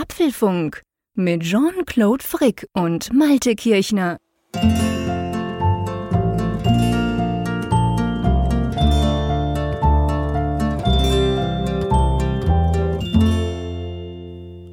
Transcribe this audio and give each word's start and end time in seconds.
Apfelfunk 0.00 0.82
mit 1.16 1.42
Jean-Claude 1.42 2.22
Frick 2.22 2.68
und 2.72 3.12
Malte 3.12 3.56
Kirchner. 3.56 4.18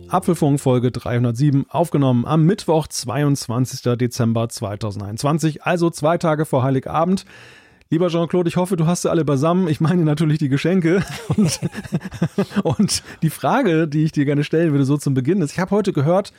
Apfelfunk 0.10 0.60
Folge 0.60 0.92
307 0.92 1.66
aufgenommen 1.70 2.26
am 2.26 2.44
Mittwoch, 2.44 2.86
22. 2.86 3.98
Dezember 3.98 4.48
2021, 4.48 5.64
also 5.64 5.90
zwei 5.90 6.20
Tage 6.20 6.46
vor 6.46 6.62
Heiligabend. 6.62 7.26
Lieber 7.96 8.10
Jean-Claude, 8.10 8.50
ich 8.50 8.58
hoffe, 8.58 8.76
du 8.76 8.88
hast 8.88 9.04
sie 9.04 9.10
alle 9.10 9.24
beisammen. 9.24 9.70
Ich 9.70 9.80
meine 9.80 10.04
natürlich 10.04 10.38
die 10.38 10.50
Geschenke. 10.50 11.02
Und, 11.38 11.62
und 12.64 13.04
die 13.22 13.30
Frage, 13.30 13.88
die 13.88 14.04
ich 14.04 14.12
dir 14.12 14.26
gerne 14.26 14.44
stellen 14.44 14.72
würde, 14.72 14.84
so 14.84 14.98
zum 14.98 15.14
Beginn 15.14 15.42
ist, 15.42 15.54
ich 15.54 15.60
habe 15.60 15.72
heute 15.72 15.94
gehört, 15.94 16.34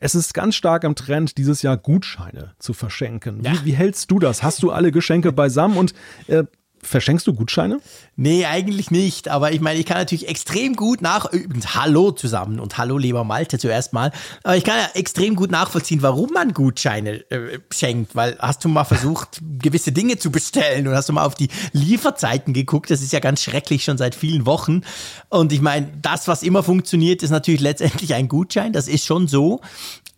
es 0.00 0.16
ist 0.16 0.34
ganz 0.34 0.56
stark 0.56 0.84
am 0.84 0.96
Trend, 0.96 1.38
dieses 1.38 1.62
Jahr 1.62 1.76
Gutscheine 1.76 2.54
zu 2.58 2.72
verschenken. 2.72 3.44
Ja. 3.44 3.52
Wie, 3.52 3.66
wie, 3.66 3.72
hältst 3.74 4.10
du 4.10 4.18
das? 4.18 4.42
Hast 4.42 4.64
du 4.64 4.72
alle 4.72 4.90
Geschenke 4.90 5.30
beisammen? 5.30 5.76
Und 5.76 5.94
äh, 6.26 6.42
Verschenkst 6.82 7.26
du 7.26 7.32
Gutscheine? 7.32 7.80
Nee, 8.16 8.46
eigentlich 8.46 8.90
nicht. 8.90 9.28
Aber 9.28 9.52
ich 9.52 9.60
meine, 9.60 9.78
ich 9.78 9.86
kann 9.86 9.96
natürlich 9.98 10.28
extrem 10.28 10.74
gut 10.76 11.02
nach. 11.02 11.32
Übrigens, 11.32 11.74
hallo 11.74 12.12
zusammen 12.12 12.60
und 12.60 12.78
hallo, 12.78 12.98
lieber 12.98 13.24
Malte, 13.24 13.58
zuerst 13.58 13.92
mal. 13.92 14.12
Aber 14.42 14.56
ich 14.56 14.64
kann 14.64 14.76
ja 14.76 14.88
extrem 14.94 15.36
gut 15.36 15.50
nachvollziehen, 15.50 16.02
warum 16.02 16.30
man 16.32 16.54
Gutscheine 16.54 17.30
äh, 17.30 17.58
schenkt. 17.72 18.14
Weil 18.14 18.36
hast 18.38 18.64
du 18.64 18.68
mal 18.68 18.84
versucht, 18.84 19.40
gewisse 19.58 19.92
Dinge 19.92 20.18
zu 20.18 20.30
bestellen 20.30 20.86
und 20.88 20.94
hast 20.94 21.08
du 21.08 21.12
mal 21.12 21.24
auf 21.24 21.34
die 21.34 21.48
Lieferzeiten 21.72 22.54
geguckt? 22.54 22.90
Das 22.90 23.02
ist 23.02 23.12
ja 23.12 23.20
ganz 23.20 23.42
schrecklich 23.42 23.84
schon 23.84 23.98
seit 23.98 24.14
vielen 24.14 24.46
Wochen. 24.46 24.82
Und 25.28 25.52
ich 25.52 25.60
meine, 25.60 25.88
das, 26.00 26.28
was 26.28 26.42
immer 26.42 26.62
funktioniert, 26.62 27.22
ist 27.22 27.30
natürlich 27.30 27.60
letztendlich 27.60 28.14
ein 28.14 28.28
Gutschein. 28.28 28.72
Das 28.72 28.88
ist 28.88 29.04
schon 29.04 29.28
so. 29.28 29.60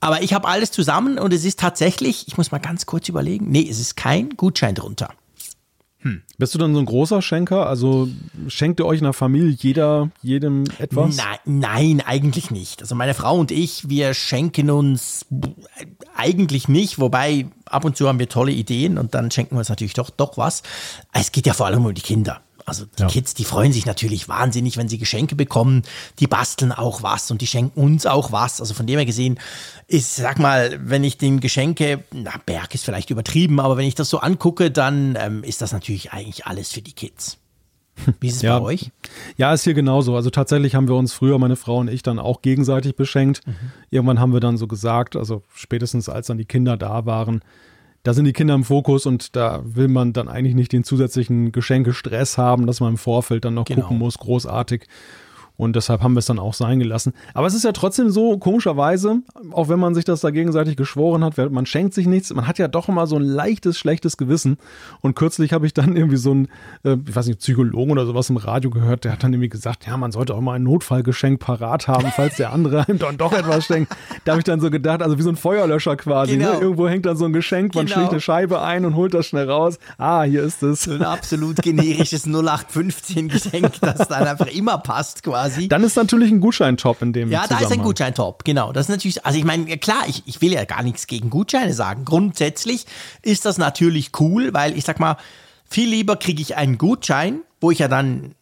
Aber 0.01 0.23
ich 0.23 0.32
habe 0.32 0.48
alles 0.48 0.70
zusammen 0.70 1.18
und 1.18 1.32
es 1.32 1.45
ist 1.45 1.60
tatsächlich, 1.60 2.27
ich 2.27 2.38
muss 2.38 2.51
mal 2.51 2.59
ganz 2.59 2.87
kurz 2.87 3.09
überlegen, 3.09 3.51
nee, 3.51 3.68
es 3.68 3.79
ist 3.79 3.96
kein 3.96 4.30
Gutschein 4.30 4.74
drunter. 4.74 5.10
Bist 6.41 6.55
du 6.55 6.59
dann 6.59 6.73
so 6.73 6.80
ein 6.80 6.87
großer 6.87 7.21
Schenker? 7.21 7.66
Also 7.66 8.09
schenkt 8.49 8.80
ihr 8.80 8.87
euch 8.87 8.99
in 8.99 9.05
der 9.05 9.13
Familie 9.13 9.51
jeder 9.51 10.10
jedem 10.23 10.65
etwas? 10.79 11.15
Nein, 11.16 11.38
nein, 11.45 12.02
eigentlich 12.05 12.51
nicht. 12.51 12.80
Also 12.80 12.95
meine 12.95 13.13
Frau 13.13 13.38
und 13.38 13.51
ich, 13.51 13.91
wir 13.91 14.15
schenken 14.15 14.71
uns 14.71 15.27
eigentlich 16.16 16.66
nicht, 16.66 16.99
wobei 16.99 17.46
ab 17.66 17.85
und 17.85 17.99
zu 17.99 18.09
haben 18.09 18.18
wir 18.18 18.30
tolle 18.30 18.52
Ideen 18.52 18.96
und 18.96 19.15
dann 19.15 19.30
schenken 19.30 19.55
wir 19.55 19.59
uns 19.59 19.68
natürlich 19.68 19.93
doch, 19.93 20.09
doch 20.09 20.38
was. 20.38 20.63
Es 21.13 21.30
geht 21.30 21.46
ja 21.46 21.52
vor 21.52 21.66
allem 21.66 21.85
um 21.85 21.93
die 21.93 22.01
Kinder. 22.01 22.41
Also 22.66 22.84
die 22.84 23.02
ja. 23.02 23.08
Kids, 23.08 23.34
die 23.34 23.44
freuen 23.44 23.72
sich 23.72 23.86
natürlich 23.86 24.28
wahnsinnig, 24.28 24.76
wenn 24.76 24.88
sie 24.88 24.98
Geschenke 24.98 25.36
bekommen. 25.36 25.82
Die 26.18 26.26
basteln 26.26 26.72
auch 26.72 27.02
was 27.02 27.30
und 27.30 27.40
die 27.40 27.46
schenken 27.46 27.80
uns 27.80 28.06
auch 28.06 28.32
was. 28.32 28.60
Also 28.60 28.74
von 28.74 28.86
dem 28.86 28.96
her 28.96 29.06
gesehen 29.06 29.38
ist, 29.86 30.16
sag 30.16 30.38
mal, 30.38 30.78
wenn 30.82 31.04
ich 31.04 31.18
den 31.18 31.40
Geschenke, 31.40 32.04
na, 32.12 32.32
Berg 32.44 32.74
ist 32.74 32.84
vielleicht 32.84 33.10
übertrieben, 33.10 33.60
aber 33.60 33.76
wenn 33.76 33.86
ich 33.86 33.94
das 33.94 34.10
so 34.10 34.18
angucke, 34.18 34.70
dann 34.70 35.16
ähm, 35.20 35.44
ist 35.44 35.62
das 35.62 35.72
natürlich 35.72 36.12
eigentlich 36.12 36.46
alles 36.46 36.72
für 36.72 36.82
die 36.82 36.92
Kids. 36.92 37.38
Wie 38.20 38.28
ist 38.28 38.36
es 38.36 38.42
ja, 38.42 38.58
bei 38.58 38.64
euch? 38.64 38.90
Ja, 39.36 39.52
ist 39.52 39.64
hier 39.64 39.74
genauso. 39.74 40.16
Also 40.16 40.30
tatsächlich 40.30 40.74
haben 40.74 40.88
wir 40.88 40.94
uns 40.94 41.12
früher, 41.12 41.38
meine 41.38 41.56
Frau 41.56 41.78
und 41.78 41.88
ich, 41.88 42.02
dann 42.02 42.18
auch 42.18 42.42
gegenseitig 42.42 42.96
beschenkt. 42.96 43.46
Mhm. 43.46 43.54
Irgendwann 43.90 44.20
haben 44.20 44.32
wir 44.32 44.40
dann 44.40 44.56
so 44.56 44.66
gesagt, 44.66 45.16
also 45.16 45.42
spätestens 45.54 46.08
als 46.08 46.26
dann 46.26 46.38
die 46.38 46.44
Kinder 46.44 46.76
da 46.76 47.06
waren, 47.06 47.42
da 48.02 48.15
sind 48.15 48.24
die 48.24 48.32
Kinder 48.32 48.54
im 48.54 48.65
Fokus 48.65 49.06
und 49.06 49.37
da 49.37 49.60
will 49.65 49.88
man 49.88 50.12
dann 50.12 50.29
eigentlich 50.29 50.54
nicht 50.54 50.73
den 50.73 50.84
zusätzlichen 50.84 51.52
Geschenke-Stress 51.52 52.38
haben, 52.38 52.66
dass 52.66 52.80
man 52.80 52.93
im 52.93 52.98
Vorfeld 52.98 53.45
dann 53.45 53.54
noch 53.54 53.66
genau. 53.66 53.82
gucken 53.82 53.98
muss, 53.98 54.18
großartig. 54.18 54.87
Und 55.60 55.76
deshalb 55.76 56.02
haben 56.02 56.14
wir 56.14 56.20
es 56.20 56.26
dann 56.26 56.38
auch 56.38 56.54
sein 56.54 56.78
gelassen. 56.78 57.12
Aber 57.34 57.46
es 57.46 57.52
ist 57.52 57.64
ja 57.64 57.72
trotzdem 57.72 58.08
so, 58.08 58.38
komischerweise, 58.38 59.20
auch 59.52 59.68
wenn 59.68 59.78
man 59.78 59.94
sich 59.94 60.06
das 60.06 60.22
da 60.22 60.30
gegenseitig 60.30 60.74
geschworen 60.74 61.22
hat, 61.22 61.36
man 61.52 61.66
schenkt 61.66 61.92
sich 61.92 62.06
nichts, 62.06 62.32
man 62.32 62.46
hat 62.46 62.58
ja 62.58 62.66
doch 62.66 62.88
immer 62.88 63.06
so 63.06 63.16
ein 63.16 63.22
leichtes, 63.22 63.78
schlechtes 63.78 64.16
Gewissen. 64.16 64.56
Und 65.03 65.16
kürzlich 65.16 65.53
habe 65.53 65.66
ich 65.66 65.75
dann 65.75 65.97
irgendwie 65.97 66.16
so 66.16 66.31
einen, 66.31 66.49
äh, 66.82 66.97
ich 67.06 67.15
weiß 67.15 67.26
nicht, 67.26 67.41
Psychologen 67.41 67.91
oder 67.91 68.06
sowas 68.06 68.31
im 68.31 68.38
Radio 68.38 68.70
gehört, 68.70 69.04
der 69.04 69.12
hat 69.12 69.22
dann 69.22 69.34
irgendwie 69.34 69.50
gesagt, 69.50 69.87
ja, 69.87 69.99
man 69.99 70.12
sollte 70.12 70.34
auch 70.34 70.41
mal 70.41 70.54
ein 70.54 70.62
Notfallgeschenk 70.62 71.38
parat 71.41 71.88
haben, 71.88 72.10
falls 72.16 72.37
der 72.37 72.54
andere 72.54 72.84
einem 72.88 72.99
dann 72.99 73.19
doch 73.19 73.34
etwas 73.34 73.66
schenkt. 73.66 73.94
Da 74.25 74.32
habe 74.32 74.41
ich 74.41 74.44
dann 74.44 74.60
so 74.60 74.70
gedacht, 74.70 75.03
also 75.03 75.19
wie 75.19 75.22
so 75.22 75.28
ein 75.28 75.37
Feuerlöscher 75.37 75.97
quasi. 75.97 76.38
Ne? 76.38 76.44
Genau. 76.44 76.54
Ne? 76.54 76.60
Irgendwo 76.62 76.88
hängt 76.88 77.04
dann 77.04 77.19
so 77.19 77.26
ein 77.26 77.34
Geschenk, 77.34 77.75
man 77.75 77.84
genau. 77.84 77.99
schlägt 77.99 78.12
eine 78.12 78.20
Scheibe 78.22 78.62
ein 78.62 78.87
und 78.87 78.97
holt 78.97 79.12
das 79.12 79.26
schnell 79.26 79.50
raus. 79.50 79.78
Ah, 79.99 80.22
hier 80.22 80.43
ist 80.43 80.62
es. 80.62 80.84
So 80.84 80.93
ein 80.94 81.03
absolut 81.03 81.56
generisches 81.56 82.26
0815-Geschenk, 82.26 83.72
das 83.82 84.09
dann 84.09 84.26
einfach 84.26 84.47
immer 84.47 84.78
passt 84.78 85.22
quasi 85.22 85.50
quasi. 85.55 85.69
Dann 85.69 85.84
ist 85.84 85.97
natürlich 85.97 86.31
ein 86.31 86.41
Gutscheintop 86.41 87.03
in 87.03 87.12
dem 87.12 87.31
Ja, 87.31 87.47
da 87.47 87.59
ist 87.59 87.72
ein 87.72 87.83
Gutscheintop, 87.83 88.44
genau. 88.44 88.72
Das 88.72 88.87
ist 88.87 88.91
natürlich, 88.91 89.25
also 89.25 89.38
ich 89.38 89.44
meine, 89.44 89.78
klar, 89.78 90.05
ich, 90.06 90.22
ich 90.27 90.41
will 90.41 90.53
ja 90.53 90.65
gar 90.65 90.83
nichts 90.83 91.06
gegen 91.06 91.31
Gutscheine 91.31 91.72
sagen. 91.72 92.05
Grundsätzlich 92.05 92.87
ist 93.22 93.44
das 93.44 93.59
natürlich 93.59 94.12
cool, 94.21 94.53
weil 94.53 94.77
ich 94.77 94.84
sag 94.84 95.00
mal, 95.00 95.16
viel 95.69 95.88
lieber 95.88 96.16
kriege 96.16 96.43
ich 96.43 96.56
einen 96.56 96.78
Gutschein, 96.78 97.41
wo 97.61 97.71
ich 97.71 97.78
ja 97.78 97.88
dann 97.88 98.34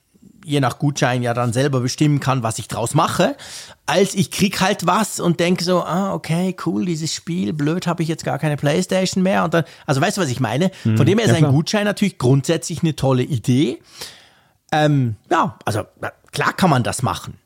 je 0.49 0.61
nach 0.61 0.79
Gutschein 0.79 1.23
ja 1.23 1.35
dann 1.35 1.53
selber 1.53 1.81
bestimmen 1.81 2.21
kann, 2.21 2.43
was 2.43 2.59
ich 2.59 2.69
draus 2.69 2.95
mache, 2.95 3.37
als 3.85 4.15
ich 4.15 4.31
krieg 4.31 4.63
halt 4.63 4.87
was 4.87 5.21
und 5.21 5.41
denke 5.41 5.63
so, 5.63 5.83
ah, 5.83 6.15
okay, 6.15 6.57
cool, 6.65 6.87
dieses 6.87 7.13
Spiel, 7.13 7.53
blöd, 7.53 7.87
habe 7.87 8.03
ich 8.03 8.09
jetzt 8.09 8.25
gar 8.25 8.39
keine 8.39 8.57
Playstation 8.57 9.23
mehr 9.23 9.45
und 9.45 9.53
dann, 9.53 9.65
also 9.85 10.01
weißt 10.01 10.17
du, 10.17 10.23
was 10.23 10.31
ich 10.31 10.41
meine? 10.41 10.71
Von 10.83 11.01
hm, 11.01 11.05
dem 11.05 11.19
her 11.19 11.27
ist 11.27 11.39
ja, 11.39 11.47
ein 11.47 11.53
Gutschein 11.53 11.85
natürlich 11.85 12.17
grundsätzlich 12.17 12.83
eine 12.83 12.97
tolle 12.97 13.25
Idee. 13.25 13.79
Ähm, 14.73 15.17
ja, 15.31 15.59
also 15.67 15.85
Klar 16.33 16.53
kann 16.53 16.71
man 16.71 16.83
das 16.83 17.03
machen. 17.03 17.39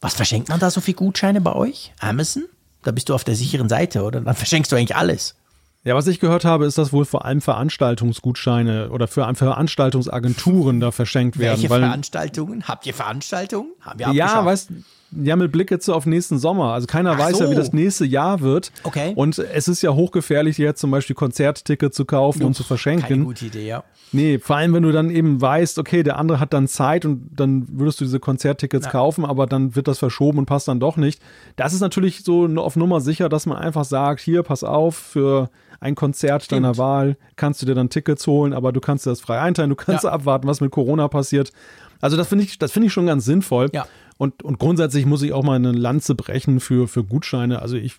Was 0.00 0.14
verschenkt 0.14 0.48
man 0.48 0.60
da 0.60 0.70
so 0.70 0.80
viel 0.80 0.94
Gutscheine 0.94 1.40
bei 1.40 1.54
euch? 1.54 1.92
Amazon? 2.00 2.44
Da 2.82 2.92
bist 2.92 3.08
du 3.08 3.14
auf 3.14 3.24
der 3.24 3.34
sicheren 3.34 3.68
Seite, 3.68 4.02
oder? 4.02 4.20
Dann 4.20 4.34
verschenkst 4.36 4.70
du 4.70 4.76
eigentlich 4.76 4.96
alles. 4.96 5.34
Ja, 5.82 5.94
was 5.94 6.06
ich 6.08 6.18
gehört 6.18 6.44
habe, 6.44 6.66
ist, 6.66 6.78
dass 6.78 6.92
wohl 6.92 7.04
vor 7.04 7.24
allem 7.24 7.40
Veranstaltungsgutscheine 7.40 8.90
oder 8.90 9.06
für 9.06 9.32
Veranstaltungsagenturen 9.34 10.80
da 10.80 10.90
verschenkt 10.90 11.38
werden. 11.38 11.62
Welche 11.62 11.68
Veranstaltungen? 11.68 12.66
Habt 12.66 12.86
ihr 12.86 12.94
Veranstaltungen? 12.94 13.70
Haben 13.80 14.00
wir 14.00 14.12
Ja, 14.12 14.44
weißt 14.44 14.70
ja, 15.12 15.36
mit 15.36 15.52
Blick 15.52 15.70
jetzt 15.70 15.86
so 15.86 15.94
auf 15.94 16.06
nächsten 16.06 16.38
Sommer. 16.38 16.72
Also 16.72 16.86
keiner 16.86 17.12
Ach 17.12 17.18
weiß 17.18 17.38
so. 17.38 17.44
ja, 17.44 17.50
wie 17.50 17.54
das 17.54 17.72
nächste 17.72 18.04
Jahr 18.04 18.40
wird. 18.40 18.72
Okay. 18.82 19.12
Und 19.14 19.38
es 19.38 19.68
ist 19.68 19.82
ja 19.82 19.92
hochgefährlich, 19.92 20.58
jetzt 20.58 20.80
zum 20.80 20.90
Beispiel 20.90 21.14
Konzerttickets 21.14 21.96
zu 21.96 22.04
kaufen 22.04 22.42
Uff, 22.42 22.46
und 22.46 22.54
zu 22.54 22.64
verschenken. 22.64 23.08
Keine 23.08 23.24
gute 23.24 23.46
Idee, 23.46 23.66
ja. 23.66 23.84
Nee, 24.12 24.38
vor 24.38 24.56
allem, 24.56 24.72
wenn 24.72 24.82
du 24.82 24.92
dann 24.92 25.10
eben 25.10 25.40
weißt, 25.40 25.78
okay, 25.78 26.02
der 26.02 26.16
andere 26.18 26.40
hat 26.40 26.52
dann 26.52 26.68
Zeit 26.68 27.04
und 27.04 27.28
dann 27.34 27.66
würdest 27.70 28.00
du 28.00 28.04
diese 28.04 28.20
Konzerttickets 28.20 28.86
ja. 28.86 28.92
kaufen, 28.92 29.24
aber 29.24 29.46
dann 29.46 29.74
wird 29.74 29.88
das 29.88 29.98
verschoben 29.98 30.38
und 30.38 30.46
passt 30.46 30.68
dann 30.68 30.80
doch 30.80 30.96
nicht. 30.96 31.20
Das 31.56 31.72
ist 31.72 31.80
natürlich 31.80 32.22
so 32.22 32.46
auf 32.56 32.76
Nummer 32.76 33.00
sicher, 33.00 33.28
dass 33.28 33.46
man 33.46 33.58
einfach 33.58 33.84
sagt, 33.84 34.20
hier, 34.20 34.42
pass 34.42 34.64
auf, 34.64 34.96
für 34.96 35.50
ein 35.80 35.94
Konzert 35.94 36.44
Stimmt. 36.44 36.64
deiner 36.64 36.78
Wahl 36.78 37.16
kannst 37.36 37.62
du 37.62 37.66
dir 37.66 37.74
dann 37.74 37.90
Tickets 37.90 38.26
holen, 38.26 38.52
aber 38.52 38.72
du 38.72 38.80
kannst 38.80 39.06
dir 39.06 39.10
das 39.10 39.20
frei 39.20 39.40
einteilen, 39.40 39.70
du 39.70 39.76
kannst 39.76 40.04
ja. 40.04 40.10
abwarten, 40.10 40.46
was 40.46 40.60
mit 40.60 40.70
Corona 40.70 41.08
passiert. 41.08 41.52
Also 42.00 42.16
das 42.16 42.28
finde 42.28 42.44
ich, 42.44 42.58
das 42.58 42.72
finde 42.72 42.86
ich 42.86 42.92
schon 42.92 43.06
ganz 43.06 43.24
sinnvoll. 43.24 43.70
Ja. 43.72 43.86
Und, 44.18 44.42
und 44.42 44.58
grundsätzlich 44.58 45.06
muss 45.06 45.22
ich 45.22 45.32
auch 45.32 45.42
mal 45.42 45.56
eine 45.56 45.72
Lanze 45.72 46.14
brechen 46.14 46.60
für, 46.60 46.88
für 46.88 47.04
Gutscheine. 47.04 47.60
Also 47.60 47.76
ich, 47.76 47.96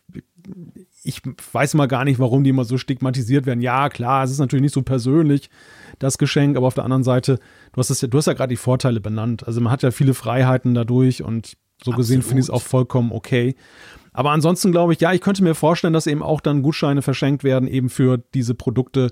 ich 1.03 1.21
weiß 1.51 1.75
mal 1.75 1.87
gar 1.87 2.05
nicht, 2.05 2.19
warum 2.19 2.43
die 2.43 2.49
immer 2.49 2.65
so 2.65 2.77
stigmatisiert 2.77 3.45
werden. 3.45 3.61
Ja, 3.61 3.89
klar, 3.89 4.23
es 4.23 4.31
ist 4.31 4.39
natürlich 4.39 4.63
nicht 4.63 4.73
so 4.73 4.81
persönlich, 4.81 5.49
das 5.99 6.17
Geschenk, 6.17 6.57
aber 6.57 6.67
auf 6.67 6.73
der 6.73 6.83
anderen 6.83 7.03
Seite, 7.03 7.39
du 7.73 7.79
hast 7.79 7.89
es 7.89 8.01
ja, 8.01 8.07
du 8.07 8.17
hast 8.17 8.25
ja 8.25 8.33
gerade 8.33 8.49
die 8.49 8.57
Vorteile 8.57 8.99
benannt. 8.99 9.45
Also 9.45 9.61
man 9.61 9.71
hat 9.71 9.83
ja 9.83 9.91
viele 9.91 10.13
Freiheiten 10.13 10.73
dadurch 10.73 11.23
und 11.23 11.53
so 11.83 11.91
gesehen 11.91 12.23
finde 12.23 12.39
ich 12.39 12.47
es 12.47 12.49
auch 12.49 12.63
vollkommen 12.63 13.11
okay. 13.11 13.55
Aber 14.17 14.31
ansonsten 14.31 14.71
glaube 14.71 14.93
ich, 14.93 14.99
ja, 14.99 15.13
ich 15.13 15.21
könnte 15.21 15.43
mir 15.43 15.53
vorstellen, 15.53 15.93
dass 15.93 16.07
eben 16.07 16.23
auch 16.23 16.41
dann 16.41 16.63
Gutscheine 16.63 17.03
verschenkt 17.03 17.43
werden, 17.43 17.67
eben 17.67 17.87
für 17.87 18.17
diese 18.17 18.55
Produkte, 18.55 19.11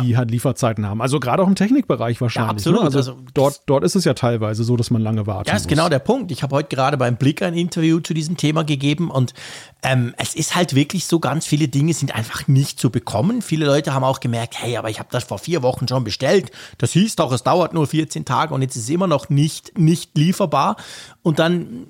die 0.00 0.10
ja. 0.10 0.18
halt 0.18 0.30
Lieferzeiten 0.30 0.86
haben. 0.86 1.02
Also 1.02 1.18
gerade 1.18 1.42
auch 1.42 1.48
im 1.48 1.56
Technikbereich 1.56 2.20
wahrscheinlich. 2.20 2.64
Ja, 2.64 2.72
absolut. 2.72 2.80
Ne? 2.82 2.86
Also, 2.86 2.98
also, 2.98 3.16
dort, 3.34 3.62
dort 3.66 3.82
ist 3.82 3.96
es 3.96 4.04
ja 4.04 4.14
teilweise 4.14 4.62
so, 4.62 4.76
dass 4.76 4.92
man 4.92 5.02
lange 5.02 5.26
wartet. 5.26 5.48
Ja, 5.48 5.56
ist 5.56 5.66
genau 5.66 5.88
der 5.88 5.98
Punkt. 5.98 6.30
Ich 6.30 6.44
habe 6.44 6.54
heute 6.54 6.68
gerade 6.68 6.96
beim 6.96 7.16
Blick 7.16 7.42
ein 7.42 7.54
Interview 7.54 7.98
zu 7.98 8.14
diesem 8.14 8.36
Thema 8.36 8.62
gegeben 8.62 9.10
und 9.10 9.34
ähm, 9.82 10.14
es 10.18 10.36
ist 10.36 10.54
halt 10.54 10.76
wirklich 10.76 11.06
so, 11.06 11.18
ganz 11.18 11.46
viele 11.46 11.66
Dinge 11.66 11.92
sind 11.92 12.14
einfach 12.14 12.46
nicht 12.46 12.78
zu 12.78 12.90
bekommen. 12.90 13.42
Viele 13.42 13.66
Leute 13.66 13.92
haben 13.92 14.04
auch 14.04 14.20
gemerkt, 14.20 14.62
hey, 14.62 14.76
aber 14.76 14.88
ich 14.88 15.00
habe 15.00 15.08
das 15.10 15.24
vor 15.24 15.38
vier 15.38 15.64
Wochen 15.64 15.88
schon 15.88 16.04
bestellt. 16.04 16.52
Das 16.78 16.92
hieß 16.92 17.16
doch, 17.16 17.32
es 17.32 17.42
dauert 17.42 17.74
nur 17.74 17.88
14 17.88 18.24
Tage 18.24 18.54
und 18.54 18.62
jetzt 18.62 18.76
ist 18.76 18.84
es 18.84 18.90
immer 18.90 19.08
noch 19.08 19.30
nicht, 19.30 19.76
nicht 19.76 20.16
lieferbar. 20.16 20.76
Und 21.22 21.40
dann 21.40 21.88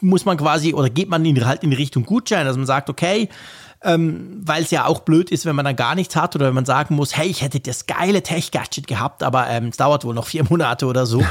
muss 0.00 0.24
man 0.24 0.36
quasi 0.36 0.74
oder 0.74 0.90
geht 0.90 1.08
man 1.08 1.24
in, 1.24 1.46
halt 1.46 1.62
in 1.62 1.72
Richtung 1.72 2.04
Gutschein, 2.04 2.46
dass 2.46 2.56
man 2.56 2.66
sagt, 2.66 2.90
okay, 2.90 3.28
ähm, 3.82 4.40
weil 4.44 4.62
es 4.62 4.70
ja 4.70 4.86
auch 4.86 5.00
blöd 5.00 5.30
ist, 5.30 5.46
wenn 5.46 5.54
man 5.54 5.64
dann 5.64 5.76
gar 5.76 5.94
nichts 5.94 6.16
hat 6.16 6.34
oder 6.34 6.46
wenn 6.46 6.54
man 6.54 6.64
sagen 6.64 6.96
muss, 6.96 7.16
hey, 7.16 7.28
ich 7.28 7.42
hätte 7.42 7.60
das 7.60 7.86
geile 7.86 8.22
Tech-Gadget 8.22 8.86
gehabt, 8.86 9.22
aber 9.22 9.48
ähm, 9.48 9.68
es 9.68 9.76
dauert 9.76 10.04
wohl 10.04 10.14
noch 10.14 10.26
vier 10.26 10.44
Monate 10.48 10.86
oder 10.86 11.06
so. 11.06 11.24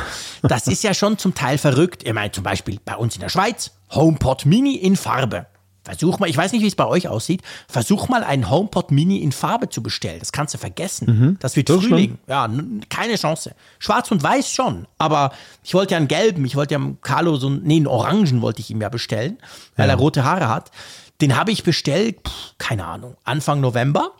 Das 0.44 0.68
ist 0.68 0.84
ja 0.84 0.94
schon 0.94 1.18
zum 1.18 1.36
Teil 1.36 1.58
verrückt. 1.58 2.04
Ich 2.04 2.14
meine, 2.14 2.31
zum 2.31 2.44
Beispiel 2.44 2.80
bei 2.84 2.96
uns 2.96 3.16
in 3.16 3.22
der 3.22 3.30
Schweiz, 3.30 3.72
HomePod 3.92 4.46
Mini 4.46 4.75
in 4.75 4.96
Farbe. 4.96 5.48
Versuch 5.88 6.19
mal, 6.19 6.30
ich 6.30 6.36
weiß 6.36 6.51
nicht, 6.51 6.63
wie 6.63 6.68
es 6.68 6.75
bei 6.75 6.86
euch 6.86 7.07
aussieht, 7.07 7.42
versuch 7.69 8.10
mal 8.10 8.22
einen 8.24 8.50
HomePod 8.50 8.92
Mini 8.92 9.19
in 9.19 9.31
Farbe 9.31 9.69
zu 9.69 9.81
bestellen. 9.81 10.19
Das 10.19 10.34
kannst 10.34 10.54
du 10.54 10.57
vergessen. 10.57 11.38
Das 11.39 11.56
wird 11.56 11.69
Das 11.69 11.78
Frühling. 11.78 12.18
Ja, 12.28 12.50
keine 12.89 13.16
Chance. 13.16 13.56
Schwarz 13.80 14.12
und 14.12 14.22
Weiß 14.22 14.51
schon, 14.51 14.86
aber 14.98 15.31
ich 15.63 15.74
wollte 15.74 15.92
ja 15.94 15.98
einen 15.98 16.10
gelben, 16.10 16.44
ich 16.44 16.57
wollte 16.57 16.74
ja 16.74 16.80
einem 16.80 17.00
Carlo 17.01 17.38
so 17.38 17.48
einen, 17.48 17.63
nee, 17.63 17.78
einen 17.78 17.88
Orangen 17.88 18.42
wollte 18.42 18.60
ich 18.60 18.69
ihm 18.69 18.81
ja 18.81 18.89
bestellen, 18.89 19.38
weil 19.78 19.88
Ja. 19.88 19.94
er 19.94 19.98
rote 19.98 20.25
Haare 20.25 20.50
hat. 20.50 20.72
Den 21.22 21.36
habe 21.38 21.51
ich 21.51 21.63
bestellt, 21.63 22.18
pff, 22.28 22.54
keine 22.57 22.86
Ahnung, 22.86 23.16
Anfang 23.24 23.62
November 23.62 24.12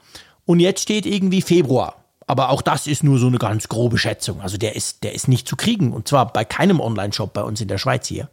und 0.46 0.60
jetzt 0.62 0.82
steht 0.82 1.06
irgendwie 1.06 1.42
Februar. 1.42 1.96
Aber 2.30 2.50
auch 2.50 2.62
das 2.62 2.88
ist 2.88 3.04
nur 3.04 3.20
so 3.20 3.28
eine 3.28 3.38
ganz 3.38 3.68
grobe 3.68 3.98
Schätzung. 3.98 4.42
Also 4.42 4.58
der 4.58 4.76
ist, 4.76 5.04
der 5.04 5.14
ist 5.14 5.28
nicht 5.28 5.48
zu 5.48 5.56
kriegen. 5.56 5.94
Und 5.94 6.08
zwar 6.08 6.32
bei 6.34 6.44
keinem 6.44 6.80
Online-Shop 6.82 7.34
bei 7.34 7.42
uns 7.42 7.62
in 7.62 7.68
der 7.68 7.78
Schweiz 7.78 8.08
hier. 8.08 8.30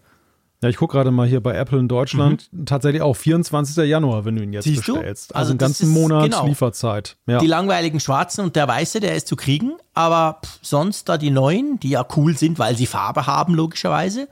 Ja, 0.65 0.71
ich 0.71 0.79
gucke 0.79 0.97
gerade 0.97 1.11
mal 1.11 1.29
hier 1.29 1.43
bei 1.43 1.55
Apple 1.55 1.79
in 1.79 1.89
Deutschland. 1.89 2.49
Tatsächlich 2.65 3.03
auch 3.03 3.13
24. 3.15 3.85
Januar, 3.87 4.25
wenn 4.25 4.35
du 4.37 4.43
ihn 4.43 4.55
jetzt 4.55 4.65
Mhm. 4.67 4.71
Siehst 4.77 4.89
du? 4.89 4.95
bestellst. 4.95 5.35
Also 5.35 5.39
Also 5.41 5.51
einen 5.53 5.59
ganzen 5.59 5.89
ist- 5.89 5.93
Monat 5.93 6.23
genau. 6.25 6.47
Lieferzeit. 6.47 7.19
Ja. 7.27 7.39
Die 7.39 7.47
langweiligen 7.47 8.01
Schwarzen 8.01 8.41
und 8.43 8.57
der 8.57 8.67
Weiße, 8.67 9.01
der 9.01 9.15
ist 9.15 9.27
zu 9.29 9.37
kriegen. 9.37 9.73
Aber 9.93 10.41
pff, 10.43 10.59
sonst 10.63 11.11
da 11.11 11.19
die 11.19 11.31
Neuen, 11.31 11.79
die 11.81 11.91
ja 11.91 12.07
cool 12.17 12.35
sind, 12.35 12.59
weil 12.59 12.77
sie 12.79 12.87
Farbe 12.87 13.27
haben, 13.27 13.53
logischerweise, 13.55 14.27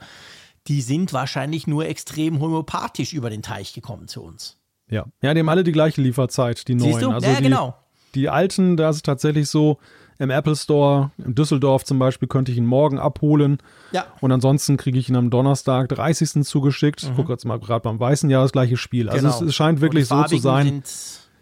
die 0.67 0.81
sind 0.81 1.13
wahrscheinlich 1.13 1.67
nur 1.67 1.85
extrem 1.85 2.39
homöopathisch 2.39 3.13
über 3.13 3.29
den 3.29 3.43
Teich 3.43 3.73
gekommen 3.73 4.07
zu 4.07 4.23
uns. 4.23 4.57
Ja. 4.89 5.05
ja, 5.21 5.35
die 5.35 5.39
haben 5.41 5.49
alle 5.49 5.63
die 5.63 5.71
gleiche 5.71 6.01
Lieferzeit, 6.01 6.67
die 6.67 6.73
Siehst 6.79 6.83
neuen. 6.99 7.01
du? 7.01 7.11
Also 7.11 7.27
Ja, 7.27 7.35
die, 7.37 7.43
genau. 7.43 7.75
Die 8.15 8.29
alten, 8.29 8.75
da 8.75 8.89
ist 8.89 8.95
es 8.97 9.01
tatsächlich 9.03 9.49
so, 9.49 9.77
im 10.23 10.29
Apple 10.29 10.55
Store, 10.55 11.11
in 11.23 11.35
Düsseldorf 11.35 11.83
zum 11.83 11.99
Beispiel, 11.99 12.27
könnte 12.27 12.51
ich 12.51 12.57
ihn 12.57 12.65
morgen 12.65 12.97
abholen. 12.97 13.57
Ja. 13.91 14.05
Und 14.21 14.31
ansonsten 14.31 14.77
kriege 14.77 14.97
ich 14.97 15.09
ihn 15.09 15.15
am 15.15 15.29
Donnerstag, 15.29 15.89
30. 15.89 16.43
zugeschickt. 16.43 17.03
Ich 17.03 17.15
gucke 17.15 17.31
jetzt 17.31 17.45
mal 17.45 17.59
gerade 17.59 17.81
beim 17.81 17.99
weißen 17.99 18.29
Jahr 18.29 18.43
das 18.43 18.53
gleiche 18.53 18.77
Spiel. 18.77 19.09
Also 19.09 19.27
es, 19.27 19.41
es 19.41 19.55
scheint 19.55 19.81
wirklich 19.81 20.09
Mhm. 20.09 20.15
So 20.15 20.23
zu 20.23 20.37
sein, 20.37 20.83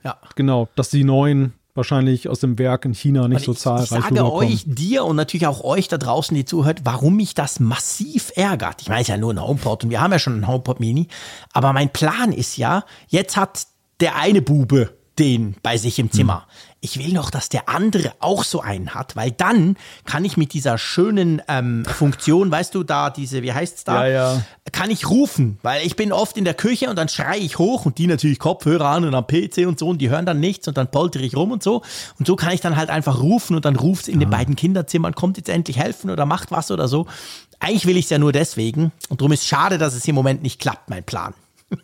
ja. 0.04 0.18
genau, 0.36 0.68
dass 0.76 0.90
die 0.90 1.04
neuen 1.04 1.54
wahrscheinlich 1.74 2.28
aus 2.28 2.40
dem 2.40 2.60
Werk 2.60 2.86
in 2.86 2.94
China 2.94 3.28
nicht 3.28 3.46
so 3.46 3.54
ich, 3.54 3.60
zahlreich 3.60 3.84
ich 3.84 3.90
sage 3.90 4.32
euch, 4.32 4.64
dir 4.66 5.06
und 5.06 5.16
natürlich 5.16 5.48
auch 5.48 5.64
euch 5.64 5.88
da 5.88 5.98
draußen, 5.98 6.36
die 6.36 6.46
zuhört, 6.46 6.82
warum 6.84 7.16
mich 7.16 7.34
das 7.34 7.60
massiv 7.60 8.32
ärgert. 8.36 8.82
Ich 8.82 8.90
meine, 8.90 9.02
es 9.02 9.08
ist 9.08 9.12
ja 9.12 9.18
nur 9.18 9.34
ein 9.34 9.42
HomePod 9.42 9.86
und 9.86 9.90
wir 9.90 10.02
haben 10.02 10.12
ja 10.12 10.20
schon 10.20 10.34
einen 10.34 10.48
HomePod 10.48 10.80
Mini. 10.80 11.08
Aber 11.54 11.72
mein 11.74 11.90
Plan 11.90 12.34
ist 12.34 12.58
ja, 12.58 12.84
jetzt 13.08 13.38
hat 13.38 13.68
der 14.00 14.18
eine 14.18 14.42
Bube 14.42 14.98
den 15.22 15.56
bei 15.62 15.78
sich 15.78 16.00
im 16.00 16.12
Zimmer. 16.12 16.48
Ich 16.80 16.98
will 16.98 17.14
noch, 17.14 17.30
dass 17.30 17.48
der 17.48 17.70
andere 17.70 18.14
auch 18.20 18.44
so 18.44 18.60
einen 18.60 18.96
hat, 18.96 19.16
weil 19.16 19.30
dann 19.30 19.78
kann 20.06 20.26
ich 20.26 20.36
mit 20.36 20.54
dieser 20.54 20.80
schönen 20.80 21.44
ähm, 21.48 21.86
Funktion, 21.86 22.50
weißt 22.50 22.74
du, 22.74 22.82
da 22.82 23.12
diese, 23.12 23.44
wie 23.44 23.54
heißt's 23.54 23.84
da? 23.84 24.08
Ja, 24.08 24.12
ja. 24.12 24.42
Kann 24.72 24.90
ich 24.90 25.08
rufen, 25.08 25.60
weil 25.62 25.86
ich 25.86 25.96
bin 25.96 26.12
oft 26.12 26.38
in 26.38 26.44
der 26.44 26.56
Küche 26.56 26.90
und 26.90 26.96
dann 26.96 27.08
schreie 27.08 27.40
ich 27.40 27.60
hoch 27.60 27.86
und 27.86 28.00
die 28.00 28.08
natürlich 28.08 28.40
Kopfhörer 28.40 28.88
an 28.88 29.06
und 29.06 29.14
am 29.14 29.28
PC 29.28 29.68
und 29.68 29.78
so 29.78 29.90
und 29.90 30.00
die 30.00 30.10
hören 30.10 30.26
dann 30.26 30.40
nichts 30.40 30.68
und 30.68 30.76
dann 30.76 30.90
poltere 30.90 31.24
ich 31.24 31.36
rum 31.36 31.52
und 31.52 31.62
so. 31.62 31.84
Und 32.18 32.26
so 32.26 32.36
kann 32.36 32.54
ich 32.54 32.62
dann 32.62 32.76
halt 32.76 32.90
einfach 32.90 33.22
rufen 33.22 33.56
und 33.56 33.64
dann 33.64 33.76
ruft 33.76 34.08
in 34.08 34.20
den 34.20 34.32
beiden 34.32 34.56
Kinderzimmern, 34.56 35.14
kommt 35.14 35.38
jetzt 35.38 35.50
endlich 35.50 35.78
helfen 35.78 36.10
oder 36.10 36.26
macht 36.26 36.50
was 36.50 36.72
oder 36.72 36.88
so. 36.88 37.06
Eigentlich 37.60 37.86
will 37.86 37.98
ich 37.98 38.06
es 38.06 38.10
ja 38.10 38.18
nur 38.18 38.32
deswegen 38.32 38.92
und 39.10 39.22
darum 39.22 39.34
ist 39.34 39.46
schade, 39.46 39.78
dass 39.78 39.94
es 39.94 40.08
im 40.08 40.16
Moment 40.16 40.42
nicht 40.42 40.60
klappt, 40.60 40.90
mein 40.90 41.04
Plan. 41.04 41.36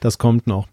Das 0.00 0.18
kommt 0.18 0.46
noch. 0.46 0.66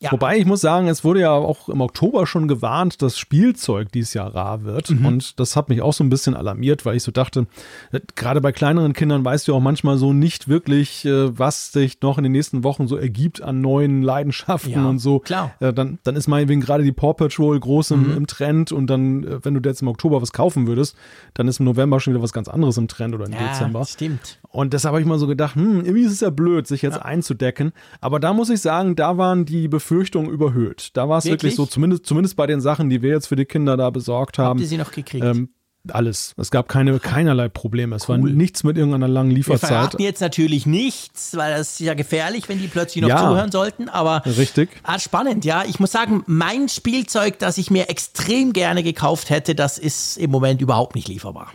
Ja. 0.00 0.12
Wobei 0.12 0.38
ich 0.38 0.46
muss 0.46 0.60
sagen, 0.60 0.86
es 0.86 1.02
wurde 1.02 1.20
ja 1.20 1.32
auch 1.32 1.68
im 1.68 1.80
Oktober 1.80 2.26
schon 2.26 2.46
gewarnt, 2.46 3.02
dass 3.02 3.18
Spielzeug 3.18 3.90
dieses 3.90 4.14
Jahr 4.14 4.32
rar 4.34 4.62
wird. 4.62 4.90
Mhm. 4.90 5.04
Und 5.06 5.40
das 5.40 5.56
hat 5.56 5.68
mich 5.68 5.82
auch 5.82 5.92
so 5.92 6.04
ein 6.04 6.08
bisschen 6.08 6.34
alarmiert, 6.36 6.86
weil 6.86 6.96
ich 6.96 7.02
so 7.02 7.10
dachte, 7.10 7.46
äh, 7.90 7.98
gerade 8.14 8.40
bei 8.40 8.52
kleineren 8.52 8.92
Kindern 8.92 9.24
weißt 9.24 9.48
du 9.48 9.54
auch 9.56 9.60
manchmal 9.60 9.98
so 9.98 10.12
nicht 10.12 10.46
wirklich, 10.48 11.04
äh, 11.04 11.36
was 11.36 11.72
sich 11.72 12.00
noch 12.00 12.16
in 12.16 12.22
den 12.22 12.32
nächsten 12.32 12.62
Wochen 12.62 12.86
so 12.86 12.96
ergibt 12.96 13.42
an 13.42 13.60
neuen 13.60 14.02
Leidenschaften 14.02 14.70
Ja, 14.72 14.86
und 14.88 15.00
so. 15.00 15.18
klar. 15.18 15.52
Äh, 15.58 15.72
Dann, 15.72 15.98
dann 16.04 16.14
ist 16.14 16.28
meinetwegen 16.28 16.60
gerade 16.60 16.84
die 16.84 16.92
Paw 16.92 17.14
Patrol 17.14 17.58
groß 17.58 17.90
Mhm. 17.90 18.04
im, 18.04 18.16
im 18.18 18.26
Trend 18.28 18.70
und 18.70 18.86
dann, 18.86 19.26
wenn 19.44 19.54
du 19.54 19.68
jetzt 19.68 19.82
im 19.82 19.88
Oktober 19.88 20.22
was 20.22 20.32
kaufen 20.32 20.66
würdest, 20.68 20.94
dann 21.34 21.48
ist 21.48 21.58
im 21.58 21.64
November 21.66 21.98
schon 21.98 22.14
wieder 22.14 22.22
was 22.22 22.32
ganz 22.32 22.46
anderes 22.48 22.76
im 22.78 22.86
Trend 22.86 23.14
oder 23.16 23.26
im 23.26 23.32
Dezember. 23.32 23.84
stimmt. 23.84 24.38
Und 24.50 24.72
deshalb 24.72 24.92
habe 24.92 25.00
ich 25.02 25.06
mal 25.08 25.18
so 25.18 25.26
gedacht, 25.26 25.56
hm, 25.56 25.80
irgendwie 25.84 26.02
ist 26.02 26.12
es 26.12 26.20
ja 26.20 26.30
blöd, 26.30 26.66
sich 26.66 26.82
jetzt 26.82 27.02
einzudecken. 27.02 27.72
Aber 28.00 28.18
da 28.20 28.32
muss 28.32 28.48
ich 28.48 28.60
sagen, 28.60 28.94
da 28.96 29.18
waren 29.18 29.44
die 29.44 29.66
Befürchtungen 29.68 29.87
überhöht. 29.90 30.90
Da 30.94 31.08
war 31.08 31.18
es 31.18 31.24
wirklich? 31.24 31.42
Wirklich? 31.42 31.56
so, 31.56 31.66
zumindest, 31.66 32.06
zumindest 32.06 32.36
bei 32.36 32.46
den 32.46 32.60
Sachen, 32.60 32.90
die 32.90 33.02
wir 33.02 33.10
jetzt 33.10 33.26
für 33.26 33.36
die 33.36 33.44
Kinder 33.44 33.76
da 33.76 33.90
besorgt 33.90 34.38
haben. 34.38 34.50
Habt 34.50 34.60
ihr 34.60 34.66
sie 34.66 34.76
noch 34.78 34.92
gekriegt? 34.92 35.24
ähm, 35.24 35.50
alles. 35.90 36.34
Es 36.36 36.50
gab 36.50 36.68
keine, 36.68 36.98
keinerlei 36.98 37.48
Probleme. 37.48 37.96
Es 37.96 38.08
war 38.08 38.18
nichts 38.18 38.64
mit 38.64 38.76
irgendeiner 38.76 39.08
langen 39.08 39.30
Wir 39.30 39.36
Lieferzeit. 39.38 39.68
verraten 39.68 40.02
jetzt 40.02 40.20
natürlich 40.20 40.66
nichts, 40.66 41.36
weil 41.36 41.56
das 41.56 41.70
ist 41.72 41.80
ja 41.80 41.94
gefährlich, 41.94 42.48
wenn 42.48 42.58
die 42.58 42.68
plötzlich 42.68 43.02
noch 43.02 43.08
Ja. 43.08 43.18
zuhören 43.18 43.50
sollten. 43.50 43.88
Aber 43.88 44.22
Richtig. 44.26 44.68
Ah, 44.82 44.98
spannend, 44.98 45.44
ja. 45.44 45.64
Ich 45.66 45.80
muss 45.80 45.92
sagen, 45.92 46.24
mein 46.26 46.68
Spielzeug, 46.68 47.38
das 47.38 47.56
ich 47.58 47.70
mir 47.70 47.88
extrem 47.88 48.52
gerne 48.52 48.82
gekauft 48.82 49.30
hätte, 49.30 49.54
das 49.54 49.78
ist 49.78 50.18
im 50.18 50.30
Moment 50.30 50.60
überhaupt 50.60 50.94
nicht 50.94 51.08
lieferbar. 51.08 51.52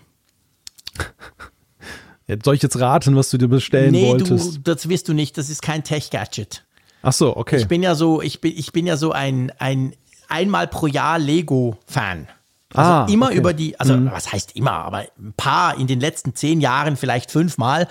Jetzt 2.25 2.45
soll 2.45 2.56
ich 2.56 2.62
jetzt 2.62 2.79
raten, 2.79 3.18
was 3.18 3.29
du 3.29 3.38
dir 3.38 3.50
bestellen 3.50 3.91
nee, 3.91 4.07
wolltest? 4.07 4.56
du, 4.56 4.59
das 4.62 4.88
wirst 4.88 5.09
du 5.09 5.13
nicht. 5.13 5.38
Das 5.38 5.50
ist 5.50 5.62
kein 5.62 5.83
Tech-Gadget. 5.83 6.65
Ach 7.03 7.13
so, 7.13 7.35
okay. 7.35 7.57
Ich 7.57 7.67
bin 7.67 7.83
ja 7.83 7.95
so, 7.95 8.21
ich 8.21 8.41
bin, 8.41 8.53
ich 8.57 8.71
bin 8.71 8.88
ja 8.88 8.97
so 8.97 9.11
ein, 9.11 9.51
ein 9.59 9.94
einmal 10.29 10.67
pro 10.67 10.88
Jahr 10.88 11.19
Lego-Fan. 11.19 12.27
Also 12.73 12.91
Ah, 12.91 13.07
immer 13.09 13.27
okay. 13.27 13.37
über 13.37 13.53
die, 13.53 13.79
also 13.79 13.97
was 14.11 14.31
heißt 14.31 14.55
immer, 14.55 14.71
aber 14.71 15.05
ein 15.19 15.33
paar 15.37 15.77
in 15.77 15.87
den 15.87 15.99
letzten 15.99 16.35
zehn 16.35 16.61
Jahren, 16.61 16.97
vielleicht 16.97 17.31
fünfmal, 17.31 17.87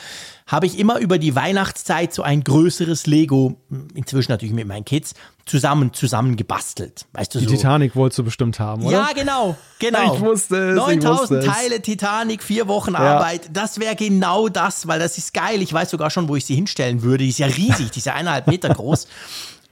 habe 0.46 0.66
ich 0.66 0.78
immer 0.78 0.98
über 0.98 1.18
die 1.18 1.34
Weihnachtszeit 1.34 2.12
so 2.12 2.22
ein 2.22 2.44
größeres 2.44 3.06
Lego, 3.06 3.56
inzwischen 3.94 4.32
natürlich 4.32 4.54
mit 4.54 4.66
meinen 4.66 4.84
Kids, 4.84 5.14
zusammen, 5.46 5.92
zusammen 5.92 6.36
gebastelt. 6.36 7.06
Weißt 7.12 7.34
du, 7.34 7.38
die 7.38 7.46
so. 7.46 7.52
Titanic 7.52 7.96
wolltest 7.96 8.18
du 8.18 8.24
bestimmt 8.24 8.60
haben, 8.60 8.84
oder? 8.84 8.98
Ja, 8.98 9.08
genau, 9.14 9.56
genau. 9.78 10.14
Ich 10.14 10.20
wusste 10.20 10.70
es, 10.70 10.76
ich 10.76 11.00
9000 11.00 11.20
wusste 11.20 11.38
es. 11.38 11.44
Teile 11.46 11.80
Titanic, 11.82 12.42
vier 12.42 12.68
Wochen 12.68 12.94
Arbeit. 12.94 13.50
Das 13.52 13.80
wäre 13.80 13.96
genau 13.96 14.48
das, 14.48 14.86
weil 14.86 14.98
das 15.00 15.16
ist 15.18 15.32
geil. 15.32 15.62
Ich 15.62 15.72
weiß 15.72 15.90
sogar 15.90 16.10
schon, 16.10 16.28
wo 16.28 16.36
ich 16.36 16.44
sie 16.44 16.54
hinstellen 16.54 17.02
würde. 17.02 17.24
Die 17.24 17.30
ist 17.30 17.38
ja 17.38 17.46
riesig, 17.46 17.90
die 17.90 17.98
ist 17.98 18.06
ja 18.06 18.14
eineinhalb 18.14 18.46
Meter 18.46 18.68
groß. 18.68 19.06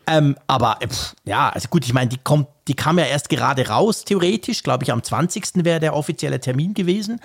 Ähm, 0.06 0.37
aber 0.47 0.79
pff, 0.87 1.14
ja, 1.25 1.50
also 1.50 1.69
gut, 1.69 1.85
ich 1.85 1.93
meine, 1.93 2.08
die 2.08 2.19
kommt, 2.19 2.49
die 2.69 2.75
kam 2.75 2.99
ja 2.99 3.05
erst 3.05 3.29
gerade 3.29 3.69
raus, 3.69 4.05
theoretisch. 4.05 4.62
Glaube 4.62 4.85
ich, 4.85 4.93
am 4.93 5.02
20. 5.02 5.64
wäre 5.64 5.81
der 5.81 5.94
offizielle 5.94 6.41
Termin 6.41 6.75
gewesen. 6.75 7.20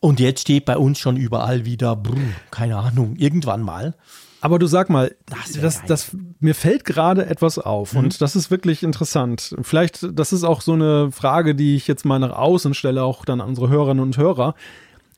Und 0.00 0.18
jetzt 0.18 0.40
steht 0.42 0.64
bei 0.64 0.76
uns 0.76 0.98
schon 0.98 1.16
überall 1.16 1.64
wieder, 1.64 1.94
brr, 1.96 2.16
keine 2.50 2.78
Ahnung, 2.78 3.16
irgendwann 3.16 3.62
mal. 3.62 3.94
Aber 4.40 4.58
du 4.58 4.66
sag 4.66 4.90
mal, 4.90 5.14
Das 5.26 5.52
das, 5.52 5.82
das, 5.86 6.16
mir 6.40 6.56
fällt 6.56 6.84
gerade 6.84 7.26
etwas 7.26 7.58
auf 7.58 7.92
Mhm. 7.92 7.98
und 8.00 8.20
das 8.20 8.34
ist 8.34 8.50
wirklich 8.50 8.82
interessant. 8.82 9.54
Vielleicht, 9.62 10.04
das 10.18 10.32
ist 10.32 10.42
auch 10.42 10.62
so 10.62 10.72
eine 10.72 11.12
Frage, 11.12 11.54
die 11.54 11.76
ich 11.76 11.86
jetzt 11.86 12.04
mal 12.04 12.18
nach 12.18 12.32
außen 12.32 12.74
stelle, 12.74 13.04
auch 13.04 13.24
dann 13.24 13.40
an 13.40 13.48
unsere 13.50 13.68
Hörerinnen 13.68 14.02
und 14.02 14.16
Hörer. 14.16 14.54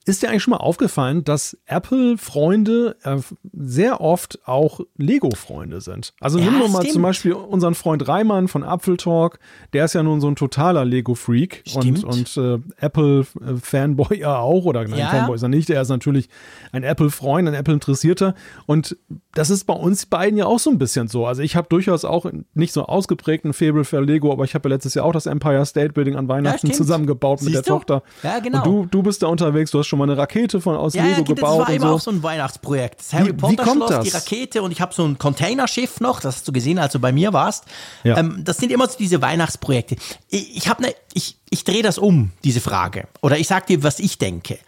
Ist 0.06 0.22
dir 0.22 0.28
eigentlich 0.28 0.42
schon 0.42 0.50
mal 0.52 0.58
aufgefallen, 0.58 1.24
dass 1.24 1.56
Apple-Freunde 1.64 2.96
äh, 3.04 3.16
sehr 3.54 4.00
oft 4.02 4.38
auch 4.46 4.80
Lego-Freunde 4.98 5.80
sind? 5.80 6.12
Also 6.20 6.38
Ja, 6.38 6.44
nimm 6.50 6.60
doch 6.60 6.68
mal 6.68 6.80
stimmt. 6.80 6.92
zum 6.92 7.02
Beispiel 7.02 7.32
unseren 7.32 7.74
Freund 7.74 8.06
Reimann 8.06 8.48
von 8.48 8.62
Apfel 8.64 8.96
Talk, 8.98 9.38
der 9.72 9.86
ist 9.86 9.94
ja 9.94 10.02
nun 10.02 10.20
so 10.20 10.28
ein 10.28 10.36
totaler 10.36 10.84
Lego-Freak 10.84 11.64
und, 11.74 12.04
und 12.04 12.36
äh, 12.36 12.58
Apple-Fanboy 12.78 14.18
ja 14.20 14.38
auch, 14.38 14.64
oder 14.64 14.84
nein, 14.86 14.98
Ja. 14.98 15.08
Fanboy 15.08 15.36
ist 15.36 15.42
er 15.42 15.48
nicht, 15.48 15.70
er 15.70 15.82
ist 15.82 15.88
natürlich 15.88 16.28
ein 16.72 16.82
Apple-Freund, 16.82 17.48
ein 17.48 17.54
Apple-Interessierter 17.54 18.34
und 18.66 18.96
das 19.32 19.50
ist 19.50 19.64
bei 19.64 19.74
uns 19.74 20.06
beiden 20.06 20.38
ja 20.38 20.46
auch 20.46 20.58
so 20.58 20.70
ein 20.70 20.78
bisschen 20.78 21.08
so. 21.08 21.26
Also 21.26 21.42
ich 21.42 21.56
habe 21.56 21.66
durchaus 21.68 22.04
auch 22.04 22.26
nicht 22.54 22.72
so 22.72 22.84
ausgeprägten 22.86 23.52
Fable 23.52 23.84
für 23.84 24.00
Lego, 24.00 24.32
aber 24.32 24.44
ich 24.44 24.54
habe 24.54 24.68
ja 24.68 24.74
letztes 24.74 24.94
Jahr 24.94 25.04
auch 25.06 25.12
das 25.12 25.26
Empire 25.26 25.64
State 25.66 25.92
Building 25.92 26.16
an 26.16 26.28
Weihnachten 26.28 26.58
stimmt. 26.58 26.74
zusammengebaut 26.76 27.40
mit 27.40 27.52
Siehst 27.54 27.66
der 27.66 27.72
du? 27.72 27.78
Tochter. 27.78 28.02
Ja, 28.22 28.38
genau. 28.38 28.58
Und 28.58 28.66
du, 28.66 28.86
du 28.90 29.02
bist 29.02 29.22
da 29.22 29.26
unterwegs, 29.28 29.70
du 29.70 29.78
hast 29.78 29.86
schon 29.88 29.93
mal 29.96 30.04
eine 30.04 30.16
Rakete 30.16 30.60
von 30.60 30.76
aus 30.76 30.94
Ja, 30.94 31.02
Lego 31.04 31.14
ja, 31.14 31.18
das 31.24 31.34
gebaut 31.34 31.58
war 31.60 31.68
und 31.68 31.74
immer 31.74 31.88
so. 31.88 31.94
auch 31.94 32.00
so 32.00 32.10
ein 32.10 32.22
Weihnachtsprojekt. 32.22 33.00
Das 33.00 33.12
Harry 33.12 33.26
Wie- 33.28 33.32
wie 33.32 33.36
Potter 33.36 33.64
kommt 33.64 33.84
Schloss, 33.88 34.04
die 34.04 34.10
das? 34.10 34.22
Rakete 34.22 34.62
und 34.62 34.70
ich 34.72 34.80
habe 34.80 34.94
so 34.94 35.04
ein 35.04 35.18
Containerschiff 35.18 36.00
noch, 36.00 36.20
das 36.20 36.36
hast 36.36 36.48
du 36.48 36.52
gesehen, 36.52 36.78
als 36.78 36.92
du 36.92 36.98
bei 36.98 37.12
mir 37.12 37.32
warst. 37.32 37.64
Ja. 38.02 38.16
Ähm, 38.18 38.42
das 38.44 38.58
sind 38.58 38.70
immer 38.72 38.88
so 38.88 38.96
diese 38.98 39.20
Weihnachtsprojekte. 39.22 39.96
Ich, 40.28 40.56
ich 40.56 40.68
habe 40.68 40.82
ne, 40.82 40.94
ich, 41.12 41.36
ich 41.50 41.64
drehe 41.64 41.82
das 41.82 41.98
um, 41.98 42.32
diese 42.44 42.60
Frage. 42.60 43.08
Oder 43.22 43.38
ich 43.38 43.46
sag 43.48 43.66
dir, 43.66 43.82
was 43.82 43.98
ich 43.98 44.18
denke. 44.18 44.58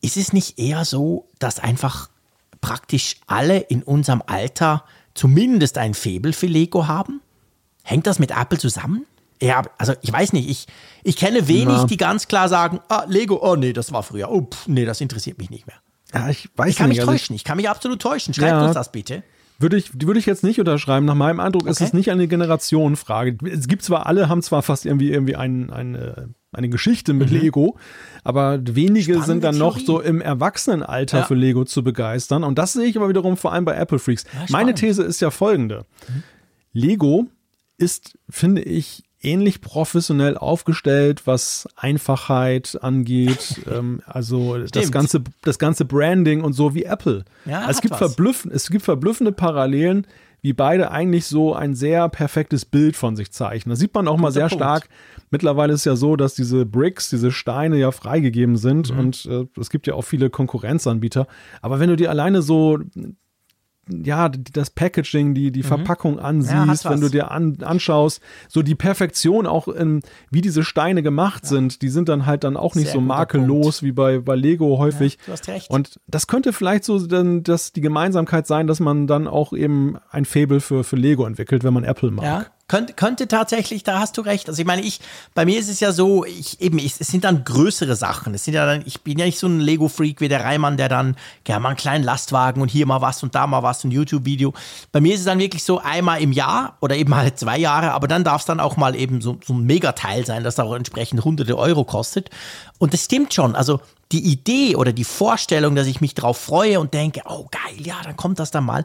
Ist 0.00 0.16
es 0.16 0.32
nicht 0.32 0.58
eher 0.58 0.84
so, 0.84 1.26
dass 1.38 1.58
einfach 1.58 2.08
praktisch 2.60 3.16
alle 3.26 3.58
in 3.58 3.82
unserem 3.82 4.22
Alter 4.26 4.84
zumindest 5.14 5.78
ein 5.78 5.94
Faible 5.94 6.32
für 6.32 6.46
Lego 6.46 6.86
haben? 6.86 7.20
Hängt 7.82 8.06
das 8.06 8.18
mit 8.18 8.30
Apple 8.30 8.58
zusammen? 8.58 9.06
Ja, 9.40 9.62
also 9.78 9.92
ich 10.02 10.12
weiß 10.12 10.32
nicht, 10.32 10.48
ich, 10.50 10.66
ich 11.04 11.16
kenne 11.16 11.46
wenig, 11.48 11.66
Na. 11.68 11.84
die 11.86 11.96
ganz 11.96 12.26
klar 12.28 12.48
sagen, 12.48 12.80
ah, 12.88 13.04
Lego, 13.06 13.38
oh 13.42 13.56
nee, 13.56 13.72
das 13.72 13.92
war 13.92 14.02
früher, 14.02 14.30
oh, 14.30 14.42
pff, 14.42 14.66
nee, 14.66 14.84
das 14.84 15.00
interessiert 15.00 15.38
mich 15.38 15.50
nicht 15.50 15.66
mehr. 15.66 15.76
Ja, 16.12 16.28
ich 16.28 16.48
weiß 16.56 16.70
Ich 16.70 16.76
kann 16.76 16.88
mich 16.88 16.96
nicht. 16.96 17.00
also 17.02 17.12
ich- 17.12 17.20
täuschen, 17.20 17.36
ich 17.36 17.44
kann 17.44 17.56
mich 17.56 17.68
absolut 17.68 18.00
täuschen. 18.00 18.34
Schreibt 18.34 18.50
Ja. 18.52 18.64
uns 18.64 18.74
das 18.74 18.90
bitte. 18.90 19.22
Würde 19.60 19.76
ich, 19.76 20.00
würde 20.00 20.20
ich 20.20 20.26
jetzt 20.26 20.44
nicht 20.44 20.60
unterschreiben. 20.60 21.04
Nach 21.04 21.16
meinem 21.16 21.40
Eindruck 21.40 21.66
ist 21.66 21.78
Okay. 21.78 21.84
es 21.86 21.92
nicht 21.92 22.10
eine 22.12 22.28
Generationenfrage. 22.28 23.36
Es 23.50 23.66
gibt 23.66 23.82
zwar 23.82 24.06
alle, 24.06 24.28
haben 24.28 24.40
zwar 24.40 24.62
fast 24.62 24.86
irgendwie, 24.86 25.10
irgendwie 25.10 25.34
ein, 25.36 25.70
ein 25.70 25.94
äh, 25.96 26.26
eine 26.52 26.68
Geschichte 26.68 27.12
mit 27.12 27.30
mhm. 27.30 27.38
Lego, 27.40 27.76
aber 28.24 28.58
wenige 28.62 29.02
Spannende 29.14 29.26
sind 29.26 29.44
dann 29.44 29.56
Theorie. 29.56 29.78
noch 29.80 29.84
so 29.84 30.00
im 30.00 30.20
Erwachsenenalter 30.20 31.18
ja. 31.18 31.24
für 31.24 31.34
Lego 31.34 31.64
zu 31.64 31.82
begeistern. 31.84 32.42
Und 32.44 32.56
das 32.56 32.72
sehe 32.72 32.86
ich 32.86 32.96
aber 32.96 33.08
wiederum 33.08 33.36
vor 33.36 33.52
allem 33.52 33.64
bei 33.64 33.74
Apple 33.76 33.98
Freaks. 33.98 34.24
Ja, 34.32 34.46
Meine 34.48 34.74
These 34.74 35.02
ist 35.02 35.20
ja 35.20 35.30
folgende. 35.30 35.84
Mhm. 36.08 36.22
Lego 36.72 37.26
ist, 37.76 38.16
finde 38.30 38.62
ich, 38.62 39.02
ähnlich 39.20 39.60
professionell 39.60 40.36
aufgestellt, 40.36 41.26
was 41.26 41.68
Einfachheit 41.76 42.78
angeht, 42.80 43.62
ähm, 43.70 44.02
also 44.06 44.58
das 44.58 44.92
ganze, 44.92 45.24
das 45.42 45.58
ganze 45.58 45.84
Branding 45.84 46.42
und 46.42 46.52
so 46.52 46.74
wie 46.74 46.84
Apple. 46.84 47.24
Ja, 47.44 47.68
es, 47.68 47.80
gibt 47.80 47.96
verblüffen, 47.96 48.50
es 48.50 48.70
gibt 48.70 48.84
verblüffende 48.84 49.32
Parallelen, 49.32 50.06
wie 50.40 50.52
beide 50.52 50.92
eigentlich 50.92 51.26
so 51.26 51.54
ein 51.54 51.74
sehr 51.74 52.08
perfektes 52.08 52.64
Bild 52.64 52.96
von 52.96 53.16
sich 53.16 53.32
zeichnen. 53.32 53.70
Das 53.70 53.80
sieht 53.80 53.92
man 53.94 54.06
auch 54.06 54.12
Guter 54.12 54.22
mal 54.22 54.32
sehr 54.32 54.48
Punkt. 54.48 54.62
stark. 54.62 54.88
Mittlerweile 55.30 55.72
ist 55.72 55.84
ja 55.84 55.96
so, 55.96 56.14
dass 56.14 56.34
diese 56.34 56.64
Bricks, 56.64 57.10
diese 57.10 57.32
Steine 57.32 57.76
ja 57.76 57.90
freigegeben 57.90 58.56
sind 58.56 58.92
mhm. 58.92 58.98
und 58.98 59.26
äh, 59.26 59.46
es 59.60 59.68
gibt 59.68 59.86
ja 59.88 59.94
auch 59.94 60.02
viele 60.02 60.30
Konkurrenzanbieter. 60.30 61.26
Aber 61.60 61.80
wenn 61.80 61.90
du 61.90 61.96
dir 61.96 62.10
alleine 62.10 62.42
so 62.42 62.78
ja, 63.88 64.28
das 64.28 64.70
Packaging, 64.70 65.34
die, 65.34 65.50
die 65.50 65.62
mhm. 65.62 65.64
Verpackung 65.64 66.18
ansiehst, 66.18 66.84
ja, 66.84 66.90
wenn 66.90 67.00
du 67.00 67.08
dir 67.08 67.30
an, 67.30 67.58
anschaust, 67.62 68.20
so 68.48 68.62
die 68.62 68.74
Perfektion 68.74 69.46
auch 69.46 69.68
in, 69.68 70.02
wie 70.30 70.40
diese 70.40 70.64
Steine 70.64 71.02
gemacht 71.02 71.44
ja. 71.44 71.50
sind, 71.50 71.82
die 71.82 71.88
sind 71.88 72.08
dann 72.08 72.26
halt 72.26 72.44
dann 72.44 72.56
auch 72.56 72.74
nicht 72.74 72.86
Sehr 72.86 72.94
so 72.94 73.00
makellos 73.00 73.82
wie 73.82 73.92
bei, 73.92 74.18
bei 74.18 74.34
Lego 74.34 74.78
häufig. 74.78 75.14
Ja, 75.14 75.26
du 75.26 75.32
hast 75.32 75.48
recht. 75.48 75.70
Und 75.70 76.00
das 76.06 76.26
könnte 76.26 76.52
vielleicht 76.52 76.84
so 76.84 77.04
dann 77.06 77.42
das 77.42 77.72
die 77.72 77.80
Gemeinsamkeit 77.80 78.46
sein, 78.46 78.66
dass 78.66 78.80
man 78.80 79.06
dann 79.06 79.26
auch 79.26 79.52
eben 79.52 79.96
ein 80.10 80.24
Fable 80.24 80.60
für, 80.60 80.84
für 80.84 80.96
Lego 80.96 81.26
entwickelt, 81.26 81.64
wenn 81.64 81.74
man 81.74 81.84
Apple 81.84 82.10
mag. 82.10 82.52
Ja, 82.70 82.80
könnte, 82.96 83.28
tatsächlich, 83.28 83.82
da 83.82 83.98
hast 83.98 84.18
du 84.18 84.20
recht. 84.20 84.48
Also 84.48 84.60
ich 84.60 84.66
meine, 84.66 84.82
ich, 84.82 85.00
bei 85.34 85.46
mir 85.46 85.58
ist 85.58 85.70
es 85.70 85.80
ja 85.80 85.90
so, 85.90 86.24
ich 86.26 86.60
eben, 86.60 86.78
ich, 86.78 87.00
es 87.00 87.08
sind 87.08 87.24
dann 87.24 87.44
größere 87.44 87.96
Sachen. 87.96 88.34
Es 88.34 88.44
sind 88.44 88.52
ja 88.54 88.66
dann, 88.66 88.82
ich 88.84 89.00
bin 89.00 89.18
ja 89.18 89.24
nicht 89.24 89.38
so 89.38 89.46
ein 89.46 89.60
Lego-Freak 89.60 90.20
wie 90.20 90.28
der 90.28 90.44
Reimann, 90.44 90.76
der 90.76 90.90
dann 90.90 91.16
gerne 91.44 91.62
mal 91.62 91.70
einen 91.70 91.78
kleinen 91.78 92.04
Lastwagen 92.04 92.60
und 92.60 92.68
hier 92.68 92.84
mal 92.84 93.00
was 93.00 93.22
und 93.22 93.34
da 93.34 93.46
mal 93.46 93.62
was, 93.62 93.84
ein 93.84 93.90
YouTube-Video. 93.90 94.52
Bei 94.92 95.00
mir 95.00 95.14
ist 95.14 95.20
es 95.20 95.26
dann 95.26 95.38
wirklich 95.38 95.64
so 95.64 95.78
einmal 95.78 96.20
im 96.20 96.32
Jahr 96.32 96.76
oder 96.80 96.94
eben 96.96 97.14
halt 97.14 97.38
zwei 97.38 97.58
Jahre, 97.58 97.92
aber 97.92 98.06
dann 98.06 98.22
darf 98.22 98.42
es 98.42 98.46
dann 98.46 98.60
auch 98.60 98.76
mal 98.76 98.94
eben 98.94 99.22
so, 99.22 99.38
so 99.44 99.54
ein 99.54 99.64
Megateil 99.64 100.26
sein, 100.26 100.44
das 100.44 100.60
auch 100.60 100.74
entsprechend 100.74 101.24
hunderte 101.24 101.56
Euro 101.56 101.84
kostet. 101.84 102.28
Und 102.78 102.92
das 102.92 103.04
stimmt 103.04 103.32
schon. 103.32 103.56
Also 103.56 103.80
die 104.12 104.24
Idee 104.30 104.76
oder 104.76 104.92
die 104.92 105.04
Vorstellung, 105.04 105.74
dass 105.74 105.86
ich 105.86 106.02
mich 106.02 106.14
drauf 106.14 106.38
freue 106.38 106.80
und 106.80 106.92
denke, 106.92 107.22
oh 107.24 107.48
geil, 107.50 107.86
ja, 107.86 107.96
dann 108.04 108.16
kommt 108.16 108.38
das 108.38 108.50
dann 108.50 108.64
mal. 108.64 108.84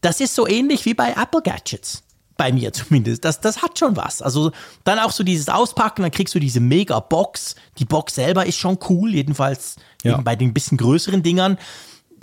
Das 0.00 0.20
ist 0.20 0.34
so 0.34 0.48
ähnlich 0.48 0.84
wie 0.84 0.94
bei 0.94 1.12
Apple 1.12 1.42
Gadgets 1.42 2.02
bei 2.40 2.52
mir 2.52 2.72
zumindest. 2.72 3.22
Das, 3.26 3.42
das 3.42 3.60
hat 3.60 3.78
schon 3.78 3.98
was. 3.98 4.22
Also 4.22 4.50
dann 4.84 4.98
auch 4.98 5.12
so 5.12 5.22
dieses 5.22 5.50
Auspacken, 5.50 6.00
dann 6.00 6.10
kriegst 6.10 6.34
du 6.34 6.38
diese 6.38 6.58
Mega-Box. 6.58 7.54
Die 7.78 7.84
Box 7.84 8.14
selber 8.14 8.46
ist 8.46 8.56
schon 8.56 8.78
cool, 8.88 9.12
jedenfalls 9.12 9.76
ja. 10.02 10.16
bei 10.16 10.36
den 10.36 10.54
bisschen 10.54 10.78
größeren 10.78 11.22
Dingern. 11.22 11.58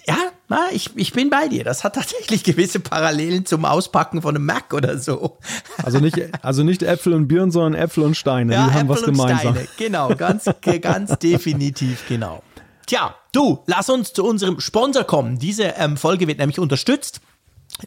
Ja, 0.08 0.18
na, 0.50 0.70
ich, 0.72 0.90
ich 0.96 1.14
bin 1.14 1.30
bei 1.30 1.48
dir. 1.50 1.64
Das 1.64 1.84
hat 1.84 1.94
tatsächlich 1.94 2.44
gewisse 2.44 2.80
Parallelen 2.80 3.46
zum 3.46 3.64
Auspacken 3.64 4.24
von 4.24 4.36
einem 4.36 4.48
Mac 4.48 4.74
oder 4.74 4.98
so. 4.98 5.38
Also 5.84 6.00
nicht, 6.00 6.20
also 6.42 6.64
nicht 6.64 6.82
Äpfel 6.82 7.14
und 7.14 7.28
Birnen, 7.28 7.52
sondern 7.52 7.80
Äpfel 7.80 8.04
und 8.04 8.18
Steine. 8.18 8.56
Ja, 8.56 8.66
Die 8.66 8.74
haben 8.74 8.90
Äpfel 8.90 8.90
was 8.90 9.04
gemeinsam. 9.04 9.54
Steine. 9.54 9.68
Genau, 9.78 10.16
ganz, 10.16 10.46
ganz 10.82 11.16
definitiv, 11.22 12.08
genau. 12.08 12.42
Tja, 12.88 13.14
du, 13.34 13.60
lass 13.68 13.88
uns 13.88 14.14
zu 14.14 14.26
unserem 14.26 14.60
Sponsor 14.62 15.04
kommen. 15.04 15.38
Diese 15.38 15.76
ähm, 15.78 15.96
Folge 15.96 16.28
wird 16.28 16.40
nämlich 16.40 16.58
unterstützt 16.58 17.22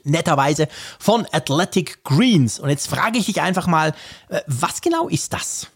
netterweise 0.04 0.68
von 0.98 1.26
Athletic 1.32 2.04
Greens. 2.04 2.58
Und 2.58 2.70
jetzt 2.70 2.88
frage 2.88 3.18
ich 3.18 3.26
dich 3.26 3.40
einfach 3.40 3.66
mal, 3.66 3.94
äh, 4.28 4.40
was 4.46 4.80
genau 4.80 5.08
ist 5.08 5.32
das? 5.32 5.68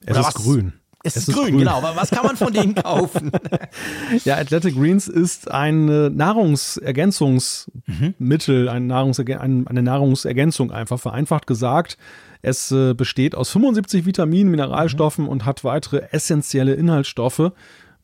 Es 0.00 0.10
Oder 0.10 0.20
ist 0.20 0.26
was? 0.26 0.34
grün. 0.34 0.72
Es, 1.04 1.16
es 1.16 1.26
ist, 1.26 1.34
grün, 1.34 1.50
grün, 1.50 1.58
genau. 1.58 1.78
Aber 1.78 1.96
was 1.96 2.10
kann 2.10 2.24
man 2.24 2.36
von 2.36 2.52
denen 2.52 2.74
kaufen? 2.76 3.32
ja, 4.24 4.36
Athletic 4.36 4.76
Greens 4.76 5.08
ist 5.08 5.50
ein 5.50 6.14
Nahrungsergänzungsmittel, 6.16 8.68
ein 8.68 8.86
Nahrungserg 8.86 9.40
eine 9.40 9.82
Nahrungsergänzung 9.82 10.70
einfach 10.70 11.00
vereinfacht 11.00 11.48
gesagt. 11.48 11.98
Es 12.40 12.70
äh, 12.72 12.94
besteht 12.94 13.34
aus 13.34 13.50
75 13.50 14.06
Vitaminen, 14.06 14.50
Mineralstoffen 14.50 15.24
mhm. 15.24 15.30
und 15.30 15.44
hat 15.44 15.64
weitere 15.64 16.02
essentielle 16.10 16.74
Inhaltsstoffe 16.74 17.50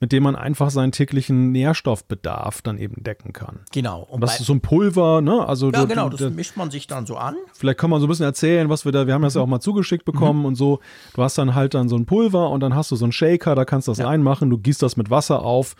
mit 0.00 0.12
dem 0.12 0.22
man 0.22 0.36
einfach 0.36 0.70
seinen 0.70 0.92
täglichen 0.92 1.50
Nährstoffbedarf 1.52 2.62
dann 2.62 2.78
eben 2.78 3.02
decken 3.02 3.32
kann. 3.32 3.60
Genau. 3.72 4.02
Und 4.02 4.20
das 4.20 4.40
ist 4.40 4.46
so 4.46 4.52
ein 4.52 4.60
Pulver, 4.60 5.20
ne? 5.20 5.46
Also 5.46 5.70
ja, 5.70 5.84
genau, 5.84 6.08
das 6.08 6.30
mischt 6.30 6.56
man 6.56 6.70
sich 6.70 6.86
dann 6.86 7.06
so 7.06 7.16
an. 7.16 7.36
Vielleicht 7.52 7.78
kann 7.78 7.90
man 7.90 8.00
so 8.00 8.06
ein 8.06 8.08
bisschen 8.08 8.26
erzählen, 8.26 8.68
was 8.68 8.84
wir 8.84 8.92
da, 8.92 9.06
wir 9.06 9.14
haben 9.14 9.22
das 9.22 9.34
ja 9.34 9.40
auch 9.40 9.46
mal 9.46 9.60
zugeschickt 9.60 10.04
bekommen 10.04 10.40
mhm. 10.40 10.46
und 10.46 10.54
so. 10.54 10.80
Du 11.14 11.22
hast 11.22 11.38
dann 11.38 11.54
halt 11.54 11.74
dann 11.74 11.88
so 11.88 11.96
ein 11.96 12.06
Pulver 12.06 12.50
und 12.50 12.60
dann 12.60 12.74
hast 12.74 12.90
du 12.90 12.96
so 12.96 13.04
einen 13.04 13.12
Shaker, 13.12 13.54
da 13.54 13.64
kannst 13.64 13.88
du 13.88 13.92
das 13.92 13.98
ja. 13.98 14.06
reinmachen, 14.06 14.50
du 14.50 14.58
gießt 14.58 14.82
das 14.82 14.96
mit 14.96 15.10
Wasser 15.10 15.42
auf 15.42 15.74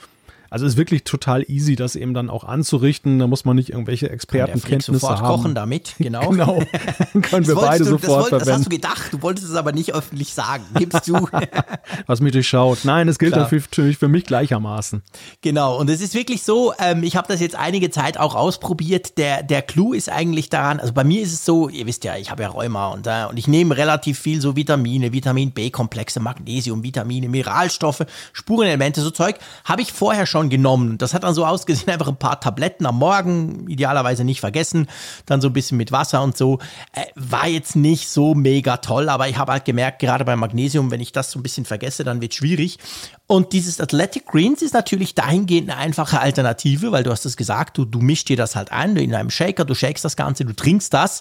also 0.50 0.66
ist 0.66 0.76
wirklich 0.76 1.04
total 1.04 1.44
easy, 1.48 1.76
das 1.76 1.94
eben 1.96 2.14
dann 2.14 2.30
auch 2.30 2.44
anzurichten. 2.44 3.18
Da 3.18 3.26
muss 3.26 3.44
man 3.44 3.56
nicht 3.56 3.70
irgendwelche 3.70 4.08
Expertenkenntnisse 4.10 4.92
sofort 4.92 5.20
haben. 5.20 5.28
kochen 5.28 5.54
damit, 5.54 5.94
genau. 5.98 6.30
genau. 6.30 6.62
können 7.22 7.46
wir 7.46 7.54
beide 7.54 7.84
du, 7.84 7.90
sofort 7.90 8.26
das 8.26 8.32
wollt. 8.32 8.42
Das 8.42 8.48
hast 8.48 8.64
du 8.64 8.70
gedacht, 8.70 9.12
du 9.12 9.22
wolltest 9.22 9.48
es 9.48 9.54
aber 9.54 9.72
nicht 9.72 9.94
öffentlich 9.94 10.32
sagen. 10.32 10.64
Gibst 10.74 11.06
du? 11.08 11.28
Was 12.06 12.20
mich 12.20 12.32
durchschaut. 12.32 12.84
Nein, 12.84 13.08
es 13.08 13.18
gilt 13.18 13.32
Klar. 13.32 13.50
natürlich 13.52 13.98
für 13.98 14.08
mich 14.08 14.24
gleichermaßen. 14.24 15.02
Genau. 15.42 15.78
Und 15.78 15.90
es 15.90 16.00
ist 16.00 16.14
wirklich 16.14 16.42
so, 16.42 16.72
ähm, 16.78 17.02
ich 17.02 17.16
habe 17.16 17.28
das 17.28 17.40
jetzt 17.40 17.54
einige 17.54 17.90
Zeit 17.90 18.18
auch 18.18 18.34
ausprobiert. 18.34 19.18
Der, 19.18 19.42
der 19.42 19.62
Clou 19.62 19.92
ist 19.92 20.08
eigentlich 20.08 20.48
daran, 20.48 20.80
also 20.80 20.92
bei 20.92 21.04
mir 21.04 21.22
ist 21.22 21.32
es 21.32 21.44
so, 21.44 21.68
ihr 21.68 21.86
wisst 21.86 22.04
ja, 22.04 22.16
ich 22.16 22.30
habe 22.30 22.42
ja 22.42 22.48
Rheuma 22.48 22.88
und, 22.88 23.06
äh, 23.06 23.26
und 23.28 23.38
ich 23.38 23.48
nehme 23.48 23.76
relativ 23.76 24.18
viel 24.18 24.40
so 24.40 24.56
Vitamine, 24.56 25.12
Vitamin 25.12 25.50
B-Komplexe, 25.50 26.20
Magnesium, 26.20 26.82
Vitamine, 26.82 27.28
Mineralstoffe, 27.28 28.06
Spurenelemente, 28.32 29.00
so 29.00 29.10
Zeug. 29.10 29.36
Habe 29.64 29.82
ich 29.82 29.92
vorher 29.92 30.26
schon 30.26 30.37
schon 30.38 30.50
genommen. 30.50 30.98
Das 30.98 31.14
hat 31.14 31.24
dann 31.24 31.34
so 31.34 31.44
ausgesehen, 31.44 31.88
einfach 31.92 32.08
ein 32.08 32.16
paar 32.16 32.40
Tabletten 32.40 32.86
am 32.86 32.98
Morgen, 32.98 33.68
idealerweise 33.68 34.24
nicht 34.24 34.40
vergessen, 34.40 34.86
dann 35.26 35.40
so 35.40 35.48
ein 35.48 35.52
bisschen 35.52 35.78
mit 35.78 35.92
Wasser 35.92 36.22
und 36.22 36.36
so. 36.36 36.58
Äh, 36.92 37.04
war 37.14 37.48
jetzt 37.48 37.76
nicht 37.76 38.08
so 38.08 38.34
mega 38.34 38.76
toll, 38.78 39.08
aber 39.08 39.28
ich 39.28 39.36
habe 39.36 39.52
halt 39.52 39.64
gemerkt, 39.64 39.98
gerade 39.98 40.24
beim 40.24 40.38
Magnesium, 40.38 40.90
wenn 40.90 41.00
ich 41.00 41.12
das 41.12 41.30
so 41.30 41.38
ein 41.38 41.42
bisschen 41.42 41.64
vergesse, 41.64 42.04
dann 42.04 42.20
wird 42.20 42.34
schwierig. 42.34 42.78
Und 43.26 43.52
dieses 43.52 43.80
Athletic 43.80 44.26
Greens 44.26 44.62
ist 44.62 44.74
natürlich 44.74 45.14
dahingehend 45.14 45.70
eine 45.70 45.78
einfache 45.78 46.20
Alternative, 46.20 46.92
weil 46.92 47.02
du 47.02 47.10
hast 47.10 47.26
es 47.26 47.36
gesagt, 47.36 47.76
du, 47.76 47.84
du 47.84 47.98
mischst 47.98 48.28
dir 48.28 48.36
das 48.36 48.56
halt 48.56 48.72
ein 48.72 48.96
in 48.96 49.14
einem 49.14 49.30
Shaker, 49.30 49.64
du 49.64 49.74
shakest 49.74 50.04
das 50.04 50.16
Ganze, 50.16 50.44
du 50.44 50.54
trinkst 50.54 50.94
das. 50.94 51.20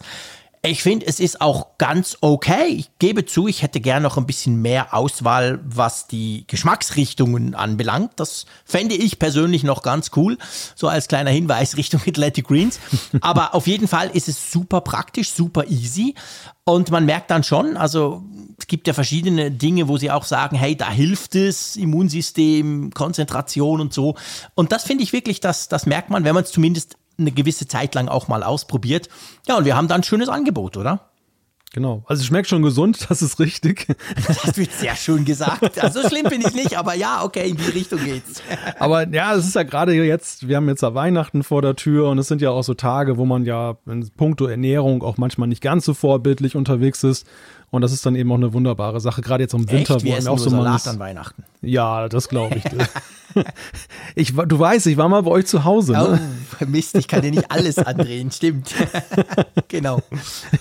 Ich 0.70 0.84
finde, 0.84 1.08
es 1.08 1.22
ist 1.22 1.40
auch 1.40 1.78
ganz 1.78 2.18
okay. 2.20 2.68
Ich 2.68 2.90
gebe 3.00 3.26
zu, 3.26 3.48
ich 3.48 3.62
hätte 3.62 3.80
gern 3.80 4.04
noch 4.04 4.18
ein 4.18 4.26
bisschen 4.26 4.62
mehr 4.62 4.94
Auswahl, 4.94 5.62
was 5.64 6.08
die 6.08 6.44
Geschmacksrichtungen 6.48 7.56
anbelangt. 7.56 8.12
Das 8.18 8.46
fände 8.66 8.94
ich 8.94 9.18
persönlich 9.18 9.64
noch 9.64 9.82
ganz 9.82 10.12
cool. 10.18 10.38
So 10.76 10.90
als 10.90 11.08
kleiner 11.08 11.30
Hinweis 11.30 11.78
Richtung 11.78 12.02
Athletic 12.06 12.48
Greens. 12.48 12.82
Aber 13.22 13.56
auf 13.56 13.66
jeden 13.66 13.88
Fall 13.88 14.10
ist 14.10 14.28
es 14.28 14.52
super 14.52 14.82
praktisch, 14.82 15.32
super 15.32 15.64
easy. 15.70 16.16
Und 16.66 16.92
man 16.92 17.06
merkt 17.06 17.32
dann 17.32 17.44
schon, 17.44 17.78
also 17.78 18.24
es 18.60 18.68
gibt 18.68 18.88
ja 18.88 18.94
verschiedene 18.94 19.52
Dinge, 19.52 19.88
wo 19.88 19.96
sie 19.96 20.12
auch 20.12 20.26
sagen, 20.26 20.58
hey, 20.58 20.76
da 20.76 20.90
hilft 20.90 21.36
es, 21.36 21.78
Immunsystem, 21.78 22.92
Konzentration 22.94 23.80
und 23.80 23.94
so. 23.94 24.16
Und 24.54 24.74
das 24.74 24.84
finde 24.84 25.06
ich 25.06 25.14
wirklich, 25.14 25.40
das, 25.40 25.70
das 25.70 25.86
merkt 25.86 26.10
man, 26.10 26.26
wenn 26.26 26.36
man 26.36 26.44
es 26.44 26.52
zumindest 26.52 26.98
eine 27.18 27.32
gewisse 27.32 27.68
Zeit 27.68 27.96
lang 27.96 28.08
auch 28.08 28.28
mal 28.28 28.44
ausprobiert. 28.44 29.10
Ja, 29.48 29.58
und 29.58 29.66
wir 29.66 29.76
haben 29.76 29.88
da 29.88 29.96
ein 29.96 30.04
schönes 30.04 30.30
Angebot, 30.30 30.78
oder? 30.78 31.10
Genau. 31.74 32.04
Also 32.08 32.22
es 32.22 32.28
schmeckt 32.28 32.48
schon 32.48 32.62
gesund, 32.62 33.06
das 33.10 33.22
ist 33.22 33.40
richtig. 33.40 33.88
Das 34.26 34.44
hast 34.44 34.58
du 34.58 34.62
jetzt 34.62 34.80
sehr 34.80 34.96
schön 34.96 35.26
gesagt. 35.26 35.80
Also 35.80 36.02
so 36.02 36.10
schlimm 36.10 36.24
bin 36.24 36.42
ich 36.42 36.54
nicht, 36.54 36.78
aber 36.78 36.94
ja, 36.94 37.24
okay, 37.24 37.50
in 37.50 37.58
die 37.58 37.70
Richtung 37.70 38.04
geht's. 38.04 38.42
Aber 38.80 39.08
ja, 39.08 39.36
es 39.36 39.46
ist 39.46 39.56
ja 39.56 39.64
gerade 39.64 39.94
jetzt, 39.94 40.48
wir 40.48 40.56
haben 40.56 40.68
jetzt 40.70 40.82
ja 40.82 40.94
Weihnachten 40.94 41.44
vor 41.44 41.62
der 41.62 41.76
Tür 41.76 42.10
und 42.10 42.20
es 42.20 42.28
sind 42.28 42.42
ja 42.42 42.52
auch 42.52 42.64
so 42.64 42.74
Tage, 42.74 43.18
wo 43.18 43.26
man 43.26 43.46
ja 43.46 43.78
in 43.86 44.10
puncto 44.10 44.46
Ernährung 44.46 45.04
auch 45.04 45.18
manchmal 45.18 45.48
nicht 45.48 45.62
ganz 45.62 45.86
so 45.86 45.94
vorbildlich 45.94 46.56
unterwegs 46.56 47.04
ist. 47.04 47.28
Und 47.70 47.82
das 47.82 47.92
ist 47.92 48.06
dann 48.06 48.16
eben 48.16 48.32
auch 48.32 48.36
eine 48.36 48.54
wunderbare 48.54 49.02
Sache, 49.02 49.22
gerade 49.22 49.44
jetzt 49.44 49.54
im 49.54 49.70
Winter, 49.70 49.96
Echt? 49.96 50.06
Wir 50.06 50.14
wo 50.14 50.24
man 50.24 50.28
auch 50.30 50.40
so 50.40 50.50
Salat 50.50 50.88
an 50.88 51.00
Weihnachten. 51.00 51.44
Ja, 51.62 52.08
das 52.08 52.30
glaube 52.30 52.56
ich. 52.56 52.64
ich. 54.16 54.34
Du 54.36 54.60
weißt, 54.60 54.88
ich 54.88 54.98
war 54.98 55.10
mal 55.10 55.22
bei 55.24 55.32
euch 55.32 55.46
zu 55.46 55.64
Hause. 55.64 55.94
Ne? 55.94 56.20
Oh, 56.62 56.66
Mist, 56.66 56.96
ich 56.96 57.08
kann 57.08 57.22
dir 57.22 57.32
nicht 57.32 57.52
alles 57.52 57.78
andrehen, 57.78 58.32
stimmt. 58.32 58.74
genau. 59.68 60.02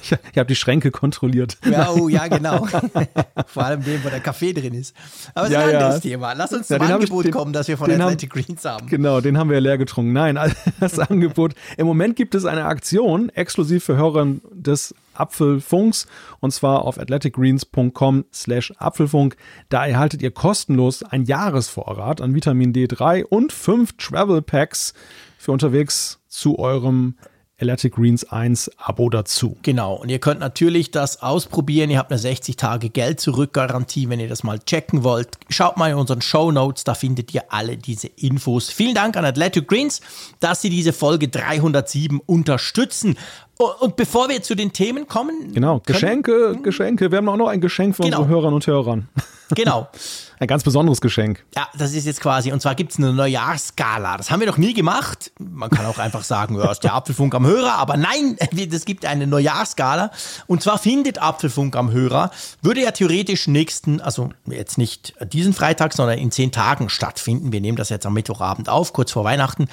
Ich, 0.02 0.12
ich 0.12 0.38
habe 0.38 0.46
die 0.46 0.56
Schränke 0.56 0.90
kontrolliert. 0.90 1.58
Ja, 1.64 1.90
oh, 1.90 2.08
ja, 2.08 2.28
genau. 2.28 2.66
Vor 3.46 3.64
allem 3.64 3.82
dem, 3.82 4.04
wo 4.04 4.08
der 4.08 4.20
Kaffee 4.20 4.52
drin 4.52 4.74
ist. 4.74 4.94
Aber 5.34 5.46
es 5.46 5.52
ja, 5.52 5.62
ist 5.62 5.68
ein 5.68 5.74
anderes 5.76 6.04
ja. 6.04 6.10
Thema. 6.10 6.32
Lass 6.32 6.52
uns 6.52 6.68
zum 6.68 6.80
Angebot 6.80 7.24
ich, 7.24 7.30
den, 7.30 7.32
kommen, 7.32 7.52
das 7.52 7.68
wir 7.68 7.78
von 7.78 7.90
Atlantic 7.90 8.34
haben, 8.34 8.44
Greens 8.44 8.64
haben. 8.64 8.86
Genau, 8.88 9.20
den 9.20 9.38
haben 9.38 9.48
wir 9.48 9.54
ja 9.54 9.60
leer 9.60 9.78
getrunken. 9.78 10.12
Nein, 10.12 10.38
das 10.80 10.98
Angebot. 10.98 11.54
Im 11.76 11.86
Moment 11.86 12.16
gibt 12.16 12.34
es 12.34 12.44
eine 12.44 12.64
Aktion 12.66 13.28
exklusiv 13.30 13.84
für 13.84 13.96
Hörer 13.96 14.26
des 14.52 14.94
Apfelfunks 15.18 16.06
und 16.40 16.52
zwar 16.52 16.82
auf 16.82 16.98
athleticgreens.com 16.98 18.24
slash 18.32 18.72
Apfelfunk. 18.78 19.36
Da 19.68 19.86
erhaltet 19.86 20.22
ihr 20.22 20.30
kostenlos 20.30 21.02
ein 21.02 21.24
Jahresvorrat 21.24 22.20
an 22.20 22.34
Vitamin 22.34 22.72
D3 22.72 23.24
und 23.24 23.52
fünf 23.52 23.96
Travel 23.96 24.42
Packs 24.42 24.94
für 25.38 25.52
unterwegs 25.52 26.20
zu 26.28 26.58
eurem 26.58 27.16
Electric 27.58 27.94
Greens 27.96 28.24
1 28.24 28.70
Abo 28.76 29.08
dazu. 29.08 29.56
Genau, 29.62 29.94
und 29.94 30.10
ihr 30.10 30.18
könnt 30.18 30.40
natürlich 30.40 30.90
das 30.90 31.22
ausprobieren. 31.22 31.88
Ihr 31.88 31.98
habt 31.98 32.10
eine 32.10 32.18
60 32.18 32.56
Tage 32.56 32.90
Geld 32.90 33.18
zurück 33.18 33.54
Garantie, 33.54 34.10
wenn 34.10 34.20
ihr 34.20 34.28
das 34.28 34.42
mal 34.42 34.58
checken 34.58 35.04
wollt. 35.04 35.28
Schaut 35.48 35.78
mal 35.78 35.90
in 35.90 35.96
unseren 35.96 36.20
Show 36.20 36.52
Notes, 36.52 36.84
da 36.84 36.92
findet 36.94 37.32
ihr 37.32 37.44
alle 37.48 37.78
diese 37.78 38.08
Infos. 38.08 38.68
Vielen 38.68 38.94
Dank 38.94 39.16
an 39.16 39.24
Athletic 39.24 39.68
Greens, 39.68 40.02
dass 40.38 40.60
sie 40.60 40.68
diese 40.68 40.92
Folge 40.92 41.28
307 41.28 42.20
unterstützen. 42.26 43.16
Und 43.56 43.96
bevor 43.96 44.28
wir 44.28 44.42
zu 44.42 44.54
den 44.54 44.74
Themen 44.74 45.08
kommen. 45.08 45.54
Genau, 45.54 45.80
Geschenke, 45.86 46.52
hm? 46.56 46.62
Geschenke. 46.62 47.10
Wir 47.10 47.18
haben 47.18 47.28
auch 47.30 47.38
noch 47.38 47.48
ein 47.48 47.62
Geschenk 47.62 47.96
für 47.96 48.02
genau. 48.02 48.18
unsere 48.18 48.34
Hörerinnen 48.34 48.54
und 48.54 48.66
Hörern. 48.66 49.08
Genau. 49.54 49.88
ein 50.38 50.46
ganz 50.46 50.62
besonderes 50.62 51.00
Geschenk. 51.00 51.44
Ja, 51.56 51.68
das 51.76 51.92
ist 51.92 52.06
jetzt 52.06 52.20
quasi, 52.20 52.52
und 52.52 52.60
zwar 52.60 52.74
gibt 52.74 52.92
es 52.92 52.98
eine 52.98 53.12
Neujahrskala. 53.12 54.16
Das 54.16 54.30
haben 54.30 54.40
wir 54.40 54.46
noch 54.46 54.58
nie 54.58 54.74
gemacht. 54.74 55.32
Man 55.38 55.70
kann 55.70 55.86
auch 55.86 55.98
einfach 55.98 56.24
sagen, 56.24 56.56
ja, 56.58 56.70
ist 56.70 56.84
der 56.84 56.94
Apfelfunk 56.94 57.34
am 57.34 57.46
Hörer, 57.46 57.74
aber 57.74 57.96
nein, 57.96 58.36
es 58.70 58.84
gibt 58.84 59.04
eine 59.04 59.26
Neujahrskala. 59.26 60.10
Und 60.46 60.62
zwar 60.62 60.78
findet 60.78 61.20
Apfelfunk 61.20 61.76
am 61.76 61.90
Hörer, 61.90 62.30
würde 62.62 62.82
ja 62.82 62.90
theoretisch 62.90 63.48
nächsten, 63.48 64.00
also 64.00 64.30
jetzt 64.46 64.78
nicht 64.78 65.14
diesen 65.32 65.52
Freitag, 65.52 65.92
sondern 65.92 66.18
in 66.18 66.30
zehn 66.30 66.52
Tagen 66.52 66.88
stattfinden. 66.88 67.52
Wir 67.52 67.60
nehmen 67.60 67.76
das 67.76 67.88
jetzt 67.88 68.06
am 68.06 68.14
Mittwochabend 68.14 68.68
auf, 68.68 68.92
kurz 68.92 69.12
vor 69.12 69.24
Weihnachten. 69.24 69.68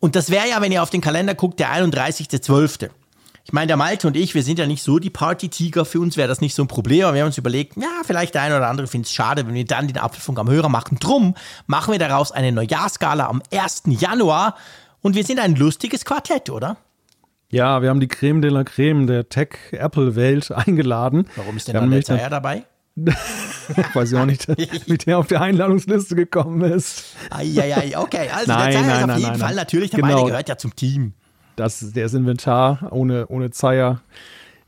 Und 0.00 0.16
das 0.16 0.30
wäre 0.30 0.48
ja, 0.48 0.60
wenn 0.60 0.72
ihr 0.72 0.82
auf 0.82 0.90
den 0.90 1.02
Kalender 1.02 1.34
guckt, 1.34 1.60
der 1.60 1.72
31.12. 1.72 2.90
Ich 3.50 3.52
meine, 3.52 3.66
der 3.66 3.76
Malte 3.76 4.06
und 4.06 4.16
ich, 4.16 4.36
wir 4.36 4.44
sind 4.44 4.60
ja 4.60 4.66
nicht 4.68 4.80
so 4.80 5.00
die 5.00 5.10
Party-Tiger. 5.10 5.84
Für 5.84 5.98
uns 5.98 6.16
wäre 6.16 6.28
das 6.28 6.40
nicht 6.40 6.54
so 6.54 6.62
ein 6.62 6.68
Problem. 6.68 7.06
Aber 7.06 7.14
wir 7.14 7.22
haben 7.22 7.26
uns 7.26 7.36
überlegt, 7.36 7.76
ja, 7.76 7.88
vielleicht 8.04 8.36
der 8.36 8.42
eine 8.42 8.56
oder 8.56 8.68
andere 8.68 8.86
findet 8.86 9.08
es 9.08 9.12
schade, 9.12 9.44
wenn 9.44 9.54
wir 9.54 9.64
dann 9.64 9.88
den 9.88 9.98
Apfelfunk 9.98 10.38
am 10.38 10.48
Hörer 10.48 10.68
machen. 10.68 10.98
Drum 11.00 11.34
machen 11.66 11.90
wir 11.90 11.98
daraus 11.98 12.30
eine 12.30 12.52
Neujahrskala 12.52 13.26
am 13.26 13.42
1. 13.52 13.82
Januar. 13.86 14.54
Und 15.00 15.16
wir 15.16 15.24
sind 15.24 15.40
ein 15.40 15.56
lustiges 15.56 16.04
Quartett, 16.04 16.48
oder? 16.48 16.76
Ja, 17.48 17.82
wir 17.82 17.88
haben 17.88 17.98
die 17.98 18.06
Creme 18.06 18.40
de 18.40 18.52
la 18.52 18.62
Creme 18.62 19.08
der 19.08 19.28
Tech-Apple-Welt 19.28 20.52
eingeladen. 20.52 21.26
Warum 21.34 21.56
ist 21.56 21.66
denn 21.66 21.74
da 21.74 21.84
der 21.84 22.04
Zeier 22.04 22.30
dabei? 22.30 22.62
Weiß 23.94 24.12
ich 24.12 24.16
auch 24.16 24.26
nicht, 24.26 24.46
wie 24.86 24.96
der 24.96 25.18
auf 25.18 25.26
der 25.26 25.40
Einladungsliste 25.40 26.14
gekommen 26.14 26.70
ist. 26.70 27.16
Eieiei, 27.30 27.98
okay. 27.98 28.30
Also 28.32 28.52
nein, 28.52 28.70
der 28.70 28.80
Zeier 28.80 28.86
nein, 28.86 29.08
ist 29.08 29.10
auf 29.10 29.18
jeden 29.18 29.30
nein, 29.30 29.40
Fall 29.40 29.54
natürlich 29.56 29.90
dabei, 29.90 30.08
genau. 30.08 30.18
der 30.18 30.30
gehört 30.30 30.48
ja 30.48 30.56
zum 30.56 30.76
Team. 30.76 31.14
Das, 31.60 31.92
der 31.92 32.06
ist 32.06 32.14
Inventar 32.14 32.88
ohne, 32.90 33.26
ohne 33.28 33.50
Zeier. 33.50 34.00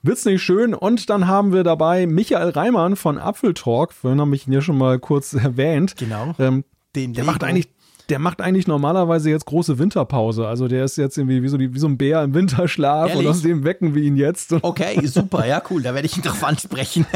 Wird's 0.02 0.24
nicht 0.24 0.42
schön. 0.42 0.74
Und 0.74 1.10
dann 1.10 1.26
haben 1.28 1.52
wir 1.52 1.64
dabei 1.64 2.06
Michael 2.06 2.50
Reimann 2.50 2.96
von 2.96 3.18
Apfeltalk. 3.18 3.92
Vorhin 3.92 4.20
habe 4.20 4.34
ich 4.34 4.46
ihn 4.46 4.52
ja 4.52 4.60
schon 4.60 4.78
mal 4.78 4.98
kurz 4.98 5.32
erwähnt. 5.32 5.96
Genau. 5.96 6.34
Ähm, 6.38 6.64
Den 6.94 7.12
der 7.14 7.24
macht 7.24 7.44
eigentlich 7.44 7.68
der 8.08 8.18
macht 8.18 8.40
eigentlich 8.40 8.66
normalerweise 8.66 9.30
jetzt 9.30 9.46
große 9.46 9.78
Winterpause. 9.78 10.46
Also 10.46 10.68
der 10.68 10.84
ist 10.84 10.96
jetzt 10.98 11.16
irgendwie 11.16 11.42
wie 11.42 11.48
so, 11.48 11.56
die, 11.56 11.72
wie 11.72 11.78
so 11.78 11.86
ein 11.86 11.96
Bär 11.96 12.22
im 12.22 12.34
Winterschlaf 12.34 13.08
Ehrlich? 13.08 13.24
und 13.24 13.30
aus 13.30 13.42
dem 13.42 13.64
wecken 13.64 13.94
wir 13.94 14.02
ihn 14.02 14.16
jetzt. 14.16 14.52
Okay, 14.62 15.06
super, 15.06 15.46
ja, 15.46 15.62
cool. 15.70 15.82
Da 15.82 15.94
werde 15.94 16.06
ich 16.06 16.16
ihn 16.16 16.22
drauf 16.22 16.44
ansprechen. 16.44 17.06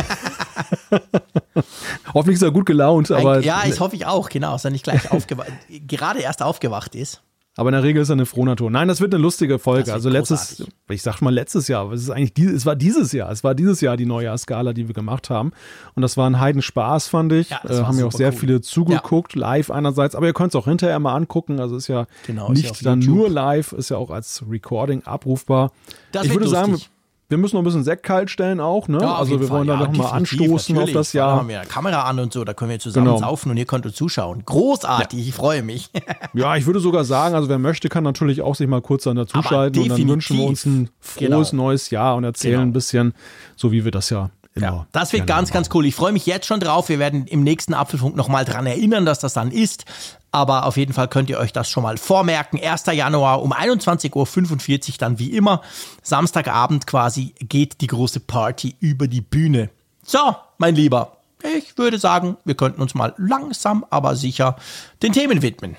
Hoffentlich 2.15 2.37
ist 2.37 2.43
er 2.43 2.51
gut 2.51 2.67
gelaunt, 2.67 3.11
aber. 3.11 3.41
Ja, 3.41 3.65
ich 3.67 3.79
hoffe 3.79 3.95
ich 3.95 4.07
auch, 4.07 4.29
genau, 4.29 4.53
dass 4.53 4.65
er 4.65 4.71
nicht 4.71 4.85
gleich 4.85 5.11
aufgewacht, 5.11 5.49
gerade 5.87 6.21
erst 6.21 6.43
aufgewacht 6.43 6.95
ist. 6.95 7.23
Aber 7.59 7.71
in 7.71 7.73
der 7.73 7.83
Regel 7.83 8.03
ist 8.03 8.11
er 8.11 8.15
eine 8.15 8.27
Frohnatur. 8.27 8.71
Nein, 8.71 8.87
das 8.87 9.01
wird 9.01 9.15
eine 9.15 9.23
lustige 9.23 9.59
Folge. 9.59 9.93
Also 9.93 10.11
letztes, 10.11 10.57
großartig. 10.59 10.75
ich 10.91 11.03
sag 11.03 11.23
mal 11.23 11.33
letztes 11.33 11.69
Jahr, 11.69 11.91
es 11.91 12.03
ist 12.03 12.11
eigentlich, 12.11 12.47
es 12.47 12.67
war 12.67 12.77
dieses 12.77 13.13
Jahr, 13.13 13.31
es 13.31 13.43
war 13.45 13.55
dieses 13.55 13.81
Jahr 13.81 13.97
die 13.97 14.05
Neujahrsskala, 14.05 14.75
die 14.75 14.89
wir 14.89 14.95
gemacht 14.95 15.31
haben. 15.31 15.53
Und 15.95 16.03
das 16.03 16.19
war 16.19 16.29
ein 16.29 16.39
Heidenspaß, 16.39 17.09
fand 17.09 17.33
ich. 17.33 17.49
Ja, 17.49 17.61
äh, 17.65 17.83
haben 17.83 17.99
ja 17.99 18.05
auch 18.05 18.13
sehr 18.13 18.33
cool. 18.33 18.39
viele 18.39 18.61
zugeguckt, 18.61 19.35
ja. 19.35 19.41
live 19.41 19.71
einerseits, 19.71 20.15
aber 20.15 20.27
ihr 20.27 20.35
könnt 20.35 20.55
es 20.55 20.57
auch 20.57 20.67
hinterher 20.67 20.99
mal 20.99 21.15
angucken. 21.15 21.59
Also 21.59 21.77
ist 21.77 21.89
ja 21.89 22.07
genau, 22.27 22.51
nicht 22.51 22.71
ist 22.71 22.83
ja 22.83 22.91
dann 22.91 23.01
YouTube. 23.01 23.17
nur 23.17 23.31
live, 23.31 23.73
ist 23.73 23.89
ja 23.89 23.97
auch 23.97 24.11
als 24.11 24.45
Recording 24.51 25.03
abrufbar. 25.05 25.73
Das 26.13 26.27
ich 26.27 26.33
würde 26.33 26.45
lustig. 26.45 26.61
sagen, 26.61 26.81
wir 27.29 27.39
müssen 27.39 27.57
noch 27.57 27.63
ein 27.63 27.65
bisschen 27.65 27.83
Sekt 27.83 28.05
kalt 28.05 28.31
stellen 28.31 28.61
auch, 28.61 28.87
ne? 28.87 28.99
Ja, 29.01 29.17
also 29.17 29.41
wir 29.41 29.49
wollen 29.49 29.67
da 29.67 29.75
ja, 29.75 29.81
noch 29.81 29.93
mal 29.97 30.11
anstoßen 30.11 30.79
auf 30.79 30.93
das 30.93 31.13
Jahr. 31.13 31.31
Da 31.31 31.37
haben 31.41 31.49
wir 31.49 31.61
eine 31.61 31.69
Kamera 31.69 32.03
an 32.03 32.21
und 32.21 32.33
so, 32.33 32.45
da 32.45 32.55
können 32.55 32.71
wir 32.71 32.79
zusammen 32.79 33.07
genau. 33.07 33.19
saufen 33.19 33.51
und 33.51 33.57
ihr 33.57 33.67
könnt 33.67 33.85
uns 33.85 33.97
zuschauen. 33.97 34.45
Großartig, 34.45 35.19
ja. 35.19 35.29
ich 35.29 35.35
freue 35.35 35.63
mich. 35.63 35.91
ja, 36.35 36.57
ich 36.57 36.67
würde 36.67 36.79
sogar 36.79 37.05
sagen, 37.05 37.35
also 37.35 37.49
wer 37.49 37.59
möchte, 37.59 37.89
kann 37.89 38.05
natürlich 38.05 38.43
auch 38.43 38.55
sich 38.55 38.69
mal 38.69 38.81
kurz 38.81 39.05
dann 39.05 39.17
dazuschalten 39.17 39.83
und 39.83 39.89
dann 39.91 40.09
wünschen 40.09 40.39
wir 40.39 40.45
uns 40.45 40.65
ein 40.67 40.89
frohes 41.01 41.51
genau. 41.51 41.65
neues 41.65 41.91
Jahr 41.91 42.17
und 42.17 42.25
erzählen 42.25 42.55
genau. 42.55 42.67
ein 42.67 42.73
bisschen, 42.73 43.15
so 43.57 43.73
wie 43.73 43.85
wir 43.85 43.91
das 43.91 44.11
ja 44.11 44.31
ja, 44.59 44.87
das 44.93 45.13
wird 45.13 45.27
ganz, 45.27 45.51
ganz 45.51 45.69
cool. 45.75 45.87
Ich 45.87 45.95
freue 45.95 46.13
mich 46.13 46.27
jetzt 46.27 46.47
schon 46.47 46.61
drauf. 46.61 46.89
Wir 46.89 46.99
werden 46.99 47.27
im 47.27 47.43
nächsten 47.43 47.75
Apfelfunk 47.75 48.17
nochmal 48.17 48.45
dran 48.45 48.67
erinnern, 48.67 49.05
dass 49.05 49.19
das 49.19 49.35
dann 49.35 49.51
ist. 49.51 49.85
Aber 50.33 50.67
auf 50.67 50.77
jeden 50.77 50.93
Fall 50.93 51.09
könnt 51.09 51.31
ihr 51.31 51.39
euch 51.39 51.53
das 51.53 51.69
schon 51.69 51.83
mal 51.83 51.97
vormerken. 51.99 52.61
1. 52.63 52.87
Januar 52.87 53.43
um 53.43 53.53
21.45 53.53 54.89
Uhr 54.89 54.95
dann 54.99 55.19
wie 55.19 55.31
immer. 55.31 55.63
Samstagabend 56.03 56.87
quasi 56.87 57.35
geht 57.39 57.81
die 57.81 57.87
große 57.87 58.21
Party 58.21 58.77
über 58.81 59.09
die 59.09 59.21
Bühne. 59.21 59.71
So, 60.03 60.37
mein 60.59 60.75
Lieber, 60.75 61.17
ich 61.43 61.77
würde 61.77 61.99
sagen, 61.99 62.37
wir 62.45 62.55
könnten 62.55 62.83
uns 62.83 62.95
mal 62.95 63.15
langsam, 63.19 63.85
aber 63.91 64.17
sicher 64.17 64.57
den 65.03 65.13
Themen 65.13 65.43
widmen. 65.43 65.77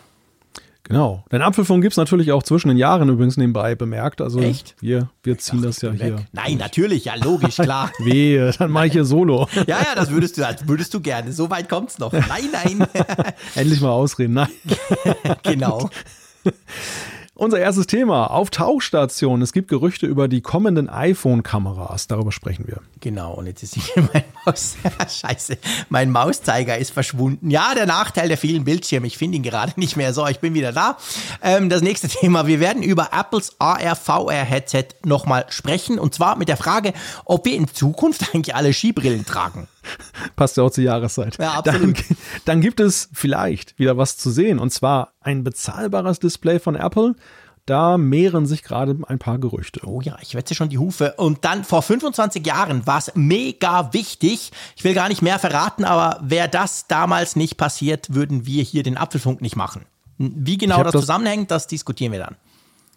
Genau. 0.88 1.26
Den 1.34 1.42
Apfelfunk 1.42 1.82
gibt 1.82 1.94
es 1.94 1.98
natürlich 1.98 2.32
auch 2.32 2.44
zwischen 2.44 2.70
den 2.70 2.78
Jahren 2.78 3.10
übrigens 3.10 3.36
nebenbei 3.36 3.76
bemerkt. 3.76 4.22
Also 4.22 4.40
Echt? 4.40 4.76
Wir, 4.80 5.10
wir 5.22 5.38
ziehen 5.38 5.62
dachte, 5.62 5.68
das 5.68 5.82
ja 5.82 5.92
hier. 5.92 6.26
Nein, 6.32 6.58
natürlich, 6.58 7.06
ja, 7.06 7.16
logisch, 7.16 7.58
klar. 7.58 7.92
Wehe, 8.00 8.52
dann 8.58 8.72
mache 8.72 8.88
ich 8.88 8.94
hier 8.94 9.04
Solo. 9.04 9.50
ja, 9.68 9.80
ja, 9.80 9.96
das 9.96 10.12
würdest 10.12 10.38
du, 10.38 10.42
das 10.42 10.66
würdest 10.66 10.94
du 10.94 11.02
gerne. 11.02 11.34
So 11.34 11.50
weit 11.50 11.68
kommt 11.68 11.90
es 11.90 12.00
noch. 12.00 12.14
Nein, 12.14 12.50
nein. 12.54 12.88
Endlich 13.56 13.82
mal 13.82 13.90
ausreden, 13.90 14.36
nein. 14.36 14.48
genau. 15.44 15.90
Unser 17.38 17.60
erstes 17.60 17.86
Thema 17.86 18.32
auf 18.32 18.50
Tauchstation. 18.50 19.44
Es 19.44 19.54
gibt 19.54 19.68
Gerüchte 19.68 20.08
über 20.08 20.28
die 20.28 20.42
kommenden 20.42 20.90
iPhone-Kameras. 20.90 22.08
Darüber 22.08 22.32
sprechen 22.32 22.68
wir. 22.68 22.82
Genau, 23.00 23.36
und 23.36 23.46
jetzt 23.46 23.62
ist 23.62 23.76
hier 23.76 24.10
mein 24.14 24.24
Maus. 24.44 24.76
Scheiße, 25.22 25.60
mein 25.90 26.10
Mauszeiger 26.10 26.80
ist 26.80 26.90
verschwunden. 26.90 27.52
Ja, 27.52 27.76
der 27.76 27.86
Nachteil 27.86 28.28
der 28.28 28.40
vielen 28.40 28.64
Bildschirme. 28.64 29.06
Ich 29.06 29.20
finde 29.20 29.38
ihn 29.38 29.44
gerade 29.44 29.74
nicht 29.76 29.96
mehr. 29.98 30.16
So, 30.16 30.26
ich 30.26 30.40
bin 30.40 30.56
wieder 30.56 30.72
da. 30.72 30.98
Ähm, 31.44 31.70
das 31.70 31.84
nächste 31.84 32.08
Thema. 32.08 32.48
Wir 32.48 32.60
werden 32.60 32.82
über 32.82 33.10
Apples 33.14 33.56
AR-VR-Headset 33.60 34.88
nochmal 35.06 35.46
sprechen. 35.50 36.00
Und 36.00 36.16
zwar 36.16 36.38
mit 36.38 36.50
der 36.50 36.58
Frage, 36.58 36.92
ob 37.24 37.46
wir 37.46 37.54
in 37.54 37.68
Zukunft 37.68 38.34
eigentlich 38.34 38.56
alle 38.56 38.74
Skibrillen 38.74 39.28
tragen. 39.28 39.68
Passt 40.36 40.58
ja 40.58 40.64
auch 40.64 40.72
zur 40.72 40.84
Jahreszeit. 40.84 41.38
Ja, 41.40 41.54
absolut. 41.54 41.98
Dann, 41.98 42.18
dann 42.46 42.62
gibt 42.62 42.80
es 42.80 43.10
vielleicht 43.14 43.78
wieder 43.80 43.98
was 43.98 44.18
zu 44.18 44.32
sehen. 44.32 44.60
Und 44.60 44.72
zwar 44.72 45.14
ein 45.22 45.44
bezahlbares 45.44 46.20
Display 46.20 46.60
von 46.60 46.76
Apple. 46.76 47.16
Da 47.66 47.98
mehren 47.98 48.46
sich 48.46 48.64
gerade 48.64 48.98
ein 49.08 49.20
paar 49.20 49.40
Gerüchte. 49.40 49.82
Oh 49.86 50.00
ja, 50.00 50.18
ich 50.22 50.36
wetze 50.36 50.56
schon 50.56 50.70
die 50.70 50.78
Hufe. 50.78 51.16
Und 51.18 51.44
dann 51.44 51.66
vor 51.66 51.82
25 51.82 52.46
Jahren 52.48 52.88
war 52.88 52.98
es 52.98 53.12
mega 53.14 53.94
wichtig. 53.94 54.52
Ich 54.78 54.86
will 54.86 54.94
gar 54.94 55.10
nicht 55.10 55.22
mehr 55.22 55.38
verraten, 55.38 55.84
aber 55.84 56.18
wäre 56.22 56.48
das 56.48 56.88
damals 56.88 57.36
nicht 57.36 57.58
passiert, 57.58 58.14
würden 58.14 58.46
wir 58.46 58.64
hier 58.64 58.84
den 58.84 58.98
Apfelfunk 58.98 59.42
nicht 59.42 59.58
machen. 59.58 59.86
Wie 60.18 60.58
genau 60.58 60.82
das, 60.82 60.94
das 60.94 61.02
zusammenhängt, 61.02 61.52
das 61.52 61.68
diskutieren 61.68 62.14
wir 62.14 62.20
dann. 62.20 62.38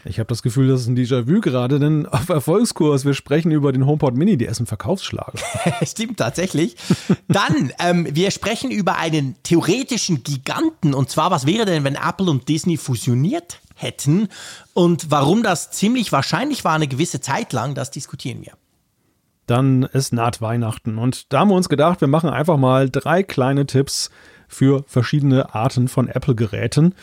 Ich 0.05 0.19
habe 0.19 0.29
das 0.29 0.43
Gefühl, 0.43 0.69
das 0.69 0.83
ist 0.83 0.87
ein 0.87 0.97
Déjà-vu 0.97 1.41
gerade, 1.41 1.79
denn 1.79 2.07
auf 2.07 2.29
Erfolgskurs, 2.29 3.05
wir 3.05 3.15
sprechen 3.15 3.51
über 3.51 3.73
den 3.73 3.87
HomePod 3.87 4.17
Mini, 4.17 4.37
der 4.37 4.51
ist 4.51 4.61
ein 4.61 4.67
Verkaufsschlager. 4.67 5.39
Stimmt 5.83 6.19
tatsächlich. 6.19 6.77
Dann, 7.29 7.73
ähm, 7.79 8.07
wir 8.11 8.31
sprechen 8.31 8.71
über 8.71 8.97
einen 8.97 9.37
theoretischen 9.43 10.23
Giganten 10.23 10.95
und 10.95 11.11
zwar, 11.11 11.31
was 11.31 11.47
wäre 11.47 11.67
denn, 11.67 11.85
wenn 11.85 11.97
Apple 11.97 12.31
und 12.31 12.49
Disney 12.49 12.77
fusioniert 12.77 13.61
hätten 13.75 14.29
und 14.73 15.11
warum 15.11 15.43
das 15.43 15.71
ziemlich 15.71 16.13
wahrscheinlich 16.13 16.65
war 16.65 16.75
eine 16.75 16.89
gewisse 16.89 17.21
Zeit 17.21 17.53
lang, 17.53 17.75
das 17.75 17.91
diskutieren 17.91 18.43
wir. 18.43 18.53
Dann 19.47 19.83
ist 19.83 20.13
naht 20.13 20.41
Weihnachten 20.41 20.97
und 20.97 21.33
da 21.33 21.41
haben 21.41 21.49
wir 21.49 21.57
uns 21.57 21.69
gedacht, 21.69 22.01
wir 22.01 22.09
machen 22.09 22.31
einfach 22.31 22.57
mal 22.57 22.89
drei 22.89 23.23
kleine 23.23 23.67
Tipps 23.67 24.11
für 24.49 24.85
verschiedene 24.87 25.55
Arten 25.55 25.89
von 25.89 26.09
Apple-Geräten. 26.09 26.95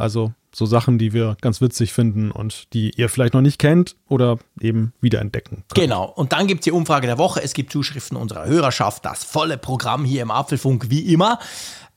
Also 0.00 0.32
so 0.52 0.66
Sachen, 0.66 0.98
die 0.98 1.12
wir 1.12 1.36
ganz 1.40 1.60
witzig 1.60 1.92
finden 1.92 2.30
und 2.30 2.72
die 2.72 2.90
ihr 2.96 3.08
vielleicht 3.08 3.34
noch 3.34 3.40
nicht 3.40 3.58
kennt 3.58 3.96
oder 4.08 4.38
eben 4.60 4.92
wiederentdecken. 5.00 5.64
Könnt. 5.68 5.74
Genau. 5.74 6.04
Und 6.04 6.32
dann 6.32 6.46
gibt 6.46 6.60
es 6.60 6.64
die 6.64 6.72
Umfrage 6.72 7.06
der 7.06 7.18
Woche. 7.18 7.42
Es 7.42 7.52
gibt 7.52 7.70
Zuschriften 7.70 8.16
unserer 8.16 8.46
Hörerschaft. 8.46 9.04
Das 9.04 9.22
volle 9.22 9.58
Programm 9.58 10.04
hier 10.04 10.22
im 10.22 10.30
Apfelfunk 10.30 10.90
wie 10.90 11.12
immer. 11.12 11.38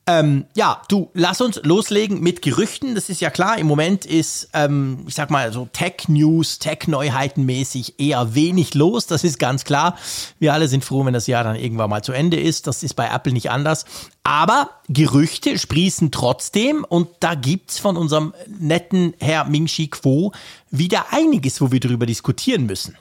Ähm, 0.06 0.44
ja, 0.54 0.82
du, 0.88 1.10
lass 1.14 1.40
uns 1.40 1.60
loslegen 1.62 2.20
mit 2.20 2.42
Gerüchten. 2.42 2.94
Das 2.94 3.08
ist 3.08 3.22
ja 3.22 3.30
klar, 3.30 3.56
im 3.56 3.66
Moment 3.66 4.04
ist, 4.04 4.50
ähm, 4.52 5.04
ich 5.08 5.14
sag 5.14 5.30
mal, 5.30 5.50
so 5.50 5.66
Tech-News, 5.72 6.58
Tech-Neuheiten 6.58 7.46
mäßig 7.46 7.94
eher 7.98 8.34
wenig 8.34 8.74
los. 8.74 9.06
Das 9.06 9.24
ist 9.24 9.38
ganz 9.38 9.64
klar. 9.64 9.96
Wir 10.38 10.52
alle 10.52 10.68
sind 10.68 10.84
froh, 10.84 11.06
wenn 11.06 11.14
das 11.14 11.26
Jahr 11.26 11.42
dann 11.42 11.56
irgendwann 11.56 11.88
mal 11.88 12.04
zu 12.04 12.12
Ende 12.12 12.38
ist. 12.38 12.66
Das 12.66 12.82
ist 12.82 12.94
bei 12.94 13.08
Apple 13.08 13.32
nicht 13.32 13.50
anders. 13.50 13.86
Aber 14.24 14.70
Gerüchte 14.88 15.58
sprießen 15.58 16.10
trotzdem 16.10 16.84
und 16.84 17.08
da 17.20 17.34
gibt's 17.34 17.78
von 17.78 17.96
unserem 17.96 18.34
netten 18.46 19.14
Herr 19.20 19.44
Ming-Chi 19.44 19.88
Kuo 19.88 20.32
wieder 20.70 21.06
einiges, 21.12 21.62
wo 21.62 21.72
wir 21.72 21.80
darüber 21.80 22.04
diskutieren 22.04 22.66
müssen. 22.66 22.94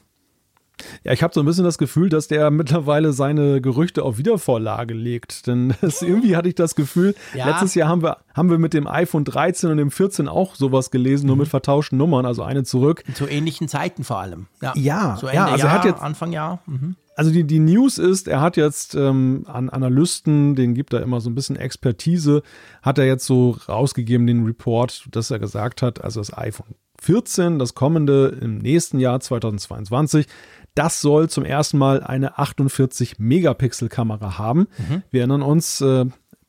Ja, 1.04 1.12
ich 1.12 1.24
habe 1.24 1.34
so 1.34 1.42
ein 1.42 1.46
bisschen 1.46 1.64
das 1.64 1.78
Gefühl, 1.78 2.10
dass 2.10 2.28
der 2.28 2.52
mittlerweile 2.52 3.14
seine 3.14 3.62
Gerüchte 3.62 4.04
auf 4.04 4.18
Wiedervorlage 4.18 4.94
legt. 4.94 5.48
Denn 5.48 5.74
das, 5.82 6.02
irgendwie 6.02 6.36
hatte 6.36 6.50
ich 6.50 6.56
das 6.56 6.76
Gefühl, 6.76 7.16
ja. 7.34 7.48
letztes 7.48 7.76
Jahr 7.76 7.90
haben 7.90 8.04
wir, 8.04 8.18
haben 8.34 8.50
wir 8.50 8.58
mit 8.58 8.74
dem 8.74 8.88
iPhone 8.88 9.26
13 9.26 9.72
und 9.72 9.78
dem 9.78 9.92
14 9.92 10.28
auch 10.28 10.56
sowas 10.56 10.92
gelesen, 10.92 11.28
nur 11.28 11.36
mhm. 11.36 11.42
mit 11.42 11.50
vertauschten 11.50 11.98
Nummern, 11.98 12.26
also 12.26 12.44
eine 12.44 12.64
zurück. 12.64 13.04
Zu 13.14 13.28
ähnlichen 13.28 13.68
Zeiten 13.68 14.04
vor 14.04 14.20
allem. 14.20 14.48
Ja, 14.62 14.74
ja, 14.76 15.18
so 15.20 15.28
ja 15.28 15.46
also 15.46 15.66
Jahr, 15.66 15.74
er 15.74 15.80
hat 15.80 15.86
jetzt, 15.86 16.02
Anfang 16.02 16.32
Jahr. 16.32 16.62
Mhm. 16.66 16.96
Also 17.16 17.32
die, 17.32 17.44
die 17.44 17.60
News 17.60 17.98
ist, 17.98 18.28
er 18.28 18.42
hat 18.42 18.58
jetzt 18.58 18.96
ähm, 18.96 19.46
an 19.48 19.70
Analysten, 19.70 20.56
den 20.56 20.74
gibt 20.74 20.94
er 20.94 21.02
immer 21.02 21.22
so 21.22 21.30
ein 21.30 21.36
bisschen 21.36 21.56
Expertise, 21.56 22.42
hat 22.82 22.98
er 22.98 23.06
jetzt 23.06 23.26
so 23.26 23.58
rausgegeben, 23.70 24.26
den 24.26 24.46
Report, 24.46 25.08
dass 25.12 25.30
er 25.30 25.40
gesagt 25.40 25.82
hat, 25.82 26.04
also 26.04 26.20
das 26.20 26.36
iPhone 26.36 26.76
14, 27.04 27.60
das 27.60 27.74
kommende 27.74 28.38
im 28.42 28.60
nächsten 28.60 28.98
Jahr 29.00 29.20
2022, 29.20 30.26
das 30.74 31.02
soll 31.02 31.30
zum 31.30 31.44
ersten 31.44 31.78
Mal 31.78 32.02
eine 32.02 32.38
48 32.38 33.20
Megapixel 33.20 33.90
Kamera 33.90 34.38
haben. 34.38 34.68
Mhm. 34.78 35.04
Wir 35.12 35.22
erinnern 35.22 35.42
uns, 35.42 35.82
äh, 35.82 36.06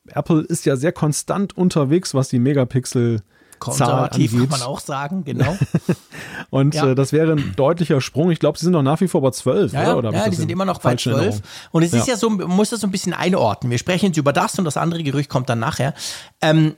Apple 0.07 0.41
ist 0.41 0.65
ja 0.65 0.77
sehr 0.77 0.93
konstant 0.93 1.57
unterwegs, 1.57 2.13
was 2.13 2.29
die 2.29 2.39
Megapixel 2.39 3.21
Konservativ 3.59 4.31
kann 4.31 4.49
man 4.49 4.61
auch 4.63 4.79
sagen, 4.79 5.23
genau. 5.23 5.57
und 6.49 6.75
ja. 6.75 6.91
äh, 6.91 6.95
das 6.95 7.13
wäre 7.13 7.31
ein 7.31 7.53
deutlicher 7.55 8.01
Sprung. 8.01 8.29
Ich 8.31 8.39
glaube, 8.39 8.57
sie 8.57 8.65
sind 8.65 8.73
noch 8.73 8.83
nach 8.83 8.99
wie 9.01 9.07
vor 9.07 9.21
bei 9.21 9.31
12, 9.31 9.73
ja, 9.73 9.95
oder? 9.95 10.09
oder 10.09 10.11
ja, 10.11 10.29
die 10.29 10.35
sind 10.35 10.51
immer 10.51 10.65
noch 10.65 10.79
bei 10.79 10.95
12. 10.95 11.41
Und 11.71 11.83
es 11.83 11.91
ja. 11.91 11.99
ist 11.99 12.07
ja 12.07 12.17
so, 12.17 12.29
man 12.29 12.49
muss 12.49 12.69
das 12.69 12.81
so 12.81 12.87
ein 12.87 12.91
bisschen 12.91 13.13
einordnen. 13.13 13.71
Wir 13.71 13.77
sprechen 13.77 14.07
jetzt 14.07 14.17
über 14.17 14.33
das 14.33 14.59
und 14.59 14.65
das 14.65 14.77
andere 14.77 15.03
Gerücht 15.03 15.29
kommt 15.29 15.49
dann 15.49 15.59
nachher. 15.59 15.93
Ähm, 16.41 16.75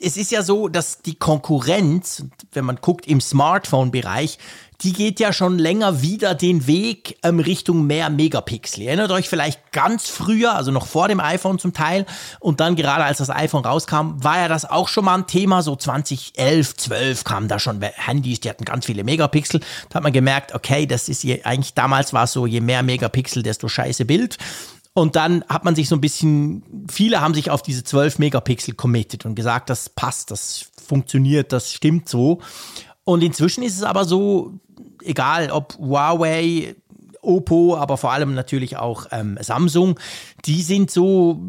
es 0.00 0.16
ist 0.16 0.30
ja 0.30 0.42
so, 0.42 0.68
dass 0.68 1.02
die 1.02 1.14
Konkurrenz, 1.14 2.24
wenn 2.52 2.64
man 2.64 2.76
guckt 2.80 3.06
im 3.06 3.20
Smartphone-Bereich, 3.20 4.38
die 4.82 4.92
geht 4.92 5.20
ja 5.20 5.32
schon 5.32 5.58
länger 5.58 6.02
wieder 6.02 6.34
den 6.34 6.66
Weg 6.66 7.16
ähm, 7.22 7.38
Richtung 7.38 7.86
mehr 7.86 8.10
Megapixel. 8.10 8.82
Ihr 8.82 8.88
erinnert 8.88 9.12
euch 9.12 9.28
vielleicht 9.28 9.72
ganz 9.72 10.08
früher, 10.08 10.54
also 10.54 10.72
noch 10.72 10.86
vor 10.86 11.08
dem 11.08 11.20
iPhone 11.20 11.58
zum 11.58 11.72
Teil 11.72 12.06
und 12.40 12.60
dann 12.60 12.76
gerade 12.76 13.04
als 13.04 13.18
das 13.18 13.30
iPhone 13.30 13.64
rauskam, 13.64 14.22
war 14.22 14.38
ja 14.38 14.48
das 14.48 14.68
auch 14.68 14.88
schon 14.88 15.04
mal 15.04 15.14
ein 15.14 15.26
Thema. 15.26 15.62
So 15.62 15.76
2011, 15.76 16.76
12 16.76 17.24
kamen 17.24 17.48
da 17.48 17.58
schon 17.58 17.80
Handys, 17.80 18.40
die 18.40 18.50
hatten 18.50 18.64
ganz 18.64 18.86
viele 18.86 19.04
Megapixel. 19.04 19.60
Da 19.88 19.96
hat 19.96 20.02
man 20.02 20.12
gemerkt, 20.12 20.54
okay, 20.54 20.86
das 20.86 21.08
ist 21.08 21.22
je, 21.22 21.42
eigentlich 21.44 21.74
damals 21.74 22.12
war 22.12 22.24
es 22.24 22.32
so, 22.32 22.46
je 22.46 22.60
mehr 22.60 22.82
Megapixel, 22.82 23.42
desto 23.42 23.68
scheiße 23.68 24.04
Bild. 24.04 24.38
Und 24.94 25.16
dann 25.16 25.44
hat 25.48 25.64
man 25.64 25.74
sich 25.74 25.88
so 25.88 25.96
ein 25.96 26.00
bisschen, 26.00 26.86
viele 26.88 27.20
haben 27.20 27.34
sich 27.34 27.50
auf 27.50 27.62
diese 27.62 27.82
12 27.82 28.20
Megapixel 28.20 28.74
committed 28.74 29.26
und 29.26 29.34
gesagt, 29.34 29.68
das 29.68 29.88
passt, 29.88 30.30
das 30.30 30.70
funktioniert, 30.86 31.52
das 31.52 31.72
stimmt 31.72 32.08
so. 32.08 32.40
Und 33.02 33.22
inzwischen 33.22 33.64
ist 33.64 33.76
es 33.76 33.82
aber 33.82 34.04
so, 34.04 34.54
egal 35.02 35.50
ob 35.50 35.76
Huawei, 35.78 36.76
Oppo, 37.24 37.76
aber 37.76 37.96
vor 37.96 38.12
allem 38.12 38.34
natürlich 38.34 38.76
auch 38.76 39.06
ähm, 39.10 39.38
Samsung, 39.40 39.98
die 40.44 40.62
sind 40.62 40.90
so, 40.90 41.40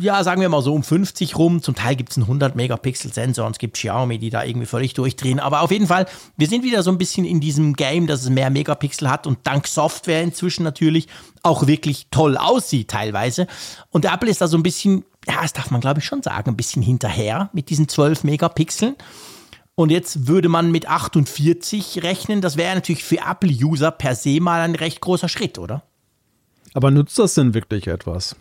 ja, 0.00 0.22
sagen 0.24 0.40
wir 0.40 0.48
mal 0.48 0.62
so 0.62 0.74
um 0.74 0.82
50 0.82 1.36
rum. 1.36 1.62
Zum 1.62 1.74
Teil 1.74 1.96
gibt 1.96 2.10
es 2.10 2.16
einen 2.16 2.24
100 2.24 2.56
Megapixel 2.56 3.12
Sensor 3.12 3.46
und 3.46 3.52
es 3.52 3.58
gibt 3.58 3.74
Xiaomi, 3.74 4.18
die 4.18 4.30
da 4.30 4.44
irgendwie 4.44 4.66
völlig 4.66 4.94
durchdrehen. 4.94 5.40
Aber 5.40 5.62
auf 5.62 5.70
jeden 5.70 5.86
Fall, 5.86 6.06
wir 6.36 6.46
sind 6.46 6.64
wieder 6.64 6.82
so 6.82 6.90
ein 6.90 6.98
bisschen 6.98 7.24
in 7.24 7.40
diesem 7.40 7.74
Game, 7.74 8.06
dass 8.06 8.22
es 8.22 8.30
mehr 8.30 8.50
Megapixel 8.50 9.10
hat 9.10 9.26
und 9.26 9.38
dank 9.44 9.66
Software 9.66 10.22
inzwischen 10.22 10.62
natürlich 10.62 11.08
auch 11.42 11.66
wirklich 11.66 12.06
toll 12.10 12.36
aussieht 12.36 12.88
teilweise. 12.88 13.46
Und 13.90 14.04
Apple 14.04 14.30
ist 14.30 14.40
da 14.40 14.48
so 14.48 14.56
ein 14.56 14.62
bisschen, 14.62 15.04
ja, 15.26 15.42
das 15.42 15.52
darf 15.52 15.70
man 15.70 15.80
glaube 15.80 16.00
ich 16.00 16.06
schon 16.06 16.22
sagen, 16.22 16.50
ein 16.50 16.56
bisschen 16.56 16.82
hinterher 16.82 17.50
mit 17.52 17.70
diesen 17.70 17.88
12 17.88 18.24
Megapixeln. 18.24 18.96
Und 19.76 19.90
jetzt 19.90 20.28
würde 20.28 20.48
man 20.48 20.70
mit 20.70 20.86
48 20.88 22.02
rechnen. 22.02 22.40
Das 22.40 22.56
wäre 22.56 22.74
natürlich 22.74 23.02
für 23.02 23.18
Apple-User 23.18 23.90
per 23.90 24.14
se 24.14 24.40
mal 24.40 24.60
ein 24.60 24.76
recht 24.76 25.00
großer 25.00 25.28
Schritt, 25.28 25.58
oder? 25.58 25.82
Aber 26.74 26.90
nutzt 26.90 27.18
das 27.18 27.34
denn 27.34 27.54
wirklich 27.54 27.86
etwas? 27.86 28.36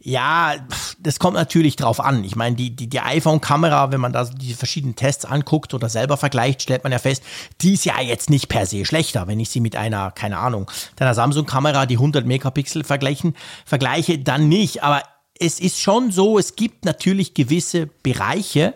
Ja, 0.00 0.54
das 1.00 1.18
kommt 1.18 1.34
natürlich 1.34 1.74
drauf 1.74 1.98
an. 1.98 2.22
Ich 2.22 2.36
meine, 2.36 2.54
die, 2.54 2.70
die, 2.70 2.88
die 2.88 3.00
iPhone-Kamera, 3.00 3.90
wenn 3.90 4.00
man 4.00 4.12
da 4.12 4.24
die 4.24 4.54
verschiedenen 4.54 4.94
Tests 4.94 5.24
anguckt 5.24 5.74
oder 5.74 5.88
selber 5.88 6.16
vergleicht, 6.16 6.62
stellt 6.62 6.84
man 6.84 6.92
ja 6.92 7.00
fest, 7.00 7.24
die 7.60 7.74
ist 7.74 7.84
ja 7.84 8.00
jetzt 8.00 8.30
nicht 8.30 8.48
per 8.48 8.64
se 8.64 8.84
schlechter. 8.84 9.26
Wenn 9.26 9.40
ich 9.40 9.50
sie 9.50 9.60
mit 9.60 9.74
einer, 9.74 10.12
keine 10.12 10.38
Ahnung, 10.38 10.70
deiner 10.94 11.14
Samsung-Kamera, 11.14 11.86
die 11.86 11.96
100 11.96 12.24
Megapixel 12.24 12.84
vergleichen, 12.84 13.34
vergleiche, 13.64 14.20
dann 14.20 14.48
nicht. 14.48 14.84
Aber 14.84 15.02
es 15.40 15.58
ist 15.58 15.80
schon 15.80 16.12
so, 16.12 16.38
es 16.38 16.54
gibt 16.54 16.84
natürlich 16.84 17.34
gewisse 17.34 17.86
Bereiche, 17.86 18.74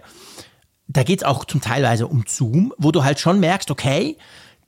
da 0.89 1.03
geht 1.03 1.21
es 1.21 1.25
auch 1.25 1.45
zum 1.45 1.61
Teilweise 1.61 2.07
um 2.07 2.25
Zoom, 2.27 2.73
wo 2.79 2.93
du 2.93 3.05
halt 3.05 3.19
schon 3.19 3.41
merkst, 3.41 3.71
okay, 3.71 4.17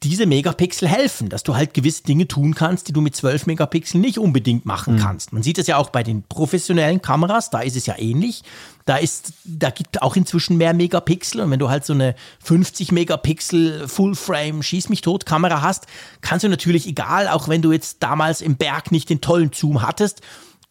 diese 0.04 0.26
Megapixel 0.26 0.86
helfen, 0.86 1.30
dass 1.30 1.42
du 1.42 1.54
halt 1.54 1.72
gewisse 1.72 2.02
Dinge 2.02 2.28
tun 2.28 2.54
kannst, 2.54 2.88
die 2.88 2.92
du 2.92 3.00
mit 3.00 3.16
12 3.16 3.46
Megapixeln 3.46 4.00
nicht 4.00 4.18
unbedingt 4.18 4.66
machen 4.66 4.96
mhm. 4.96 4.98
kannst. 4.98 5.32
Man 5.32 5.42
sieht 5.42 5.58
es 5.58 5.66
ja 5.66 5.78
auch 5.78 5.88
bei 5.88 6.02
den 6.02 6.22
professionellen 6.22 7.00
Kameras, 7.00 7.48
da 7.50 7.60
ist 7.60 7.76
es 7.76 7.86
ja 7.86 7.98
ähnlich. 7.98 8.42
Da 8.84 8.98
ist, 8.98 9.32
da 9.44 9.70
gibt 9.70 10.02
auch 10.02 10.14
inzwischen 10.14 10.58
mehr 10.58 10.74
Megapixel 10.74 11.40
und 11.40 11.50
wenn 11.50 11.58
du 11.58 11.70
halt 11.70 11.86
so 11.86 11.94
eine 11.94 12.14
50 12.42 12.92
Megapixel 12.92 13.88
Full-Frame 13.88 14.62
Schieß 14.62 14.90
mich 14.90 15.00
tot 15.00 15.24
Kamera 15.24 15.62
hast, 15.62 15.86
kannst 16.20 16.44
du 16.44 16.48
natürlich 16.48 16.86
egal, 16.86 17.28
auch 17.28 17.48
wenn 17.48 17.62
du 17.62 17.72
jetzt 17.72 18.02
damals 18.02 18.42
im 18.42 18.56
Berg 18.56 18.92
nicht 18.92 19.08
den 19.08 19.22
tollen 19.22 19.52
Zoom 19.54 19.80
hattest, 19.80 20.20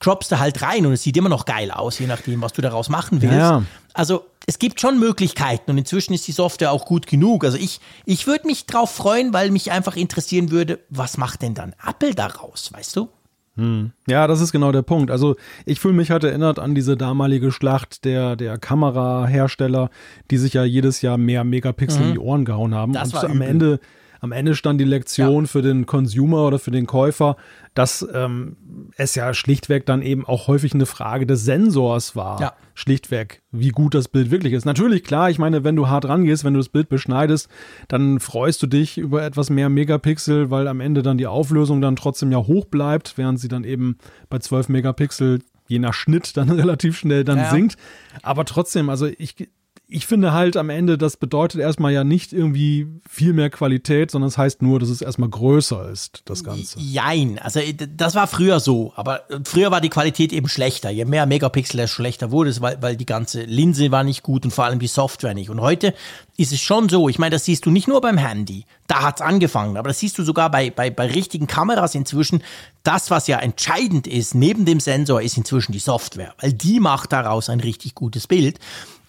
croppst 0.04 0.32
du 0.34 0.40
halt 0.40 0.62
rein 0.62 0.86
und 0.86 0.92
es 0.92 1.04
sieht 1.04 1.16
immer 1.16 1.30
noch 1.30 1.46
geil 1.46 1.72
aus, 1.72 1.98
je 1.98 2.08
nachdem, 2.08 2.42
was 2.42 2.52
du 2.52 2.62
daraus 2.62 2.90
machen 2.90 3.22
willst. 3.22 3.38
Ja. 3.38 3.64
Also 3.94 4.26
es 4.46 4.60
gibt 4.60 4.82
schon 4.82 5.00
Möglichkeiten 5.00 5.72
und 5.72 5.78
inzwischen 5.78 6.14
ist 6.14 6.28
die 6.28 6.34
Software 6.34 6.74
auch 6.74 6.86
gut 6.86 7.08
genug. 7.08 7.46
Also 7.46 7.58
ich, 7.58 7.80
ich 8.06 8.28
würde 8.28 8.46
mich 8.46 8.66
drauf 8.66 8.92
freuen, 8.92 9.32
weil 9.32 9.50
mich 9.50 9.72
einfach 9.72 9.96
interessieren 9.96 10.52
würde, 10.52 10.80
was 10.90 11.18
macht 11.18 11.42
denn 11.42 11.54
dann 11.54 11.74
Apple 11.88 12.14
daraus, 12.14 12.74
weißt 12.74 12.98
du? 12.98 13.10
Hm. 13.56 13.92
Ja, 14.08 14.28
das 14.28 14.42
ist 14.42 14.52
genau 14.52 14.74
der 14.74 14.82
Punkt. 14.82 15.10
Also 15.10 15.38
ich 15.66 15.80
fühle 15.80 15.94
mich 15.94 16.12
halt 16.12 16.26
erinnert 16.26 16.60
an 16.60 16.76
diese 16.76 16.98
damalige 16.98 17.54
Schlacht 17.54 18.04
der, 18.04 18.36
der 18.36 18.58
Kamerahersteller, 18.58 19.90
die 20.32 20.38
sich 20.38 20.54
ja 20.54 20.66
jedes 20.66 21.02
Jahr 21.02 21.18
mehr 21.18 21.46
Megapixel 21.46 22.02
mhm. 22.02 22.08
in 22.08 22.14
die 22.14 22.20
Ohren 22.20 22.46
gehauen 22.46 22.76
haben. 22.76 22.92
Das 22.92 23.14
und 23.14 23.24
am 23.24 23.38
übel. 23.38 23.48
Ende 23.48 23.80
am 24.24 24.32
Ende 24.32 24.56
stand 24.56 24.80
die 24.80 24.86
Lektion 24.86 25.44
ja. 25.44 25.48
für 25.50 25.62
den 25.62 25.86
Consumer 25.86 26.48
oder 26.48 26.58
für 26.58 26.72
den 26.72 26.88
Käufer, 26.88 27.36
dass 27.74 28.08
ähm, 28.14 28.56
es 28.96 29.16
ja 29.16 29.34
schlichtweg 29.34 29.86
dann 29.86 30.02
eben 30.02 30.26
auch 30.26 30.48
häufig 30.48 30.74
eine 30.74 30.86
Frage 30.86 31.26
des 31.28 31.44
Sensors 31.44 32.16
war. 32.16 32.40
Ja. 32.40 32.54
Schlichtweg, 32.74 33.42
wie 33.52 33.72
gut 33.72 33.94
das 33.94 34.08
Bild 34.08 34.32
wirklich 34.32 34.54
ist. 34.54 34.64
Natürlich, 34.64 35.04
klar, 35.04 35.30
ich 35.30 35.40
meine, 35.40 35.66
wenn 35.66 35.76
du 35.76 35.90
hart 35.90 36.08
rangehst, 36.08 36.46
wenn 36.46 36.54
du 36.54 36.62
das 36.62 36.70
Bild 36.70 36.88
beschneidest, 36.88 37.50
dann 37.90 38.22
freust 38.22 38.64
du 38.64 38.68
dich 38.68 38.98
über 38.98 39.24
etwas 39.24 39.50
mehr 39.50 39.68
Megapixel, 39.68 40.50
weil 40.50 40.70
am 40.70 40.80
Ende 40.80 41.04
dann 41.04 41.18
die 41.18 41.28
Auflösung 41.28 41.82
dann 41.82 41.98
trotzdem 41.98 42.32
ja 42.32 42.38
hoch 42.38 42.64
bleibt, 42.64 43.18
während 43.18 43.42
sie 43.42 43.50
dann 43.50 43.66
eben 43.66 43.98
bei 44.30 44.40
12 44.40 44.70
Megapixel 44.70 45.40
je 45.68 45.80
nach 45.80 45.94
Schnitt 45.94 46.38
dann 46.38 46.50
relativ 46.50 46.98
schnell 46.98 47.26
dann 47.26 47.40
ja. 47.40 47.52
sinkt. 47.52 47.76
Aber 48.22 48.46
trotzdem, 48.46 48.90
also 48.90 49.06
ich, 49.06 49.50
ich 49.88 50.08
finde 50.08 50.32
halt 50.32 50.58
am 50.58 50.70
Ende, 50.70 50.98
das 50.98 51.18
bedeutet 51.18 51.60
erstmal 51.60 51.92
ja 51.92 52.04
nicht 52.04 52.32
irgendwie 52.32 52.88
viel 53.08 53.34
mehr 53.34 53.50
Qualität, 53.50 54.12
sondern 54.12 54.30
es 54.30 54.34
das 54.34 54.38
heißt 54.40 54.62
nur, 54.62 54.80
dass 54.80 54.90
es 54.90 55.02
erstmal 55.02 55.30
größer 55.30 55.90
ist, 55.90 56.24
das 56.26 56.44
Ganze. 56.44 56.80
Jein, 56.80 57.38
also 57.38 57.60
äh, 57.60 57.76
das 57.76 58.16
war 58.16 58.28
früher 58.28 58.60
so, 58.60 58.94
aber 58.96 59.30
äh, 59.30 59.40
früher 59.44 59.72
war 59.72 59.82
die 59.82 59.90
Qualität 59.90 60.32
eben 60.32 60.48
schlechter. 60.48 60.90
Je 60.90 61.06
mehr 61.06 61.26
Megapixel, 61.26 61.78
desto 61.78 61.96
schlechter 61.96 62.32
wurde 62.32 62.50
es, 62.50 62.62
weil, 62.62 62.82
weil 62.82 62.96
die 62.96 63.06
ganze 63.06 63.44
Linse 63.44 63.92
war 63.92 64.04
nicht 64.04 64.24
gut 64.24 64.46
und 64.46 64.52
vor 64.52 64.66
allem 64.66 64.80
die 64.80 64.88
Software 64.88 65.34
nicht. 65.34 65.50
Und 65.50 65.60
heute 65.60 65.94
ist 66.38 66.54
es 66.54 66.62
schon 66.62 66.88
so, 66.88 67.10
ich 67.10 67.20
meine, 67.20 67.36
das 67.36 67.46
siehst 67.46 67.66
du 67.66 67.70
nicht 67.70 67.88
nur 67.88 68.02
beim 68.02 68.18
Handy, 68.18 68.66
da 68.88 69.04
hat 69.04 69.18
es 69.18 69.22
angefangen, 69.22 69.78
aber 69.78 69.90
das 69.90 70.00
siehst 70.00 70.18
du 70.18 70.24
sogar 70.24 70.50
bei, 70.50 70.72
bei, 70.72 70.90
bei 70.90 71.08
richtigen 71.08 71.46
Kameras 71.46 71.94
inzwischen. 71.94 72.42
Das, 72.84 73.12
was 73.12 73.28
ja 73.28 73.38
entscheidend 73.38 74.08
ist, 74.08 74.34
neben 74.34 74.66
dem 74.66 74.80
Sensor, 74.80 75.22
ist 75.22 75.38
inzwischen 75.38 75.74
die 75.74 75.80
Software, 75.80 76.34
weil 76.40 76.54
die 76.54 76.80
macht 76.80 77.12
daraus 77.12 77.50
ein 77.50 77.60
richtig 77.60 77.96
gutes 77.96 78.28
Bild. 78.28 78.60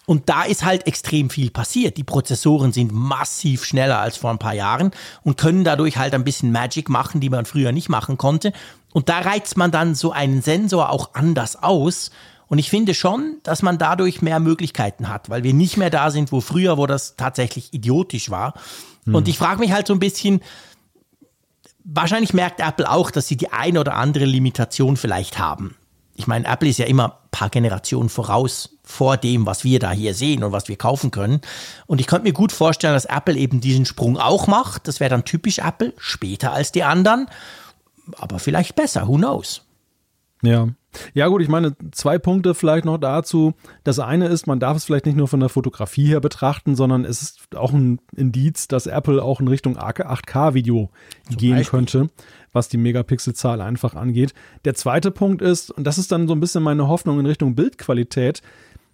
Und 0.05 0.29
da 0.29 0.43
ist 0.43 0.63
halt 0.63 0.87
extrem 0.87 1.29
viel 1.29 1.49
passiert. 1.49 1.97
Die 1.97 2.03
Prozessoren 2.03 2.71
sind 2.71 2.91
massiv 2.91 3.65
schneller 3.65 3.99
als 3.99 4.17
vor 4.17 4.29
ein 4.29 4.37
paar 4.37 4.53
Jahren 4.53 4.91
und 5.23 5.37
können 5.37 5.63
dadurch 5.63 5.97
halt 5.97 6.13
ein 6.13 6.23
bisschen 6.23 6.51
Magic 6.51 6.89
machen, 6.89 7.21
die 7.21 7.29
man 7.29 7.45
früher 7.45 7.71
nicht 7.71 7.89
machen 7.89 8.17
konnte. 8.17 8.53
Und 8.93 9.09
da 9.09 9.19
reizt 9.19 9.57
man 9.57 9.71
dann 9.71 9.95
so 9.95 10.11
einen 10.11 10.41
Sensor 10.41 10.89
auch 10.89 11.15
anders 11.15 11.61
aus. 11.61 12.11
Und 12.47 12.59
ich 12.59 12.69
finde 12.69 12.93
schon, 12.93 13.37
dass 13.41 13.63
man 13.63 13.79
dadurch 13.79 14.21
mehr 14.21 14.39
Möglichkeiten 14.39 15.09
hat, 15.09 15.29
weil 15.29 15.43
wir 15.43 15.53
nicht 15.53 15.77
mehr 15.77 15.89
da 15.89 16.11
sind, 16.11 16.31
wo 16.31 16.39
früher, 16.39 16.77
wo 16.77 16.85
das 16.85 17.15
tatsächlich 17.15 17.73
idiotisch 17.73 18.29
war. 18.29 18.53
Hm. 19.05 19.15
Und 19.15 19.27
ich 19.27 19.39
frage 19.39 19.59
mich 19.59 19.71
halt 19.71 19.87
so 19.87 19.93
ein 19.93 19.99
bisschen, 19.99 20.41
wahrscheinlich 21.83 22.33
merkt 22.33 22.59
Apple 22.59 22.89
auch, 22.89 23.09
dass 23.09 23.27
sie 23.27 23.37
die 23.37 23.51
eine 23.51 23.79
oder 23.79 23.95
andere 23.95 24.25
Limitation 24.25 24.97
vielleicht 24.97 25.39
haben 25.39 25.75
ich 26.15 26.27
meine, 26.27 26.45
Apple 26.47 26.69
ist 26.69 26.79
ja 26.79 26.85
immer 26.85 27.05
ein 27.05 27.29
paar 27.31 27.49
Generationen 27.49 28.09
voraus 28.09 28.77
vor 28.83 29.17
dem, 29.17 29.45
was 29.45 29.63
wir 29.63 29.79
da 29.79 29.91
hier 29.91 30.13
sehen 30.13 30.43
und 30.43 30.51
was 30.51 30.67
wir 30.67 30.77
kaufen 30.77 31.11
können. 31.11 31.41
Und 31.87 31.99
ich 31.99 32.07
könnte 32.07 32.23
mir 32.23 32.33
gut 32.33 32.51
vorstellen, 32.51 32.93
dass 32.93 33.05
Apple 33.05 33.35
eben 33.35 33.59
diesen 33.59 33.85
Sprung 33.85 34.17
auch 34.17 34.47
macht. 34.47 34.87
Das 34.87 34.99
wäre 34.99 35.09
dann 35.09 35.25
typisch 35.25 35.59
Apple, 35.59 35.93
später 35.97 36.53
als 36.53 36.71
die 36.71 36.83
anderen, 36.83 37.27
aber 38.17 38.39
vielleicht 38.39 38.75
besser, 38.75 39.07
who 39.07 39.17
knows? 39.17 39.61
Ja. 40.41 40.67
Ja, 41.13 41.27
gut, 41.27 41.41
ich 41.41 41.49
meine, 41.49 41.75
zwei 41.91 42.17
Punkte 42.17 42.55
vielleicht 42.55 42.85
noch 42.85 42.97
dazu. 42.97 43.53
Das 43.83 43.99
eine 43.99 44.27
ist, 44.27 44.47
man 44.47 44.61
darf 44.61 44.77
es 44.77 44.85
vielleicht 44.85 45.05
nicht 45.05 45.17
nur 45.17 45.27
von 45.27 45.41
der 45.41 45.49
Fotografie 45.49 46.07
her 46.07 46.21
betrachten, 46.21 46.75
sondern 46.75 47.03
es 47.03 47.21
ist 47.21 47.55
auch 47.55 47.73
ein 47.73 47.99
Indiz, 48.15 48.69
dass 48.69 48.87
Apple 48.87 49.21
auch 49.21 49.41
in 49.41 49.49
Richtung 49.49 49.77
8K-Video 49.77 50.89
gehen 51.29 51.57
Beispiel. 51.57 51.79
könnte, 51.79 52.07
was 52.55 52.69
die 52.69 52.77
Megapixelzahl 52.77 53.61
einfach 53.61 53.93
angeht. 53.93 54.33
Der 54.63 54.73
zweite 54.73 55.11
Punkt 55.11 55.41
ist, 55.41 55.69
und 55.69 55.85
das 55.85 55.97
ist 55.97 56.11
dann 56.11 56.27
so 56.27 56.33
ein 56.33 56.39
bisschen 56.39 56.63
meine 56.63 56.87
Hoffnung 56.87 57.19
in 57.19 57.25
Richtung 57.25 57.53
Bildqualität, 57.53 58.41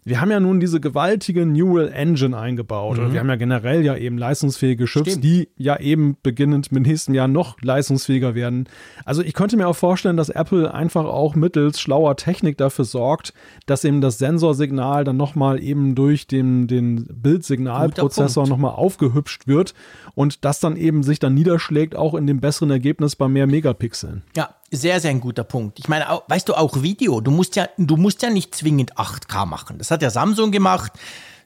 wir 0.03 0.19
haben 0.19 0.31
ja 0.31 0.39
nun 0.39 0.59
diese 0.59 0.79
gewaltige 0.79 1.45
Neural 1.45 1.89
Engine 1.89 2.35
eingebaut. 2.35 2.97
Oder 2.97 3.13
wir 3.13 3.19
haben 3.19 3.29
ja 3.29 3.35
generell 3.35 3.85
ja 3.85 3.95
eben 3.95 4.17
leistungsfähige 4.17 4.85
Chips, 4.85 5.11
Stimmt. 5.11 5.23
die 5.23 5.49
ja 5.57 5.79
eben 5.79 6.17
beginnend 6.23 6.71
mit 6.71 6.87
nächsten 6.87 7.13
Jahr 7.13 7.27
noch 7.27 7.61
leistungsfähiger 7.61 8.33
werden. 8.33 8.67
Also 9.05 9.21
ich 9.21 9.33
könnte 9.33 9.57
mir 9.57 9.67
auch 9.67 9.75
vorstellen, 9.75 10.17
dass 10.17 10.29
Apple 10.29 10.73
einfach 10.73 11.05
auch 11.05 11.35
mittels 11.35 11.79
schlauer 11.79 12.15
Technik 12.15 12.57
dafür 12.57 12.85
sorgt, 12.85 13.33
dass 13.67 13.83
eben 13.83 14.01
das 14.01 14.17
Sensorsignal 14.17 15.03
dann 15.03 15.17
nochmal 15.17 15.61
eben 15.61 15.93
durch 15.93 16.25
den, 16.25 16.65
den 16.65 17.05
Bildsignalprozessor 17.11 18.47
nochmal 18.47 18.71
aufgehübscht 18.71 19.47
wird 19.47 19.75
und 20.15 20.45
das 20.45 20.59
dann 20.59 20.77
eben 20.77 21.03
sich 21.03 21.19
dann 21.19 21.33
niederschlägt 21.33 21.95
auch 21.95 22.13
in 22.13 22.27
dem 22.27 22.39
besseren 22.39 22.71
Ergebnis 22.71 23.15
bei 23.15 23.27
mehr 23.27 23.47
Megapixeln. 23.47 24.23
Ja, 24.35 24.55
sehr, 24.71 24.99
sehr 24.99 25.11
ein 25.11 25.21
guter 25.21 25.43
Punkt. 25.43 25.79
Ich 25.79 25.87
meine, 25.87 26.09
auch, 26.09 26.23
weißt 26.27 26.47
du, 26.49 26.53
auch 26.55 26.81
Video, 26.81 27.21
du 27.21 27.31
musst 27.31 27.55
ja, 27.55 27.67
du 27.77 27.97
musst 27.97 28.21
ja 28.21 28.29
nicht 28.29 28.55
zwingend 28.55 28.97
8K 28.97 29.45
machen. 29.45 29.77
Das 29.77 29.91
hat 29.91 30.01
ja 30.01 30.09
Samsung 30.09 30.51
gemacht. 30.51 30.93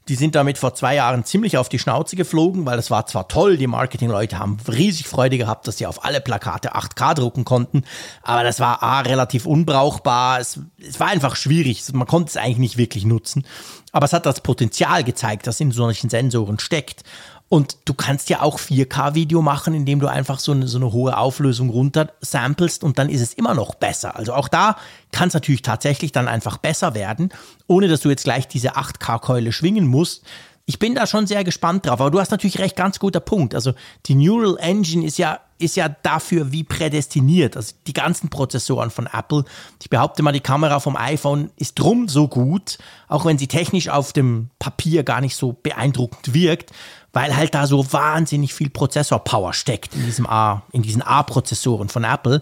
Die 0.07 0.15
sind 0.15 0.35
damit 0.35 0.59
vor 0.59 0.75
zwei 0.75 0.93
Jahren 0.93 1.25
ziemlich 1.25 1.57
auf 1.57 1.67
die 1.67 1.79
Schnauze 1.79 2.15
geflogen, 2.15 2.67
weil 2.67 2.77
das 2.77 2.91
war 2.91 3.07
zwar 3.07 3.27
toll, 3.27 3.57
die 3.57 3.65
Marketingleute 3.65 4.37
haben 4.37 4.57
riesig 4.67 5.07
Freude 5.07 5.39
gehabt, 5.39 5.67
dass 5.67 5.79
sie 5.79 5.87
auf 5.87 6.05
alle 6.05 6.21
Plakate 6.21 6.75
8K 6.75 7.15
drucken 7.15 7.43
konnten, 7.43 7.83
aber 8.21 8.43
das 8.43 8.59
war 8.59 8.83
A, 8.83 8.99
relativ 8.99 9.47
unbrauchbar, 9.47 10.39
es, 10.39 10.59
es 10.77 10.99
war 10.99 11.07
einfach 11.07 11.35
schwierig, 11.35 11.91
man 11.93 12.05
konnte 12.05 12.29
es 12.29 12.37
eigentlich 12.37 12.59
nicht 12.59 12.77
wirklich 12.77 13.03
nutzen, 13.03 13.47
aber 13.93 14.05
es 14.05 14.13
hat 14.13 14.27
das 14.27 14.41
Potenzial 14.41 15.03
gezeigt, 15.03 15.47
das 15.47 15.59
in 15.59 15.71
solchen 15.71 16.11
Sensoren 16.11 16.59
steckt. 16.59 17.01
Und 17.47 17.77
du 17.85 17.93
kannst 17.93 18.29
ja 18.29 18.41
auch 18.41 18.59
4K-Video 18.59 19.41
machen, 19.41 19.75
indem 19.75 19.99
du 19.99 20.07
einfach 20.07 20.39
so 20.39 20.51
eine, 20.51 20.67
so 20.67 20.77
eine 20.77 20.91
hohe 20.91 21.15
Auflösung 21.15 21.69
runter 21.69 22.11
samplest 22.19 22.83
und 22.83 22.97
dann 22.97 23.07
ist 23.07 23.21
es 23.21 23.33
immer 23.33 23.53
noch 23.53 23.75
besser. 23.75 24.15
Also 24.15 24.33
auch 24.33 24.47
da 24.47 24.77
kann 25.11 25.27
es 25.27 25.35
natürlich 25.35 25.61
tatsächlich 25.61 26.11
dann 26.11 26.27
einfach 26.27 26.57
besser 26.57 26.95
werden, 26.95 27.29
ohne 27.67 27.87
dass 27.87 28.01
du 28.01 28.09
jetzt 28.09 28.23
gleich 28.23 28.47
diese 28.47 28.75
8K-Keule 28.75 29.51
schwingen 29.51 29.85
musst. 29.85 30.23
Ich 30.65 30.79
bin 30.79 30.95
da 30.95 31.05
schon 31.05 31.27
sehr 31.27 31.43
gespannt 31.43 31.85
drauf, 31.85 32.01
aber 32.01 32.09
du 32.09 32.19
hast 32.19 32.31
natürlich 32.31 32.57
recht, 32.57 32.75
ganz 32.75 32.97
guter 32.97 33.19
Punkt. 33.19 33.53
Also 33.53 33.73
die 34.07 34.15
Neural 34.15 34.57
Engine 34.57 35.05
ist 35.05 35.19
ja, 35.19 35.39
ist 35.57 35.75
ja 35.75 35.89
dafür 35.89 36.51
wie 36.51 36.63
prädestiniert. 36.63 37.55
Also 37.55 37.75
die 37.87 37.93
ganzen 37.93 38.29
Prozessoren 38.29 38.89
von 38.89 39.07
Apple. 39.11 39.45
Ich 39.81 39.89
behaupte 39.89 40.23
mal, 40.23 40.31
die 40.31 40.39
Kamera 40.39 40.79
vom 40.79 40.95
iPhone 40.95 41.49
ist 41.55 41.75
drum 41.75 42.07
so 42.07 42.27
gut, 42.27 42.77
auch 43.07 43.25
wenn 43.25 43.37
sie 43.37 43.47
technisch 43.47 43.89
auf 43.89 44.13
dem 44.13 44.49
Papier 44.59 45.03
gar 45.03 45.21
nicht 45.21 45.35
so 45.35 45.53
beeindruckend 45.53 46.33
wirkt, 46.33 46.71
weil 47.13 47.35
halt 47.35 47.55
da 47.55 47.67
so 47.67 47.93
wahnsinnig 47.93 48.53
viel 48.53 48.69
Prozessorpower 48.69 49.53
steckt 49.53 49.95
in 49.95 50.05
diesem 50.05 50.27
A, 50.27 50.63
in 50.71 50.81
diesen 50.81 51.01
A-Prozessoren 51.01 51.89
von 51.89 52.03
Apple. 52.03 52.41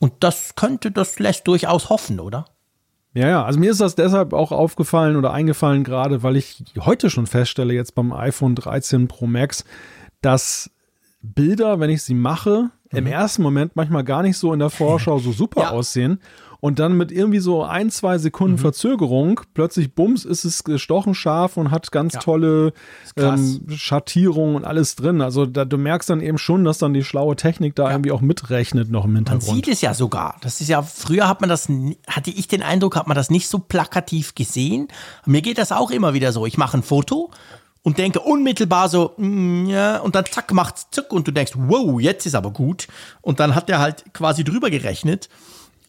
Und 0.00 0.12
das 0.20 0.54
könnte, 0.56 0.90
das 0.90 1.18
lässt 1.18 1.46
durchaus 1.46 1.90
hoffen, 1.90 2.18
oder? 2.20 2.46
Ja, 3.14 3.28
ja, 3.28 3.44
also 3.44 3.58
mir 3.58 3.70
ist 3.70 3.80
das 3.80 3.94
deshalb 3.94 4.32
auch 4.32 4.52
aufgefallen 4.52 5.16
oder 5.16 5.32
eingefallen, 5.32 5.82
gerade 5.82 6.22
weil 6.22 6.36
ich 6.36 6.62
heute 6.78 7.10
schon 7.10 7.26
feststelle, 7.26 7.74
jetzt 7.74 7.94
beim 7.94 8.12
iPhone 8.12 8.54
13 8.54 9.08
Pro 9.08 9.26
Max, 9.26 9.64
dass 10.20 10.70
Bilder, 11.34 11.80
wenn 11.80 11.90
ich 11.90 12.02
sie 12.02 12.14
mache, 12.14 12.70
im 12.90 13.06
ersten 13.06 13.42
Moment 13.42 13.76
manchmal 13.76 14.02
gar 14.04 14.22
nicht 14.22 14.38
so 14.38 14.52
in 14.52 14.58
der 14.60 14.70
Vorschau 14.70 15.18
so 15.18 15.32
super 15.32 15.60
Ja. 15.64 15.70
aussehen. 15.70 16.20
Und 16.60 16.80
dann 16.80 16.96
mit 16.96 17.12
irgendwie 17.12 17.38
so 17.38 17.62
ein, 17.62 17.88
zwei 17.88 18.18
Sekunden 18.18 18.58
Verzögerung, 18.58 19.40
plötzlich 19.54 19.94
bums, 19.94 20.24
ist 20.24 20.44
es 20.44 20.64
gestochen 20.64 21.14
scharf 21.14 21.56
und 21.56 21.70
hat 21.70 21.92
ganz 21.92 22.14
Ja. 22.14 22.18
tolle 22.20 22.72
ähm, 23.16 23.60
Schattierungen 23.68 24.56
und 24.56 24.64
alles 24.64 24.96
drin. 24.96 25.20
Also 25.20 25.46
da, 25.46 25.64
du 25.64 25.78
merkst 25.78 26.10
dann 26.10 26.20
eben 26.20 26.36
schon, 26.36 26.64
dass 26.64 26.78
dann 26.78 26.94
die 26.94 27.04
schlaue 27.04 27.36
Technik 27.36 27.76
da 27.76 27.88
irgendwie 27.90 28.10
auch 28.10 28.22
mitrechnet 28.22 28.90
noch 28.90 29.04
im 29.04 29.12
Man 29.12 29.24
Hintergrund. 29.26 29.54
sieht 29.54 29.68
es 29.68 29.82
ja 29.82 29.94
sogar. 29.94 30.34
Das 30.40 30.60
ist 30.60 30.66
ja, 30.66 30.82
früher 30.82 31.28
hat 31.28 31.40
man 31.42 31.48
das, 31.48 31.68
hatte 32.08 32.30
ich 32.30 32.48
den 32.48 32.62
Eindruck, 32.62 32.96
hat 32.96 33.06
man 33.06 33.14
das 33.16 33.30
nicht 33.30 33.46
so 33.48 33.60
plakativ 33.60 34.34
gesehen. 34.34 34.88
Mir 35.26 35.42
geht 35.42 35.58
das 35.58 35.70
auch 35.70 35.92
immer 35.92 36.12
wieder 36.12 36.32
so. 36.32 36.44
Ich 36.44 36.58
mache 36.58 36.78
ein 36.78 36.82
Foto 36.82 37.30
und 37.82 37.98
denke 37.98 38.20
unmittelbar 38.20 38.88
so, 38.88 39.14
mm, 39.16 39.66
ja, 39.66 39.98
und 39.98 40.14
dann 40.14 40.24
zack, 40.26 40.52
macht's 40.52 40.88
zuck 40.90 41.12
und 41.12 41.26
du 41.26 41.32
denkst, 41.32 41.52
wow, 41.56 42.00
jetzt 42.00 42.26
ist 42.26 42.34
aber 42.34 42.50
gut. 42.50 42.86
Und 43.22 43.40
dann 43.40 43.54
hat 43.54 43.68
der 43.68 43.78
halt 43.78 44.04
quasi 44.12 44.44
drüber 44.44 44.70
gerechnet. 44.70 45.28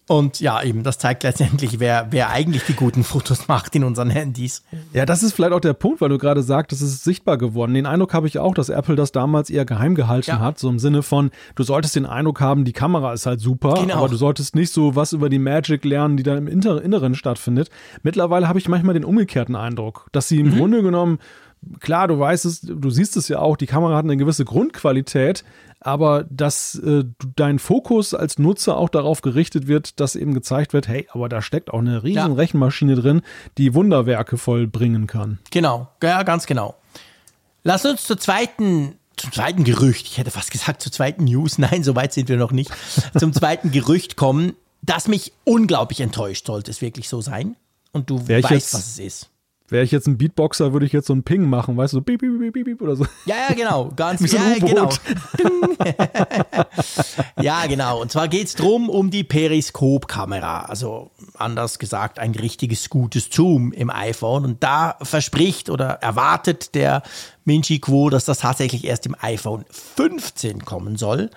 Und 0.07 0.39
ja, 0.39 0.63
eben, 0.63 0.81
das 0.81 0.97
zeigt 0.97 1.21
letztendlich, 1.21 1.79
wer, 1.79 2.07
wer 2.09 2.31
eigentlich 2.31 2.63
die 2.63 2.73
guten 2.73 3.03
Fotos 3.03 3.47
macht 3.47 3.75
in 3.75 3.83
unseren 3.83 4.09
Handys. 4.09 4.63
Ja, 4.91 5.05
das 5.05 5.21
ist 5.21 5.33
vielleicht 5.33 5.51
auch 5.53 5.59
der 5.59 5.73
Punkt, 5.73 6.01
weil 6.01 6.09
du 6.09 6.17
gerade 6.17 6.41
sagst, 6.41 6.71
es 6.71 6.81
ist 6.81 7.03
sichtbar 7.03 7.37
geworden. 7.37 7.75
Den 7.75 7.85
Eindruck 7.85 8.15
habe 8.15 8.25
ich 8.25 8.39
auch, 8.39 8.55
dass 8.55 8.69
Apple 8.69 8.95
das 8.95 9.11
damals 9.11 9.51
eher 9.51 9.65
geheim 9.65 9.93
gehalten 9.93 10.31
Ja. 10.31 10.39
hat, 10.39 10.57
so 10.57 10.67
im 10.67 10.79
Sinne 10.79 11.03
von, 11.03 11.29
du 11.53 11.61
solltest 11.61 11.95
den 11.95 12.07
Eindruck 12.07 12.41
haben, 12.41 12.65
die 12.65 12.73
Kamera 12.73 13.13
ist 13.13 13.27
halt 13.27 13.39
super, 13.39 13.75
Genau. 13.75 13.97
aber 13.97 14.09
du 14.09 14.15
solltest 14.15 14.55
nicht 14.55 14.73
so 14.73 14.95
was 14.95 15.13
über 15.13 15.29
die 15.29 15.37
Magic 15.37 15.85
lernen, 15.85 16.17
die 16.17 16.23
da 16.23 16.35
im 16.35 16.47
Inneren 16.47 17.13
stattfindet. 17.13 17.69
Mittlerweile 18.01 18.47
habe 18.47 18.57
ich 18.57 18.67
manchmal 18.67 18.95
den 18.95 19.05
umgekehrten 19.05 19.55
Eindruck, 19.55 20.07
dass 20.11 20.27
sie 20.27 20.39
im 20.39 20.47
Mhm. 20.47 20.57
Grunde 20.57 20.81
genommen 20.81 21.19
Klar, 21.79 22.07
du 22.07 22.17
weißt 22.17 22.45
es, 22.45 22.61
du 22.61 22.89
siehst 22.89 23.17
es 23.17 23.27
ja 23.27 23.39
auch, 23.39 23.57
die 23.57 23.65
Kamera 23.65 23.95
hat 23.97 24.05
eine 24.05 24.15
gewisse 24.17 24.45
Grundqualität, 24.45 25.43
aber 25.81 26.25
dass 26.29 26.75
äh, 26.75 27.03
dein 27.35 27.59
Fokus 27.59 28.13
als 28.13 28.39
Nutzer 28.39 28.77
auch 28.77 28.89
darauf 28.89 29.21
gerichtet 29.21 29.67
wird, 29.67 29.99
dass 29.99 30.15
eben 30.15 30.33
gezeigt 30.33 30.71
wird, 30.73 30.87
hey, 30.87 31.07
aber 31.11 31.27
da 31.29 31.41
steckt 31.41 31.71
auch 31.73 31.79
eine 31.79 32.03
riesen 32.03 32.15
Ja. 32.17 32.25
Rechenmaschine 32.27 32.95
drin, 32.95 33.21
die 33.57 33.73
Wunderwerke 33.73 34.37
vollbringen 34.37 35.05
kann. 35.07 35.39
Genau, 35.51 35.87
ja, 36.01 36.23
ganz 36.23 36.45
genau. 36.45 36.75
Lass 37.63 37.85
uns 37.85 38.03
zur 38.05 38.17
zweiten, 38.17 38.95
zum 39.17 39.31
zweiten 39.33 39.63
Gerücht, 39.65 40.07
ich 40.07 40.17
hätte 40.17 40.31
fast 40.31 40.51
gesagt 40.51 40.81
zur 40.81 40.91
zweiten 40.93 41.25
News, 41.25 41.57
nein, 41.57 41.83
so 41.83 41.95
weit 41.95 42.13
sind 42.13 42.29
wir 42.29 42.37
noch 42.37 42.51
nicht, 42.51 42.71
zum 43.17 43.33
zweiten 43.33 43.71
Gerücht 43.71 44.15
kommen, 44.15 44.53
das 44.81 45.07
mich 45.09 45.33
unglaublich 45.43 45.99
enttäuscht, 45.99 46.47
sollte 46.47 46.71
es 46.71 46.81
wirklich 46.81 47.09
so 47.09 47.19
sein. 47.21 47.57
Und 47.91 48.09
du 48.09 48.27
Wär 48.29 48.43
weißt, 48.43 48.51
jetzt- 48.51 48.73
was 48.73 48.87
es 48.87 48.99
ist. 48.99 49.29
Wäre 49.69 49.83
ich 49.83 49.91
jetzt 49.91 50.07
ein 50.07 50.17
Beatboxer, 50.17 50.73
würde 50.73 50.87
ich 50.87 50.93
jetzt 50.93 51.07
so 51.07 51.13
einen 51.13 51.23
Ping 51.23 51.47
machen, 51.47 51.77
weißt 51.77 51.93
du, 51.93 51.97
so 51.97 52.01
piep, 52.01 52.21
piep, 52.21 52.53
piep, 52.53 52.65
piep 52.65 52.81
oder 52.81 52.95
so. 52.95 53.05
Ja, 53.25 53.35
ja, 53.49 53.55
genau, 53.55 53.91
ganz 53.95 54.19
so 54.21 54.35
ja, 54.35 54.57
genau. 54.57 54.89
Ja, 57.41 57.67
genau. 57.67 58.01
Und 58.01 58.11
zwar 58.11 58.27
geht 58.27 58.47
es 58.47 58.55
drum 58.55 58.89
um 58.89 59.11
die 59.11 59.23
Periskopkamera. 59.23 60.61
Also 60.61 61.11
anders 61.35 61.77
gesagt, 61.77 62.19
ein 62.19 62.33
richtiges 62.33 62.89
gutes 62.89 63.29
Zoom 63.31 63.71
im 63.71 63.89
iPhone. 63.89 64.43
Und 64.43 64.63
da 64.63 64.97
verspricht 65.01 65.69
oder 65.69 66.01
erwartet 66.01 66.73
der 66.73 67.03
Minchi 67.45 67.79
Quo, 67.79 68.09
dass 68.09 68.25
das 68.25 68.39
tatsächlich 68.39 68.85
erst 68.85 69.05
im 69.05 69.15
iPhone 69.19 69.65
15 69.69 70.65
kommen 70.65 70.97
soll. 70.97 71.29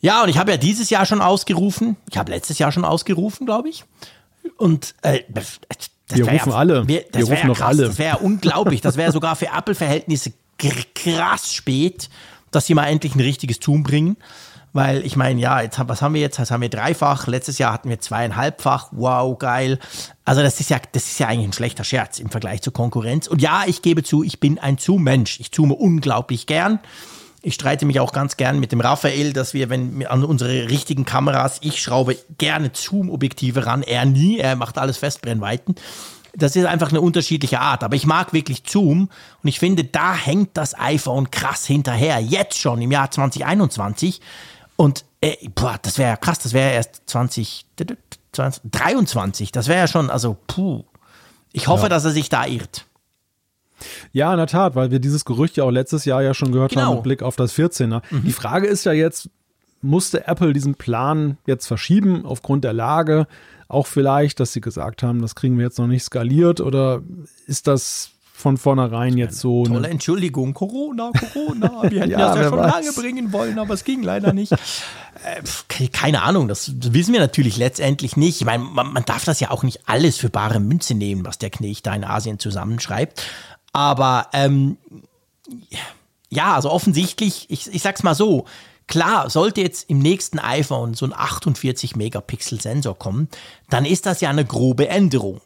Ja, 0.00 0.22
und 0.22 0.28
ich 0.28 0.36
habe 0.36 0.50
ja 0.50 0.56
dieses 0.56 0.90
Jahr 0.90 1.06
schon 1.06 1.22
ausgerufen. 1.22 1.96
Ich 2.10 2.18
habe 2.18 2.30
letztes 2.30 2.58
Jahr 2.58 2.72
schon 2.72 2.84
ausgerufen, 2.84 3.46
glaube 3.46 3.68
ich. 3.68 3.84
Und 4.58 4.94
äh, 5.02 5.20
das 6.08 6.18
Wir 6.18 6.28
rufen 6.28 6.52
alle. 6.52 6.86
wär- 6.88 7.04
Das 7.10 7.22
Wir 7.22 7.28
wäre 7.28 7.36
rufen 7.38 7.48
doch 7.48 7.56
krass, 7.58 7.68
alle. 7.68 7.86
Das 7.88 7.98
wäre 7.98 8.18
unglaublich. 8.18 8.80
Das 8.80 8.96
wäre 8.96 9.12
sogar 9.12 9.36
für 9.36 9.46
Apple-Verhältnisse 9.46 10.32
krass 10.94 11.52
spät, 11.52 12.08
dass 12.50 12.66
sie 12.66 12.74
mal 12.74 12.86
endlich 12.86 13.14
ein 13.14 13.20
richtiges 13.20 13.58
Zoom 13.62 13.82
bringen. 13.82 14.16
Weil 14.72 15.06
ich 15.06 15.14
meine, 15.14 15.40
ja, 15.40 15.60
jetzt 15.60 15.78
was 15.86 16.02
haben 16.02 16.14
wir 16.14 16.20
jetzt? 16.20 16.36
Das 16.40 16.50
haben 16.50 16.60
wir 16.60 16.68
dreifach. 16.68 17.28
Letztes 17.28 17.58
Jahr 17.58 17.72
hatten 17.72 17.88
wir 17.88 18.00
zweieinhalbfach. 18.00 18.88
Wow, 18.90 19.38
geil. 19.38 19.78
Also 20.24 20.42
das 20.42 20.58
ist 20.58 20.68
ja, 20.68 20.78
das 20.90 21.04
ist 21.06 21.20
ja 21.20 21.28
eigentlich 21.28 21.48
ein 21.48 21.52
schlechter 21.52 21.84
Scherz 21.84 22.18
im 22.18 22.28
Vergleich 22.28 22.60
zur 22.60 22.72
Konkurrenz. 22.72 23.28
Und 23.28 23.40
ja, 23.40 23.62
ich 23.68 23.82
gebe 23.82 24.02
zu, 24.02 24.24
ich 24.24 24.40
bin 24.40 24.58
ein 24.58 24.76
Zoom-Mensch. 24.76 25.38
Ich 25.38 25.52
zoome 25.52 25.74
unglaublich 25.74 26.46
gern. 26.48 26.80
Ich 27.46 27.54
streite 27.54 27.84
mich 27.84 28.00
auch 28.00 28.12
ganz 28.12 28.38
gern 28.38 28.58
mit 28.58 28.72
dem 28.72 28.80
Raphael, 28.80 29.34
dass 29.34 29.52
wir, 29.52 29.68
wenn 29.68 30.06
an 30.06 30.24
unsere 30.24 30.70
richtigen 30.70 31.04
Kameras, 31.04 31.58
ich 31.60 31.82
schraube 31.82 32.16
gerne 32.38 32.70
Zoom-Objektive 32.72 33.66
ran, 33.66 33.82
er 33.82 34.06
nie, 34.06 34.38
er 34.38 34.56
macht 34.56 34.78
alles 34.78 34.96
Festbrennweiten. 34.96 35.74
Das 36.34 36.56
ist 36.56 36.64
einfach 36.64 36.88
eine 36.88 37.02
unterschiedliche 37.02 37.60
Art, 37.60 37.84
aber 37.84 37.96
ich 37.96 38.06
mag 38.06 38.32
wirklich 38.32 38.62
Zoom 38.66 39.10
und 39.42 39.48
ich 39.48 39.58
finde, 39.58 39.84
da 39.84 40.14
hängt 40.14 40.56
das 40.56 40.76
iPhone 40.78 41.30
krass 41.30 41.66
hinterher, 41.66 42.18
jetzt 42.18 42.58
schon 42.58 42.80
im 42.80 42.90
Jahr 42.90 43.10
2021 43.10 44.22
und 44.76 45.04
äh, 45.20 45.36
boah, 45.54 45.78
das 45.82 45.98
wäre 45.98 46.12
ja 46.12 46.16
krass, 46.16 46.38
das 46.38 46.54
wäre 46.54 46.72
erst 46.72 47.02
20, 47.06 47.66
23, 48.32 49.52
das 49.52 49.68
wäre 49.68 49.80
ja 49.80 49.86
schon, 49.86 50.08
also 50.08 50.36
puh. 50.46 50.82
Ich 51.52 51.68
hoffe, 51.68 51.88
dass 51.88 52.04
er 52.04 52.10
sich 52.10 52.30
da 52.30 52.46
irrt. 52.46 52.86
Ja, 54.12 54.30
in 54.32 54.38
der 54.38 54.46
Tat, 54.46 54.74
weil 54.74 54.90
wir 54.90 54.98
dieses 54.98 55.24
Gerücht 55.24 55.56
ja 55.56 55.64
auch 55.64 55.70
letztes 55.70 56.04
Jahr 56.04 56.22
ja 56.22 56.34
schon 56.34 56.52
gehört 56.52 56.72
Genau. 56.72 56.86
haben 56.86 56.94
mit 56.96 57.02
Blick 57.04 57.22
auf 57.22 57.36
das 57.36 57.52
14er. 57.54 58.02
Die 58.10 58.32
Frage 58.32 58.66
ist 58.66 58.84
ja 58.84 58.92
jetzt, 58.92 59.28
musste 59.82 60.26
Apple 60.26 60.52
diesen 60.52 60.74
Plan 60.74 61.36
jetzt 61.46 61.66
verschieben 61.66 62.24
aufgrund 62.24 62.64
der 62.64 62.72
Lage? 62.72 63.26
Auch 63.68 63.86
vielleicht, 63.86 64.40
dass 64.40 64.52
sie 64.52 64.60
gesagt 64.60 65.02
haben, 65.02 65.20
das 65.22 65.34
kriegen 65.34 65.56
wir 65.58 65.64
jetzt 65.64 65.78
noch 65.78 65.86
nicht 65.86 66.04
skaliert 66.04 66.60
oder 66.60 67.02
ist 67.46 67.66
das 67.66 68.10
von 68.36 68.56
vornherein 68.56 69.16
jetzt 69.16 69.38
so. 69.38 69.64
Tolle 69.64 69.88
Entschuldigung, 69.88 70.54
Corona, 70.54 71.12
Corona. 71.32 71.82
Wir 71.90 72.00
hätten 72.00 72.10
ja, 72.10 72.18
das 72.18 72.36
ja 72.36 72.48
schon 72.48 72.58
weiß. 72.58 72.72
lange 72.72 72.92
bringen 72.92 73.32
wollen, 73.32 73.58
aber 73.60 73.74
es 73.74 73.84
ging 73.84 74.02
leider 74.02 74.32
nicht. 74.32 74.50
Äh, 74.52 75.86
keine 75.92 76.22
Ahnung, 76.22 76.48
das 76.48 76.72
wissen 76.92 77.12
wir 77.12 77.20
natürlich 77.20 77.56
letztendlich 77.56 78.16
nicht. 78.16 78.40
Ich 78.40 78.44
meine, 78.44 78.64
man, 78.64 78.92
man 78.92 79.04
darf 79.04 79.24
das 79.24 79.38
ja 79.38 79.50
auch 79.52 79.62
nicht 79.62 79.82
alles 79.86 80.18
für 80.18 80.30
bare 80.30 80.58
Münze 80.58 80.94
nehmen, 80.94 81.24
was 81.24 81.38
der 81.38 81.50
Knecht 81.50 81.86
da 81.86 81.94
in 81.94 82.02
Asien 82.04 82.40
zusammenschreibt. 82.40 83.22
Aber 83.74 84.28
ähm, 84.32 84.78
ja, 86.30 86.54
also 86.54 86.70
offensichtlich, 86.70 87.50
ich, 87.50 87.72
ich 87.74 87.82
sag's 87.82 88.02
mal 88.02 88.14
so, 88.14 88.46
Klar, 88.86 89.30
sollte 89.30 89.62
jetzt 89.62 89.88
im 89.88 89.98
nächsten 89.98 90.38
iPhone 90.38 90.94
so 90.94 91.06
ein 91.06 91.14
48 91.14 91.96
Megapixel 91.96 92.60
Sensor 92.60 92.98
kommen, 92.98 93.28
dann 93.70 93.86
ist 93.86 94.04
das 94.06 94.20
ja 94.20 94.28
eine 94.28 94.44
grobe 94.44 94.88
Änderung. 94.88 95.40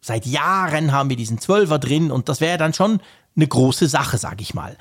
Seit 0.00 0.26
Jahren 0.26 0.92
haben 0.92 1.08
wir 1.08 1.16
diesen 1.16 1.38
12er 1.38 1.78
drin 1.78 2.10
und 2.12 2.28
das 2.28 2.40
wäre 2.40 2.58
dann 2.58 2.72
schon 2.72 3.00
eine 3.34 3.48
große 3.48 3.88
Sache, 3.88 4.18
sage 4.18 4.42
ich 4.42 4.54
mal. 4.54 4.76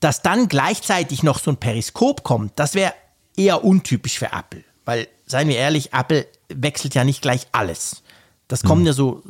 Dass 0.00 0.20
dann 0.20 0.48
gleichzeitig 0.48 1.22
noch 1.22 1.38
so 1.38 1.50
ein 1.50 1.56
Periskop 1.56 2.22
kommt, 2.22 2.52
das 2.58 2.74
wäre 2.74 2.92
eher 3.36 3.64
untypisch 3.64 4.18
für 4.18 4.32
Apple. 4.32 4.64
Weil, 4.84 5.08
seien 5.24 5.48
wir 5.48 5.56
ehrlich, 5.56 5.94
Apple 5.94 6.26
wechselt 6.48 6.94
ja 6.94 7.04
nicht 7.04 7.22
gleich 7.22 7.46
alles. 7.52 8.02
Das 8.48 8.62
kommt 8.62 8.82
mhm. 8.82 8.88
ja 8.88 8.92
so, 8.92 9.22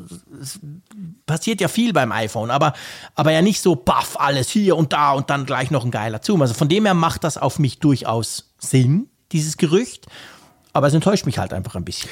passiert 1.27 1.61
ja 1.61 1.69
viel 1.69 1.93
beim 1.93 2.11
iPhone, 2.11 2.51
aber, 2.51 2.73
aber 3.15 3.31
ja 3.31 3.43
nicht 3.43 3.61
so, 3.61 3.77
baff, 3.77 4.17
alles 4.19 4.49
hier 4.49 4.77
und 4.77 4.93
da 4.93 5.13
und 5.13 5.31
dann 5.31 5.47
gleich 5.47 5.71
noch 5.71 5.85
ein 5.85 5.91
geiler 5.91 6.21
Zoom. 6.23 6.43
Also 6.43 6.55
von 6.55 6.69
dem 6.69 6.85
her 6.85 6.95
macht 6.95 7.23
das 7.23 7.39
auf 7.39 7.59
mich 7.59 7.79
durchaus 7.79 8.53
Sinn, 8.59 9.09
dieses 9.31 9.57
Gerücht. 9.57 10.07
Aber 10.73 10.89
es 10.89 10.95
enttäuscht 10.95 11.27
mich 11.27 11.39
halt 11.39 11.53
einfach 11.53 11.77
ein 11.77 11.85
bisschen. 11.85 12.11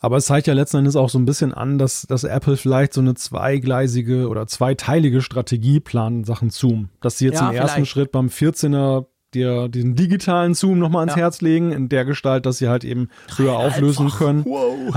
Aber 0.00 0.18
es 0.18 0.26
zeigt 0.26 0.46
ja 0.46 0.52
letzten 0.52 0.78
Endes 0.78 0.96
auch 0.96 1.08
so 1.08 1.18
ein 1.18 1.24
bisschen 1.24 1.54
an, 1.54 1.78
dass, 1.78 2.02
dass 2.02 2.24
Apple 2.24 2.58
vielleicht 2.58 2.92
so 2.92 3.00
eine 3.00 3.14
zweigleisige 3.14 4.28
oder 4.28 4.46
zweiteilige 4.46 5.22
Strategie 5.22 5.80
plant 5.80 6.26
Sachen 6.26 6.50
Zoom. 6.50 6.90
Dass 7.00 7.16
sie 7.18 7.26
jetzt 7.26 7.40
ja, 7.40 7.48
im 7.48 7.56
ersten 7.56 7.76
vielleicht. 7.76 7.90
Schritt 7.90 8.12
beim 8.12 8.26
14er 8.26 9.06
dir 9.34 9.68
diesen 9.68 9.94
digitalen 9.94 10.54
Zoom 10.54 10.78
nochmal 10.78 11.00
ans 11.00 11.14
ja. 11.14 11.22
Herz 11.22 11.40
legen, 11.40 11.72
in 11.72 11.88
der 11.88 12.04
Gestalt, 12.04 12.46
dass 12.46 12.58
sie 12.58 12.68
halt 12.68 12.84
eben 12.84 13.08
höher 13.36 13.56
auflösen 13.56 14.06
einfach. 14.06 14.18
können. 14.18 14.44
Wow. 14.44 14.94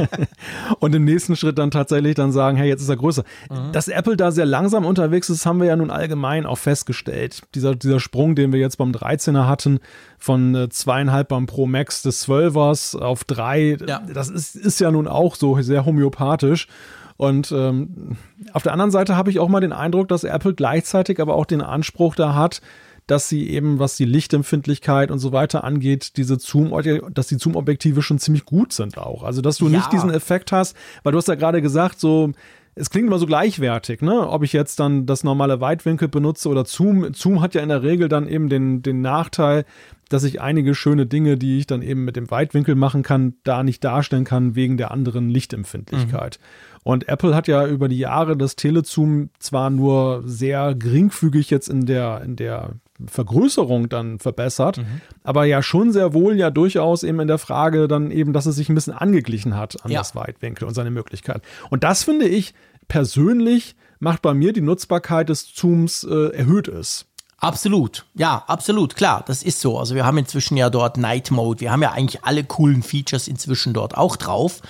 und 0.80 0.94
im 0.94 1.04
nächsten 1.04 1.36
Schritt 1.36 1.58
dann 1.58 1.70
tatsächlich 1.70 2.14
dann 2.14 2.32
sagen, 2.32 2.56
hey, 2.56 2.68
jetzt 2.68 2.82
ist 2.82 2.88
er 2.88 2.96
größer. 2.96 3.24
Mhm. 3.50 3.72
Dass 3.72 3.88
Apple 3.88 4.16
da 4.16 4.30
sehr 4.30 4.46
langsam 4.46 4.84
unterwegs 4.84 5.30
ist, 5.30 5.46
haben 5.46 5.60
wir 5.60 5.66
ja 5.66 5.76
nun 5.76 5.90
allgemein 5.90 6.46
auch 6.46 6.58
festgestellt. 6.58 7.42
Dieser, 7.54 7.74
dieser 7.74 8.00
Sprung, 8.00 8.34
den 8.34 8.52
wir 8.52 8.60
jetzt 8.60 8.76
beim 8.76 8.92
13er 8.92 9.46
hatten, 9.46 9.80
von 10.18 10.54
äh, 10.54 10.68
zweieinhalb 10.68 11.28
beim 11.28 11.46
Pro 11.46 11.66
Max 11.66 12.02
des 12.02 12.28
12ers 12.28 12.98
auf 12.98 13.24
drei, 13.24 13.76
ja. 13.86 14.02
das 14.12 14.28
ist, 14.28 14.54
ist 14.54 14.80
ja 14.80 14.90
nun 14.90 15.08
auch 15.08 15.34
so 15.34 15.60
sehr 15.60 15.84
homöopathisch. 15.84 16.68
Und 17.16 17.52
ähm, 17.52 18.16
auf 18.52 18.62
der 18.62 18.72
anderen 18.72 18.90
Seite 18.90 19.16
habe 19.16 19.30
ich 19.30 19.38
auch 19.38 19.48
mal 19.48 19.60
den 19.60 19.72
Eindruck, 19.72 20.08
dass 20.08 20.24
Apple 20.24 20.54
gleichzeitig 20.54 21.20
aber 21.20 21.34
auch 21.34 21.46
den 21.46 21.60
Anspruch 21.60 22.14
da 22.14 22.34
hat, 22.34 22.60
dass 23.06 23.28
sie 23.28 23.48
eben, 23.50 23.78
was 23.78 23.96
die 23.96 24.04
Lichtempfindlichkeit 24.04 25.10
und 25.10 25.18
so 25.18 25.32
weiter 25.32 25.64
angeht, 25.64 26.16
diese 26.16 26.38
Zoom, 26.38 26.72
dass 27.12 27.26
die 27.26 27.36
Zoom-Objektive 27.36 28.02
schon 28.02 28.18
ziemlich 28.18 28.44
gut 28.44 28.72
sind 28.72 28.98
auch. 28.98 29.22
Also, 29.22 29.42
dass 29.42 29.58
du 29.58 29.68
ja. 29.68 29.78
nicht 29.78 29.92
diesen 29.92 30.10
Effekt 30.10 30.52
hast, 30.52 30.76
weil 31.02 31.12
du 31.12 31.18
hast 31.18 31.28
ja 31.28 31.34
gerade 31.34 31.62
gesagt, 31.62 32.00
so, 32.00 32.32
es 32.74 32.88
klingt 32.88 33.06
immer 33.06 33.18
so 33.18 33.26
gleichwertig, 33.26 34.00
ne? 34.00 34.28
Ob 34.28 34.42
ich 34.42 34.52
jetzt 34.52 34.80
dann 34.80 35.04
das 35.04 35.24
normale 35.24 35.60
Weitwinkel 35.60 36.08
benutze 36.08 36.48
oder 36.48 36.64
Zoom. 36.64 37.12
Zoom 37.12 37.42
hat 37.42 37.54
ja 37.54 37.62
in 37.62 37.68
der 37.68 37.82
Regel 37.82 38.08
dann 38.08 38.26
eben 38.26 38.48
den, 38.48 38.80
den 38.80 39.02
Nachteil, 39.02 39.66
dass 40.08 40.24
ich 40.24 40.40
einige 40.40 40.74
schöne 40.74 41.06
Dinge, 41.06 41.36
die 41.36 41.58
ich 41.58 41.66
dann 41.66 41.82
eben 41.82 42.04
mit 42.04 42.16
dem 42.16 42.30
Weitwinkel 42.30 42.74
machen 42.74 43.02
kann, 43.02 43.34
da 43.44 43.62
nicht 43.62 43.84
darstellen 43.84 44.24
kann 44.24 44.54
wegen 44.54 44.78
der 44.78 44.90
anderen 44.90 45.28
Lichtempfindlichkeit. 45.28 46.38
Mhm. 46.40 46.80
Und 46.84 47.08
Apple 47.08 47.34
hat 47.34 47.46
ja 47.46 47.66
über 47.66 47.88
die 47.88 47.98
Jahre 47.98 48.36
das 48.36 48.56
Telezoom 48.56 49.30
zwar 49.38 49.70
nur 49.70 50.22
sehr 50.24 50.74
geringfügig 50.74 51.50
jetzt 51.50 51.68
in 51.68 51.86
der, 51.86 52.22
in 52.22 52.36
der 52.36 52.74
Vergrößerung 53.06 53.88
dann 53.88 54.18
verbessert, 54.18 54.78
mhm. 54.78 55.00
aber 55.24 55.44
ja 55.44 55.62
schon 55.62 55.92
sehr 55.92 56.12
wohl 56.12 56.36
ja 56.36 56.50
durchaus 56.50 57.02
eben 57.02 57.20
in 57.20 57.28
der 57.28 57.38
Frage 57.38 57.88
dann 57.88 58.10
eben, 58.10 58.32
dass 58.32 58.46
es 58.46 58.56
sich 58.56 58.68
ein 58.68 58.74
bisschen 58.74 58.92
angeglichen 58.92 59.56
hat 59.56 59.84
an 59.84 59.90
ja. 59.90 60.00
das 60.00 60.14
Weitwinkel 60.14 60.68
und 60.68 60.74
seine 60.74 60.90
Möglichkeit. 60.90 61.42
Und 61.70 61.84
das 61.84 62.04
finde 62.04 62.26
ich 62.26 62.54
persönlich 62.88 63.74
macht 63.98 64.20
bei 64.20 64.34
mir 64.34 64.52
die 64.52 64.60
Nutzbarkeit 64.60 65.28
des 65.28 65.54
Zooms 65.54 66.04
äh, 66.04 66.34
erhöht 66.36 66.68
ist. 66.68 67.06
Absolut, 67.38 68.04
ja, 68.14 68.44
absolut, 68.46 68.94
klar, 68.94 69.24
das 69.26 69.42
ist 69.42 69.60
so. 69.60 69.78
Also 69.78 69.96
wir 69.96 70.04
haben 70.04 70.18
inzwischen 70.18 70.56
ja 70.56 70.70
dort 70.70 70.96
Night 70.96 71.32
Mode, 71.32 71.60
wir 71.60 71.72
haben 71.72 71.82
ja 71.82 71.90
eigentlich 71.90 72.22
alle 72.22 72.44
coolen 72.44 72.82
Features 72.82 73.26
inzwischen 73.26 73.72
dort 73.72 73.96
auch 73.96 74.16
drauf. 74.16 74.60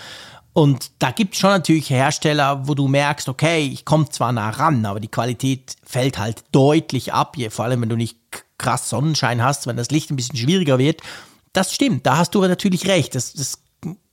Und 0.55 0.91
da 0.99 1.11
gibt 1.11 1.35
es 1.35 1.41
schon 1.41 1.51
natürlich 1.51 1.89
Hersteller, 1.89 2.69
wo 2.69 2.75
du 2.75 2.87
merkst, 2.87 3.29
okay, 3.29 3.67
ich 3.67 3.85
komme 3.85 4.09
zwar 4.11 4.33
nah 4.33 4.51
ran, 4.51 4.85
aber 4.85 5.01
die 5.01 5.09
Qualität 5.09 5.77
fällt 5.83 6.19
halt 6.19 6.45
deutlich 6.53 7.15
ab, 7.15 7.37
vor 7.49 7.65
allem 7.65 7.83
wenn 7.83 7.89
du 7.89 7.97
nicht 7.97 8.19
krass 8.59 8.91
Sonnenschein 8.91 9.43
hast, 9.43 9.67
wenn 9.67 9.77
das 9.77 9.91
Licht 9.91 10.11
ein 10.11 10.17
bisschen 10.17 10.37
schwieriger 10.37 10.79
wird. 10.79 11.01
Das 11.55 11.75
stimmt, 11.75 12.07
da 12.07 12.19
hast 12.19 12.35
du 12.35 12.41
natürlich 12.43 12.87
recht. 12.87 13.15
Das, 13.15 13.33
das 13.33 13.63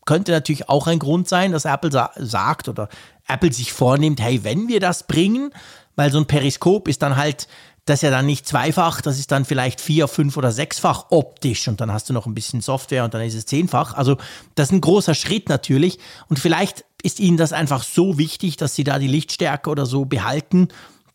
könnte 0.06 0.32
natürlich 0.32 0.70
auch 0.70 0.88
ein 0.88 1.00
Grund 1.00 1.28
sein, 1.28 1.52
dass 1.52 1.66
Apple 1.66 1.92
sa 1.92 2.12
sagt 2.16 2.70
oder 2.70 2.90
Apple 3.28 3.54
sich 3.54 3.74
vornimmt, 3.74 4.22
hey, 4.22 4.44
wenn 4.44 4.68
wir 4.68 4.80
das 4.80 5.06
bringen, 5.06 5.52
weil 5.96 6.12
so 6.12 6.18
ein 6.18 6.26
Periskop 6.26 6.88
ist 6.88 7.02
dann 7.02 7.18
halt 7.18 7.48
das 7.90 8.00
ist 8.00 8.04
ja 8.04 8.12
dann 8.12 8.26
nicht 8.26 8.48
zweifach, 8.48 9.02
das 9.02 9.18
ist 9.18 9.32
dann 9.32 9.46
vielleicht 9.46 9.82
vier, 9.82 10.08
fünf 10.08 10.38
oder 10.38 10.52
sechsfach 10.52 11.08
optisch 11.10 11.68
und 11.68 11.82
dann 11.82 11.92
hast 11.92 12.10
du 12.10 12.14
noch 12.14 12.26
ein 12.26 12.36
bisschen 12.36 12.62
Software 12.62 13.04
und 13.04 13.14
dann 13.14 13.22
ist 13.22 13.34
es 13.34 13.46
zehnfach. 13.46 13.96
Also 13.96 14.18
das 14.56 14.68
ist 14.68 14.74
ein 14.74 14.82
großer 14.82 15.16
Schritt 15.16 15.50
natürlich 15.50 15.98
und 16.28 16.38
vielleicht 16.38 16.86
ist 17.02 17.20
ihnen 17.20 17.38
das 17.38 17.52
einfach 17.52 17.84
so 17.84 18.18
wichtig, 18.18 18.58
dass 18.58 18.76
sie 18.76 18.84
da 18.84 19.00
die 19.00 19.08
Lichtstärke 19.08 19.70
oder 19.70 19.86
so 19.86 20.06
behalten, 20.06 20.68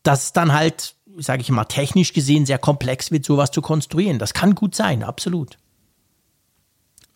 dass 0.03 0.25
es 0.25 0.33
dann 0.33 0.51
halt, 0.51 0.95
sage 1.17 1.41
ich 1.41 1.49
mal, 1.49 1.65
technisch 1.65 2.13
gesehen 2.13 2.45
sehr 2.45 2.59
komplex 2.59 3.11
wird, 3.11 3.25
sowas 3.25 3.51
zu 3.51 3.61
konstruieren. 3.61 4.19
Das 4.19 4.33
kann 4.33 4.53
gut 4.53 4.75
sein, 4.75 5.03
absolut. 5.03 5.57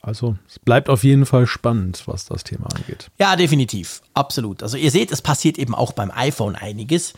Also 0.01 0.37
es 0.47 0.59
bleibt 0.59 0.89
auf 0.89 1.03
jeden 1.03 1.25
Fall 1.25 1.45
spannend, 1.45 2.03
was 2.05 2.25
das 2.25 2.45
Thema 2.45 2.67
angeht. 2.73 3.11
Ja, 3.19 3.35
definitiv, 3.35 4.01
absolut. 4.13 4.63
Also 4.63 4.77
ihr 4.77 4.91
seht, 4.91 5.11
es 5.11 5.21
passiert 5.21 5.57
eben 5.57 5.75
auch 5.75 5.91
beim 5.91 6.11
iPhone 6.11 6.55
einiges. 6.55 7.13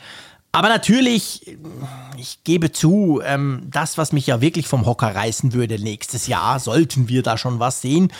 Aber 0.51 0.67
natürlich, 0.67 1.57
ich 2.17 2.43
gebe 2.43 2.71
zu, 2.71 3.21
ähm, 3.23 3.67
das, 3.71 3.97
was 3.97 4.11
mich 4.11 4.27
ja 4.27 4.41
wirklich 4.41 4.67
vom 4.67 4.85
Hocker 4.85 5.15
reißen 5.15 5.53
würde 5.53 5.79
nächstes 5.79 6.27
Jahr, 6.27 6.59
sollten 6.59 7.07
wir 7.07 7.23
da 7.23 7.37
schon 7.37 7.59
was 7.59 7.81
sehen, 7.81 8.11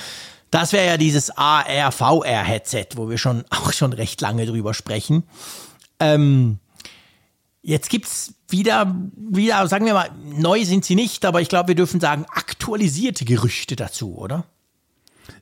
das 0.50 0.74
wäre 0.74 0.86
ja 0.86 0.98
dieses 0.98 1.32
AR-VR-Headset, 1.32 2.88
wo 2.96 3.10
wir 3.10 3.18
schon 3.18 3.46
auch 3.50 3.74
schon 3.74 3.94
recht 3.94 4.22
lange 4.22 4.46
drüber 4.46 4.74
sprechen. 4.74 5.24
Ähm, 6.00 6.60
jetzt 7.62 7.90
gibt's 7.90 8.34
wieder, 8.50 8.96
wieder, 9.16 9.68
sagen 9.68 9.86
wir 9.86 9.94
mal, 9.94 10.10
neu 10.24 10.64
sind 10.66 10.86
sie 10.86 10.96
nicht, 10.96 11.26
aber 11.26 11.42
ich 11.42 11.50
glaube, 11.50 11.70
wir 11.70 11.76
dürfen 11.76 12.00
sagen, 12.00 12.26
aktualisierte 12.30 13.26
Gerüchte 13.26 13.76
dazu, 13.76 14.18
oder? 14.18 14.46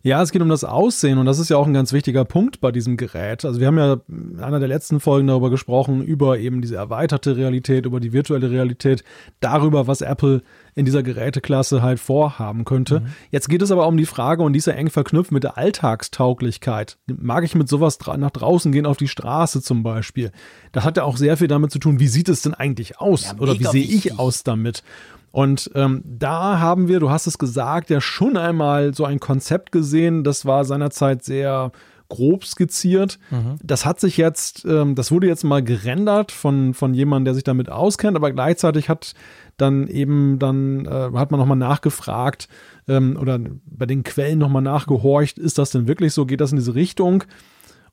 Ja, 0.01 0.21
es 0.21 0.31
geht 0.31 0.41
um 0.41 0.49
das 0.49 0.63
Aussehen 0.63 1.17
und 1.17 1.25
das 1.25 1.39
ist 1.39 1.49
ja 1.49 1.57
auch 1.57 1.67
ein 1.67 1.73
ganz 1.73 1.93
wichtiger 1.93 2.25
Punkt 2.25 2.61
bei 2.61 2.71
diesem 2.71 2.97
Gerät. 2.97 3.43
Also 3.45 3.59
wir 3.59 3.67
haben 3.67 3.77
ja 3.77 3.97
in 4.07 4.39
einer 4.39 4.59
der 4.59 4.67
letzten 4.67 4.99
Folgen 4.99 5.27
darüber 5.27 5.49
gesprochen, 5.49 6.03
über 6.03 6.39
eben 6.39 6.61
diese 6.61 6.75
erweiterte 6.75 7.35
Realität, 7.35 7.85
über 7.85 7.99
die 7.99 8.13
virtuelle 8.13 8.49
Realität, 8.49 9.03
darüber, 9.39 9.87
was 9.87 10.01
Apple 10.01 10.41
in 10.75 10.85
dieser 10.85 11.03
Geräteklasse 11.03 11.81
halt 11.81 11.99
vorhaben 11.99 12.63
könnte. 12.63 13.01
Mhm. 13.01 13.05
Jetzt 13.31 13.49
geht 13.49 13.61
es 13.61 13.71
aber 13.71 13.87
um 13.87 13.97
die 13.97 14.05
Frage 14.05 14.43
und 14.43 14.53
die 14.53 14.59
ist 14.59 14.67
ja 14.67 14.73
eng 14.73 14.89
verknüpft 14.89 15.31
mit 15.31 15.43
der 15.43 15.57
Alltagstauglichkeit. 15.57 16.97
Mag 17.07 17.43
ich 17.43 17.55
mit 17.55 17.67
sowas 17.67 17.97
nach 18.17 18.31
draußen 18.31 18.71
gehen, 18.71 18.85
auf 18.85 18.97
die 18.97 19.07
Straße 19.07 19.61
zum 19.61 19.83
Beispiel? 19.83 20.31
Das 20.71 20.85
hat 20.85 20.97
ja 20.97 21.03
auch 21.03 21.17
sehr 21.17 21.35
viel 21.37 21.47
damit 21.47 21.71
zu 21.71 21.79
tun, 21.79 21.99
wie 21.99 22.07
sieht 22.07 22.29
es 22.29 22.41
denn 22.41 22.53
eigentlich 22.53 22.99
aus? 22.99 23.25
Ja, 23.25 23.35
Oder 23.39 23.59
wie 23.59 23.65
sehe 23.65 23.83
ich 23.83 24.17
aus 24.17 24.43
damit? 24.43 24.83
Und 25.31 25.71
ähm, 25.75 26.01
da 26.05 26.59
haben 26.59 26.87
wir, 26.87 26.99
du 26.99 27.09
hast 27.09 27.27
es 27.27 27.37
gesagt, 27.37 27.89
ja 27.89 28.01
schon 28.01 28.37
einmal 28.37 28.93
so 28.93 29.05
ein 29.05 29.19
Konzept 29.19 29.71
gesehen, 29.71 30.23
das 30.23 30.45
war 30.45 30.65
seinerzeit 30.65 31.23
sehr 31.23 31.71
grob 32.09 32.43
skizziert. 32.43 33.19
Mhm. 33.29 33.57
Das 33.63 33.85
hat 33.85 33.99
sich 33.99 34.17
jetzt, 34.17 34.65
ähm, 34.65 34.95
das 34.95 35.11
wurde 35.11 35.27
jetzt 35.27 35.43
mal 35.43 35.63
gerendert 35.63 36.31
von, 36.31 36.73
von 36.73 36.93
jemandem, 36.93 37.25
der 37.25 37.33
sich 37.35 37.43
damit 37.43 37.69
auskennt, 37.69 38.17
aber 38.17 38.31
gleichzeitig 38.31 38.89
hat 38.89 39.13
dann 39.57 39.87
eben, 39.87 40.39
dann 40.39 40.85
äh, 40.85 41.11
hat 41.13 41.31
man 41.31 41.39
nochmal 41.39 41.57
nachgefragt 41.57 42.49
ähm, 42.87 43.15
oder 43.19 43.39
bei 43.65 43.85
den 43.85 44.03
Quellen 44.03 44.39
nochmal 44.39 44.63
nachgehorcht, 44.63 45.37
ist 45.37 45.57
das 45.57 45.71
denn 45.71 45.87
wirklich 45.87 46.13
so, 46.13 46.25
geht 46.25 46.41
das 46.41 46.51
in 46.51 46.57
diese 46.57 46.75
Richtung? 46.75 47.23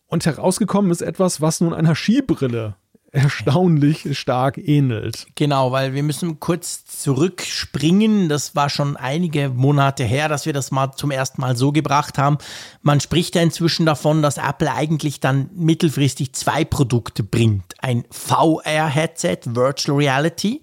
Und 0.06 0.24
herausgekommen 0.24 0.90
ist 0.90 1.02
etwas, 1.02 1.40
was 1.40 1.60
nun 1.60 1.74
einer 1.74 1.94
Skibrille 1.94 2.76
erstaunlich 3.16 4.16
stark 4.18 4.58
ähnelt. 4.58 5.26
Genau, 5.34 5.72
weil 5.72 5.94
wir 5.94 6.02
müssen 6.02 6.38
kurz 6.38 6.84
zurückspringen. 6.84 8.28
Das 8.28 8.54
war 8.54 8.68
schon 8.68 8.96
einige 8.96 9.48
Monate 9.48 10.04
her, 10.04 10.28
dass 10.28 10.44
wir 10.44 10.52
das 10.52 10.70
mal 10.70 10.92
zum 10.92 11.10
ersten 11.10 11.40
Mal 11.40 11.56
so 11.56 11.72
gebracht 11.72 12.18
haben. 12.18 12.36
Man 12.82 13.00
spricht 13.00 13.34
ja 13.34 13.42
inzwischen 13.42 13.86
davon, 13.86 14.20
dass 14.22 14.36
Apple 14.36 14.72
eigentlich 14.72 15.18
dann 15.20 15.48
mittelfristig 15.54 16.34
zwei 16.34 16.64
Produkte 16.64 17.22
bringt. 17.22 17.74
Ein 17.78 18.04
VR-Headset, 18.10 19.38
Virtual 19.46 19.96
Reality, 19.96 20.60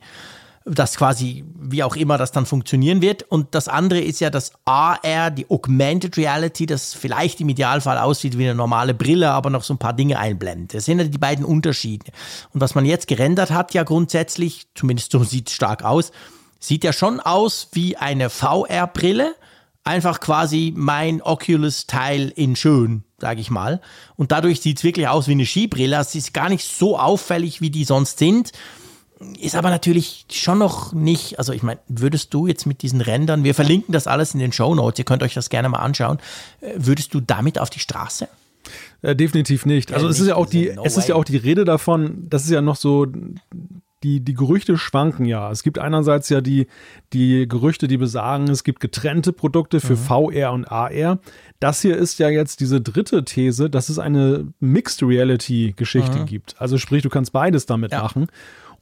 das 0.66 0.96
quasi, 0.96 1.44
wie 1.60 1.84
auch 1.84 1.96
immer 1.96 2.18
das 2.18 2.32
dann 2.32 2.46
funktionieren 2.46 3.02
wird. 3.02 3.24
Und 3.24 3.54
das 3.54 3.68
andere 3.68 4.00
ist 4.00 4.22
ja 4.22 4.30
das 4.30 4.54
AR, 4.66 5.32
die 5.32 5.50
Augmented 5.50 6.16
Reality, 6.18 6.66
das 6.66 6.94
vielleicht 6.94 7.42
im 7.42 7.50
Idealfall 7.50 7.98
aussieht 7.98 8.38
wie 8.38 8.46
eine 8.46 8.56
normale 8.56 8.94
Brille, 8.94 9.32
aber 9.32 9.50
noch 9.50 9.64
so 9.64 9.74
ein 9.74 9.80
paar 9.80 9.94
Dinge 9.94 10.20
einblendet. 10.20 10.74
Das 10.74 10.86
sind 10.86 11.00
ja 11.00 11.06
die 11.06 11.18
beiden 11.18 11.44
Unterschiede. 11.44 12.06
Und 12.54 12.62
was 12.62 12.76
man 12.76 12.86
jetzt 12.86 13.08
gerendert 13.08 13.52
hat, 13.52 13.74
ja 13.74 13.84
grundsätzlich, 13.84 14.68
zumindest 14.74 15.12
so 15.12 15.24
sieht 15.24 15.50
es 15.50 15.56
stark 15.56 15.84
aus, 15.84 16.12
sieht 16.60 16.84
ja 16.86 16.94
schon 16.94 17.20
aus 17.20 17.70
wie 17.74 17.98
eine 17.98 18.30
VR-Brille. 18.30 19.36
Einfach 19.86 20.22
quasi 20.22 20.74
mein 20.78 21.22
Oculus-Teil 21.22 22.32
in 22.38 22.56
schön, 22.56 23.04
sage 23.18 23.42
ich 23.42 23.50
mal. 23.50 23.82
Und 24.16 24.32
dadurch 24.32 24.62
sieht 24.62 24.78
es 24.78 24.86
wirklich 24.86 25.10
aus 25.10 25.28
wie 25.28 25.34
eine 25.34 25.46
Skibrille. 25.46 25.98
Es 25.98 26.16
ist 26.16 26.34
gar 26.34 26.48
nicht 26.48 26.66
so 26.66 26.98
auffällig, 26.98 27.60
wie 27.60 27.70
die 27.70 27.84
sonst 27.84 28.18
sind 28.18 28.54
ist 29.40 29.56
aber 29.56 29.70
natürlich 29.70 30.26
schon 30.32 30.58
noch 30.58 30.94
nicht, 30.94 31.40
also 31.40 31.54
ich 31.54 31.64
meine, 31.64 31.80
würdest 31.88 32.34
du 32.34 32.48
jetzt 32.48 32.66
mit 32.66 32.82
diesen 32.82 33.02
Rändern, 33.02 33.44
wir 33.44 33.54
verlinken 33.54 33.94
das 33.94 34.08
alles 34.08 34.34
in 34.34 34.40
den 34.40 34.52
Show 34.52 34.74
Notes, 34.76 35.00
ihr 35.00 35.06
könnt 35.06 35.24
euch 35.24 35.34
das 35.34 35.50
gerne 35.50 35.70
mal 35.70 35.80
anschauen, 35.80 36.20
äh, 36.62 36.74
würdest 36.78 37.14
du 37.14 37.20
damit 37.20 37.60
auf 37.60 37.70
die 37.70 37.80
Straße? 37.80 38.28
Äh, 39.02 39.16
definitiv 39.16 39.66
nicht. 39.66 39.90
Ja, 39.90 39.98
also 39.98 40.08
es 40.08 40.20
ist 40.20 40.28
ja 40.28 40.36
auch 40.36 40.46
die, 40.46 40.72
no 40.74 40.84
es 40.86 40.98
ist 40.98 41.08
ja 41.08 41.16
auch 41.16 41.26
die 41.26 41.38
Rede 41.38 41.66
davon, 41.66 42.28
das 42.30 42.46
ist 42.46 42.52
ja 42.52 42.62
noch 42.62 42.78
so, 42.78 43.08
die, 44.04 44.20
die 44.20 44.34
Gerüchte 44.34 44.78
schwanken 44.78 45.26
ja. 45.26 45.50
Es 45.50 45.64
gibt 45.64 45.80
einerseits 45.80 46.30
ja 46.30 46.42
die, 46.42 46.68
die 47.14 47.48
Gerüchte, 47.48 47.88
die 47.88 47.98
besagen, 47.98 48.50
es 48.50 48.64
gibt 48.64 48.80
getrennte 48.80 49.34
Produkte 49.34 49.80
für 49.80 49.94
mhm. 49.94 49.98
VR 50.34 50.52
und 50.52 50.66
AR. 50.66 51.20
Das 51.60 51.82
hier 51.82 51.98
ist 51.98 52.20
ja 52.20 52.30
jetzt 52.30 52.60
diese 52.60 52.82
dritte 52.82 53.24
These, 53.24 53.70
dass 53.70 53.90
es 53.90 54.00
eine 54.00 54.48
Mixed 54.60 55.02
Reality 55.02 55.74
Geschichte 55.76 56.20
mhm. 56.20 56.26
gibt. 56.26 56.56
Also 56.60 56.78
sprich, 56.78 57.04
du 57.04 57.10
kannst 57.10 57.32
beides 57.32 57.66
damit 57.66 57.94
ja. 57.94 58.02
machen. 58.02 58.28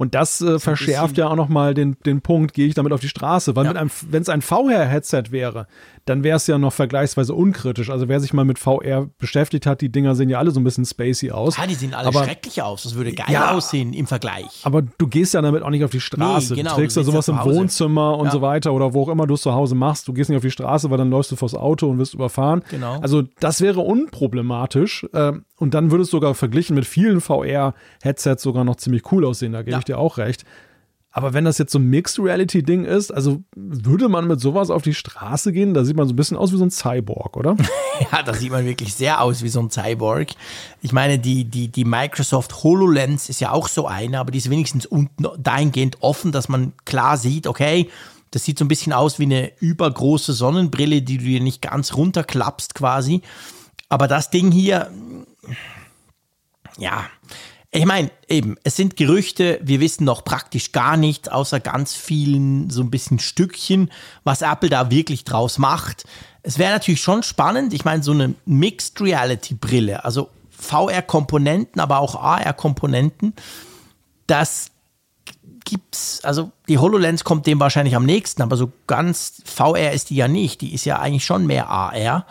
Und 0.01 0.15
das 0.15 0.41
äh, 0.41 0.57
verschärft 0.57 1.19
ja 1.19 1.27
auch 1.27 1.35
nochmal 1.35 1.75
den, 1.75 1.95
den 2.07 2.21
Punkt, 2.21 2.55
gehe 2.55 2.65
ich 2.65 2.73
damit 2.73 2.91
auf 2.91 3.01
die 3.01 3.07
Straße. 3.07 3.55
Weil 3.55 3.65
ja. 3.65 3.85
wenn 4.09 4.23
es 4.23 4.29
ein 4.29 4.41
VR-Headset 4.41 5.25
wäre, 5.29 5.67
dann 6.05 6.23
wäre 6.23 6.37
es 6.37 6.47
ja 6.47 6.57
noch 6.57 6.73
vergleichsweise 6.73 7.33
unkritisch. 7.33 7.89
Also 7.89 8.07
wer 8.07 8.19
sich 8.19 8.33
mal 8.33 8.45
mit 8.45 8.57
VR 8.57 9.09
beschäftigt 9.19 9.65
hat, 9.65 9.81
die 9.81 9.91
Dinger 9.91 10.15
sehen 10.15 10.29
ja 10.29 10.39
alle 10.39 10.51
so 10.51 10.59
ein 10.59 10.63
bisschen 10.63 10.85
spacey 10.85 11.31
aus. 11.31 11.57
Ja, 11.57 11.67
die 11.67 11.75
sehen 11.75 11.93
alle 11.93 12.07
aber, 12.07 12.23
schrecklich 12.23 12.61
aus. 12.61 12.83
Das 12.83 12.95
würde 12.95 13.13
geil 13.13 13.27
ja, 13.29 13.51
aussehen 13.51 13.93
im 13.93 14.07
Vergleich. 14.07 14.61
Aber 14.63 14.81
du 14.81 15.07
gehst 15.07 15.33
ja 15.33 15.41
damit 15.41 15.63
auch 15.63 15.69
nicht 15.69 15.83
auf 15.83 15.91
die 15.91 15.99
Straße. 15.99 16.53
Nee, 16.53 16.61
genau, 16.61 16.71
du 16.71 16.81
trägst 16.81 16.97
ja 16.97 17.03
sowas 17.03 17.27
im 17.27 17.37
Wohnzimmer 17.43 18.17
und 18.17 18.25
ja. 18.25 18.31
so 18.31 18.41
weiter 18.41 18.73
oder 18.73 18.93
wo 18.93 19.03
auch 19.03 19.09
immer 19.09 19.27
du 19.27 19.35
es 19.35 19.41
zu 19.41 19.53
Hause 19.53 19.75
machst. 19.75 20.07
Du 20.07 20.13
gehst 20.13 20.29
nicht 20.29 20.37
auf 20.37 20.43
die 20.43 20.51
Straße, 20.51 20.89
weil 20.89 20.97
dann 20.97 21.09
läufst 21.09 21.31
du 21.31 21.35
vors 21.35 21.53
Auto 21.53 21.87
und 21.89 21.99
wirst 21.99 22.13
überfahren. 22.13 22.63
Genau. 22.69 22.99
Also 23.01 23.23
das 23.39 23.61
wäre 23.61 23.81
unproblematisch. 23.81 25.07
Ähm, 25.13 25.45
und 25.57 25.75
dann 25.75 25.91
würde 25.91 26.03
es 26.03 26.09
sogar 26.09 26.33
verglichen 26.33 26.75
mit 26.75 26.85
vielen 26.85 27.21
VR-Headsets 27.21 28.41
sogar 28.41 28.63
noch 28.63 28.77
ziemlich 28.77 29.11
cool 29.11 29.25
aussehen. 29.25 29.53
Da 29.53 29.61
gebe 29.61 29.77
ich 29.77 29.85
dir 29.85 29.99
auch 29.99 30.17
recht. 30.17 30.45
Aber 31.13 31.33
wenn 31.33 31.43
das 31.43 31.57
jetzt 31.57 31.73
so 31.73 31.79
ein 31.79 31.89
Mixed 31.89 32.19
Reality 32.19 32.63
Ding 32.63 32.85
ist, 32.85 33.11
also 33.11 33.43
würde 33.53 34.07
man 34.07 34.27
mit 34.27 34.39
sowas 34.39 34.69
auf 34.69 34.81
die 34.81 34.93
Straße 34.93 35.51
gehen, 35.51 35.73
da 35.73 35.83
sieht 35.83 35.97
man 35.97 36.07
so 36.07 36.13
ein 36.13 36.15
bisschen 36.15 36.37
aus 36.37 36.53
wie 36.53 36.57
so 36.57 36.63
ein 36.63 36.71
Cyborg, 36.71 37.35
oder? 37.35 37.57
ja, 38.11 38.23
da 38.23 38.33
sieht 38.33 38.51
man 38.51 38.65
wirklich 38.65 38.93
sehr 38.93 39.21
aus 39.21 39.43
wie 39.43 39.49
so 39.49 39.59
ein 39.59 39.69
Cyborg. 39.69 40.29
Ich 40.81 40.93
meine, 40.93 41.19
die, 41.19 41.43
die, 41.43 41.67
die 41.67 41.83
Microsoft 41.83 42.63
HoloLens 42.63 43.27
ist 43.27 43.41
ja 43.41 43.51
auch 43.51 43.67
so 43.67 43.87
eine, 43.87 44.19
aber 44.19 44.31
die 44.31 44.37
ist 44.37 44.49
wenigstens 44.49 44.85
unten 44.85 45.27
dahingehend 45.37 45.97
offen, 45.99 46.31
dass 46.31 46.47
man 46.47 46.71
klar 46.85 47.17
sieht, 47.17 47.45
okay, 47.45 47.89
das 48.31 48.45
sieht 48.45 48.57
so 48.57 48.63
ein 48.63 48.69
bisschen 48.69 48.93
aus 48.93 49.19
wie 49.19 49.23
eine 49.23 49.51
übergroße 49.59 50.31
Sonnenbrille, 50.31 51.01
die 51.01 51.17
du 51.17 51.25
dir 51.25 51.41
nicht 51.41 51.61
ganz 51.61 51.93
runterklappst 51.95 52.73
quasi. 52.73 53.21
Aber 53.89 54.07
das 54.07 54.29
Ding 54.29 54.51
hier, 54.53 54.89
ja, 56.77 57.03
ich 57.73 57.85
meine, 57.85 58.11
eben, 58.27 58.57
es 58.63 58.75
sind 58.75 58.97
Gerüchte, 58.97 59.59
wir 59.63 59.79
wissen 59.79 60.03
noch 60.03 60.25
praktisch 60.25 60.73
gar 60.73 60.97
nichts, 60.97 61.29
außer 61.29 61.61
ganz 61.61 61.95
vielen 61.95 62.69
so 62.69 62.81
ein 62.81 62.91
bisschen 62.91 63.19
Stückchen, 63.19 63.89
was 64.25 64.41
Apple 64.41 64.69
da 64.69 64.91
wirklich 64.91 65.23
draus 65.23 65.57
macht. 65.57 66.03
Es 66.43 66.57
wäre 66.57 66.73
natürlich 66.73 67.01
schon 67.01 67.23
spannend, 67.23 67.73
ich 67.73 67.85
meine, 67.85 68.03
so 68.03 68.11
eine 68.11 68.35
Mixed 68.45 68.99
Reality 68.99 69.53
Brille, 69.53 70.03
also 70.03 70.29
VR-Komponenten, 70.49 71.79
aber 71.79 71.99
auch 71.99 72.15
AR-Komponenten, 72.15 73.33
das 74.27 74.71
gibt's, 75.63 76.19
also 76.25 76.51
die 76.67 76.77
HoloLens 76.77 77.23
kommt 77.23 77.47
dem 77.47 77.61
wahrscheinlich 77.61 77.95
am 77.95 78.05
nächsten, 78.05 78.41
aber 78.41 78.57
so 78.57 78.71
ganz 78.85 79.41
VR 79.45 79.93
ist 79.93 80.09
die 80.09 80.15
ja 80.15 80.27
nicht, 80.27 80.59
die 80.59 80.73
ist 80.73 80.83
ja 80.83 80.99
eigentlich 80.99 81.25
schon 81.25 81.47
mehr 81.47 81.69
AR. 81.69 82.25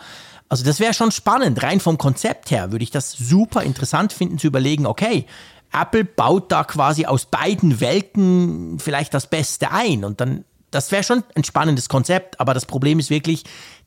Also 0.51 0.65
das 0.65 0.81
wäre 0.81 0.93
schon 0.93 1.11
spannend. 1.11 1.63
Rein 1.63 1.79
vom 1.79 1.97
Konzept 1.97 2.51
her 2.51 2.73
würde 2.73 2.83
ich 2.83 2.91
das 2.91 3.13
super 3.13 3.63
interessant 3.63 4.11
finden 4.11 4.37
zu 4.37 4.47
überlegen, 4.47 4.85
okay, 4.85 5.25
Apple 5.71 6.03
baut 6.03 6.51
da 6.51 6.65
quasi 6.65 7.05
aus 7.05 7.25
beiden 7.25 7.79
Welten 7.79 8.77
vielleicht 8.77 9.13
das 9.13 9.27
Beste 9.27 9.71
ein 9.71 10.03
und 10.03 10.19
dann 10.19 10.43
das 10.69 10.91
wäre 10.91 11.03
schon 11.03 11.23
ein 11.35 11.45
spannendes 11.45 11.87
Konzept, 11.87 12.41
aber 12.41 12.53
das 12.53 12.65
Problem 12.65 12.99
ist 12.99 13.09
wirklich, 13.09 13.43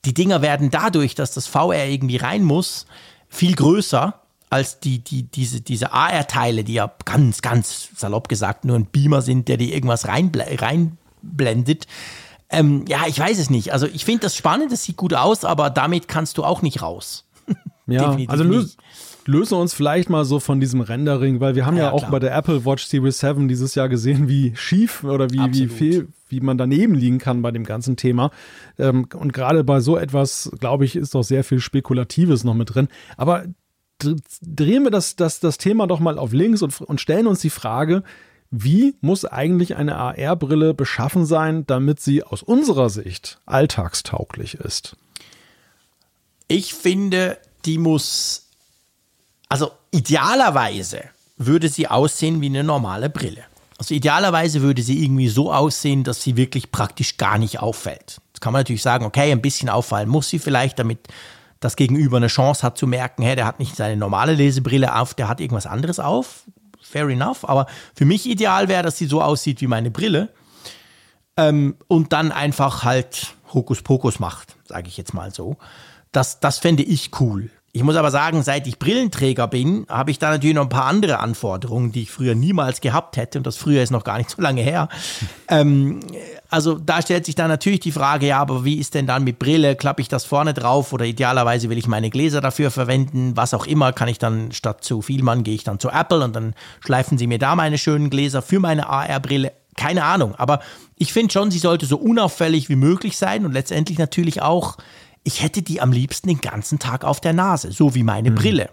die 0.07 0.15
Dinger 0.15 0.41
werden 0.41 0.71
dadurch, 0.71 1.15
dass 1.15 1.35
das 1.35 1.47
VR 1.47 1.87
irgendwie 1.87 2.17
rein 2.17 2.43
muss, 2.43 2.87
viel 3.29 3.55
größer 3.55 4.19
als 4.49 4.81
die, 4.81 5.01
die, 5.01 5.25
diese, 5.25 5.61
diese 5.61 5.93
AR-Teile, 5.93 6.65
die 6.65 6.75
ja 6.75 6.91
ganz, 7.05 7.43
ganz 7.43 7.91
salopp 7.95 8.29
gesagt 8.29 8.65
nur 8.65 8.77
ein 8.77 8.87
Beamer 8.87 9.21
sind, 9.21 9.49
der 9.49 9.59
dir 9.59 9.75
irgendwas 9.75 10.09
reinblendet. 10.09 11.87
Ähm, 12.55 12.85
ja, 12.89 13.03
ich 13.07 13.19
weiß 13.19 13.39
es 13.39 13.51
nicht. 13.51 13.73
Also 13.73 13.87
ich 13.87 14.05
finde 14.05 14.21
das 14.21 14.37
spannend, 14.37 14.73
das 14.73 14.85
sieht 14.85 14.97
gut 14.97 15.15
aus, 15.15 15.45
aber 15.45 15.71
damit 15.71 16.09
kannst 16.09 16.39
du 16.39 16.45
auch 16.45 16.63
nicht 16.63 16.83
raus. 16.83 17.27
ja, 17.87 18.17
also 18.29 18.45
lösen, 18.45 18.77
lösen 19.27 19.59
uns 19.59 19.75
vielleicht 19.75 20.11
mal 20.11 20.25
so 20.25 20.41
von 20.41 20.61
diesem 20.61 20.81
Rendering, 20.81 21.41
weil 21.41 21.55
wir 21.55 21.67
haben 21.67 21.77
ja, 21.77 21.85
ja 21.85 21.93
auch 21.93 22.01
klar. 22.01 22.11
bei 22.13 22.19
der 22.21 22.35
Apple 22.35 22.65
Watch 22.65 22.85
Series 22.85 23.19
7 23.19 23.49
dieses 23.49 23.75
Jahr 23.75 23.89
gesehen, 23.89 24.29
wie 24.29 24.55
schief 24.57 25.05
oder 25.05 25.31
wie, 25.31 25.41
wie 25.53 25.69
fehl, 25.69 26.09
wie 26.29 26.41
man 26.41 26.59
daneben 26.59 26.95
liegen 26.95 27.19
kann 27.19 27.43
bei 27.43 27.51
dem 27.51 27.65
ganzen 27.65 27.97
Thema. 27.97 28.31
Ähm, 28.79 29.07
und 29.15 29.33
gerade 29.33 29.65
bei 29.65 29.81
so 29.81 29.97
etwas, 29.97 30.51
glaube 30.61 30.85
ich, 30.85 30.97
ist 30.97 31.15
doch 31.15 31.23
sehr 31.23 31.45
viel 31.45 31.61
Spekulatives 31.61 32.45
noch 32.45 32.55
mit 32.55 32.75
drin. 32.75 32.89
Aber 33.17 33.45
drehen 34.43 34.85
wir 34.85 34.91
das, 34.91 35.17
das, 35.17 35.41
das 35.41 35.59
Thema 35.59 35.87
doch 35.87 36.01
mal 36.01 36.19
auf 36.19 36.33
links 36.33 36.63
und, 36.63 36.81
und 36.81 37.01
stellen 37.01 37.27
uns 37.27 37.41
die 37.41 37.51
Frage, 37.51 38.03
wie 38.57 38.95
muss 39.01 39.25
eigentlich 39.25 39.75
eine 39.75 39.97
AR-Brille 39.97 40.75
beschaffen 40.75 41.27
sein, 41.27 41.67
damit 41.67 41.99
sie 41.99 42.23
aus 42.23 42.43
unserer 42.43 42.89
Sicht 42.89 43.39
alltagstauglich 43.47 44.55
ist? 44.55 44.97
Ich 46.47 46.73
finde, 46.73 47.37
die 47.65 47.79
muss, 47.79 48.47
also 49.49 49.73
idealerweise 49.91 51.03
würde 51.37 51.69
sie 51.69 51.89
aussehen 51.89 52.41
wie 52.41 52.47
eine 52.47 52.63
normale 52.63 53.11
Brille. 53.11 53.43
Also 53.77 53.93
idealerweise 53.93 54.63
würde 54.63 54.83
sie 54.83 55.03
irgendwie 55.03 55.29
so 55.29 55.53
aussehen, 55.53 56.05
dass 56.05 56.23
sie 56.23 56.37
wirklich 56.37 56.71
praktisch 56.71 57.17
gar 57.17 57.39
nicht 57.39 57.59
auffällt. 57.59 58.21
Jetzt 58.29 58.41
kann 58.41 58.53
man 58.53 58.61
natürlich 58.61 58.83
sagen, 58.83 59.05
okay, 59.05 59.33
ein 59.33 59.43
bisschen 59.43 59.69
auffallen 59.69 60.09
muss 60.09 60.29
sie 60.29 60.39
vielleicht, 60.39 60.79
damit 60.79 61.01
das 61.59 61.75
Gegenüber 61.75 62.19
eine 62.19 62.29
Chance 62.29 62.63
hat 62.63 62.79
zu 62.79 62.87
merken, 62.87 63.25
hey, 63.25 63.35
der 63.35 63.47
hat 63.47 63.59
nicht 63.59 63.75
seine 63.75 63.97
normale 63.97 64.35
Lesebrille 64.35 64.95
auf, 64.95 65.15
der 65.15 65.27
hat 65.27 65.41
irgendwas 65.41 65.67
anderes 65.67 65.99
auf 65.99 66.45
fair 66.95 67.09
enough. 67.09 67.45
Aber 67.49 67.67
für 67.95 68.05
mich 68.05 68.29
ideal 68.29 68.69
wäre, 68.69 68.85
dass 68.85 68.97
sie 68.97 69.07
so 69.07 69.21
aussieht 69.21 69.61
wie 69.61 69.67
meine 69.67 69.91
Brille. 69.91 70.29
Ähm, 71.37 71.77
und 71.89 72.13
dann 72.13 72.31
einfach 72.31 72.85
halt 72.85 73.35
Hokuspokus 73.53 74.21
macht, 74.21 74.55
sage 74.65 74.87
ich 74.87 74.97
jetzt 74.97 75.13
mal 75.13 75.35
so. 75.35 75.57
Das, 76.13 76.39
das 76.39 76.61
fände 76.61 76.85
ich 76.85 77.11
cool. 77.19 77.51
Ich 77.77 77.83
muss 77.83 77.97
aber 77.97 78.13
sagen, 78.13 78.45
seit 78.45 78.69
ich 78.69 78.79
Brillenträger 78.79 79.49
bin, 79.49 79.85
habe 79.89 80.13
ich 80.13 80.21
da 80.21 80.31
natürlich 80.31 80.55
noch 80.55 80.63
ein 80.63 80.69
paar 80.69 80.85
andere 80.85 81.19
Anforderungen, 81.19 81.91
die 81.91 82.03
ich 82.03 82.11
früher 82.13 82.37
niemals 82.37 82.81
gehabt 82.81 83.17
hätte. 83.17 83.39
Und 83.39 83.49
das 83.49 83.57
früher 83.57 83.83
ist 83.83 83.91
noch 83.91 84.05
gar 84.05 84.17
nicht 84.17 84.31
so 84.31 84.41
lange 84.41 84.63
her. 84.63 84.89
Ähm, 85.47 86.01
also 86.49 86.79
da 86.79 87.03
stellt 87.03 87.27
sich 87.27 87.35
dann 87.35 87.49
natürlich 87.49 87.81
die 87.81 87.93
Frage, 87.93 88.27
ja, 88.29 88.39
aber 88.39 88.65
wie 88.65 88.77
ist 88.77 88.95
denn 88.95 89.07
dann 89.07 89.25
mit 89.25 89.39
Brille? 89.39 89.77
Klappe 89.77 90.01
ich 90.01 90.09
das 90.09 90.25
vorne 90.25 90.55
drauf 90.55 90.95
oder 90.95 91.05
idealerweise 91.05 91.69
will 91.69 91.77
ich 91.77 91.87
meine 91.87 92.09
Gläser 92.09 92.41
dafür 92.41 92.71
verwenden? 92.71 93.37
Was 93.37 93.53
auch 93.53 93.67
immer, 93.67 93.93
kann 93.93 94.09
ich 94.09 94.19
dann 94.19 94.53
statt 94.53 94.83
zu 94.83 95.03
Vielmann 95.03 95.45
gehe 95.45 95.55
ich 95.55 95.65
dann 95.65 95.79
zu 95.79 95.91
Apple 95.91 96.25
und 96.25 96.35
dann 96.35 96.55
schleifen 96.81 97.19
sie 97.19 97.27
mir 97.27 97.39
da 97.39 97.55
meine 97.57 97.77
schönen 97.77 98.09
Gläser 98.09 98.41
für 98.41 98.59
meine 98.59 98.89
AR-Brille. 98.89 99.53
Keine 99.77 100.05
Ahnung, 100.05 100.35
aber 100.37 100.61
ich 100.97 101.13
finde 101.13 101.33
schon, 101.33 101.51
sie 101.51 101.59
sollte 101.59 101.85
so 101.85 101.99
unauffällig 101.99 102.71
wie 102.71 102.77
möglich 102.77 103.19
sein 103.19 103.45
und 103.45 103.53
letztendlich 103.53 103.99
natürlich 103.99 104.41
auch 104.41 104.79
ich 105.25 105.43
hätte 105.43 105.63
die 105.63 105.81
am 105.81 105.91
liebsten 105.91 106.29
den 106.29 106.41
ganzen 106.41 106.79
Tag 106.79 107.05
auf 107.05 107.21
der 107.21 107.33
Nase, 107.33 107.73
so 107.73 107.95
wie 107.95 108.03
meine 108.03 108.31
mhm. 108.31 108.35
Brille. 108.37 108.71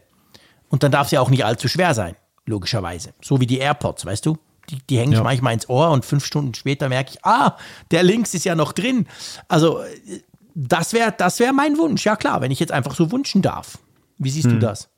Und 0.70 0.84
dann 0.84 0.92
darf 0.92 1.10
sie 1.10 1.18
auch 1.18 1.30
nicht 1.30 1.46
allzu 1.46 1.68
schwer 1.68 1.94
sein, 1.94 2.16
logischerweise. 2.46 3.14
So 3.22 3.40
wie 3.40 3.48
die 3.48 3.58
AirPods, 3.58 4.06
weißt 4.06 4.26
du? 4.26 4.38
Die, 4.70 4.78
die 4.90 5.00
hängen 5.00 5.14
ja. 5.14 5.24
manchmal 5.24 5.54
ins 5.54 5.68
Ohr 5.70 5.90
und 5.90 6.06
fünf 6.06 6.26
Stunden 6.26 6.54
später 6.54 6.88
merke 6.88 7.12
ich, 7.12 7.26
ah, 7.26 7.58
der 7.90 8.04
links 8.04 8.34
ist 8.34 8.46
ja 8.46 8.56
noch 8.56 8.74
drin. 8.74 9.08
Also, 9.48 9.82
das 10.54 10.94
wäre 10.94 11.14
das 11.18 11.40
wär 11.40 11.52
mein 11.52 11.78
Wunsch. 11.78 12.06
Ja, 12.06 12.16
klar, 12.16 12.42
wenn 12.42 12.52
ich 12.52 12.60
jetzt 12.60 12.72
einfach 12.72 12.96
so 12.96 13.12
wünschen 13.12 13.42
darf. 13.42 13.80
Wie 14.18 14.30
siehst 14.30 14.48
mhm. 14.48 14.52
du 14.52 14.60
das? 14.60 14.90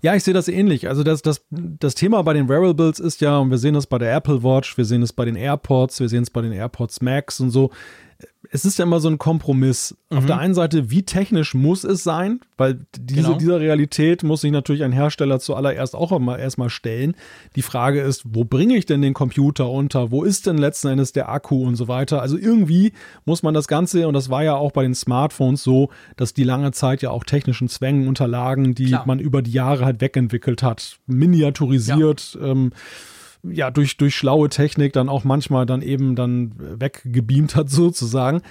Ja, 0.00 0.14
ich 0.14 0.22
sehe 0.22 0.34
das 0.34 0.48
ähnlich. 0.48 0.88
Also 0.88 1.02
das, 1.02 1.22
das, 1.22 1.44
das 1.50 1.94
Thema 1.94 2.22
bei 2.22 2.34
den 2.34 2.48
Wearables 2.48 3.00
ist 3.00 3.20
ja, 3.20 3.38
und 3.38 3.50
wir 3.50 3.58
sehen 3.58 3.74
das 3.74 3.86
bei 3.86 3.98
der 3.98 4.14
Apple 4.14 4.42
Watch, 4.42 4.76
wir 4.76 4.84
sehen 4.84 5.02
es 5.02 5.12
bei 5.12 5.24
den 5.24 5.34
AirPods, 5.34 5.98
wir 5.98 6.08
sehen 6.08 6.22
es 6.22 6.30
bei 6.30 6.42
den 6.42 6.52
AirPods 6.52 7.00
Max 7.00 7.40
und 7.40 7.50
so, 7.50 7.70
es 8.50 8.64
ist 8.64 8.78
ja 8.78 8.84
immer 8.84 9.00
so 9.00 9.08
ein 9.08 9.18
Kompromiss. 9.18 9.96
Mhm. 10.10 10.18
Auf 10.18 10.26
der 10.26 10.38
einen 10.38 10.54
Seite, 10.54 10.90
wie 10.90 11.02
technisch 11.02 11.54
muss 11.54 11.84
es 11.84 12.02
sein? 12.02 12.40
Weil 12.56 12.86
diese, 12.98 13.22
genau. 13.22 13.38
dieser 13.38 13.60
Realität 13.60 14.22
muss 14.22 14.40
sich 14.40 14.52
natürlich 14.52 14.84
ein 14.84 14.92
Hersteller 14.92 15.40
zuallererst 15.40 15.94
auch 15.94 16.12
immer 16.12 16.38
erstmal 16.38 16.70
stellen. 16.70 17.14
Die 17.54 17.62
Frage 17.62 18.00
ist, 18.00 18.22
wo 18.24 18.44
bringe 18.44 18.76
ich 18.76 18.86
denn 18.86 19.02
den 19.02 19.14
Computer 19.14 19.68
unter? 19.70 20.10
Wo 20.10 20.22
ist 20.22 20.46
denn 20.46 20.58
letzten 20.58 20.88
Endes 20.88 21.12
der 21.12 21.28
Akku 21.28 21.66
und 21.66 21.76
so 21.76 21.88
weiter? 21.88 22.22
Also 22.22 22.38
irgendwie 22.38 22.92
muss 23.24 23.42
man 23.42 23.54
das 23.54 23.68
Ganze, 23.68 24.06
und 24.08 24.14
das 24.14 24.30
war 24.30 24.42
ja 24.42 24.54
auch 24.54 24.72
bei 24.72 24.82
den 24.82 24.94
Smartphones 24.94 25.62
so, 25.62 25.90
dass 26.16 26.34
die 26.34 26.44
lange 26.44 26.72
Zeit 26.72 27.02
ja 27.02 27.10
auch 27.10 27.24
technischen 27.24 27.68
Zwängen 27.68 28.08
unterlagen, 28.08 28.74
die 28.74 28.86
Klar. 28.86 29.04
man 29.06 29.18
über 29.18 29.42
die 29.42 29.52
Jahre 29.52 29.84
halt 29.84 30.00
wegentwickelt 30.00 30.62
hat, 30.62 30.98
miniaturisiert. 31.06 32.38
Ja. 32.40 32.46
Ähm, 32.46 32.72
ja, 33.42 33.70
durch, 33.70 33.96
durch 33.96 34.14
schlaue 34.14 34.48
Technik 34.48 34.92
dann 34.92 35.08
auch 35.08 35.24
manchmal 35.24 35.66
dann 35.66 35.82
eben 35.82 36.16
dann 36.16 36.52
weggebeamt 36.56 37.56
hat 37.56 37.70
sozusagen. 37.70 38.42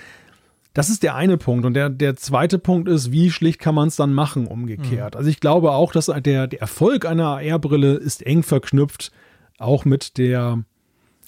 Das 0.74 0.90
ist 0.90 1.04
der 1.04 1.16
eine 1.16 1.38
Punkt. 1.38 1.66
Und 1.66 1.74
der, 1.74 1.90
der 1.90 2.18
zweite 2.18 2.60
Punkt 2.60 2.90
ist, 2.90 3.12
wie 3.12 3.32
schlicht 3.32 3.60
kann 3.60 3.76
man 3.76 3.88
es 3.88 3.96
dann 3.96 4.14
machen, 4.14 4.46
umgekehrt. 4.46 5.14
Mhm. 5.14 5.18
Also 5.18 5.30
ich 5.30 5.40
glaube 5.40 5.72
auch, 5.72 5.94
dass 5.94 6.08
der, 6.08 6.48
der 6.48 6.60
Erfolg 6.60 7.06
einer 7.06 7.38
AR-Brille 7.38 7.94
ist 7.94 8.26
eng 8.26 8.44
verknüpft, 8.44 9.12
auch 9.58 9.86
mit 9.86 10.18
der, 10.18 10.64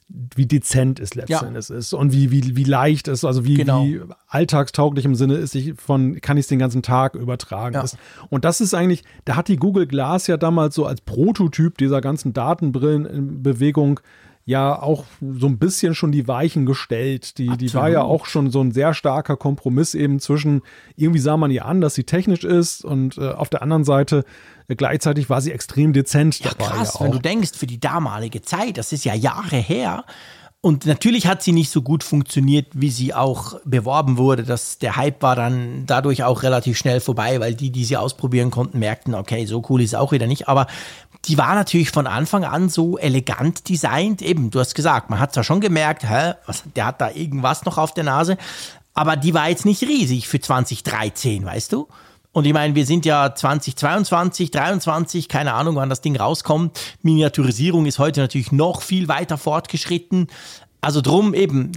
wie 0.09 0.45
dezent 0.45 0.99
es 0.99 1.15
letztendlich 1.15 1.67
ja. 1.69 1.75
ist 1.75 1.93
und 1.93 2.13
wie, 2.13 2.31
wie, 2.31 2.55
wie 2.55 2.63
leicht 2.63 3.09
es, 3.09 3.25
also 3.25 3.43
wie, 3.43 3.55
genau. 3.55 3.83
wie 3.83 3.99
alltagstauglich 4.27 5.03
im 5.03 5.15
Sinne 5.15 5.35
ist, 5.35 5.53
ich 5.53 5.73
von, 5.75 6.21
kann 6.21 6.37
ich 6.37 6.43
es 6.43 6.47
den 6.47 6.59
ganzen 6.59 6.81
Tag 6.81 7.15
übertragen 7.15 7.75
ja. 7.75 7.81
ist. 7.81 7.97
Und 8.29 8.45
das 8.45 8.61
ist 8.61 8.73
eigentlich, 8.73 9.03
da 9.25 9.35
hat 9.35 9.49
die 9.49 9.57
Google 9.57 9.85
Glass 9.85 10.27
ja 10.27 10.37
damals 10.37 10.75
so 10.75 10.85
als 10.85 11.01
Prototyp 11.01 11.77
dieser 11.77 11.99
ganzen 11.99 12.31
Datenbrillenbewegung 12.31 13.99
ja 14.47 14.81
auch 14.81 15.03
so 15.19 15.45
ein 15.45 15.59
bisschen 15.59 15.93
schon 15.93 16.13
die 16.13 16.25
Weichen 16.29 16.65
gestellt. 16.65 17.37
Die, 17.37 17.49
die 17.57 17.73
war 17.73 17.89
ja 17.89 18.03
auch 18.03 18.25
schon 18.25 18.49
so 18.49 18.61
ein 18.61 18.71
sehr 18.71 18.93
starker 18.93 19.35
Kompromiss 19.35 19.93
eben 19.93 20.21
zwischen, 20.21 20.61
irgendwie 20.95 21.19
sah 21.19 21.35
man 21.35 21.51
ihr 21.51 21.65
an, 21.65 21.81
dass 21.81 21.95
sie 21.95 22.05
technisch 22.05 22.45
ist 22.45 22.85
und 22.85 23.17
äh, 23.17 23.31
auf 23.31 23.49
der 23.49 23.61
anderen 23.61 23.83
Seite 23.83 24.23
äh, 24.69 24.75
gleichzeitig 24.75 25.29
war 25.29 25.41
sie 25.41 25.51
extrem 25.51 25.91
dezent 25.91 26.39
ja. 26.39 26.51
Krass, 26.51 26.93
ja, 26.93 27.05
wenn 27.05 27.11
du 27.11 27.19
denkst, 27.19 27.51
für 27.57 27.67
die 27.67 27.81
damalige 27.81 28.41
Zeit, 28.41 28.77
das 28.77 28.93
ist 28.93 29.03
ja 29.03 29.13
Jahre 29.13 29.57
her. 29.57 30.05
Und 30.59 30.85
natürlich 30.85 31.27
hat 31.27 31.43
sie 31.43 31.51
nicht 31.51 31.69
so 31.69 31.81
gut 31.81 32.03
funktioniert, 32.03 32.67
wie 32.73 32.89
sie 32.89 33.13
auch 33.13 33.59
beworben 33.63 34.17
wurde. 34.17 34.43
Das, 34.43 34.79
der 34.79 34.95
Hype 34.95 35.21
war 35.21 35.35
dann 35.35 35.85
dadurch 35.85 36.23
auch 36.23 36.41
relativ 36.41 36.77
schnell 36.77 36.99
vorbei, 36.99 37.39
weil 37.39 37.53
die, 37.53 37.69
die 37.69 37.85
sie 37.85 37.95
ausprobieren 37.95 38.49
konnten, 38.49 38.79
merkten, 38.79 39.13
okay, 39.13 39.45
so 39.45 39.63
cool 39.69 39.81
ist 39.81 39.95
auch 39.95 40.11
wieder 40.11 40.25
nicht. 40.25 40.47
Aber 40.47 40.67
die 41.25 41.37
war 41.37 41.55
natürlich 41.55 41.91
von 41.91 42.07
Anfang 42.07 42.43
an 42.43 42.69
so 42.69 42.97
elegant 42.97 43.67
designt. 43.69 44.21
Eben, 44.21 44.49
du 44.49 44.59
hast 44.59 44.75
gesagt, 44.75 45.09
man 45.09 45.19
hat 45.19 45.33
zwar 45.33 45.43
schon 45.43 45.61
gemerkt, 45.61 46.07
hä, 46.07 46.33
was, 46.45 46.63
der 46.75 46.85
hat 46.85 47.01
da 47.01 47.11
irgendwas 47.11 47.65
noch 47.65 47.77
auf 47.77 47.93
der 47.93 48.03
Nase, 48.03 48.37
aber 48.93 49.15
die 49.15 49.33
war 49.33 49.49
jetzt 49.49 49.65
nicht 49.65 49.83
riesig 49.83 50.27
für 50.27 50.39
2013, 50.39 51.45
weißt 51.45 51.73
du? 51.73 51.87
Und 52.31 52.45
ich 52.45 52.53
meine, 52.53 52.75
wir 52.75 52.85
sind 52.85 53.05
ja 53.05 53.33
2022, 53.33 54.51
2023, 54.51 55.27
keine 55.27 55.53
Ahnung, 55.53 55.75
wann 55.75 55.89
das 55.89 56.01
Ding 56.01 56.15
rauskommt. 56.15 56.79
Miniaturisierung 57.01 57.87
ist 57.87 57.97
heute 57.97 58.21
natürlich 58.21 58.51
noch 58.51 58.83
viel 58.83 59.07
weiter 59.07 59.37
fortgeschritten. 59.37 60.27
Also 60.81 61.01
drum 61.01 61.33
eben, 61.33 61.71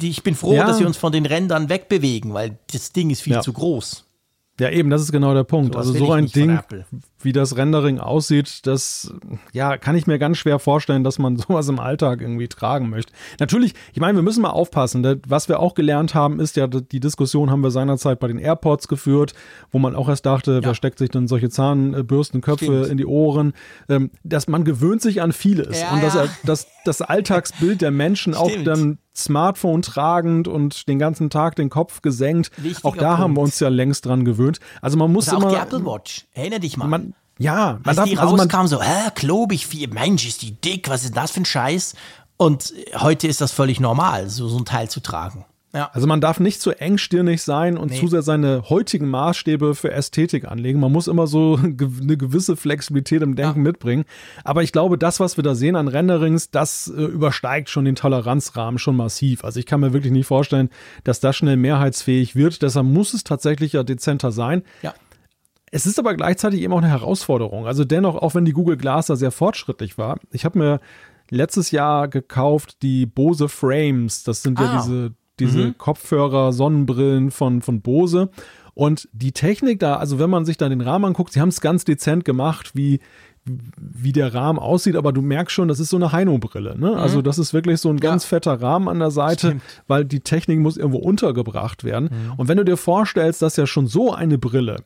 ich 0.00 0.22
bin 0.22 0.34
froh, 0.34 0.54
ja. 0.54 0.66
dass 0.66 0.78
wir 0.78 0.86
uns 0.86 0.96
von 0.96 1.12
den 1.12 1.24
Rändern 1.24 1.68
wegbewegen, 1.70 2.34
weil 2.34 2.58
das 2.70 2.92
Ding 2.92 3.10
ist 3.10 3.22
viel 3.22 3.34
ja. 3.34 3.40
zu 3.40 3.52
groß. 3.52 4.04
Ja, 4.60 4.70
eben, 4.70 4.90
das 4.90 5.02
ist 5.02 5.12
genau 5.12 5.34
der 5.34 5.44
Punkt. 5.44 5.74
So 5.74 5.78
also 5.78 5.92
so 5.92 6.12
ein 6.12 6.26
Ding, 6.26 6.58
wie 7.20 7.32
das 7.32 7.56
Rendering 7.56 8.00
aussieht, 8.00 8.66
das 8.66 9.12
ja, 9.52 9.76
kann 9.76 9.94
ich 9.94 10.06
mir 10.06 10.18
ganz 10.18 10.38
schwer 10.38 10.58
vorstellen, 10.58 11.04
dass 11.04 11.18
man 11.18 11.36
sowas 11.48 11.68
im 11.68 11.78
Alltag 11.78 12.20
irgendwie 12.20 12.48
tragen 12.48 12.90
möchte. 12.90 13.12
Natürlich, 13.38 13.74
ich 13.92 14.00
meine, 14.00 14.18
wir 14.18 14.22
müssen 14.22 14.42
mal 14.42 14.50
aufpassen. 14.50 15.20
Was 15.26 15.48
wir 15.48 15.60
auch 15.60 15.74
gelernt 15.74 16.14
haben, 16.14 16.40
ist 16.40 16.56
ja, 16.56 16.66
die 16.66 17.00
Diskussion 17.00 17.50
haben 17.50 17.60
wir 17.60 17.70
seinerzeit 17.70 18.18
bei 18.18 18.26
den 18.26 18.38
AirPods 18.38 18.88
geführt, 18.88 19.32
wo 19.70 19.78
man 19.78 19.94
auch 19.94 20.08
erst 20.08 20.26
dachte, 20.26 20.54
ja. 20.54 20.62
wer 20.64 20.74
steckt 20.74 20.98
sich 20.98 21.10
denn 21.10 21.28
solche 21.28 21.50
Zahnbürstenköpfe 21.50 22.64
Stimmt. 22.64 22.86
in 22.88 22.96
die 22.96 23.06
Ohren, 23.06 23.52
ähm, 23.88 24.10
dass 24.24 24.48
man 24.48 24.64
gewöhnt 24.64 25.02
sich 25.02 25.22
an 25.22 25.32
vieles 25.32 25.80
ja, 25.80 25.92
und 25.92 26.02
dass, 26.02 26.16
er, 26.16 26.28
dass 26.44 26.66
das 26.84 27.00
Alltagsbild 27.00 27.80
der 27.80 27.92
Menschen 27.92 28.34
Stimmt. 28.34 28.58
auch 28.58 28.64
dann 28.64 28.98
Smartphone 29.18 29.82
tragend 29.82 30.48
und 30.48 30.88
den 30.88 30.98
ganzen 30.98 31.30
Tag 31.30 31.56
den 31.56 31.70
Kopf 31.70 32.02
gesenkt. 32.02 32.50
Wichtiger 32.56 32.88
auch 32.88 32.96
da 32.96 33.08
Punkt. 33.08 33.22
haben 33.22 33.36
wir 33.36 33.40
uns 33.42 33.60
ja 33.60 33.68
längst 33.68 34.06
dran 34.06 34.24
gewöhnt. 34.24 34.60
Also 34.80 34.96
man 34.96 35.12
muss 35.12 35.28
Oder 35.28 35.36
immer. 35.36 35.46
Auch 35.46 35.52
die 35.52 35.56
Apple 35.58 35.84
Watch. 35.84 36.26
Erinner 36.32 36.58
dich 36.58 36.76
mal. 36.76 36.86
Man, 36.86 37.14
ja, 37.38 37.72
man 37.72 37.82
Als 37.84 37.96
darf, 37.96 38.08
die 38.08 38.18
also 38.18 38.36
rauskam, 38.36 38.66
so, 38.66 38.82
hä, 38.82 39.10
klobig, 39.14 39.66
viel, 39.66 39.88
Mensch, 39.88 40.26
ist 40.26 40.42
die 40.42 40.52
dick, 40.52 40.88
was 40.88 41.04
ist 41.04 41.16
das 41.16 41.30
für 41.30 41.40
ein 41.40 41.44
Scheiß? 41.44 41.94
Und 42.36 42.72
heute 42.94 43.26
ist 43.26 43.40
das 43.40 43.52
völlig 43.52 43.80
normal, 43.80 44.28
so, 44.28 44.48
so 44.48 44.58
ein 44.58 44.64
Teil 44.64 44.88
zu 44.88 45.00
tragen. 45.00 45.44
Ja. 45.78 45.90
Also 45.92 46.08
man 46.08 46.20
darf 46.20 46.40
nicht 46.40 46.60
zu 46.60 46.72
engstirnig 46.72 47.40
sein 47.40 47.78
und 47.78 47.92
nee. 47.92 48.00
zu 48.00 48.08
sehr 48.08 48.22
seine 48.22 48.68
heutigen 48.68 49.08
Maßstäbe 49.08 49.76
für 49.76 49.92
Ästhetik 49.92 50.50
anlegen. 50.50 50.80
Man 50.80 50.90
muss 50.90 51.06
immer 51.06 51.28
so 51.28 51.56
eine 51.62 52.16
gewisse 52.16 52.56
Flexibilität 52.56 53.22
im 53.22 53.36
Denken 53.36 53.60
ja. 53.60 53.62
mitbringen. 53.62 54.04
Aber 54.42 54.64
ich 54.64 54.72
glaube, 54.72 54.98
das, 54.98 55.20
was 55.20 55.36
wir 55.36 55.44
da 55.44 55.54
sehen 55.54 55.76
an 55.76 55.86
Renderings, 55.86 56.50
das 56.50 56.88
äh, 56.88 57.00
übersteigt 57.00 57.70
schon 57.70 57.84
den 57.84 57.94
Toleranzrahmen 57.94 58.80
schon 58.80 58.96
massiv. 58.96 59.44
Also 59.44 59.60
ich 59.60 59.66
kann 59.66 59.78
mir 59.78 59.92
wirklich 59.92 60.12
nicht 60.12 60.26
vorstellen, 60.26 60.68
dass 61.04 61.20
das 61.20 61.36
schnell 61.36 61.56
mehrheitsfähig 61.56 62.34
wird. 62.34 62.60
Deshalb 62.62 62.86
muss 62.86 63.14
es 63.14 63.22
tatsächlich 63.22 63.74
ja 63.74 63.84
dezenter 63.84 64.32
sein. 64.32 64.64
Ja. 64.82 64.94
Es 65.70 65.86
ist 65.86 66.00
aber 66.00 66.14
gleichzeitig 66.14 66.60
eben 66.62 66.72
auch 66.72 66.78
eine 66.78 66.88
Herausforderung. 66.88 67.68
Also 67.68 67.84
dennoch, 67.84 68.16
auch 68.16 68.34
wenn 68.34 68.44
die 68.44 68.52
Google 68.52 68.78
Glass 68.78 69.06
da 69.06 69.14
sehr 69.14 69.30
fortschrittlich 69.30 69.96
war, 69.96 70.18
ich 70.32 70.44
habe 70.44 70.58
mir 70.58 70.80
letztes 71.30 71.70
Jahr 71.70 72.08
gekauft 72.08 72.82
die 72.82 73.06
Bose 73.06 73.48
Frames. 73.48 74.24
Das 74.24 74.42
sind 74.42 74.58
ah. 74.58 74.64
ja 74.64 74.76
diese 74.80 75.14
diese 75.40 75.68
mhm. 75.68 75.78
Kopfhörer, 75.78 76.52
Sonnenbrillen 76.52 77.30
von, 77.30 77.62
von 77.62 77.80
Bose. 77.80 78.30
Und 78.74 79.08
die 79.12 79.32
Technik 79.32 79.80
da, 79.80 79.96
also 79.96 80.18
wenn 80.18 80.30
man 80.30 80.44
sich 80.44 80.56
da 80.56 80.68
den 80.68 80.80
Rahmen 80.80 81.06
anguckt, 81.06 81.32
sie 81.32 81.40
haben 81.40 81.48
es 81.48 81.60
ganz 81.60 81.84
dezent 81.84 82.24
gemacht, 82.24 82.76
wie, 82.76 83.00
wie 83.44 84.12
der 84.12 84.34
Rahmen 84.34 84.58
aussieht, 84.58 84.94
aber 84.94 85.12
du 85.12 85.20
merkst 85.20 85.52
schon, 85.52 85.68
das 85.68 85.80
ist 85.80 85.90
so 85.90 85.96
eine 85.96 86.12
Heino-Brille. 86.12 86.78
Ne? 86.78 86.90
Mhm. 86.90 86.96
Also 86.96 87.20
das 87.20 87.38
ist 87.38 87.52
wirklich 87.52 87.80
so 87.80 87.88
ein 87.88 87.98
ganz 87.98 88.24
ja. 88.24 88.28
fetter 88.28 88.60
Rahmen 88.60 88.88
an 88.88 89.00
der 89.00 89.10
Seite, 89.10 89.48
Stimmt. 89.48 89.62
weil 89.88 90.04
die 90.04 90.20
Technik 90.20 90.60
muss 90.60 90.76
irgendwo 90.76 90.98
untergebracht 90.98 91.82
werden. 91.82 92.10
Mhm. 92.12 92.32
Und 92.36 92.48
wenn 92.48 92.58
du 92.58 92.64
dir 92.64 92.76
vorstellst, 92.76 93.42
dass 93.42 93.56
ja 93.56 93.66
schon 93.66 93.88
so 93.88 94.12
eine 94.12 94.38
Brille 94.38 94.84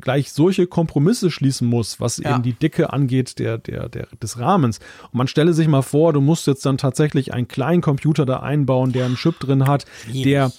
gleich 0.00 0.32
solche 0.32 0.66
Kompromisse 0.66 1.30
schließen 1.30 1.68
muss, 1.68 2.00
was 2.00 2.18
ja. 2.18 2.34
eben 2.34 2.42
die 2.42 2.52
Dicke 2.52 2.92
angeht 2.92 3.38
der, 3.38 3.58
der, 3.58 3.88
der, 3.88 4.08
des 4.22 4.38
Rahmens. 4.38 4.78
Und 5.04 5.14
man 5.14 5.28
stelle 5.28 5.54
sich 5.54 5.68
mal 5.68 5.82
vor, 5.82 6.12
du 6.12 6.20
musst 6.20 6.46
jetzt 6.46 6.66
dann 6.66 6.78
tatsächlich 6.78 7.32
einen 7.32 7.48
kleinen 7.48 7.82
Computer 7.82 8.26
da 8.26 8.40
einbauen, 8.40 8.92
der 8.92 9.06
einen 9.06 9.16
Chip 9.16 9.40
drin 9.40 9.66
hat, 9.66 9.86
der 10.12 10.52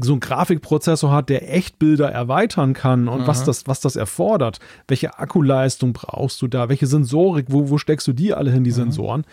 so 0.00 0.12
einen 0.12 0.20
Grafikprozessor 0.20 1.10
hat, 1.10 1.30
der 1.30 1.54
Echtbilder 1.54 2.10
erweitern 2.10 2.74
kann 2.74 3.08
und 3.08 3.22
mhm. 3.22 3.26
was 3.26 3.44
das, 3.44 3.66
was 3.66 3.80
das 3.80 3.96
erfordert. 3.96 4.58
Welche 4.86 5.18
Akkuleistung 5.18 5.94
brauchst 5.94 6.42
du 6.42 6.48
da? 6.48 6.68
Welche 6.68 6.86
Sensorik? 6.86 7.46
Wo, 7.48 7.70
wo 7.70 7.78
steckst 7.78 8.06
du 8.06 8.12
die 8.12 8.34
alle 8.34 8.50
hin, 8.50 8.64
die 8.64 8.70
mhm. 8.70 8.76
Sensoren? 8.76 9.24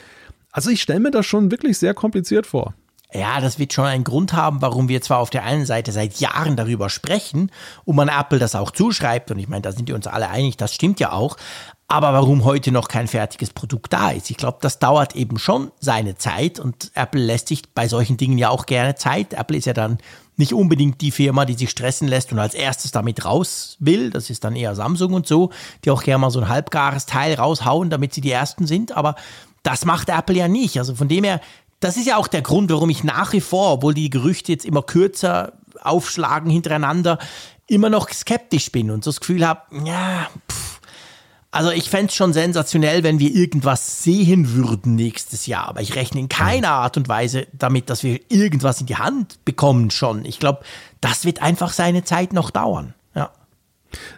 Also 0.52 0.70
ich 0.70 0.82
stelle 0.82 1.02
mir 1.02 1.12
das 1.12 1.26
schon 1.26 1.52
wirklich 1.52 1.78
sehr 1.78 1.94
kompliziert 1.94 2.48
vor. 2.48 2.74
Ja, 3.16 3.40
das 3.40 3.60
wird 3.60 3.72
schon 3.72 3.86
einen 3.86 4.04
Grund 4.04 4.34
haben, 4.34 4.62
warum 4.62 4.90
wir 4.90 5.02
zwar 5.02 5.20
auf 5.20 5.30
der 5.30 5.44
einen 5.44 5.66
Seite 5.66 5.92
seit 5.92 6.20
Jahren 6.20 6.58
darüber 6.58 6.90
sprechen 6.90 7.50
und 7.86 7.96
man 7.96 8.10
Apple 8.10 8.40
das 8.40 8.56
auch 8.56 8.72
zuschreibt, 8.72 9.32
und 9.32 9.40
ich 9.40 9.48
meine, 9.48 9.62
da 9.62 9.72
sind 9.72 9.88
wir 9.88 9.96
uns 9.96 10.08
alle 10.08 10.30
einig, 10.30 10.58
das 10.58 10.74
stimmt 10.74 11.00
ja 11.00 11.14
auch, 11.14 11.38
aber 11.88 12.14
warum 12.14 12.44
heute 12.44 12.72
noch 12.72 12.88
kein 12.88 13.08
fertiges 13.08 13.52
Produkt 13.52 13.94
da 13.94 14.10
ist. 14.10 14.30
Ich 14.32 14.38
glaube, 14.38 14.58
das 14.60 14.80
dauert 14.80 15.16
eben 15.16 15.38
schon 15.38 15.72
seine 15.80 16.18
Zeit 16.18 16.60
und 16.60 16.92
Apple 16.96 17.22
lässt 17.22 17.48
sich 17.48 17.62
bei 17.74 17.88
solchen 17.88 18.18
Dingen 18.18 18.38
ja 18.38 18.50
auch 18.50 18.66
gerne 18.66 18.96
Zeit. 18.96 19.34
Apple 19.34 19.58
ist 19.58 19.66
ja 19.66 19.74
dann 19.74 20.00
nicht 20.36 20.54
unbedingt 20.54 21.00
die 21.02 21.12
Firma, 21.12 21.46
die 21.46 21.54
sich 21.54 21.70
stressen 21.70 22.08
lässt 22.08 22.34
und 22.34 22.40
als 22.40 22.56
erstes 22.56 22.92
damit 22.92 23.24
raus 23.24 23.78
will. 23.80 24.10
Das 24.10 24.30
ist 24.30 24.44
dann 24.44 24.56
eher 24.56 24.76
Samsung 24.76 25.14
und 25.14 25.28
so, 25.28 25.52
die 25.86 25.92
auch 25.92 26.04
gerne 26.04 26.20
mal 26.20 26.32
so 26.32 26.42
ein 26.42 26.50
halbgares 26.50 27.06
Teil 27.06 27.36
raushauen, 27.36 27.90
damit 27.90 28.14
sie 28.14 28.22
die 28.22 28.32
Ersten 28.32 28.66
sind. 28.68 28.98
Aber 28.98 29.16
das 29.64 29.86
macht 29.86 30.10
Apple 30.10 30.36
ja 30.36 30.48
nicht. 30.48 30.78
Also 30.78 30.96
von 30.96 31.08
dem 31.08 31.24
her 31.24 31.40
das 31.80 31.98
ist 31.98 32.08
ja 32.08 32.18
auch 32.18 32.28
der 32.28 32.42
Grund, 32.42 32.72
warum 32.72 32.90
ich 32.90 33.04
nach 33.04 33.34
wie 33.34 33.42
vor, 33.42 33.74
obwohl 33.74 33.94
die 33.94 34.10
Gerüchte 34.10 34.52
jetzt 34.52 34.66
immer 34.66 34.82
kürzer 34.82 35.54
aufschlagen 35.82 36.50
hintereinander, 36.50 37.20
immer 37.68 37.90
noch 37.90 38.10
skeptisch 38.10 38.72
bin 38.72 38.92
und 38.92 39.04
so 39.04 39.12
das 39.12 39.20
Gefühl 39.20 39.46
habe, 39.46 39.62
ja, 39.86 40.28
pff. 40.52 40.80
also 41.52 41.72
ich 41.72 41.90
fände 41.90 42.08
es 42.08 42.16
schon 42.16 42.34
sensationell, 42.34 43.04
wenn 43.04 43.20
wir 43.20 43.34
irgendwas 43.34 44.04
sehen 44.04 44.54
würden 44.54 44.96
nächstes 44.96 45.48
Jahr, 45.48 45.68
aber 45.68 45.82
ich 45.82 45.96
rechne 45.96 46.22
in 46.22 46.30
keiner 46.30 46.72
Art 46.72 46.98
und 46.98 47.08
Weise 47.08 47.48
damit, 47.54 47.90
dass 47.90 48.04
wir 48.04 48.20
irgendwas 48.30 48.82
in 48.82 48.88
die 48.88 48.98
Hand 48.98 49.44
bekommen 49.46 49.92
schon. 49.92 50.26
Ich 50.26 50.40
glaube, 50.40 50.64
das 51.02 51.26
wird 51.26 51.42
einfach 51.42 51.74
seine 51.74 52.04
Zeit 52.04 52.34
noch 52.34 52.52
dauern. 52.52 52.94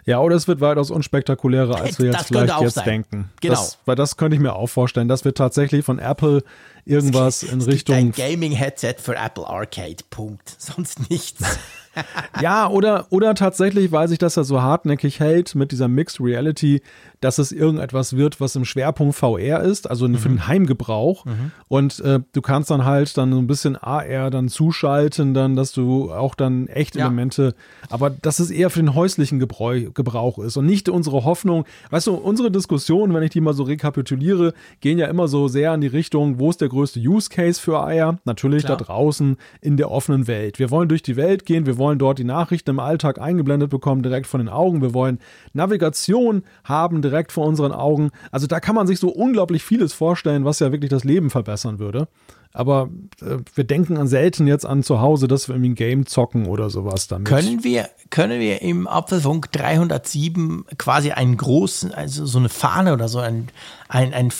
Ja. 0.04 0.20
Oder 0.20 0.36
es 0.36 0.48
wird 0.48 0.60
weitaus 0.60 0.90
unspektakulärer, 0.90 1.80
als 1.80 1.98
wir 1.98 2.06
jetzt 2.06 2.20
Das 2.20 2.26
vielleicht 2.28 2.60
jetzt 2.60 2.74
sein. 2.74 2.84
denken. 2.84 3.30
Genau. 3.40 3.54
Das, 3.54 3.78
weil 3.84 3.96
das 3.96 4.16
könnte 4.16 4.36
ich 4.36 4.42
mir 4.42 4.54
auch 4.54 4.68
vorstellen, 4.68 5.08
dass 5.08 5.24
wir 5.24 5.34
tatsächlich 5.34 5.84
von 5.84 5.98
Apple 5.98 6.42
irgendwas 6.84 7.42
in 7.42 7.60
Richtung 7.60 7.94
ein 7.96 8.12
Gaming-Headset 8.12 8.94
für 8.98 9.14
Apple 9.16 9.46
Arcade. 9.46 9.96
Punkt. 10.10 10.54
Sonst 10.58 11.10
nichts. 11.10 11.58
Ja, 12.40 12.68
oder, 12.68 13.06
oder 13.10 13.34
tatsächlich, 13.34 13.90
weil 13.90 14.06
sich 14.08 14.18
das 14.18 14.36
ja 14.36 14.44
so 14.44 14.62
hartnäckig 14.62 15.18
hält 15.18 15.54
mit 15.54 15.72
dieser 15.72 15.88
Mixed 15.88 16.20
Reality, 16.20 16.82
dass 17.20 17.38
es 17.38 17.50
irgendetwas 17.50 18.16
wird, 18.16 18.40
was 18.40 18.54
im 18.54 18.64
Schwerpunkt 18.64 19.16
VR 19.16 19.60
ist, 19.62 19.90
also 19.90 20.06
für 20.08 20.28
den 20.28 20.46
Heimgebrauch. 20.46 21.24
Und 21.66 21.98
äh, 22.00 22.20
du 22.32 22.40
kannst 22.42 22.70
dann 22.70 22.84
halt 22.84 23.16
dann 23.18 23.32
so 23.32 23.38
ein 23.38 23.46
bisschen 23.48 23.76
AR 23.76 24.30
dann 24.30 24.48
zuschalten, 24.48 25.34
dann, 25.34 25.56
dass 25.56 25.72
du 25.72 26.12
auch 26.12 26.34
dann 26.36 26.68
echte 26.68 26.98
Ja. 26.98 27.06
Elemente, 27.06 27.54
aber 27.90 28.10
dass 28.10 28.38
es 28.38 28.50
eher 28.50 28.70
für 28.70 28.80
den 28.80 28.94
häuslichen 28.94 29.38
Gebrauch, 29.40 29.74
Gebrauch 29.94 30.38
ist 30.38 30.56
und 30.56 30.66
nicht 30.66 30.88
unsere 30.88 31.24
Hoffnung. 31.24 31.64
Weißt 31.90 32.06
du, 32.06 32.14
unsere 32.14 32.50
Diskussionen, 32.52 33.12
wenn 33.14 33.22
ich 33.24 33.30
die 33.30 33.40
mal 33.40 33.54
so 33.54 33.64
rekapituliere, 33.64 34.54
gehen 34.80 34.98
ja 34.98 35.06
immer 35.08 35.26
so 35.26 35.48
sehr 35.48 35.74
in 35.74 35.80
die 35.80 35.86
Richtung, 35.88 36.38
wo 36.38 36.50
ist 36.50 36.60
der 36.60 36.68
größte 36.68 37.00
Use 37.00 37.28
Case 37.30 37.60
für 37.60 37.80
AR? 37.80 38.18
Natürlich 38.24 38.64
Klar. 38.64 38.76
da 38.76 38.84
draußen 38.84 39.36
in 39.60 39.76
der 39.76 39.90
offenen 39.90 40.26
Welt. 40.28 40.58
Wir 40.58 40.70
wollen 40.70 40.88
durch 40.88 41.02
die 41.02 41.16
Welt 41.16 41.46
gehen, 41.46 41.66
wir 41.66 41.78
wollen 41.78 41.87
dort 41.96 42.18
die 42.18 42.24
Nachrichten 42.24 42.70
im 42.70 42.80
Alltag 42.80 43.18
eingeblendet 43.20 43.70
bekommen, 43.70 44.02
direkt 44.02 44.26
von 44.26 44.40
den 44.40 44.48
Augen. 44.48 44.82
Wir 44.82 44.92
wollen 44.92 45.20
Navigation 45.54 46.42
haben, 46.64 47.00
direkt 47.00 47.32
vor 47.32 47.46
unseren 47.46 47.72
Augen. 47.72 48.10
Also 48.30 48.46
da 48.46 48.60
kann 48.60 48.74
man 48.74 48.86
sich 48.86 48.98
so 48.98 49.08
unglaublich 49.08 49.62
vieles 49.62 49.92
vorstellen, 49.92 50.44
was 50.44 50.58
ja 50.58 50.72
wirklich 50.72 50.90
das 50.90 51.04
Leben 51.04 51.30
verbessern 51.30 51.78
würde. 51.78 52.08
Aber 52.52 52.88
äh, 53.20 53.36
wir 53.54 53.64
denken 53.64 53.96
an 53.98 54.08
selten 54.08 54.46
jetzt 54.46 54.64
an 54.66 54.82
zu 54.82 55.00
Hause, 55.00 55.28
dass 55.28 55.48
wir 55.48 55.54
irgendwie 55.54 55.70
ein 55.70 55.74
Game 55.74 56.06
zocken 56.06 56.46
oder 56.46 56.70
sowas 56.70 57.06
damit. 57.06 57.28
Können 57.28 57.62
wir, 57.62 57.88
können 58.10 58.40
wir 58.40 58.62
im 58.62 58.86
Apfelfunk 58.86 59.52
307 59.52 60.64
quasi 60.78 61.12
einen 61.12 61.36
großen, 61.36 61.92
also 61.92 62.26
so 62.26 62.38
eine 62.38 62.48
Fahne 62.48 62.94
oder 62.94 63.08
so 63.08 63.18
ein, 63.18 63.48
ein, 63.88 64.14
ein 64.14 64.30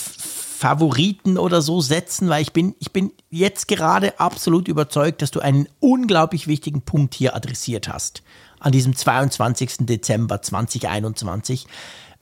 Favoriten 0.59 1.39
oder 1.39 1.63
so 1.63 1.81
setzen? 1.81 2.29
Weil 2.29 2.43
ich 2.43 2.53
bin, 2.53 2.75
ich 2.79 2.93
bin 2.93 3.13
jetzt 3.31 3.69
gerade 3.69 4.19
absolut 4.21 4.69
überzeugt, 4.69 5.23
dass 5.23 5.31
du 5.31 5.41
einen 5.41 5.69
unglaublich 5.81 6.47
wichtigen 6.47 6.83
Punkt 6.83 7.15
hier 7.15 7.35
adressiert 7.35 7.89
hast. 7.89 8.23
An 8.61 8.73
diesem 8.73 8.97
22. 8.97 9.87
Dezember 9.87 10.43
2021. 10.43 11.67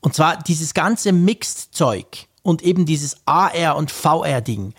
Und 0.01 0.15
zwar 0.15 0.37
dieses 0.37 0.75
ganze 0.75 1.13
Mixed-Zeug 1.13 2.27
und 2.43 2.63
eben 2.63 2.87
dieses 2.87 3.17
AR- 3.27 3.77
und 3.77 3.91
VR-Ding 3.91 4.75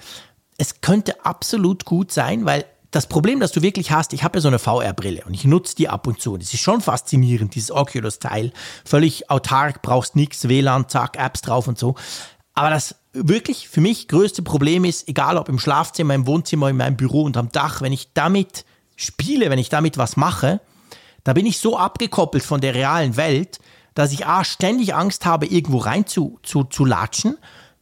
es 0.58 0.82
könnte 0.82 1.24
absolut 1.26 1.86
gut 1.86 2.12
sein, 2.12 2.46
weil 2.46 2.66
das 2.92 3.08
Problem, 3.08 3.40
das 3.40 3.52
du 3.52 3.62
wirklich 3.62 3.92
hast, 3.92 4.14
ich 4.14 4.24
habe 4.24 4.38
ja 4.38 4.42
so 4.42 4.48
eine 4.48 4.60
VR-Brille 4.60 5.24
und 5.26 5.34
ich 5.34 5.46
nutze 5.46 5.76
die 5.76 5.90
ab 5.90 6.08
und 6.08 6.22
zu. 6.22 6.34
Und 6.34 6.42
es 6.42 6.54
ist 6.54 6.62
schon 6.62 6.82
faszinierend, 6.82 7.54
dieses 7.54 7.72
Oculus-Teil. 7.72 8.52
Völlig 8.86 9.30
autark, 9.30 9.82
brauchst 9.82 10.16
nichts, 10.16 10.48
WLAN, 10.48 10.90
zack, 10.90 11.18
Apps 11.18 11.42
drauf 11.42 11.68
und 11.68 11.78
so. 11.78 11.96
Aber 12.54 12.70
das 12.70 12.96
wirklich 13.24 13.70
für 13.70 13.82
mich 13.82 14.08
größte 14.08 14.42
Problem 14.42 14.86
ist, 14.86 15.08
egal 15.08 15.38
ob 15.38 15.50
im 15.50 15.60
Schlafzimmer, 15.60 16.14
im 16.14 16.28
Wohnzimmer, 16.28 16.70
in 16.70 16.78
meinem 16.78 16.98
Büro 16.98 17.24
und 17.24 17.38
am 17.38 17.52
Dach, 17.52 17.82
wenn 17.82 17.94
ich 17.94 18.14
damit 18.14 18.66
spiele, 18.96 19.50
wenn 19.50 19.60
ich 19.60 19.70
damit 19.70 19.98
was 19.98 20.18
mache, 20.18 20.62
da 21.24 21.34
bin 21.34 21.46
ich 21.46 21.60
so 21.60 21.78
abgekoppelt 21.78 22.44
von 22.44 22.62
der 22.62 22.74
realen 22.74 23.18
Welt, 23.18 23.60
dass 23.94 24.12
ich 24.12 24.26
A, 24.26 24.44
ständig 24.44 24.94
Angst 24.94 25.26
habe, 25.26 25.48
irgendwo 25.48 25.80
rein 25.80 26.06
zu, 26.06 26.40
zu, 26.44 26.64
zu 26.64 26.86
latschen. 26.86 27.38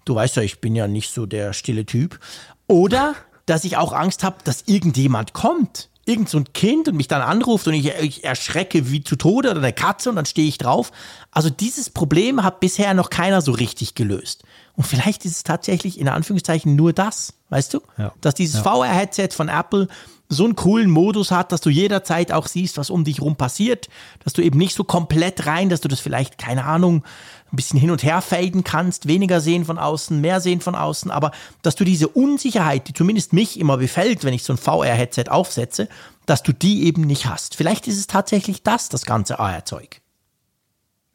Du 0.05 0.15
weißt 0.15 0.37
ja, 0.37 0.43
ich 0.43 0.61
bin 0.61 0.75
ja 0.75 0.87
nicht 0.87 1.13
so 1.13 1.25
der 1.25 1.53
stille 1.53 1.85
Typ. 1.85 2.19
Oder 2.67 3.15
dass 3.45 3.63
ich 3.63 3.77
auch 3.77 3.93
Angst 3.93 4.23
habe, 4.23 4.37
dass 4.43 4.63
irgendjemand 4.65 5.33
kommt. 5.33 5.89
Irgend 6.05 6.29
so 6.29 6.37
ein 6.37 6.53
Kind 6.53 6.87
und 6.87 6.95
mich 6.95 7.07
dann 7.07 7.21
anruft 7.21 7.67
und 7.67 7.73
ich, 7.73 7.87
ich 7.99 8.23
erschrecke 8.23 8.91
wie 8.91 9.03
zu 9.03 9.15
Tode 9.15 9.51
oder 9.51 9.59
eine 9.59 9.73
Katze 9.73 10.09
und 10.09 10.15
dann 10.15 10.25
stehe 10.25 10.47
ich 10.47 10.57
drauf. 10.57 10.91
Also 11.31 11.49
dieses 11.49 11.89
Problem 11.89 12.43
hat 12.43 12.59
bisher 12.59 12.93
noch 12.93 13.09
keiner 13.09 13.41
so 13.41 13.51
richtig 13.51 13.95
gelöst. 13.95 14.43
Und 14.75 14.85
vielleicht 14.85 15.25
ist 15.25 15.37
es 15.37 15.43
tatsächlich 15.43 15.99
in 15.99 16.07
Anführungszeichen 16.07 16.75
nur 16.75 16.93
das, 16.93 17.33
weißt 17.49 17.73
du? 17.73 17.81
Ja. 17.97 18.13
Dass 18.21 18.33
dieses 18.33 18.59
VR-Headset 18.61 19.29
von 19.31 19.47
Apple 19.47 19.87
so 20.27 20.43
einen 20.43 20.55
coolen 20.55 20.89
Modus 20.89 21.31
hat, 21.31 21.51
dass 21.51 21.61
du 21.61 21.69
jederzeit 21.69 22.31
auch 22.31 22.47
siehst, 22.47 22.77
was 22.77 22.89
um 22.89 23.03
dich 23.03 23.21
rum 23.21 23.35
passiert, 23.35 23.89
dass 24.23 24.33
du 24.33 24.41
eben 24.41 24.57
nicht 24.57 24.75
so 24.75 24.83
komplett 24.83 25.45
rein, 25.45 25.69
dass 25.69 25.81
du 25.81 25.87
das 25.87 25.99
vielleicht, 25.99 26.37
keine 26.37 26.65
Ahnung, 26.65 27.03
ein 27.51 27.55
bisschen 27.55 27.79
hin 27.79 27.91
und 27.91 28.03
her 28.03 28.21
faden 28.21 28.63
kannst, 28.63 29.07
weniger 29.07 29.39
sehen 29.39 29.65
von 29.65 29.77
außen, 29.77 30.19
mehr 30.19 30.41
sehen 30.41 30.61
von 30.61 30.75
außen, 30.75 31.11
aber 31.11 31.31
dass 31.61 31.75
du 31.75 31.83
diese 31.83 32.07
Unsicherheit, 32.07 32.87
die 32.87 32.93
zumindest 32.93 33.33
mich 33.33 33.59
immer 33.59 33.77
befällt, 33.77 34.23
wenn 34.23 34.33
ich 34.33 34.43
so 34.43 34.53
ein 34.53 34.57
VR-Headset 34.57 35.25
aufsetze, 35.29 35.87
dass 36.25 36.41
du 36.41 36.53
die 36.53 36.85
eben 36.85 37.01
nicht 37.01 37.27
hast. 37.27 37.55
Vielleicht 37.55 37.87
ist 37.87 37.99
es 37.99 38.07
tatsächlich 38.07 38.63
das, 38.63 38.89
das 38.89 39.05
ganze 39.05 39.39
AR-Zeug. 39.39 40.01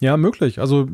Ja, 0.02 0.16
möglich. 0.16 0.58
Also 0.60 0.88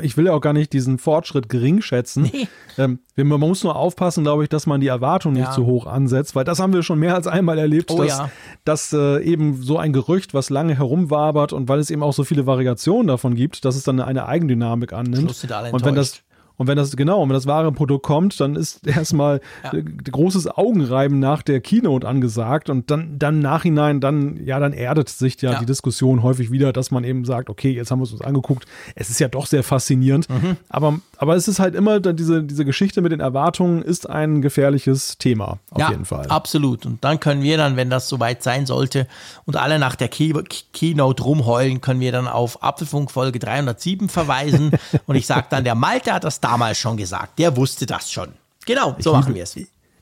ich 0.00 0.16
will 0.16 0.24
ja 0.26 0.32
auch 0.32 0.40
gar 0.40 0.54
nicht 0.54 0.72
diesen 0.72 0.96
Fortschritt 0.98 1.50
gering 1.50 1.82
schätzen. 1.82 2.30
Nee. 2.32 2.48
Ähm, 2.78 3.00
man 3.16 3.40
muss 3.40 3.62
nur 3.62 3.76
aufpassen, 3.76 4.22
glaube 4.24 4.44
ich, 4.44 4.48
dass 4.48 4.66
man 4.66 4.80
die 4.80 4.86
Erwartung 4.86 5.34
nicht 5.34 5.42
Ja. 5.48 5.50
zu 5.52 5.66
hoch 5.66 5.86
ansetzt, 5.86 6.34
weil 6.34 6.44
das 6.44 6.58
haben 6.58 6.72
wir 6.72 6.82
schon 6.82 6.98
mehr 6.98 7.14
als 7.14 7.26
einmal 7.26 7.58
erlebt, 7.58 7.90
Oh 7.90 7.98
dass, 7.98 8.08
ja. 8.08 8.30
dass 8.64 8.92
äh, 8.94 9.22
eben 9.22 9.62
so 9.62 9.78
ein 9.78 9.92
Gerücht, 9.92 10.32
was 10.32 10.48
lange 10.48 10.76
herumwabert 10.78 11.52
und 11.52 11.68
weil 11.68 11.78
es 11.78 11.90
eben 11.90 12.02
auch 12.02 12.12
so 12.14 12.24
viele 12.24 12.46
Variationen 12.46 13.08
davon 13.08 13.34
gibt, 13.34 13.64
dass 13.66 13.76
es 13.76 13.82
dann 13.82 14.00
eine 14.00 14.26
Eigendynamik 14.26 14.92
annimmt. 14.94 15.44
Und 15.72 15.84
wenn 15.84 15.94
das. 15.94 16.22
Und 16.58 16.66
wenn 16.66 16.76
das, 16.76 16.94
genau, 16.96 17.22
wenn 17.22 17.30
das 17.30 17.46
wahre 17.46 17.72
Produkt 17.72 18.04
kommt, 18.04 18.38
dann 18.40 18.54
ist 18.56 18.86
erstmal 18.86 19.40
Ja. 19.64 19.72
äh, 19.72 19.82
großes 19.82 20.46
Augenreiben 20.48 21.18
nach 21.18 21.42
der 21.42 21.60
Keynote 21.62 22.06
angesagt 22.06 22.68
und 22.68 22.90
dann, 22.90 23.18
dann 23.18 23.38
nachhinein, 23.38 24.00
dann, 24.00 24.44
ja, 24.44 24.60
dann 24.60 24.74
erdet 24.74 25.08
sich 25.08 25.40
ja, 25.40 25.52
Ja. 25.52 25.58
die 25.60 25.66
Diskussion 25.66 26.22
häufig 26.22 26.50
wieder, 26.50 26.72
dass 26.74 26.90
man 26.90 27.04
eben 27.04 27.24
sagt, 27.24 27.48
okay, 27.48 27.70
jetzt 27.70 27.90
haben 27.90 28.00
wir 28.00 28.04
es 28.04 28.12
uns 28.12 28.20
angeguckt, 28.20 28.66
es 28.94 29.08
ist 29.08 29.18
ja 29.20 29.28
doch 29.28 29.46
sehr 29.46 29.62
faszinierend, 29.62 30.28
Mhm. 30.28 30.56
aber, 30.68 30.98
aber 31.18 31.34
es 31.34 31.48
ist 31.48 31.58
halt 31.58 31.74
immer, 31.74 31.98
diese, 32.00 32.44
diese 32.44 32.64
Geschichte 32.64 33.02
mit 33.02 33.10
den 33.10 33.20
Erwartungen 33.20 33.82
ist 33.82 34.08
ein 34.08 34.40
gefährliches 34.40 35.18
Thema, 35.18 35.58
auf 35.70 35.80
ja, 35.80 35.90
jeden 35.90 36.04
Fall. 36.04 36.26
Absolut. 36.28 36.86
Und 36.86 37.02
dann 37.02 37.18
können 37.18 37.42
wir 37.42 37.56
dann, 37.56 37.76
wenn 37.76 37.90
das 37.90 38.08
soweit 38.08 38.42
sein 38.42 38.66
sollte 38.66 39.08
und 39.44 39.56
alle 39.56 39.78
nach 39.78 39.96
der 39.96 40.08
Key 40.08 40.32
Keynote 40.72 41.22
rumheulen, 41.22 41.80
können 41.80 42.00
wir 42.00 42.12
dann 42.12 42.28
auf 42.28 42.62
Apfelfunk 42.62 43.10
Folge 43.10 43.40
307 43.40 44.08
verweisen. 44.08 44.70
und 45.06 45.16
ich 45.16 45.26
sage 45.26 45.46
dann, 45.50 45.64
der 45.64 45.74
Malte 45.74 46.12
hat 46.12 46.22
das 46.22 46.40
damals 46.40 46.78
schon 46.78 46.96
gesagt. 46.96 47.38
Der 47.38 47.56
wusste 47.56 47.86
das 47.86 48.10
schon. 48.10 48.28
Genau, 48.64 48.94
so 48.98 49.12
machen 49.12 49.34
wir 49.34 49.42
es. 49.42 49.56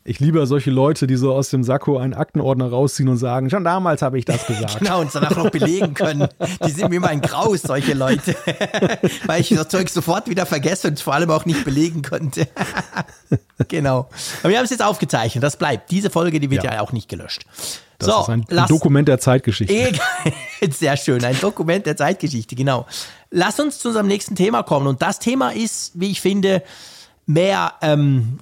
Ich 0.09 0.21
liebe 0.21 0.47
solche 0.47 0.71
Leute, 0.71 1.09
die 1.09 1.17
so 1.17 1.35
aus 1.35 1.51
dem 1.51 1.65
Sakko 1.65 1.99
einen 1.99 2.15
Aktenordner 2.15 2.71
rausziehen 2.71 3.09
und 3.09 3.17
sagen, 3.17 3.51
schon 3.51 3.65
damals 3.65 4.03
habe 4.03 4.19
ich 4.19 4.25
das 4.25 4.47
gesagt. 4.47 4.79
Genau, 4.79 5.01
und 5.01 5.09
es 5.09 5.15
danach 5.15 5.37
noch 5.37 5.51
belegen 5.51 5.95
können. 5.95 6.29
Die 6.65 6.71
sind 6.71 6.91
mir 6.91 6.97
immer 6.97 7.09
ein 7.09 7.21
Graus, 7.21 7.63
solche 7.63 7.93
Leute. 7.95 8.37
Weil 9.27 9.41
ich 9.41 9.49
das 9.49 9.69
Zeug 9.69 9.89
sofort 9.89 10.29
wieder 10.29 10.47
vergesse 10.47 10.87
und 10.89 10.95
es 10.95 11.03
vor 11.03 11.15
allem 11.15 11.31
auch 11.31 11.45
nicht 11.45 11.65
belegen 11.65 12.03
konnte. 12.03 12.47
genau. 13.69 14.09
Aber 14.43 14.51
wir 14.51 14.59
haben 14.59 14.65
es 14.65 14.71
jetzt 14.71 14.85
aufgezeichnet, 14.85 15.43
das 15.43 15.57
bleibt. 15.57 15.91
Diese 15.91 16.09
Folge, 16.09 16.39
die 16.39 16.51
wird 16.51 16.63
ja, 16.63 16.75
Ja. 16.75 16.81
auch 16.83 16.93
nicht 16.93 17.09
gelöscht. 17.09 17.43
Das 17.99 18.09
so, 18.09 18.21
ist 18.21 18.29
ein, 18.29 18.41
ein 18.43 18.47
lass- 18.51 18.69
Dokument 18.69 19.09
der 19.09 19.19
Zeitgeschichte. 19.19 19.75
Egal. 19.75 20.71
Sehr 20.71 20.97
schön, 20.97 21.25
ein 21.25 21.39
Dokument 21.41 21.85
der 21.87 21.97
Zeitgeschichte, 21.97 22.55
genau. 22.55 22.87
Lass 23.31 23.59
uns 23.59 23.81
zu 23.81 23.89
unserem 23.89 24.07
nächsten 24.07 24.37
Thema 24.37 24.63
kommen. 24.63 24.87
Und 24.87 25.03
das 25.03 25.19
Thema 25.19 25.51
ist, 25.53 25.93
wie 25.95 26.11
ich 26.13 26.21
finde, 26.21 26.63
mehr 27.27 27.73
ähm, 27.83 28.39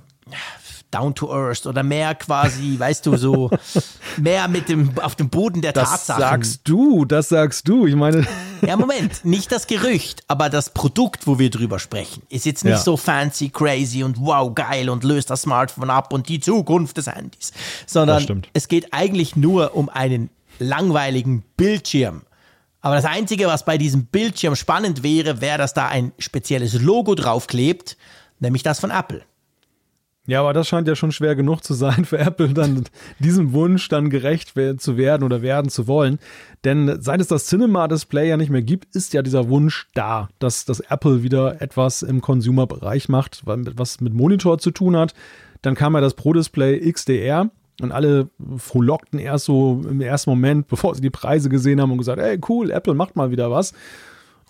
down 0.95 1.15
to 1.15 1.33
earth 1.33 1.67
oder 1.67 1.83
mehr 1.83 2.15
quasi, 2.15 2.75
weißt 2.79 3.05
du, 3.07 3.17
so 3.17 3.51
mehr 4.17 4.47
mit 4.49 4.69
dem 4.69 4.99
auf 4.99 5.15
dem 5.17 5.29
Boden 5.29 5.61
der 5.61 5.73
Das 5.73 5.91
Tatsachen. 5.91 6.21
sagst 6.23 6.61
du, 6.65 7.05
das 7.05 7.29
sagst 7.29 7.67
du. 7.69 7.87
Ich 7.87 7.95
meine, 7.97 8.27
Ja, 8.67 8.77
Moment, 8.77 9.25
nicht 9.25 9.51
das 9.53 9.67
Gerücht, 9.67 10.23
aber 10.29 10.49
das 10.49 10.71
Produkt, 10.71 11.27
wo 11.27 11.39
wir 11.39 11.51
drüber 11.51 11.79
sprechen, 11.79 12.23
ist 12.29 12.47
jetzt 12.47 12.65
nicht 12.65 12.73
Ja. 12.75 12.79
so 12.81 12.97
fancy, 12.97 13.49
crazy 13.51 14.03
und 14.05 14.19
wow, 14.21 14.55
geil 14.55 14.89
und 14.89 15.05
löst 15.05 15.31
das 15.31 15.43
Smartphone 15.43 15.91
ab 15.91 16.13
und 16.13 16.29
die 16.29 16.41
Zukunft 16.41 16.97
des 16.97 17.07
Handys, 17.09 17.53
sondern 17.87 18.25
Das 18.27 18.37
es 18.55 18.69
geht 18.69 18.93
eigentlich 18.95 19.37
nur 19.37 19.75
um 19.77 19.89
einen 19.89 20.31
langweiligen 20.59 21.43
Bildschirm. 21.57 22.23
Aber 22.81 22.97
das 22.97 23.05
Einzige, 23.07 23.47
was 23.47 23.65
bei 23.65 23.79
diesem 23.79 24.07
Bildschirm 24.07 24.57
spannend 24.57 25.03
wäre, 25.03 25.41
wäre, 25.41 25.57
dass 25.59 25.73
da 25.75 25.89
ein 25.89 26.13
spezielles 26.19 26.75
Logo 26.81 27.15
draufklebt, 27.15 27.97
nämlich 28.41 28.63
das 28.63 28.79
von 28.79 28.91
Apple. 28.91 29.23
Ja, 30.27 30.41
aber 30.41 30.55
das 30.55 30.67
scheint 30.69 30.89
ja 30.89 30.97
schon 30.97 31.13
schwer 31.13 31.37
genug 31.37 31.61
zu 31.63 31.75
sein 31.75 32.07
für 32.07 32.19
Apple, 32.19 32.55
dann 32.55 32.85
diesem 33.19 33.53
Wunsch 33.53 33.89
dann 33.91 34.09
gerecht 34.09 34.55
zu 34.79 34.97
werden 34.97 35.23
oder 35.23 35.43
werden 35.43 35.69
zu 35.71 35.87
wollen. 35.87 36.19
Denn 36.65 36.97
seit 37.03 37.21
es 37.21 37.27
das 37.29 37.45
Cinema-Display 37.47 38.29
ja 38.31 38.39
nicht 38.39 38.49
mehr 38.51 38.63
gibt, 38.63 38.97
ist 38.97 39.13
ja 39.13 39.21
dieser 39.21 39.51
Wunsch 39.51 39.87
da, 39.95 40.29
dass, 40.39 40.65
dass 40.65 40.81
Apple 40.81 41.23
wieder 41.23 41.61
etwas 41.61 42.01
im 42.03 42.23
Consumer-Bereich 42.23 43.11
macht, 43.11 43.47
wa- 43.47 43.59
was 43.77 44.01
mit 44.01 44.15
Monitor 44.15 44.59
zu 44.59 44.71
tun 44.71 44.97
hat. 44.97 45.13
Dann 45.61 45.75
kam 45.75 45.93
ja 45.95 46.01
das 46.01 46.15
Pro-Display 46.15 46.91
XDR 46.91 47.51
und 47.83 47.93
alle 47.93 48.31
frohlockten 48.57 49.19
erst 49.19 49.45
so 49.45 49.83
im 49.87 50.01
ersten 50.01 50.31
Moment, 50.31 50.69
bevor 50.69 50.95
sie 50.95 51.03
die 51.03 51.11
Preise 51.11 51.51
gesehen 51.51 51.83
haben 51.83 51.91
und 51.93 51.99
gesagt, 51.99 52.19
ey 52.19 52.39
cool, 52.49 52.71
Apple 52.71 52.95
macht 52.95 53.15
mal 53.15 53.31
wieder 53.31 53.51
was. 53.51 53.75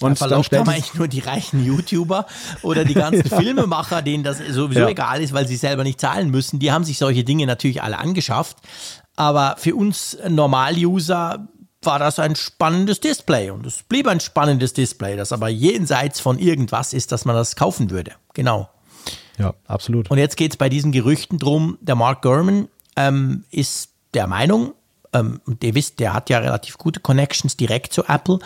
Und 0.01 0.21
Da 0.21 0.27
dann 0.29 0.43
haben 0.43 0.69
eigentlich 0.69 0.95
nur 0.95 1.09
die 1.09 1.21
reichen 1.21 1.65
YouTuber 1.65 2.27
oder 2.63 2.85
die 2.85 2.95
ganzen 2.95 3.25
Filmemacher, 3.29 4.03
denen 4.03 4.25
das 4.25 4.39
sowieso 4.39 4.81
Ja. 4.81 4.89
egal 4.89 5.23
ist, 5.23 5.33
weil 5.33 5.47
sie 5.47 5.57
selber 5.57 5.85
nicht 5.85 6.01
zahlen 6.01 6.31
müssen. 6.31 6.59
Die 6.59 6.73
haben 6.73 6.85
sich 6.85 6.99
solche 6.99 7.25
Dinge 7.25 7.47
natürlich 7.47 7.83
alle 7.83 7.99
angeschafft. 7.99 8.57
Aber 9.17 9.55
für 9.59 9.75
uns 9.77 10.19
Normal-User 10.29 11.47
war 11.83 11.99
das 11.99 12.19
ein 12.19 12.35
spannendes 12.35 13.01
Display 13.01 13.51
und 13.51 13.67
es 13.67 13.83
blieb 13.83 14.09
ein 14.09 14.19
spannendes 14.21 14.73
Display, 14.73 15.17
das 15.17 15.33
aber 15.33 15.49
jenseits 15.49 16.19
von 16.19 16.39
irgendwas 16.39 16.93
ist, 16.93 17.13
dass 17.13 17.25
man 17.25 17.37
das 17.37 17.57
kaufen 17.57 17.91
würde. 17.91 18.13
Genau. 18.33 18.69
Ja, 19.39 19.55
absolut. 19.67 20.11
Und 20.11 20.19
jetzt 20.19 20.37
geht 20.37 20.53
es 20.53 20.57
bei 20.57 20.69
diesen 20.69 20.93
Gerüchten 20.93 21.39
drum, 21.39 21.77
der 21.81 21.95
Mark 21.95 22.23
Gurman 22.23 22.69
ähm, 22.97 23.45
ist 23.51 23.91
der 24.15 24.27
Meinung, 24.27 24.73
ähm, 25.13 25.41
und 25.47 25.63
ihr 25.63 25.75
wisst, 25.75 26.01
der 26.01 26.13
hat 26.15 26.31
ja 26.31 26.39
relativ 26.39 26.79
gute 26.79 27.01
Connections 27.01 27.57
direkt 27.57 27.93
zu 27.93 28.05
Apple, 28.05 28.39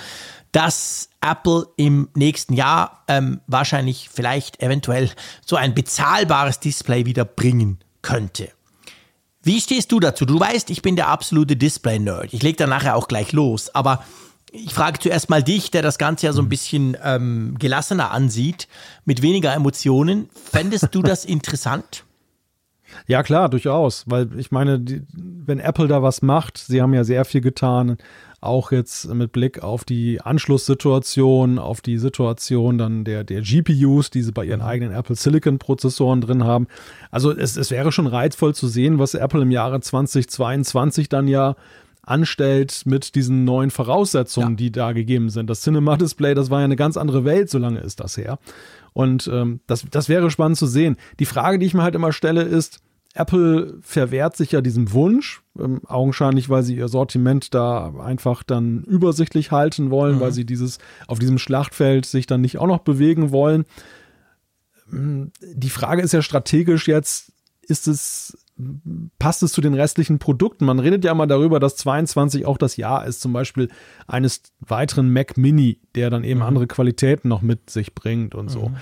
dass 0.52 1.10
Apple 1.20 1.66
im 1.76 2.08
nächsten 2.14 2.54
Jahr 2.54 3.04
ähm, 3.08 3.40
wahrscheinlich 3.46 4.08
vielleicht 4.12 4.62
eventuell 4.62 5.10
so 5.44 5.56
ein 5.56 5.74
bezahlbares 5.74 6.60
Display 6.60 7.06
wieder 7.06 7.24
bringen 7.24 7.78
könnte. 8.02 8.50
Wie 9.42 9.60
stehst 9.60 9.92
du 9.92 10.00
dazu? 10.00 10.26
Du 10.26 10.38
weißt, 10.38 10.70
ich 10.70 10.82
bin 10.82 10.96
der 10.96 11.08
absolute 11.08 11.56
Display-Nerd. 11.56 12.34
Ich 12.34 12.42
lege 12.42 12.56
da 12.56 12.66
nachher 12.66 12.96
auch 12.96 13.08
gleich 13.08 13.32
los. 13.32 13.74
Aber 13.74 14.04
ich 14.50 14.74
frage 14.74 14.98
zuerst 14.98 15.30
mal 15.30 15.42
dich, 15.42 15.70
der 15.70 15.82
das 15.82 15.98
Ganze 15.98 16.26
ja 16.26 16.32
so 16.32 16.42
ein 16.42 16.48
bisschen 16.48 16.96
ähm, 17.02 17.56
gelassener 17.58 18.10
ansieht, 18.10 18.68
mit 19.04 19.22
weniger 19.22 19.54
Emotionen. 19.54 20.28
Fändest 20.50 20.88
du 20.92 21.02
das 21.02 21.24
interessant? 21.26 22.04
Ja, 23.06 23.22
klar, 23.22 23.48
durchaus. 23.48 24.04
Weil 24.06 24.28
ich 24.38 24.50
meine, 24.50 24.80
die, 24.80 25.02
wenn 25.12 25.60
Apple 25.60 25.88
da 25.88 26.02
was 26.02 26.22
macht, 26.22 26.58
sie 26.58 26.82
haben 26.82 26.94
ja 26.94 27.04
sehr 27.04 27.24
viel 27.24 27.40
getan, 27.40 27.98
auch 28.40 28.70
jetzt 28.70 29.12
mit 29.12 29.32
Blick 29.32 29.62
auf 29.62 29.84
die 29.84 30.20
Anschlusssituation, 30.20 31.58
auf 31.58 31.80
die 31.80 31.98
Situation 31.98 32.78
dann 32.78 33.04
der, 33.04 33.24
der 33.24 33.42
GPUs, 33.42 34.10
die 34.10 34.22
sie 34.22 34.32
bei 34.32 34.44
ihren 34.44 34.62
eigenen 34.62 34.94
Apple 34.94 35.16
Silicon 35.16 35.58
Prozessoren 35.58 36.20
drin 36.20 36.44
haben. 36.44 36.68
Also 37.10 37.32
es, 37.32 37.56
es 37.56 37.70
wäre 37.70 37.90
schon 37.90 38.06
reizvoll 38.06 38.54
zu 38.54 38.68
sehen, 38.68 38.98
was 38.98 39.14
Apple 39.14 39.42
im 39.42 39.50
Jahre 39.50 39.80
2022 39.80 41.08
dann 41.08 41.26
ja 41.26 41.56
anstellt 42.08 42.82
mit 42.84 43.14
diesen 43.14 43.44
neuen 43.44 43.70
Voraussetzungen, 43.70 44.50
ja. 44.50 44.56
die 44.56 44.72
da 44.72 44.92
gegeben 44.92 45.30
sind. 45.30 45.48
Das 45.48 45.60
Cinema 45.60 45.96
Display, 45.96 46.34
das 46.34 46.50
war 46.50 46.60
ja 46.60 46.64
eine 46.64 46.76
ganz 46.76 46.96
andere 46.96 47.24
Welt, 47.24 47.50
solange 47.50 47.80
ist 47.80 48.00
das 48.00 48.16
her. 48.16 48.38
Und 48.92 49.28
ähm, 49.32 49.60
das, 49.66 49.84
das 49.90 50.08
wäre 50.08 50.30
spannend 50.30 50.58
zu 50.58 50.66
sehen. 50.66 50.96
Die 51.18 51.26
Frage, 51.26 51.58
die 51.58 51.66
ich 51.66 51.74
mir 51.74 51.82
halt 51.82 51.94
immer 51.94 52.12
stelle, 52.12 52.42
ist, 52.42 52.80
Apple 53.14 53.78
verwehrt 53.80 54.36
sich 54.36 54.52
ja 54.52 54.60
diesem 54.60 54.92
Wunsch, 54.92 55.42
ähm, 55.58 55.80
augenscheinlich, 55.86 56.48
weil 56.48 56.62
sie 56.62 56.76
ihr 56.76 56.88
Sortiment 56.88 57.54
da 57.54 57.92
einfach 58.00 58.42
dann 58.42 58.84
übersichtlich 58.84 59.50
halten 59.50 59.90
wollen, 59.90 60.16
mhm. 60.16 60.20
weil 60.20 60.32
sie 60.32 60.44
dieses 60.44 60.78
auf 61.06 61.18
diesem 61.18 61.38
Schlachtfeld 61.38 62.06
sich 62.06 62.26
dann 62.26 62.40
nicht 62.40 62.58
auch 62.58 62.66
noch 62.66 62.80
bewegen 62.80 63.30
wollen. 63.30 63.64
Ähm, 64.92 65.32
die 65.40 65.70
Frage 65.70 66.02
ist 66.02 66.12
ja 66.12 66.22
strategisch 66.22 66.86
jetzt, 66.86 67.32
ist 67.62 67.88
es 67.88 68.38
passt 69.18 69.42
es 69.42 69.52
zu 69.52 69.60
den 69.60 69.74
restlichen 69.74 70.18
Produkten? 70.18 70.64
Man 70.64 70.78
redet 70.78 71.04
ja 71.04 71.12
immer 71.12 71.26
darüber, 71.26 71.60
dass 71.60 71.76
22 71.76 72.46
auch 72.46 72.58
das 72.58 72.76
Jahr 72.76 73.06
ist, 73.06 73.20
zum 73.20 73.32
Beispiel 73.32 73.68
eines 74.06 74.42
weiteren 74.60 75.12
Mac 75.12 75.36
Mini, 75.36 75.78
der 75.94 76.10
dann 76.10 76.24
eben 76.24 76.40
mhm. 76.40 76.46
andere 76.46 76.66
Qualitäten 76.66 77.28
noch 77.28 77.42
mit 77.42 77.70
sich 77.70 77.94
bringt 77.94 78.34
und 78.34 78.48
so. 78.48 78.70
Mhm. 78.70 78.76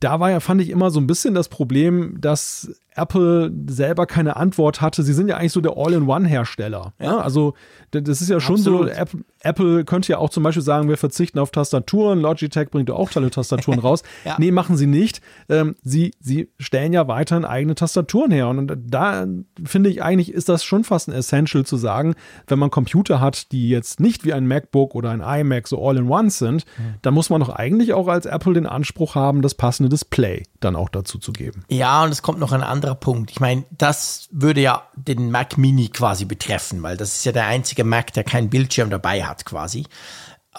Da 0.00 0.20
war 0.20 0.30
ja, 0.30 0.40
fand 0.40 0.60
ich 0.62 0.70
immer 0.70 0.90
so 0.90 1.00
ein 1.00 1.06
bisschen 1.06 1.34
das 1.34 1.48
Problem, 1.48 2.20
dass 2.20 2.72
Apple 2.94 3.52
selber 3.66 4.06
keine 4.06 4.36
Antwort 4.36 4.80
hatte. 4.80 5.02
Sie 5.02 5.12
sind 5.12 5.28
ja 5.28 5.36
eigentlich 5.36 5.52
so 5.52 5.60
der 5.60 5.76
All-in-One-Hersteller. 5.76 6.92
Ja. 7.00 7.12
Ne? 7.12 7.22
Also 7.22 7.54
das 7.90 8.22
ist 8.22 8.30
ja 8.30 8.40
schon 8.40 8.56
Absolut. 8.56 8.90
so, 8.94 9.18
Apple 9.40 9.84
könnte 9.84 10.12
ja 10.12 10.18
auch 10.18 10.30
zum 10.30 10.42
Beispiel 10.42 10.62
sagen, 10.62 10.88
wir 10.88 10.96
verzichten 10.96 11.38
auf 11.38 11.50
Tastaturen. 11.50 12.20
Logitech 12.20 12.70
bringt 12.70 12.88
ja 12.88 12.94
auch 12.94 13.10
tolle 13.10 13.30
Tastaturen 13.30 13.78
raus. 13.80 14.02
ja. 14.24 14.36
Nee, 14.38 14.50
machen 14.50 14.76
sie 14.76 14.86
nicht. 14.86 15.20
Ähm, 15.48 15.74
sie, 15.82 16.14
sie 16.20 16.48
stellen 16.58 16.92
ja 16.92 17.08
weiterhin 17.08 17.44
eigene 17.44 17.74
Tastaturen 17.74 18.30
her. 18.30 18.48
Und 18.48 18.72
da 18.86 19.26
finde 19.64 19.90
ich 19.90 20.02
eigentlich, 20.02 20.32
ist 20.32 20.48
das 20.48 20.64
schon 20.64 20.84
fast 20.84 21.08
ein 21.08 21.12
Essential 21.12 21.64
zu 21.64 21.76
sagen, 21.76 22.14
wenn 22.46 22.58
man 22.58 22.70
Computer 22.70 23.20
hat, 23.20 23.52
die 23.52 23.68
jetzt 23.68 24.00
nicht 24.00 24.24
wie 24.24 24.32
ein 24.32 24.46
MacBook 24.46 24.94
oder 24.94 25.10
ein 25.10 25.20
iMac 25.20 25.68
so 25.68 25.86
All-in-One 25.86 26.30
sind, 26.30 26.64
mhm. 26.78 26.94
dann 27.02 27.14
muss 27.14 27.30
man 27.30 27.40
doch 27.40 27.50
eigentlich 27.50 27.92
auch 27.92 28.08
als 28.08 28.26
Apple 28.26 28.54
den 28.54 28.66
Anspruch 28.66 29.14
haben, 29.14 29.42
das 29.42 29.54
passende 29.54 29.88
Display 29.88 30.44
dann 30.60 30.76
auch 30.76 30.88
dazu 30.88 31.18
zu 31.18 31.32
geben. 31.32 31.64
Ja, 31.68 32.04
und 32.04 32.10
es 32.10 32.22
kommt 32.22 32.38
noch 32.38 32.52
ein 32.52 32.62
anderer 32.82 32.94
Punkt. 32.96 33.30
Ich 33.30 33.40
meine, 33.40 33.64
das 33.70 34.28
würde 34.32 34.60
ja 34.60 34.82
den 34.96 35.30
Mac 35.30 35.56
Mini 35.56 35.88
quasi 35.88 36.24
betreffen, 36.24 36.82
weil 36.82 36.96
das 36.96 37.16
ist 37.16 37.24
ja 37.24 37.32
der 37.32 37.46
einzige 37.46 37.84
Mac, 37.84 38.12
der 38.12 38.24
keinen 38.24 38.50
Bildschirm 38.50 38.90
dabei 38.90 39.24
hat 39.24 39.44
quasi. 39.44 39.86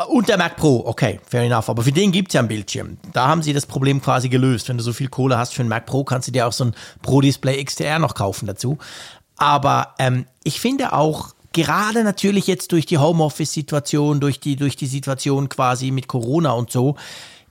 Und 0.07 0.27
der 0.27 0.37
Mac 0.37 0.55
Pro, 0.55 0.83
okay, 0.87 1.19
fair 1.27 1.43
enough. 1.43 1.69
Aber 1.69 1.83
für 1.83 1.91
den 1.91 2.11
gibt 2.11 2.29
es 2.29 2.33
ja 2.33 2.39
einen 2.39 2.47
Bildschirm. 2.47 2.97
Da 3.11 3.27
haben 3.27 3.43
sie 3.43 3.53
das 3.53 3.65
Problem 3.65 4.01
quasi 4.01 4.29
gelöst. 4.29 4.69
Wenn 4.69 4.77
du 4.77 4.83
so 4.83 4.93
viel 4.93 5.09
Kohle 5.09 5.37
hast 5.37 5.53
für 5.53 5.61
einen 5.61 5.69
Mac 5.69 5.85
Pro, 5.85 6.03
kannst 6.03 6.27
du 6.27 6.31
dir 6.31 6.47
auch 6.47 6.53
so 6.53 6.65
ein 6.65 6.75
Pro 7.01 7.21
Display 7.21 7.63
XDR 7.63 7.99
noch 7.99 8.15
kaufen 8.15 8.47
dazu. 8.47 8.77
Aber 9.35 9.93
ähm, 9.99 10.25
ich 10.43 10.59
finde 10.61 10.93
auch, 10.93 11.33
gerade 11.51 12.03
natürlich 12.03 12.47
jetzt 12.47 12.71
durch 12.71 12.85
die 12.87 12.97
Homeoffice-Situation, 12.97 14.19
durch 14.19 14.39
die, 14.39 14.55
durch 14.55 14.75
die 14.75 14.87
Situation 14.87 15.49
quasi 15.49 15.91
mit 15.91 16.07
Corona 16.07 16.51
und 16.53 16.71
so, 16.71 16.95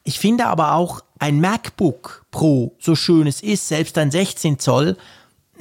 ich 0.04 0.18
finde 0.18 0.46
aber 0.46 0.74
auch 0.74 1.00
ein 1.18 1.40
MacBook 1.40 2.24
Pro, 2.30 2.74
so 2.78 2.94
schön 2.94 3.26
es 3.26 3.42
ist, 3.42 3.68
selbst 3.68 3.96
ein 3.98 4.10
16 4.10 4.58
Zoll, 4.58 4.96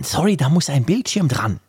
sorry, 0.01 0.37
da 0.37 0.49
muss 0.49 0.69
ein 0.69 0.83
Bildschirm 0.83 1.27
dran. 1.27 1.59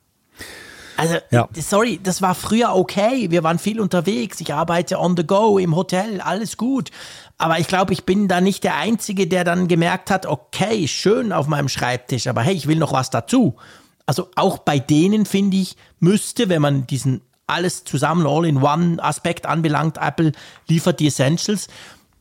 Also, 0.96 1.16
ja. 1.30 1.48
sorry, 1.54 1.98
das 2.02 2.22
war 2.22 2.34
früher 2.34 2.74
okay. 2.74 3.30
Wir 3.30 3.42
waren 3.42 3.58
viel 3.58 3.80
unterwegs. 3.80 4.40
Ich 4.40 4.52
arbeite 4.52 4.98
on 4.98 5.16
the 5.16 5.26
go 5.26 5.58
im 5.58 5.74
Hotel, 5.74 6.20
alles 6.20 6.56
gut. 6.56 6.90
Aber 7.38 7.58
ich 7.58 7.66
glaube, 7.66 7.92
ich 7.92 8.04
bin 8.04 8.28
da 8.28 8.40
nicht 8.40 8.62
der 8.62 8.76
Einzige, 8.76 9.26
der 9.26 9.42
dann 9.42 9.68
gemerkt 9.68 10.10
hat, 10.10 10.26
okay, 10.26 10.86
schön 10.86 11.32
auf 11.32 11.48
meinem 11.48 11.68
Schreibtisch, 11.68 12.26
aber 12.26 12.42
hey, 12.42 12.54
ich 12.54 12.68
will 12.68 12.78
noch 12.78 12.92
was 12.92 13.10
dazu. 13.10 13.56
Also 14.06 14.28
auch 14.36 14.58
bei 14.58 14.78
denen 14.78 15.26
finde 15.26 15.56
ich, 15.56 15.76
müsste, 15.98 16.48
wenn 16.48 16.62
man 16.62 16.86
diesen 16.86 17.22
alles 17.46 17.84
zusammen 17.84 18.26
All-in-One-Aspekt 18.26 19.46
anbelangt, 19.46 19.98
Apple 19.98 20.32
liefert 20.68 21.00
die 21.00 21.08
Essentials, 21.08 21.68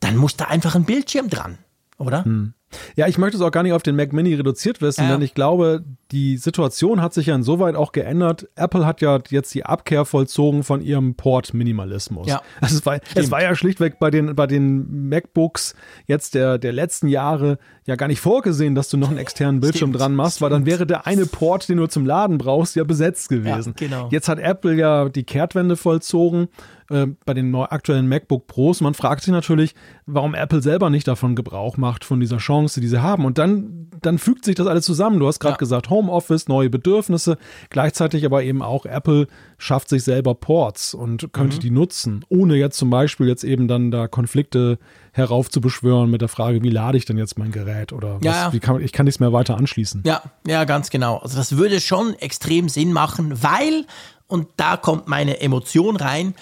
dann 0.02 0.16
muss 0.16 0.36
da 0.36 0.46
einfach 0.46 0.74
ein 0.74 0.84
Bildschirm 0.84 1.28
dran, 1.30 1.58
oder? 1.98 2.24
Hm. 2.24 2.54
Ja, 2.96 3.06
ich 3.06 3.18
möchte 3.18 3.36
es 3.36 3.42
auch 3.42 3.50
gar 3.50 3.62
nicht 3.62 3.72
auf 3.72 3.82
den 3.82 3.96
Mac 3.96 4.12
Mini 4.12 4.34
reduziert 4.34 4.80
wissen, 4.80 5.04
ja. 5.04 5.12
denn 5.12 5.22
ich 5.22 5.34
glaube, 5.34 5.84
die 6.10 6.36
Situation 6.36 7.00
hat 7.00 7.14
sich 7.14 7.26
ja 7.26 7.34
insoweit 7.34 7.74
auch 7.74 7.92
geändert. 7.92 8.48
Apple 8.54 8.86
hat 8.86 9.00
ja 9.00 9.18
jetzt 9.28 9.52
die 9.54 9.64
Abkehr 9.64 10.04
vollzogen 10.04 10.62
von 10.62 10.80
ihrem 10.80 11.14
Port-Minimalismus. 11.14 12.28
Ja. 12.28 12.42
Also 12.60 12.76
es, 12.76 12.86
war, 12.86 13.00
es 13.14 13.30
war 13.30 13.42
ja 13.42 13.54
schlichtweg 13.54 13.98
bei 13.98 14.10
den, 14.10 14.36
bei 14.36 14.46
den 14.46 15.08
MacBooks 15.08 15.74
jetzt 16.06 16.34
der, 16.34 16.58
der 16.58 16.72
letzten 16.72 17.08
Jahre 17.08 17.58
ja 17.84 17.96
gar 17.96 18.06
nicht 18.06 18.20
vorgesehen, 18.20 18.74
dass 18.74 18.88
du 18.88 18.96
noch 18.96 19.08
einen 19.08 19.18
externen 19.18 19.60
Bildschirm 19.60 19.90
Stimmt. 19.90 20.00
dran 20.00 20.14
machst, 20.14 20.40
weil 20.40 20.50
dann 20.50 20.66
wäre 20.66 20.86
der 20.86 21.06
eine 21.06 21.26
Port, 21.26 21.68
den 21.68 21.78
du 21.78 21.86
zum 21.86 22.06
Laden 22.06 22.38
brauchst, 22.38 22.76
ja 22.76 22.84
besetzt 22.84 23.28
gewesen. 23.28 23.74
Ja, 23.78 23.86
genau. 23.86 24.08
Jetzt 24.10 24.28
hat 24.28 24.38
Apple 24.38 24.74
ja 24.74 25.08
die 25.08 25.24
Kehrtwende 25.24 25.76
vollzogen 25.76 26.48
äh, 26.90 27.06
bei 27.24 27.34
den 27.34 27.50
neu 27.50 27.64
aktuellen 27.64 28.06
MacBook 28.06 28.46
Pros. 28.46 28.80
Man 28.80 28.94
fragt 28.94 29.24
sich 29.24 29.32
natürlich, 29.32 29.74
warum 30.06 30.34
Apple 30.34 30.62
selber 30.62 30.90
nicht 30.90 31.08
davon 31.08 31.34
Gebrauch 31.34 31.76
macht, 31.76 32.04
von 32.04 32.20
dieser 32.20 32.36
Chance, 32.36 32.80
die 32.80 32.86
sie 32.86 33.02
haben. 33.02 33.24
Und 33.24 33.38
dann, 33.38 33.88
dann 34.00 34.18
fügt 34.18 34.44
sich 34.44 34.54
das 34.54 34.68
alles 34.68 34.84
zusammen. 34.84 35.18
Du 35.18 35.26
hast 35.26 35.40
gerade 35.40 35.54
ja. 35.54 35.58
gesagt, 35.58 35.90
Homeoffice, 35.90 36.46
neue 36.46 36.70
Bedürfnisse, 36.70 37.36
gleichzeitig 37.70 38.24
aber 38.24 38.44
eben 38.44 38.62
auch 38.62 38.86
Apple 38.86 39.26
schafft 39.58 39.88
sich 39.88 40.04
selber 40.04 40.36
Ports 40.36 40.94
und 40.94 41.32
könnte 41.32 41.56
mhm. 41.56 41.60
die 41.60 41.70
nutzen, 41.70 42.24
ohne 42.28 42.56
jetzt 42.56 42.78
zum 42.78 42.90
Beispiel 42.90 43.26
jetzt 43.26 43.42
eben 43.42 43.66
dann 43.66 43.90
da 43.90 44.06
Konflikte 44.06 44.78
heraufzubeschwören 45.12 46.10
mit 46.10 46.20
der 46.20 46.28
Frage, 46.28 46.62
wie 46.62 46.70
lade 46.70 46.98
ich 46.98 47.04
denn 47.04 47.18
jetzt 47.18 47.38
mein 47.38 47.52
Gerät 47.52 47.92
oder 47.92 48.16
was, 48.16 48.24
ja, 48.24 48.52
wie 48.52 48.60
kann, 48.60 48.80
ich 48.80 48.92
kann 48.92 49.04
nichts 49.04 49.20
mehr 49.20 49.32
weiter 49.32 49.56
anschließen. 49.56 50.02
Ja, 50.04 50.22
ja, 50.46 50.64
ganz 50.64 50.90
genau. 50.90 51.18
Also 51.18 51.36
das 51.36 51.56
würde 51.56 51.80
schon 51.80 52.14
extrem 52.14 52.68
Sinn 52.68 52.92
machen, 52.92 53.42
weil, 53.42 53.86
und 54.26 54.48
da 54.56 54.76
kommt 54.76 55.08
meine 55.08 55.40
Emotion 55.40 55.96
rein, 55.96 56.34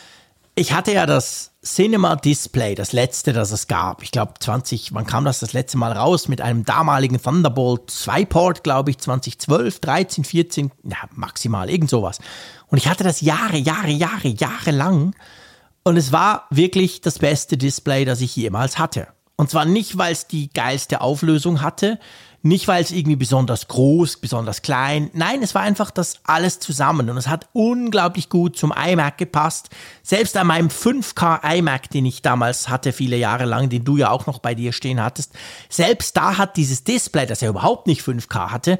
ich 0.54 0.72
hatte 0.72 0.92
ja 0.92 1.06
das 1.06 1.52
Cinema 1.62 2.16
Display, 2.16 2.74
das 2.74 2.92
letzte, 2.92 3.32
das 3.32 3.50
es 3.50 3.66
gab. 3.66 4.02
Ich 4.02 4.10
glaube 4.10 4.34
20, 4.38 4.94
wann 4.94 5.06
kam 5.06 5.24
das 5.24 5.40
das 5.40 5.52
letzte 5.52 5.78
Mal 5.78 5.92
raus? 5.92 6.28
Mit 6.28 6.40
einem 6.40 6.64
damaligen 6.64 7.20
Thunderbolt 7.20 7.90
2 7.90 8.24
Port, 8.24 8.64
glaube 8.64 8.90
ich, 8.90 8.98
2012, 8.98 9.80
13, 9.80 10.24
14, 10.24 10.70
ja, 10.84 10.96
maximal, 11.14 11.70
irgend 11.70 11.90
sowas. 11.90 12.18
Und 12.66 12.78
ich 12.78 12.88
hatte 12.88 13.04
das 13.04 13.20
Jahre, 13.20 13.56
Jahre, 13.56 13.90
Jahre, 13.90 14.28
Jahre 14.28 14.70
lang. 14.70 15.14
Und 15.82 15.96
es 15.96 16.12
war 16.12 16.46
wirklich 16.50 17.00
das 17.00 17.18
beste 17.18 17.56
Display, 17.56 18.04
das 18.04 18.20
ich 18.20 18.36
jemals 18.36 18.78
hatte. 18.78 19.08
Und 19.36 19.50
zwar 19.50 19.64
nicht, 19.64 19.96
weil 19.96 20.12
es 20.12 20.26
die 20.26 20.52
geilste 20.52 21.00
Auflösung 21.00 21.62
hatte, 21.62 21.98
nicht, 22.42 22.68
weil 22.68 22.82
es 22.82 22.90
irgendwie 22.90 23.16
besonders 23.16 23.68
groß, 23.68 24.16
besonders 24.16 24.62
klein. 24.62 25.10
Nein, 25.12 25.42
es 25.42 25.54
war 25.54 25.60
einfach 25.60 25.90
das 25.90 26.20
alles 26.24 26.58
zusammen 26.58 27.10
und 27.10 27.18
es 27.18 27.28
hat 27.28 27.48
unglaublich 27.52 28.30
gut 28.30 28.56
zum 28.56 28.72
iMac 28.72 29.18
gepasst. 29.18 29.68
Selbst 30.02 30.38
an 30.38 30.46
meinem 30.46 30.68
5K 30.68 31.56
iMac, 31.56 31.90
den 31.90 32.06
ich 32.06 32.22
damals 32.22 32.70
hatte, 32.70 32.92
viele 32.92 33.18
Jahre 33.18 33.44
lang, 33.44 33.68
den 33.68 33.84
du 33.84 33.98
ja 33.98 34.10
auch 34.10 34.26
noch 34.26 34.38
bei 34.38 34.54
dir 34.54 34.72
stehen 34.72 35.02
hattest, 35.02 35.34
selbst 35.68 36.16
da 36.16 36.38
hat 36.38 36.56
dieses 36.56 36.82
Display, 36.82 37.26
das 37.26 37.42
ja 37.42 37.50
überhaupt 37.50 37.86
nicht 37.86 38.00
5K 38.00 38.50
hatte, 38.50 38.78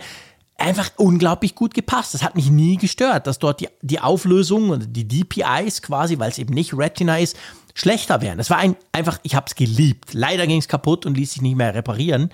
einfach 0.61 0.91
unglaublich 0.97 1.55
gut 1.55 1.75
gepasst. 1.75 2.15
Das 2.15 2.23
hat 2.23 2.37
mich 2.37 2.51
nie 2.51 2.77
gestört, 2.77 3.27
dass 3.27 3.39
dort 3.39 3.61
die, 3.61 3.69
die 3.83 4.01
Auflösung 4.01 4.71
und 4.71 4.97
die 4.97 5.07
DPIs 5.07 5.83
quasi, 5.83 6.19
weil 6.19 6.31
es 6.31 6.39
eben 6.39 6.55
nicht 6.55 6.77
Retina 6.77 7.19
ist, 7.19 7.37
schlechter 7.75 8.21
wären. 8.21 8.39
Das 8.39 8.51
war 8.51 8.59
ein, 8.59 8.77
einfach, 8.93 9.19
ich 9.23 9.35
habe 9.35 9.47
es 9.49 9.55
geliebt. 9.55 10.13
Leider 10.13 10.47
ging 10.47 10.59
es 10.59 10.69
kaputt 10.69 11.07
und 11.07 11.17
ließ 11.17 11.33
sich 11.33 11.43
nicht 11.43 11.57
mehr 11.57 11.75
reparieren. 11.75 12.31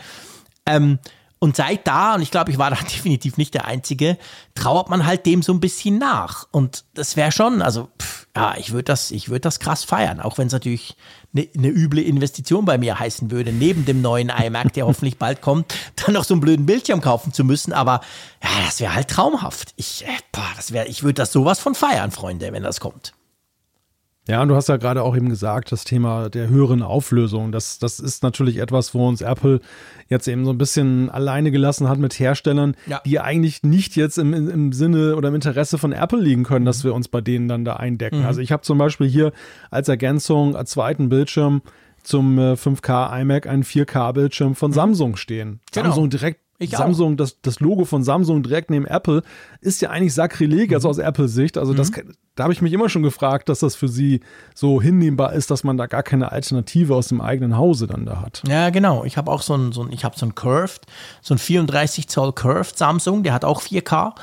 Ähm, 0.67 0.99
und 1.39 1.55
seit 1.57 1.87
da, 1.87 2.15
und 2.15 2.23
ich 2.23 2.31
glaube, 2.31 2.51
ich 2.51 2.59
war 2.59 2.71
da 2.71 2.77
definitiv 2.83 3.37
nicht 3.37 3.55
der 3.55 3.67
Einzige, 3.67 4.19
trauert 4.55 4.89
man 4.89 5.07
halt 5.07 5.27
dem 5.27 5.43
so 5.43 5.53
ein 5.53 5.61
bisschen 5.61 5.99
nach. 5.99 6.47
Und 6.51 6.85
das 6.95 7.17
wäre 7.17 7.33
schon, 7.33 7.63
also 7.63 7.89
pff, 8.01 8.27
ja, 8.35 8.55
ich 8.57 8.73
würde 8.73 8.85
das, 8.85 9.11
ich 9.11 9.29
würde 9.29 9.41
das 9.41 9.61
krass 9.61 9.85
feiern, 9.85 10.21
auch 10.21 10.39
wenn 10.39 10.47
es 10.47 10.53
natürlich 10.53 10.97
eine 11.37 11.49
ne 11.55 11.69
üble 11.69 12.03
Investition 12.03 12.65
bei 12.65 12.79
mir 12.79 12.99
heißen 12.99 13.31
würde, 13.31 13.53
neben 13.53 13.85
dem 13.85 14.03
neuen 14.03 14.31
iMac, 14.31 14.73
der 14.73 14.87
hoffentlich 14.87 15.19
bald 15.19 15.41
kommt, 15.43 15.75
dann 15.97 16.15
noch 16.15 16.25
so 16.25 16.35
einen 16.35 16.41
blöden 16.41 16.67
Bildschirm 16.67 17.01
kaufen 17.01 17.33
zu 17.33 17.45
müssen. 17.45 17.73
Aber 17.73 18.01
ja, 18.43 18.51
das 18.65 18.81
wäre 18.81 18.95
halt 18.95 19.09
traumhaft. 19.09 19.73
Ich, 19.77 20.05
äh, 20.05 20.11
boah, 20.33 20.49
das 20.57 20.71
ich 20.71 21.03
würde 21.03 21.15
das 21.15 21.33
sowas 21.33 21.61
von 21.61 21.75
feiern, 21.75 22.11
Freunde, 22.11 22.53
wenn 22.53 22.63
das 22.63 22.81
kommt. 22.81 23.13
Ja, 24.29 24.43
und 24.43 24.49
du 24.49 24.57
hast 24.57 24.69
ja 24.69 24.77
gerade 24.77 25.03
auch 25.03 25.17
eben 25.17 25.29
gesagt, 25.29 25.71
das 25.71 25.85
Thema 25.85 26.29
der 26.29 26.49
höheren 26.49 26.83
Auflösung. 26.83 27.53
Das, 27.53 27.79
das 27.79 28.01
ist 28.01 28.25
natürlich 28.25 28.59
etwas, 28.59 28.93
wo 28.93 29.07
uns 29.07 29.21
Apple 29.21 29.61
jetzt 30.09 30.27
eben 30.27 30.45
so 30.45 30.51
ein 30.51 30.59
bisschen 30.59 31.11
alleine 31.11 31.53
gelassen 31.53 31.89
hat 31.89 31.99
mit 31.99 32.19
Herstellern, 32.19 32.75
ja. 32.87 33.01
die 33.07 33.21
eigentlich 33.21 33.63
nicht 33.63 33.95
jetzt 33.95 34.19
im, 34.19 34.35
im 34.35 34.73
Sinne 34.73 35.15
oder 35.15 35.29
im 35.29 35.37
Interesse 35.37 35.79
von 35.79 35.93
Apple 35.93 36.21
liegen 36.21 36.43
können, 36.43 36.65
dass 36.65 36.83
wir 36.83 36.93
uns 36.93 37.07
bei 37.07 37.21
denen 37.21 37.47
dann 37.47 37.65
da 37.65 37.75
eindecken. 37.75 38.21
Mhm. 38.21 38.27
Also 38.27 38.41
ich 38.41 38.51
habe 38.51 38.63
zum 38.63 38.79
Beispiel 38.79 39.09
hier 39.09 39.33
als 39.71 39.89
Ergänzung 39.89 40.57
als 40.57 40.71
zweiten 40.73 41.09
Bildschirm 41.09 41.63
zum 42.03 42.39
5K 42.39 43.17
äh, 43.17 43.23
iMac 43.23 43.47
einen 43.47 43.65
4K-Bildschirm 43.65 44.55
von 44.55 44.71
mhm. 44.71 44.75
Samsung 44.75 45.17
stehen. 45.17 45.61
Genau. 45.73 45.87
Samsung 45.87 46.11
direkt 46.11 46.41
ich 46.59 46.71
Samsung, 46.71 47.17
das, 47.17 47.41
das 47.41 47.61
Logo 47.61 47.85
von 47.85 48.03
Samsung 48.03 48.43
direkt 48.43 48.71
neben 48.71 48.87
Apple 48.87 49.23
ist 49.61 49.83
ja 49.83 49.91
eigentlich 49.91 50.15
Sakrileg, 50.15 50.73
also 50.73 50.89
mhm. 50.89 50.91
aus 50.91 50.99
Apples 50.99 51.35
Sicht. 51.35 51.59
Also 51.59 51.75
das, 51.75 51.91
mhm. 51.91 52.15
da 52.35 52.45
habe 52.45 52.53
ich 52.53 52.63
mich 52.63 52.73
immer 52.73 52.89
schon 52.89 53.03
gefragt, 53.03 53.49
dass 53.49 53.61
das 53.61 53.77
für 53.77 53.89
sie 53.89 54.21
so 54.55 54.81
hinnehmbar 54.81 55.33
ist, 55.35 55.51
dass 55.51 55.65
man 55.65 55.77
da 55.77 55.87
gar 55.87 56.03
keine 56.03 56.33
Alternative 56.33 56.95
aus 56.95 57.09
dem 57.09 57.21
eigenen 57.21 57.57
Hause 57.57 57.87
dann 57.87 58.07
da 58.07 58.21
hat. 58.21 58.43
Ja, 58.49 58.71
genau. 58.71 59.05
Ich 59.05 59.17
habe 59.17 59.31
auch 59.31 59.43
so 59.43 59.55
ein, 59.55 59.73
so 59.73 59.83
ein, 59.83 59.93
ich 59.93 60.05
habe 60.05 60.19
so 60.19 60.27
ein 60.27 60.35
Curved, 60.35 60.83
so 61.21 61.35
ein 61.35 61.39
34 61.39 62.09
Zoll 62.09 62.33
Curved 62.33 62.77
Samsung, 62.77 63.23
der 63.23 63.35
hat 63.35 63.45
auch 63.45 63.63
4K. 63.63 64.15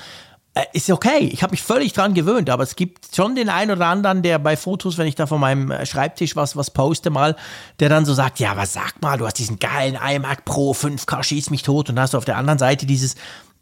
Äh, 0.55 0.65
ist 0.73 0.89
okay, 0.91 1.29
ich 1.31 1.41
habe 1.41 1.51
mich 1.51 1.63
völlig 1.63 1.93
dran 1.93 2.13
gewöhnt, 2.13 2.49
aber 2.49 2.61
es 2.61 2.75
gibt 2.75 3.15
schon 3.15 3.35
den 3.35 3.49
einen 3.49 3.71
oder 3.71 3.87
anderen, 3.87 4.21
der 4.21 4.37
bei 4.37 4.55
Fotos, 4.55 4.99
wenn 4.99 5.07
ich 5.07 5.15
da 5.15 5.25
von 5.25 5.39
meinem 5.39 5.71
äh, 5.71 5.85
Schreibtisch 5.87 6.35
was, 6.35 6.55
was 6.55 6.69
poste 6.69 7.09
mal, 7.09 7.35
der 7.79 7.89
dann 7.89 8.05
so 8.05 8.13
sagt, 8.13 8.39
ja, 8.39 8.55
was 8.55 8.73
sag 8.73 9.01
mal, 9.01 9.17
du 9.17 9.25
hast 9.25 9.39
diesen 9.39 9.57
geilen 9.57 9.95
iMac 9.95 10.45
Pro 10.45 10.73
5K, 10.73 11.23
schieß 11.23 11.49
mich 11.49 11.63
tot 11.63 11.89
und 11.89 11.99
hast 11.99 12.13
du 12.13 12.19
auf 12.19 12.25
der 12.25 12.37
anderen 12.37 12.59
Seite 12.59 12.85
dieses 12.85 13.15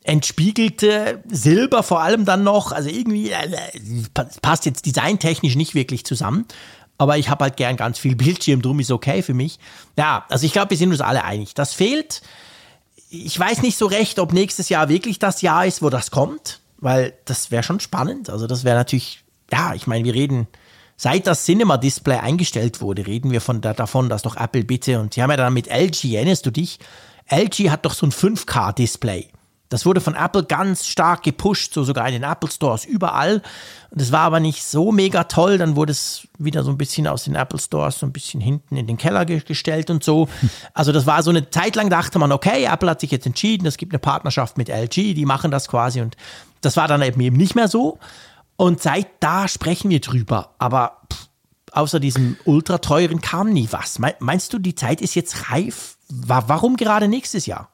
entspiegelte 0.04 1.24
Silber 1.30 1.84
vor 1.84 2.02
allem 2.02 2.26
dann 2.26 2.44
noch, 2.44 2.74
also 2.74 2.90
irgendwie 2.90 3.32
äh, 3.32 3.38
passt 4.42 4.66
jetzt 4.66 4.86
designtechnisch 4.86 5.56
nicht 5.56 5.76
wirklich 5.76 6.06
zusammen, 6.06 6.46
aber 6.98 7.18
ich 7.18 7.30
habe 7.30 7.46
halt 7.46 7.56
gern 7.56 7.78
ganz 7.78 8.00
viel 8.00 8.16
Bildschirm, 8.18 8.62
drum 8.62 8.82
ist 8.82 8.92
okay 8.92 9.22
für 9.22 9.34
mich. 9.34 9.60
Ja, 9.98 10.26
also 10.28 10.46
ich 10.46 10.52
glaube, 10.52 10.72
wir 10.72 10.78
sind 10.78 10.92
uns 10.92 11.00
alle 11.00 11.24
einig. 11.24 11.54
Das 11.54 11.74
fehlt. 11.74 12.22
Ich 13.10 13.38
weiß 13.40 13.62
nicht 13.62 13.78
so 13.78 13.86
recht, 13.86 14.20
ob 14.20 14.34
nächstes 14.34 14.68
Jahr 14.68 14.90
wirklich 14.90 15.20
das 15.20 15.42
Jahr 15.42 15.66
ist, 15.66 15.82
wo 15.82 15.90
das 15.90 16.12
kommt 16.12 16.62
weil 16.82 17.14
das 17.26 17.52
wäre 17.52 17.64
schon 17.64 17.80
spannend. 17.80 18.30
Also 18.30 18.48
das 18.48 18.64
wäre 18.64 18.76
natürlich, 18.76 19.24
ja, 19.52 19.74
ich 19.74 19.88
meine, 19.88 20.04
wir 20.04 20.14
reden, 20.14 20.48
seit 20.98 21.28
das 21.28 21.46
Cinema-Display 21.46 22.18
eingestellt 22.18 22.82
wurde, 22.82 23.08
reden 23.08 23.32
wir 23.32 23.42
von 23.42 23.62
da, 23.62 23.74
davon, 23.74 24.10
dass 24.10 24.24
doch 24.24 24.36
Apple 24.36 24.64
bitte, 24.64 25.00
und 25.00 25.14
sie 25.14 25.24
haben 25.24 25.32
ja 25.32 25.38
dann 25.38 25.54
mit 25.54 25.68
LG, 25.68 26.16
erinnerst 26.16 26.46
du 26.46 26.52
dich? 26.52 26.80
LG 27.30 27.70
hat 27.70 27.86
doch 27.86 27.94
so 27.94 28.06
ein 28.06 28.12
5K-Display. 28.12 29.30
Das 29.72 29.86
wurde 29.86 30.02
von 30.02 30.16
Apple 30.16 30.44
ganz 30.44 30.86
stark 30.86 31.24
gepusht, 31.24 31.74
so 31.74 31.86
sogar 31.86 32.06
in 32.08 32.14
den 32.14 32.24
Apple 32.24 32.52
Stores, 32.52 32.84
überall. 32.84 33.42
Das 33.90 34.12
war 34.12 34.20
aber 34.20 34.42
nicht 34.42 34.66
so 34.66 34.92
mega 34.92 35.24
toll. 35.24 35.58
Dann 35.58 35.78
wurde 35.78 35.94
es 35.94 36.28
wieder 36.38 36.66
so 36.66 36.72
ein 36.72 36.78
bisschen 36.78 37.08
aus 37.08 37.24
den 37.24 37.36
Apple 37.36 37.58
Stores 37.58 38.00
so 38.00 38.06
ein 38.06 38.12
bisschen 38.12 38.42
hinten 38.42 38.76
in 38.76 38.86
den 38.86 38.98
Keller 38.98 39.24
gestellt 39.24 39.90
und 39.90 40.04
so. 40.04 40.28
Also 40.74 40.92
das 40.92 41.06
war 41.06 41.24
so 41.24 41.30
eine 41.30 41.50
Zeit 41.50 41.78
lang, 41.78 41.90
dachte 41.90 42.20
man, 42.20 42.34
okay, 42.34 42.66
Apple 42.66 42.90
hat 42.90 43.00
sich 43.00 43.12
jetzt 43.12 43.26
entschieden, 43.26 43.66
es 43.66 43.78
gibt 43.78 43.94
eine 43.94 44.00
Partnerschaft 44.00 44.58
mit 44.58 44.68
LG, 44.68 45.14
die 45.14 45.26
machen 45.26 45.52
das 45.52 45.70
quasi. 45.70 46.02
Und 46.02 46.18
das 46.62 46.78
war 46.78 46.88
dann 46.88 47.02
eben 47.02 47.38
nicht 47.38 47.56
mehr 47.56 47.68
so. 47.68 47.98
Und 48.56 48.82
seit 48.82 49.08
da 49.20 49.48
sprechen 49.48 49.90
wir 49.90 50.00
drüber. 50.00 50.56
Aber 50.60 51.02
pff, 51.12 51.28
außer 51.72 52.00
diesem 52.00 52.38
ultra 52.46 52.78
teuren 52.78 53.22
kam 53.22 53.52
nie 53.52 53.68
was. 53.72 54.00
Meinst 54.20 54.54
du, 54.54 54.60
die 54.60 54.76
Zeit 54.76 55.02
ist 55.02 55.16
jetzt 55.16 55.52
reif? 55.52 55.98
Warum 56.10 56.78
gerade 56.78 57.08
nächstes 57.08 57.46
Jahr? 57.46 57.70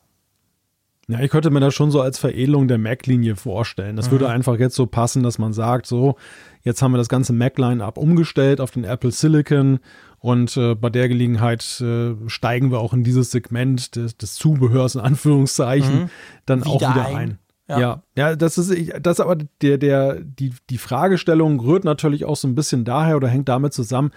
Ja, 1.10 1.22
ich 1.22 1.32
könnte 1.32 1.50
mir 1.52 1.62
das 1.62 1.74
schon 1.74 1.90
so 1.90 2.02
als 2.02 2.20
Veredelung 2.20 2.68
der 2.68 2.78
Mac-Linie 2.78 3.38
vorstellen. 3.38 3.96
Das 3.96 4.08
mhm. 4.08 4.12
würde 4.12 4.30
einfach 4.30 4.60
jetzt 4.60 4.76
so 4.76 4.88
passen, 4.88 5.24
dass 5.24 5.38
man 5.38 5.54
sagt, 5.54 5.86
so, 5.86 6.18
jetzt 6.64 6.82
haben 6.82 6.92
wir 6.92 6.98
das 6.98 7.08
ganze 7.08 7.32
Mac-Line-Up 7.32 7.98
umgestellt 7.98 8.60
auf 8.60 8.72
den 8.72 8.84
Apple 8.84 9.12
Silicon 9.12 9.80
und 10.20 10.58
äh, 10.58 10.76
bei 10.76 10.90
der 10.90 11.08
Gelegenheit 11.08 11.80
äh, 11.80 12.16
steigen 12.28 12.72
wir 12.72 12.80
auch 12.80 12.94
in 12.94 13.04
dieses 13.06 13.32
Segment 13.32 13.96
des, 13.96 14.18
des 14.18 14.36
Zubehörs 14.36 14.96
in 14.96 15.02
Anführungszeichen 15.02 15.96
mhm. 15.96 16.10
dann 16.46 16.66
wieder 16.66 16.72
auch 16.72 16.82
wieder 16.82 17.06
ein. 17.06 17.16
ein. 17.16 17.40
Ja. 17.68 17.80
ja, 17.80 18.02
ja, 18.16 18.36
das 18.36 18.58
ist, 18.58 18.94
das 19.02 19.20
aber 19.20 19.38
der, 19.62 19.78
der, 19.78 20.22
die, 20.22 20.54
die 20.70 20.78
Fragestellung 20.78 21.60
rührt 21.60 21.84
natürlich 21.84 22.24
auch 22.24 22.38
so 22.38 22.48
ein 22.48 22.56
bisschen 22.56 22.86
daher 22.86 23.18
oder 23.18 23.28
hängt 23.28 23.50
damit 23.50 23.74
zusammen, 23.74 24.12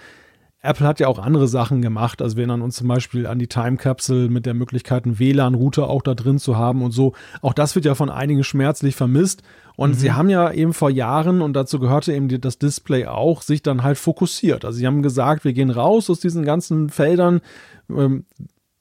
Apple 0.62 0.86
hat 0.86 1.01
ja 1.01 1.09
auch 1.09 1.18
andere 1.18 1.48
Sachen 1.48 1.80
gemacht. 1.80 2.20
Also 2.20 2.36
wir 2.36 2.42
erinnern 2.42 2.61
uns 2.61 2.76
zum 2.76 2.86
Beispiel 2.86 3.26
an 3.26 3.38
die 3.38 3.46
Time 3.46 3.78
Capsule 3.78 4.28
mit 4.28 4.44
der 4.44 4.53
Möglichkeit, 4.53 5.07
einen 5.07 5.18
WLAN-Router 5.18 5.88
auch 5.88 6.03
da 6.03 6.14
drin 6.14 6.38
zu 6.38 6.59
haben 6.59 6.82
und 6.82 6.90
so. 6.90 7.14
Auch 7.40 7.55
das 7.55 7.74
wird 7.74 7.86
ja 7.86 7.94
von 7.94 8.11
einigen 8.11 8.44
schmerzlich 8.44 8.94
vermisst. 8.94 9.42
Und 9.76 9.92
mhm. 9.92 9.94
sie 9.94 10.12
haben 10.12 10.28
ja 10.28 10.53
eben 10.53 10.74
vor 10.74 10.90
Jahren, 10.90 11.40
und 11.40 11.55
dazu 11.55 11.78
gehörte 11.78 12.12
eben 12.12 12.28
das 12.40 12.59
Display 12.59 13.07
auch, 13.07 13.40
sich 13.40 13.62
dann 13.62 13.82
halt 13.82 13.96
fokussiert. 13.96 14.66
Also 14.66 14.78
sie 14.78 14.86
haben 14.86 15.03
gesagt, 15.03 15.44
wir 15.44 15.55
gehen 15.55 15.70
raus 15.70 16.11
aus 16.11 16.20
diesen 16.20 16.44
ganzen 16.44 16.90
Feldern. 16.90 17.40
Ähm, 17.88 18.26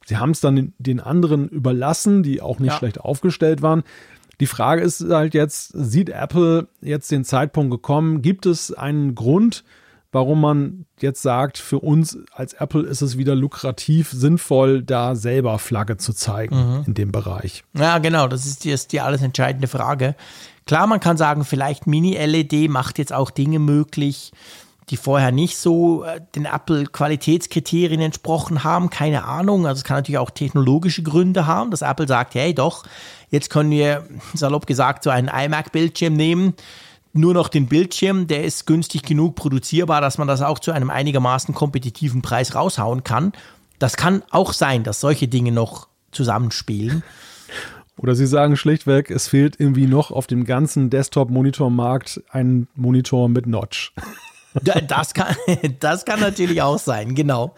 sie 0.05 0.17
haben 0.17 0.31
es 0.31 0.41
dann 0.41 0.73
den 0.79 0.99
anderen 0.99 1.47
überlassen, 1.47 2.23
die 2.23 2.41
auch 2.41 2.59
nicht 2.59 2.73
ja. 2.73 2.77
schlecht 2.77 2.99
aufgestellt 2.99 3.61
waren. 3.61 3.83
Die 4.39 4.47
Frage 4.47 4.81
ist 4.81 5.01
halt 5.09 5.33
jetzt, 5.33 5.71
sieht 5.73 6.09
Apple 6.09 6.67
jetzt 6.81 7.11
den 7.11 7.25
Zeitpunkt 7.25 7.71
gekommen? 7.71 8.21
Gibt 8.21 8.45
es 8.45 8.73
einen 8.73 9.15
Grund, 9.15 9.63
warum 10.11 10.41
man 10.41 10.85
jetzt 10.99 11.21
sagt, 11.21 11.57
für 11.57 11.79
uns 11.79 12.17
als 12.31 12.53
Apple 12.53 12.83
ist 12.83 13.01
es 13.01 13.17
wieder 13.17 13.35
lukrativ, 13.35 14.11
sinnvoll, 14.11 14.81
da 14.81 15.15
selber 15.15 15.59
Flagge 15.59 15.97
zu 15.97 16.13
zeigen 16.13 16.55
mhm. 16.55 16.83
in 16.87 16.93
dem 16.93 17.11
Bereich. 17.11 17.63
Ja, 17.77 17.99
genau, 17.99 18.27
das 18.27 18.45
ist 18.45 18.63
die, 18.63 18.71
ist 18.71 18.91
die 18.91 19.01
alles 19.01 19.21
entscheidende 19.21 19.67
Frage. 19.67 20.15
Klar, 20.65 20.87
man 20.87 20.99
kann 20.99 21.17
sagen, 21.17 21.45
vielleicht 21.45 21.87
Mini-LED 21.87 22.69
macht 22.69 22.97
jetzt 22.97 23.13
auch 23.13 23.31
Dinge 23.31 23.59
möglich, 23.59 24.31
die 24.89 24.97
vorher 24.97 25.31
nicht 25.31 25.57
so 25.57 26.03
äh, 26.03 26.21
den 26.35 26.45
Apple-Qualitätskriterien 26.45 28.01
entsprochen 28.01 28.63
haben. 28.63 28.89
Keine 28.89 29.25
Ahnung. 29.25 29.65
Also 29.65 29.79
es 29.79 29.83
kann 29.83 29.97
natürlich 29.97 30.17
auch 30.17 30.31
technologische 30.31 31.03
Gründe 31.03 31.45
haben, 31.45 31.71
dass 31.71 31.81
Apple 31.81 32.07
sagt, 32.07 32.35
hey 32.35 32.53
doch, 32.53 32.83
jetzt 33.29 33.49
können 33.49 33.71
wir, 33.71 34.05
salopp 34.33 34.65
gesagt, 34.65 35.03
so 35.03 35.09
einen 35.09 35.27
iMac-Bildschirm 35.27 36.13
nehmen 36.13 36.53
nur 37.13 37.33
noch 37.33 37.47
den 37.47 37.67
Bildschirm, 37.67 38.27
der 38.27 38.43
ist 38.43 38.65
günstig 38.65 39.03
genug 39.03 39.35
produzierbar, 39.35 40.01
dass 40.01 40.17
man 40.17 40.27
das 40.27 40.41
auch 40.41 40.59
zu 40.59 40.71
einem 40.71 40.89
einigermaßen 40.89 41.55
kompetitiven 41.55 42.21
Preis 42.21 42.55
raushauen 42.55 43.03
kann. 43.03 43.33
Das 43.79 43.97
kann 43.97 44.23
auch 44.29 44.53
sein, 44.53 44.83
dass 44.83 44.99
solche 44.99 45.27
Dinge 45.27 45.51
noch 45.51 45.87
zusammenspielen. 46.11 47.03
Oder 47.97 48.15
Sie 48.15 48.27
sagen 48.27 48.55
schlichtweg, 48.55 49.11
es 49.11 49.27
fehlt 49.27 49.59
irgendwie 49.59 49.87
noch 49.87 50.11
auf 50.11 50.27
dem 50.27 50.45
ganzen 50.45 50.89
Desktop-Monitor-Markt 50.89 52.21
ein 52.29 52.67
Monitor 52.75 53.27
mit 53.27 53.45
Notch. 53.45 53.93
Das 54.87 55.13
kann, 55.13 55.35
das 55.79 56.05
kann 56.05 56.19
natürlich 56.19 56.61
auch 56.61 56.79
sein, 56.79 57.13
genau. 57.13 57.55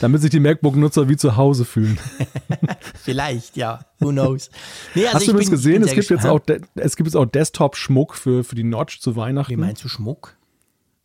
Damit 0.00 0.22
sich 0.22 0.30
die 0.30 0.40
MacBook-Nutzer 0.40 1.08
wie 1.08 1.16
zu 1.16 1.36
Hause 1.36 1.64
fühlen. 1.64 1.98
Vielleicht, 2.94 3.56
ja. 3.56 3.80
Who 3.98 4.08
knows? 4.08 4.50
Nee, 4.94 5.06
also 5.06 5.16
Hast 5.16 5.28
du 5.28 5.32
das 5.34 5.50
gesehen? 5.50 5.82
Es 5.82 5.92
gibt, 5.92 6.08
jetzt 6.08 6.26
auch, 6.26 6.40
es 6.74 6.96
gibt 6.96 7.06
jetzt 7.06 7.16
auch 7.16 7.26
Desktop-Schmuck 7.26 8.14
für, 8.14 8.44
für 8.44 8.54
die 8.54 8.64
Notch 8.64 9.00
zu 9.00 9.16
Weihnachten. 9.16 9.52
Wie 9.52 9.56
meinst 9.56 9.84
du 9.84 9.88
Schmuck? 9.88 10.36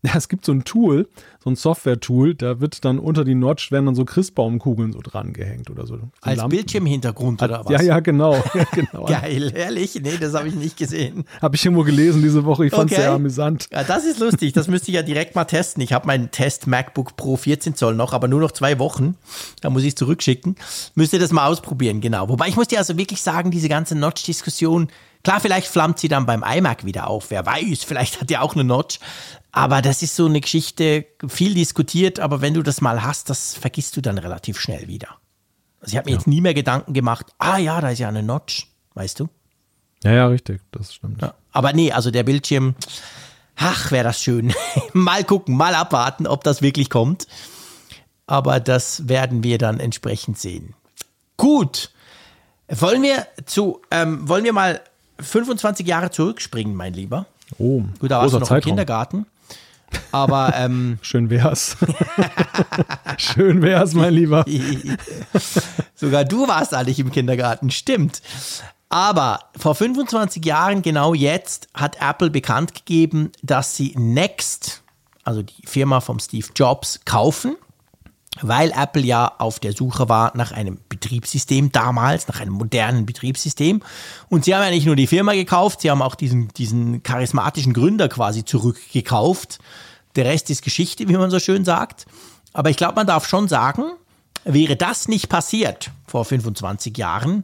Ja, 0.06 0.16
es 0.16 0.30
gibt 0.30 0.46
so 0.46 0.52
ein 0.52 0.64
Tool, 0.64 1.08
so 1.44 1.50
ein 1.50 1.56
Software-Tool, 1.56 2.36
da 2.36 2.60
wird 2.60 2.86
dann 2.86 3.00
unter 3.00 3.24
die 3.24 3.34
Notch 3.34 3.72
werden 3.72 3.88
dann 3.88 3.96
so 3.96 4.06
Christbaumkugeln 4.06 4.94
so 4.94 5.00
dran 5.02 5.34
gehängt 5.34 5.70
oder 5.72 5.88
so. 5.88 6.00
Als 6.22 6.38
Lampen. 6.38 6.58
Bildschirmhintergrund 6.58 7.42
oder 7.42 7.66
was? 7.66 7.72
Ja, 7.72 7.82
ja, 7.82 8.00
genau. 8.00 8.36
Ja, 8.54 8.64
genau. 8.72 9.06
Geil, 9.06 9.52
ehrlich? 9.56 10.00
Nee, 10.02 10.18
das 10.20 10.34
habe 10.34 10.48
ich 10.48 10.56
nicht 10.56 10.78
gesehen. 10.78 11.26
habe 11.42 11.56
ich 11.56 11.66
irgendwo 11.66 11.84
gelesen 11.84 12.22
diese 12.22 12.46
Woche, 12.46 12.66
ich 12.66 12.72
fand 12.72 12.92
es 12.92 12.98
okay. 12.98 13.06
sehr 13.06 13.14
amüsant. 13.14 13.68
Ja, 13.72 13.84
das 13.84 14.06
ist 14.06 14.20
lustig, 14.20 14.54
das 14.54 14.68
müsste 14.68 14.92
ich 14.92 14.96
ja 14.96 15.02
direkt 15.02 15.36
mal 15.36 15.46
testen. 15.46 15.82
Ich 15.82 15.92
habe 15.92 16.08
meinen 16.08 16.32
Test 16.32 16.68
MacBook 16.68 17.16
Pro 17.18 17.36
14 17.36 17.76
Zoll 17.76 17.96
noch, 17.96 18.14
aber 18.14 18.28
nur 18.28 18.40
noch 18.40 18.52
zwei 18.52 18.80
Wochen. 18.80 19.16
Da 19.62 19.70
muss 19.70 19.82
ich 19.82 19.90
es 19.90 19.96
zurückschicken. 19.96 20.56
Müsste 20.94 21.20
das 21.20 21.32
mal 21.32 21.48
ausprobieren, 21.48 22.00
genau. 22.00 22.30
Wobei 22.30 22.48
ich 22.48 22.56
muss 22.56 22.68
dir 22.68 22.80
also 22.80 22.98
wirklich 22.98 23.22
sagen, 23.22 23.52
diese 23.52 23.70
ganze 23.70 23.96
Notch-Diskussion, 23.96 24.90
Klar, 25.26 25.40
vielleicht 25.40 25.68
flammt 25.68 25.98
sie 25.98 26.08
dann 26.08 26.28
beim 26.28 26.44
iMac 26.44 26.86
wieder 26.86 27.08
auf. 27.08 27.32
Wer 27.32 27.44
weiß, 27.44 27.84
vielleicht 27.84 28.22
hat 28.22 28.30
er 28.30 28.44
auch 28.44 28.54
eine 28.54 28.64
Notch. 28.64 29.00
Aber 29.56 29.82
das 29.82 30.02
ist 30.02 30.18
so 30.18 30.26
eine 30.26 30.42
Geschichte, 30.42 31.06
viel 31.30 31.54
diskutiert, 31.54 32.20
aber 32.20 32.42
wenn 32.42 32.54
du 32.54 32.62
das 32.62 32.82
mal 32.82 33.04
hast, 33.04 33.30
das 33.30 33.54
vergisst 33.54 33.96
du 33.96 34.02
dann 34.02 34.18
relativ 34.18 34.60
schnell 34.60 34.90
wieder. 34.90 35.16
Also 35.80 35.94
ich 35.94 35.98
habe 35.98 36.08
mir 36.08 36.12
ja. 36.12 36.18
jetzt 36.18 36.28
nie 36.28 36.42
mehr 36.42 36.54
Gedanken 36.54 36.92
gemacht, 36.92 37.28
ah 37.38 37.58
ja, 37.58 37.80
da 37.80 37.92
ist 37.92 38.00
ja 38.00 38.10
eine 38.10 38.22
Notch, 38.22 38.68
weißt 38.96 39.22
du? 39.22 39.30
Ja, 40.04 40.12
ja, 40.12 40.28
richtig, 40.28 40.60
das 40.72 40.94
stimmt. 40.94 41.22
Ja. 41.22 41.36
Aber 41.54 41.72
nee, 41.72 41.94
also 41.94 42.12
der 42.12 42.24
Bildschirm, 42.24 42.76
ach, 43.56 43.94
wäre 43.94 44.04
das 44.04 44.22
schön. 44.22 44.54
mal 44.94 45.24
gucken, 45.24 45.56
mal 45.56 45.74
abwarten, 45.74 46.28
ob 46.28 46.44
das 46.44 46.62
wirklich 46.62 46.90
kommt. 46.90 47.26
Aber 48.28 48.60
das 48.60 49.08
werden 49.08 49.42
wir 49.42 49.58
dann 49.58 49.80
entsprechend 49.80 50.38
sehen. 50.38 50.74
Gut. 51.38 51.92
Wollen 52.68 53.04
wir 53.04 53.26
zu, 53.46 53.82
ähm, 53.90 54.28
wollen 54.28 54.44
wir 54.44 54.52
mal 54.52 54.82
25 55.22 55.88
Jahre 55.88 56.12
zurückspringen, 56.12 56.76
mein 56.76 56.94
Lieber? 56.94 57.26
Oh, 57.58 57.84
Gut, 58.00 58.12
da 58.12 58.20
warst 58.20 58.34
du 58.34 58.40
noch 58.40 58.48
Zeitraum. 58.50 58.58
im 58.58 58.76
Kindergarten. 58.76 59.26
Aber 60.12 60.54
ähm, 60.56 60.98
schön 61.02 61.30
wär's. 61.30 61.78
schön 63.18 63.62
wär's, 63.62 63.94
mein 63.94 64.14
Lieber. 64.14 64.46
Sogar 65.96 66.26
du 66.26 66.48
warst 66.48 66.74
eigentlich 66.74 67.00
im 67.00 67.12
Kindergarten, 67.12 67.72
stimmt. 67.72 68.22
Aber 68.90 69.40
vor 69.58 69.76
25 69.76 70.46
Jahren, 70.46 70.82
genau 70.82 71.14
jetzt, 71.14 71.68
hat 71.74 71.98
Apple 72.00 72.30
bekannt 72.30 72.76
gegeben, 72.76 73.32
dass 73.42 73.76
sie 73.76 73.94
Next, 73.98 74.84
also 75.24 75.42
die 75.42 75.66
Firma 75.66 76.00
von 76.00 76.20
Steve 76.20 76.48
Jobs, 76.56 77.02
kaufen 77.06 77.58
weil 78.42 78.72
Apple 78.72 79.04
ja 79.04 79.32
auf 79.38 79.60
der 79.60 79.74
Suche 79.74 80.10
war 80.10 80.32
nach 80.36 80.52
einem 80.52 80.80
Betriebssystem 80.90 81.72
damals, 81.72 82.28
nach 82.28 82.40
einem 82.40 82.54
modernen 82.54 83.06
Betriebssystem. 83.06 83.82
Und 84.30 84.46
sie 84.46 84.56
haben 84.56 84.64
ja 84.64 84.70
nicht 84.70 84.86
nur 84.86 84.96
die 84.96 85.08
Firma 85.08 85.34
gekauft, 85.34 85.82
sie 85.82 85.92
haben 85.92 86.02
auch 86.02 86.16
diesen, 86.16 86.50
diesen 86.50 87.04
charismatischen 87.04 87.74
Gründer 87.74 88.10
quasi 88.10 88.44
zurückgekauft. 88.44 89.60
Der 90.16 90.26
Rest 90.26 90.50
ist 90.50 90.64
Geschichte, 90.64 91.08
wie 91.08 91.18
man 91.18 91.32
so 91.32 91.40
schön 91.40 91.66
sagt. 91.66 92.06
Aber 92.54 92.70
ich 92.70 92.78
glaube, 92.78 92.96
man 92.96 93.08
darf 93.08 93.28
schon 93.28 93.48
sagen, 93.48 93.84
wäre 94.44 94.76
das 94.76 95.08
nicht 95.08 95.30
passiert 95.30 95.92
vor 96.08 96.26
25 96.26 96.98
Jahren, 96.98 97.44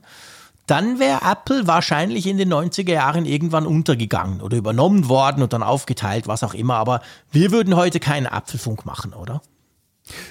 dann 0.67 0.99
wäre 0.99 1.19
Apple 1.29 1.67
wahrscheinlich 1.67 2.27
in 2.27 2.37
den 2.37 2.53
90er 2.53 2.91
Jahren 2.91 3.25
irgendwann 3.25 3.65
untergegangen 3.65 4.39
oder 4.39 4.55
übernommen 4.55 5.09
worden 5.09 5.43
und 5.43 5.51
dann 5.51 5.63
aufgeteilt, 5.63 6.27
was 6.27 6.43
auch 6.43 6.53
immer. 6.53 6.75
Aber 6.75 7.01
wir 7.31 7.51
würden 7.51 7.75
heute 7.75 7.99
keinen 7.99 8.27
Apfelfunk 8.27 8.85
machen, 8.85 9.13
oder? 9.13 9.41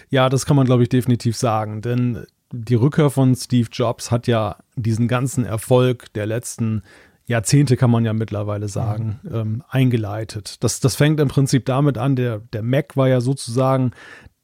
Ja, 0.09 0.29
das 0.29 0.47
kann 0.47 0.57
man, 0.57 0.67
glaube 0.67 0.83
ich, 0.83 0.89
definitiv 0.89 1.37
sagen. 1.37 1.83
Denn 1.83 2.25
die 2.53 2.75
Rückkehr 2.75 3.11
von 3.11 3.35
Steve 3.35 3.69
Jobs 3.71 4.11
hat 4.11 4.27
ja 4.27 4.57
diesen 4.77 5.09
ganzen 5.09 5.45
Erfolg 5.45 6.13
der 6.15 6.27
letzten 6.27 6.83
Jahrzehnte, 7.27 7.77
kann 7.77 7.93
man 7.93 8.05
ja 8.05 8.13
mittlerweile 8.13 8.69
sagen, 8.69 9.21
mhm. 9.23 9.35
ähm, 9.35 9.63
eingeleitet. 9.69 10.63
Das, 10.65 10.81
das 10.81 10.97
fängt 10.97 11.21
im 11.21 11.29
Prinzip 11.29 11.65
damit 11.65 11.97
an, 11.97 12.17
der, 12.17 12.41
der 12.53 12.63
Mac 12.63 12.97
war 12.97 13.09
ja 13.09 13.21
sozusagen 13.21 13.93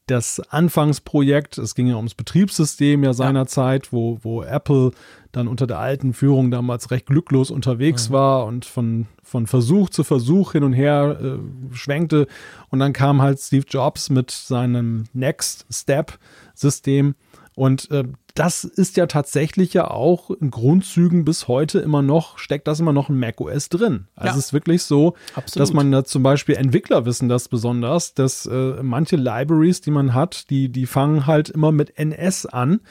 das 0.07 0.39
Anfangsprojekt, 0.39 1.57
es 1.57 1.75
ging 1.75 1.87
ja 1.87 1.97
ums 1.97 2.15
Betriebssystem 2.15 3.03
ja 3.03 3.13
seinerzeit, 3.13 3.87
ja. 3.87 3.91
wo, 3.91 4.19
wo 4.21 4.41
Apple 4.41 4.91
dann 5.37 5.47
unter 5.47 5.67
der 5.67 5.79
alten 5.79 6.13
Führung 6.13 6.51
damals 6.51 6.91
recht 6.91 7.05
glücklos 7.05 7.51
unterwegs 7.51 8.09
mhm. 8.09 8.13
war 8.13 8.45
und 8.45 8.65
von, 8.65 9.07
von 9.23 9.47
Versuch 9.47 9.89
zu 9.89 10.03
Versuch 10.03 10.53
hin 10.53 10.63
und 10.63 10.73
her 10.73 11.19
äh, 11.21 11.75
schwenkte. 11.75 12.27
Und 12.69 12.79
dann 12.79 12.93
kam 12.93 13.21
halt 13.21 13.39
Steve 13.39 13.65
Jobs 13.67 14.09
mit 14.09 14.31
seinem 14.31 15.05
Next 15.13 15.65
Step 15.71 16.17
System. 16.53 17.15
Und 17.55 17.89
äh, 17.91 18.03
das 18.35 18.63
ist 18.63 18.97
ja 18.97 19.07
tatsächlich 19.07 19.73
ja 19.73 19.89
auch 19.89 20.29
in 20.29 20.51
Grundzügen 20.51 21.25
bis 21.25 21.47
heute 21.47 21.79
immer 21.79 22.03
noch, 22.03 22.37
steckt 22.37 22.67
das 22.67 22.79
immer 22.79 22.93
noch 22.93 23.09
in 23.09 23.19
macOS 23.19 23.69
drin. 23.69 24.05
Also 24.15 24.27
ja. 24.27 24.37
es 24.37 24.45
ist 24.45 24.53
wirklich 24.53 24.83
so, 24.83 25.15
Absolut. 25.33 25.61
dass 25.61 25.73
man 25.73 25.91
da 25.91 26.03
zum 26.03 26.21
Beispiel 26.21 26.55
Entwickler 26.55 27.05
wissen 27.05 27.29
das 27.29 27.47
besonders, 27.47 28.13
dass 28.13 28.45
äh, 28.45 28.83
manche 28.83 29.15
Libraries, 29.15 29.81
die 29.81 29.89
man 29.89 30.13
hat, 30.13 30.51
die, 30.51 30.69
die 30.69 30.85
fangen 30.85 31.25
halt 31.25 31.49
immer 31.49 31.71
mit 31.71 31.97
NS 31.97 32.45
an. 32.45 32.81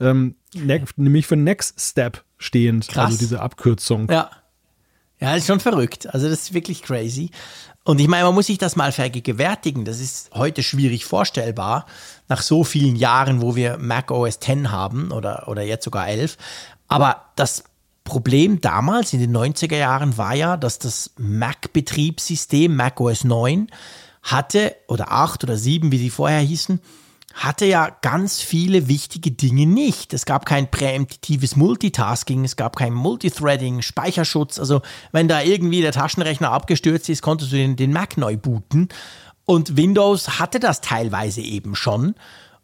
Ähm, 0.00 0.36
ne 0.54 0.84
nämlich 0.96 1.26
für 1.26 1.36
Next 1.36 1.80
Step 1.80 2.24
stehend, 2.38 2.84
also 2.88 2.92
Krass. 2.92 3.06
also 3.06 3.18
diese 3.18 3.40
Abkürzung. 3.40 4.10
Ja. 4.10 4.30
Ja, 5.20 5.34
ist 5.34 5.46
schon 5.46 5.60
verrückt. 5.60 6.06
Also 6.06 6.30
das 6.30 6.44
ist 6.44 6.54
wirklich 6.54 6.82
crazy. 6.82 7.30
Und 7.84 8.00
ich 8.00 8.08
meine, 8.08 8.24
man 8.24 8.34
muss 8.34 8.46
sich 8.46 8.56
das 8.56 8.74
mal 8.76 8.90
vergegenwärtigen. 8.90 9.84
Das 9.84 10.00
ist 10.00 10.30
heute 10.34 10.62
schwierig 10.62 11.04
vorstellbar, 11.04 11.86
nach 12.28 12.40
so 12.40 12.64
vielen 12.64 12.96
Jahren, 12.96 13.42
wo 13.42 13.54
wir 13.54 13.76
Mac 13.78 14.10
OS 14.10 14.36
X 14.36 14.68
haben 14.68 15.12
oder, 15.12 15.48
oder 15.48 15.62
jetzt 15.62 15.84
sogar 15.84 16.08
11. 16.08 16.38
Aber 16.88 17.26
das 17.36 17.64
Problem 18.04 18.60
damals 18.60 19.12
in 19.12 19.20
den 19.20 19.36
90er 19.36 19.76
Jahren 19.76 20.16
war 20.16 20.34
ja, 20.34 20.56
dass 20.56 20.78
das 20.78 21.12
Mac-Betriebssystem, 21.18 22.74
Mac 22.74 23.00
OS 23.00 23.24
9, 23.24 23.68
hatte, 24.22 24.74
oder 24.88 25.12
8 25.12 25.44
oder 25.44 25.56
7, 25.56 25.92
wie 25.92 25.98
sie 25.98 26.10
vorher 26.10 26.40
hießen, 26.40 26.80
hatte 27.34 27.64
ja 27.64 27.90
ganz 28.02 28.40
viele 28.40 28.88
wichtige 28.88 29.30
Dinge 29.30 29.66
nicht. 29.66 30.12
Es 30.12 30.24
gab 30.24 30.46
kein 30.46 30.70
präemptives 30.70 31.56
Multitasking, 31.56 32.44
es 32.44 32.56
gab 32.56 32.76
kein 32.76 32.92
Multithreading, 32.92 33.82
Speicherschutz. 33.82 34.58
Also 34.58 34.82
wenn 35.12 35.28
da 35.28 35.42
irgendwie 35.42 35.80
der 35.80 35.92
Taschenrechner 35.92 36.50
abgestürzt 36.50 37.08
ist, 37.08 37.22
konntest 37.22 37.52
du 37.52 37.56
den, 37.56 37.76
den 37.76 37.92
Mac 37.92 38.16
neu 38.16 38.36
booten. 38.36 38.88
Und 39.46 39.76
Windows 39.76 40.38
hatte 40.38 40.60
das 40.60 40.80
teilweise 40.80 41.40
eben 41.40 41.74
schon. 41.74 42.14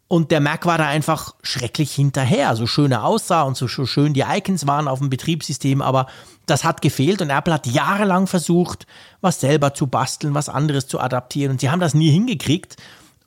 Und 0.09 0.31
der 0.31 0.39
Mac 0.39 0.65
war 0.65 0.77
da 0.77 0.87
einfach 0.87 1.35
schrecklich 1.43 1.93
hinterher. 1.93 2.55
So 2.55 2.65
schön 2.65 2.91
er 2.91 3.03
aussah 3.03 3.41
und 3.43 3.57
so 3.57 3.67
schön 3.67 4.13
die 4.13 4.23
Icons 4.27 4.65
waren 4.65 4.87
auf 4.87 4.99
dem 4.99 5.09
Betriebssystem, 5.09 5.81
aber 5.81 6.07
das 6.45 6.63
hat 6.63 6.81
gefehlt 6.81 7.21
und 7.21 7.29
Apple 7.29 7.53
hat 7.53 7.67
jahrelang 7.67 8.25
versucht, 8.25 8.87
was 9.19 9.41
selber 9.41 9.73
zu 9.73 9.87
basteln, 9.87 10.33
was 10.33 10.47
anderes 10.47 10.87
zu 10.87 11.01
adaptieren 11.01 11.51
und 11.51 11.61
sie 11.61 11.69
haben 11.69 11.81
das 11.81 11.93
nie 11.93 12.09
hingekriegt. 12.09 12.77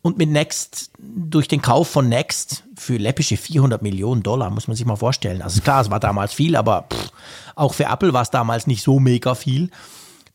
Und 0.03 0.17
mit 0.17 0.31
Next, 0.31 0.91
durch 0.99 1.47
den 1.47 1.61
Kauf 1.61 1.89
von 1.89 2.09
Next 2.09 2.65
für 2.77 2.97
läppische 2.97 3.37
400 3.37 3.83
Millionen 3.83 4.23
Dollar, 4.23 4.49
muss 4.49 4.67
man 4.67 4.77
sich 4.77 4.87
mal 4.87 4.97
vorstellen. 4.97 5.43
Also 5.43 5.61
klar, 5.61 5.83
es 5.83 5.91
war 5.91 6.01
damals 6.01 6.33
viel, 6.33 6.57
aber 6.57 6.87
pff, 6.91 7.11
auch 7.55 7.75
für 7.75 7.85
Apple 7.85 8.15
war 8.15 8.23
es 8.23 8.31
damals 8.31 8.67
nicht 8.67 8.83
so 8.83 8.99
mega 8.99 9.35
viel. 9.35 9.71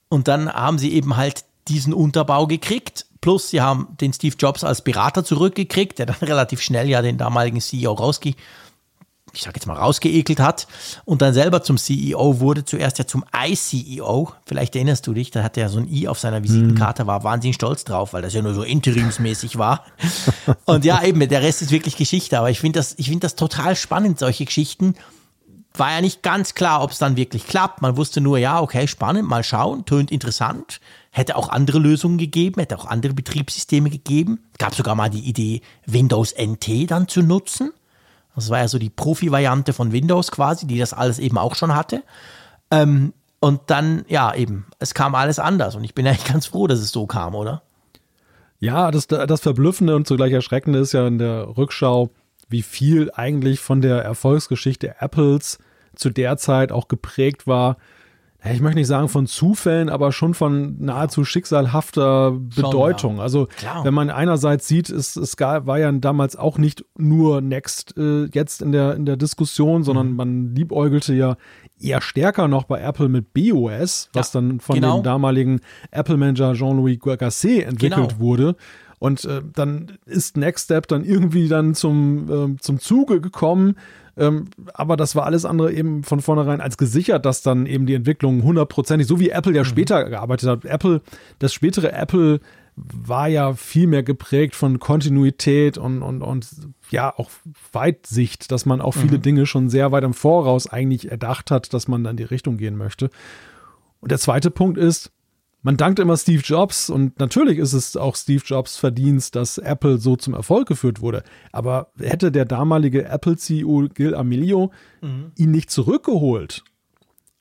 Und 0.07 0.27
dann 0.27 0.51
haben 0.51 0.77
sie 0.77 0.93
eben 0.93 1.17
halt 1.17 1.45
diesen 1.67 1.93
Unterbau 1.93 2.45
gekriegt. 2.45 3.07
Plus, 3.21 3.49
sie 3.49 3.61
haben 3.61 3.87
den 3.99 4.13
Steve 4.13 4.35
Jobs 4.37 4.63
als 4.63 4.83
Berater 4.83 5.23
zurückgekriegt, 5.23 5.97
der 5.97 6.05
dann 6.05 6.15
relativ 6.21 6.61
schnell 6.61 6.87
ja 6.87 7.01
den 7.01 7.17
damaligen 7.17 7.59
CEO 7.59 7.93
rausge 7.93 8.35
ich 9.35 9.43
sage 9.43 9.57
jetzt 9.57 9.65
mal, 9.65 9.75
rausgeekelt 9.75 10.39
hat 10.39 10.67
und 11.03 11.21
dann 11.21 11.33
selber 11.33 11.63
zum 11.63 11.77
CEO 11.77 12.39
wurde, 12.39 12.65
zuerst 12.65 12.97
ja 12.97 13.05
zum 13.05 13.25
I-CEO. 13.35 14.31
Vielleicht 14.45 14.75
erinnerst 14.75 15.05
du 15.07 15.13
dich, 15.13 15.31
da 15.31 15.43
hatte 15.43 15.61
er 15.61 15.69
so 15.69 15.79
ein 15.79 15.87
I 15.91 16.07
auf 16.07 16.19
seiner 16.19 16.43
Visitenkarte, 16.43 17.07
war 17.07 17.23
wahnsinnig 17.23 17.55
stolz 17.55 17.83
drauf, 17.83 18.13
weil 18.13 18.21
das 18.21 18.33
ja 18.33 18.41
nur 18.41 18.53
so 18.53 18.63
interimsmäßig 18.63 19.57
war. 19.57 19.85
Und 20.65 20.85
ja, 20.85 21.03
eben, 21.03 21.27
der 21.27 21.41
Rest 21.41 21.61
ist 21.61 21.71
wirklich 21.71 21.97
Geschichte, 21.97 22.39
aber 22.39 22.49
ich 22.49 22.59
finde 22.59 22.79
das, 22.79 22.95
ich 22.97 23.15
das 23.19 23.35
total 23.35 23.75
spannend, 23.75 24.19
solche 24.19 24.45
Geschichten. 24.45 24.95
War 25.77 25.91
ja 25.91 26.01
nicht 26.01 26.23
ganz 26.23 26.53
klar, 26.53 26.81
ob 26.81 26.91
es 26.91 26.99
dann 26.99 27.17
wirklich 27.17 27.47
klappt. 27.47 27.81
Man 27.81 27.97
wusste 27.97 28.21
nur, 28.21 28.37
ja, 28.37 28.61
okay, 28.61 28.87
spannend, 28.87 29.27
mal 29.27 29.43
schauen, 29.43 29.85
tönt 29.85 30.09
interessant. 30.09 30.79
Hätte 31.11 31.35
auch 31.35 31.49
andere 31.49 31.79
Lösungen 31.79 32.17
gegeben, 32.17 32.61
hätte 32.61 32.77
auch 32.77 32.85
andere 32.85 33.13
Betriebssysteme 33.13 33.89
gegeben. 33.89 34.39
Gab 34.57 34.73
sogar 34.73 34.95
mal 34.95 35.09
die 35.09 35.27
Idee, 35.27 35.61
Windows 35.85 36.33
NT 36.37 36.89
dann 36.89 37.07
zu 37.07 37.21
nutzen. 37.21 37.73
Das 38.35 38.49
war 38.49 38.59
ja 38.59 38.67
so 38.67 38.77
die 38.77 38.89
Profi-Variante 38.89 39.73
von 39.73 39.91
Windows 39.91 40.31
quasi, 40.31 40.67
die 40.67 40.77
das 40.77 40.93
alles 40.93 41.19
eben 41.19 41.37
auch 41.37 41.55
schon 41.55 41.73
hatte. 41.73 42.03
Ähm, 42.71 43.13
und 43.39 43.61
dann, 43.67 44.05
ja, 44.07 44.33
eben, 44.33 44.65
es 44.79 44.93
kam 44.93 45.15
alles 45.15 45.39
anders. 45.39 45.75
Und 45.75 45.83
ich 45.83 45.95
bin 45.95 46.07
eigentlich 46.07 46.25
ganz 46.25 46.47
froh, 46.47 46.67
dass 46.67 46.79
es 46.79 46.91
so 46.91 47.05
kam, 47.05 47.35
oder? 47.35 47.61
Ja, 48.59 48.91
das, 48.91 49.07
das 49.07 49.41
Verblüffende 49.41 49.95
und 49.95 50.07
zugleich 50.07 50.33
Erschreckende 50.33 50.79
ist 50.79 50.93
ja 50.93 51.05
in 51.07 51.17
der 51.17 51.57
Rückschau, 51.57 52.09
wie 52.47 52.61
viel 52.61 53.11
eigentlich 53.13 53.59
von 53.59 53.81
der 53.81 54.03
Erfolgsgeschichte 54.03 54.95
Apples 54.99 55.59
zu 55.95 56.09
der 56.09 56.37
Zeit 56.37 56.71
auch 56.71 56.87
geprägt 56.87 57.47
war 57.47 57.77
ich 58.53 58.61
möchte 58.61 58.77
nicht 58.77 58.87
sagen 58.87 59.09
von 59.09 59.27
Zufällen, 59.27 59.89
aber 59.89 60.11
schon 60.11 60.33
von 60.33 60.75
nahezu 60.79 61.23
schicksalhafter 61.23 62.31
Bedeutung. 62.31 63.13
Schon, 63.13 63.17
ja. 63.17 63.23
Also 63.23 63.47
Klar. 63.57 63.83
wenn 63.83 63.93
man 63.93 64.09
einerseits 64.09 64.67
sieht, 64.67 64.89
es, 64.89 65.15
es 65.15 65.39
war 65.39 65.79
ja 65.79 65.91
damals 65.91 66.35
auch 66.35 66.57
nicht 66.57 66.85
nur 66.97 67.41
Next 67.41 67.97
äh, 67.97 68.25
jetzt 68.25 68.61
in 68.61 68.71
der, 68.71 68.95
in 68.95 69.05
der 69.05 69.17
Diskussion, 69.17 69.83
sondern 69.83 70.11
mhm. 70.11 70.15
man 70.15 70.55
liebäugelte 70.55 71.13
ja 71.13 71.37
eher 71.79 72.01
stärker 72.01 72.47
noch 72.47 72.65
bei 72.65 72.81
Apple 72.81 73.09
mit 73.09 73.33
BOS, 73.33 74.09
was 74.13 74.33
ja, 74.33 74.41
dann 74.41 74.59
von 74.59 74.75
genau. 74.75 74.99
dem 74.99 75.03
damaligen 75.03 75.61
Apple-Manager 75.91 76.53
Jean-Louis 76.53 76.99
Gasset 76.99 77.65
entwickelt 77.65 78.09
genau. 78.09 78.19
wurde. 78.19 78.55
Und 78.99 79.25
äh, 79.25 79.41
dann 79.53 79.97
ist 80.05 80.37
Next 80.37 80.65
Step 80.65 80.87
dann 80.87 81.03
irgendwie 81.03 81.47
dann 81.47 81.75
zum, 81.75 82.55
äh, 82.55 82.61
zum 82.61 82.79
Zuge 82.79 83.21
gekommen 83.21 83.75
ähm, 84.17 84.49
aber 84.73 84.97
das 84.97 85.15
war 85.15 85.25
alles 85.25 85.45
andere 85.45 85.73
eben 85.73 86.03
von 86.03 86.21
vornherein 86.21 86.61
als 86.61 86.77
gesichert, 86.77 87.25
dass 87.25 87.41
dann 87.41 87.65
eben 87.65 87.85
die 87.85 87.95
Entwicklung 87.95 88.43
hundertprozentig, 88.43 89.07
so 89.07 89.19
wie 89.19 89.29
Apple 89.29 89.53
ja 89.53 89.63
mhm. 89.63 89.67
später 89.67 90.09
gearbeitet 90.09 90.49
hat. 90.49 90.65
Apple, 90.65 91.01
das 91.39 91.53
spätere 91.53 91.91
Apple 91.91 92.39
war 92.77 93.27
ja 93.27 93.53
viel 93.53 93.87
mehr 93.87 94.03
geprägt 94.03 94.53
von 94.53 94.79
Kontinuität 94.79 95.77
und, 95.77 96.01
und, 96.01 96.21
und 96.21 96.49
ja, 96.89 97.13
auch 97.15 97.29
Weitsicht, 97.71 98.51
dass 98.51 98.65
man 98.65 98.81
auch 98.81 98.93
viele 98.93 99.17
mhm. 99.17 99.21
Dinge 99.21 99.45
schon 99.45 99.69
sehr 99.69 99.91
weit 99.91 100.03
im 100.03 100.13
Voraus 100.13 100.67
eigentlich 100.67 101.09
erdacht 101.09 101.51
hat, 101.51 101.73
dass 101.73 101.87
man 101.87 102.03
dann 102.03 102.11
in 102.11 102.17
die 102.17 102.23
Richtung 102.23 102.57
gehen 102.57 102.77
möchte. 102.77 103.09
Und 104.01 104.11
der 104.11 104.19
zweite 104.19 104.51
Punkt 104.51 104.77
ist, 104.77 105.11
man 105.65 105.77
dankt 105.77 105.97
immer 105.97 106.15
Steve 106.15 106.43
Jobs 106.45 106.91
und 106.91 107.19
natürlich 107.19 107.57
ist 107.57 107.73
es 107.73 107.97
auch 107.97 108.15
Steve 108.15 108.43
Jobs 108.45 108.77
Verdienst, 108.77 109.35
dass 109.35 109.57
Apple 109.57 109.97
so 109.97 110.15
zum 110.15 110.35
Erfolg 110.35 110.67
geführt 110.67 111.01
wurde. 111.01 111.23
Aber 111.51 111.87
hätte 111.97 112.31
der 112.31 112.45
damalige 112.45 113.05
Apple-CEO 113.05 113.87
Gil 113.91 114.13
Amelio 114.13 114.71
mhm. 115.01 115.31
ihn 115.35 115.49
nicht 115.49 115.71
zurückgeholt 115.71 116.63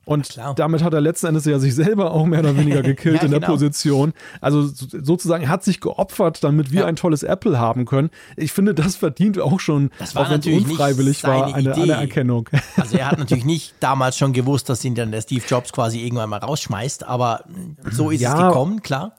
und 0.04 0.38
damit 0.56 0.82
hat 0.82 0.92
er 0.92 1.00
letzten 1.00 1.28
Endes 1.28 1.44
ja 1.44 1.58
sich 1.58 1.74
selber 1.74 2.12
auch 2.12 2.26
mehr 2.26 2.40
oder 2.40 2.56
weniger 2.56 2.82
gekillt 2.82 3.16
ja, 3.16 3.22
in 3.24 3.30
der 3.30 3.40
genau. 3.40 3.52
Position. 3.52 4.12
Also 4.40 4.62
sozusagen, 4.66 5.44
er 5.44 5.48
hat 5.48 5.64
sich 5.64 5.80
geopfert, 5.80 6.44
damit 6.44 6.72
wir 6.72 6.80
ja. 6.80 6.86
ein 6.86 6.96
tolles 6.96 7.22
Apple 7.22 7.58
haben 7.58 7.84
können. 7.84 8.10
Ich 8.36 8.52
finde, 8.52 8.74
das 8.74 8.96
verdient 8.96 9.38
auch 9.38 9.60
schon, 9.60 9.90
auch 10.14 10.30
wenn 10.30 10.40
es 10.40 10.46
unfreiwillig 10.46 11.24
war, 11.24 11.54
eine 11.54 11.74
Anerkennung. 11.74 12.48
Also 12.76 12.96
er 12.96 13.10
hat 13.10 13.18
natürlich 13.18 13.44
nicht 13.44 13.74
damals 13.80 14.18
schon 14.18 14.32
gewusst, 14.32 14.68
dass 14.68 14.84
ihn 14.84 14.94
dann 14.94 15.12
der 15.12 15.20
Steve 15.22 15.44
Jobs 15.46 15.72
quasi 15.72 16.00
irgendwann 16.00 16.28
mal 16.28 16.38
rausschmeißt, 16.38 17.06
aber 17.06 17.44
so 17.90 18.10
ist 18.10 18.20
ja, 18.20 18.34
es 18.34 18.48
gekommen, 18.48 18.82
klar. 18.82 19.12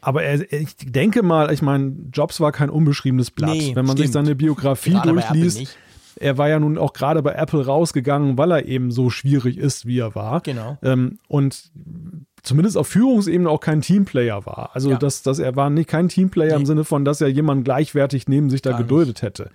Aber 0.00 0.22
er, 0.22 0.52
ich 0.52 0.76
denke 0.76 1.22
mal, 1.22 1.52
ich 1.52 1.62
meine, 1.62 1.94
Jobs 2.12 2.40
war 2.40 2.52
kein 2.52 2.70
unbeschriebenes 2.70 3.30
Blatt. 3.30 3.50
Nee, 3.50 3.74
Wenn 3.74 3.86
man 3.86 3.96
sich 3.96 4.06
stimmt. 4.06 4.26
seine 4.26 4.34
Biografie 4.34 4.92
Gerade 4.92 5.12
durchliest. 5.12 5.76
Er 6.16 6.38
war 6.38 6.48
ja 6.48 6.58
nun 6.60 6.78
auch 6.78 6.92
gerade 6.92 7.22
bei 7.22 7.32
Apple 7.32 7.64
rausgegangen, 7.66 8.36
weil 8.38 8.50
er 8.52 8.66
eben 8.66 8.90
so 8.90 9.10
schwierig 9.10 9.58
ist, 9.58 9.86
wie 9.86 9.98
er 9.98 10.14
war. 10.14 10.40
Genau. 10.40 10.78
Ähm, 10.82 11.18
und 11.28 11.70
zumindest 12.42 12.76
auf 12.76 12.88
Führungsebene 12.88 13.48
auch 13.48 13.60
kein 13.60 13.80
Teamplayer 13.80 14.44
war. 14.46 14.70
Also, 14.74 14.90
Ja. 14.90 14.96
dass, 14.98 15.22
dass 15.22 15.38
er 15.38 15.56
war 15.56 15.70
nicht 15.70 15.88
kein 15.88 16.08
Teamplayer 16.08 16.54
im 16.54 16.60
Nee. 16.62 16.66
Sinne 16.66 16.84
von, 16.84 17.04
dass 17.04 17.20
er 17.20 17.28
jemanden 17.28 17.64
gleichwertig 17.64 18.28
neben 18.28 18.50
sich 18.50 18.60
da 18.62 18.70
Gar 18.70 18.78
nicht. 18.80 18.88
geduldet 18.88 19.22
hätte. 19.22 19.50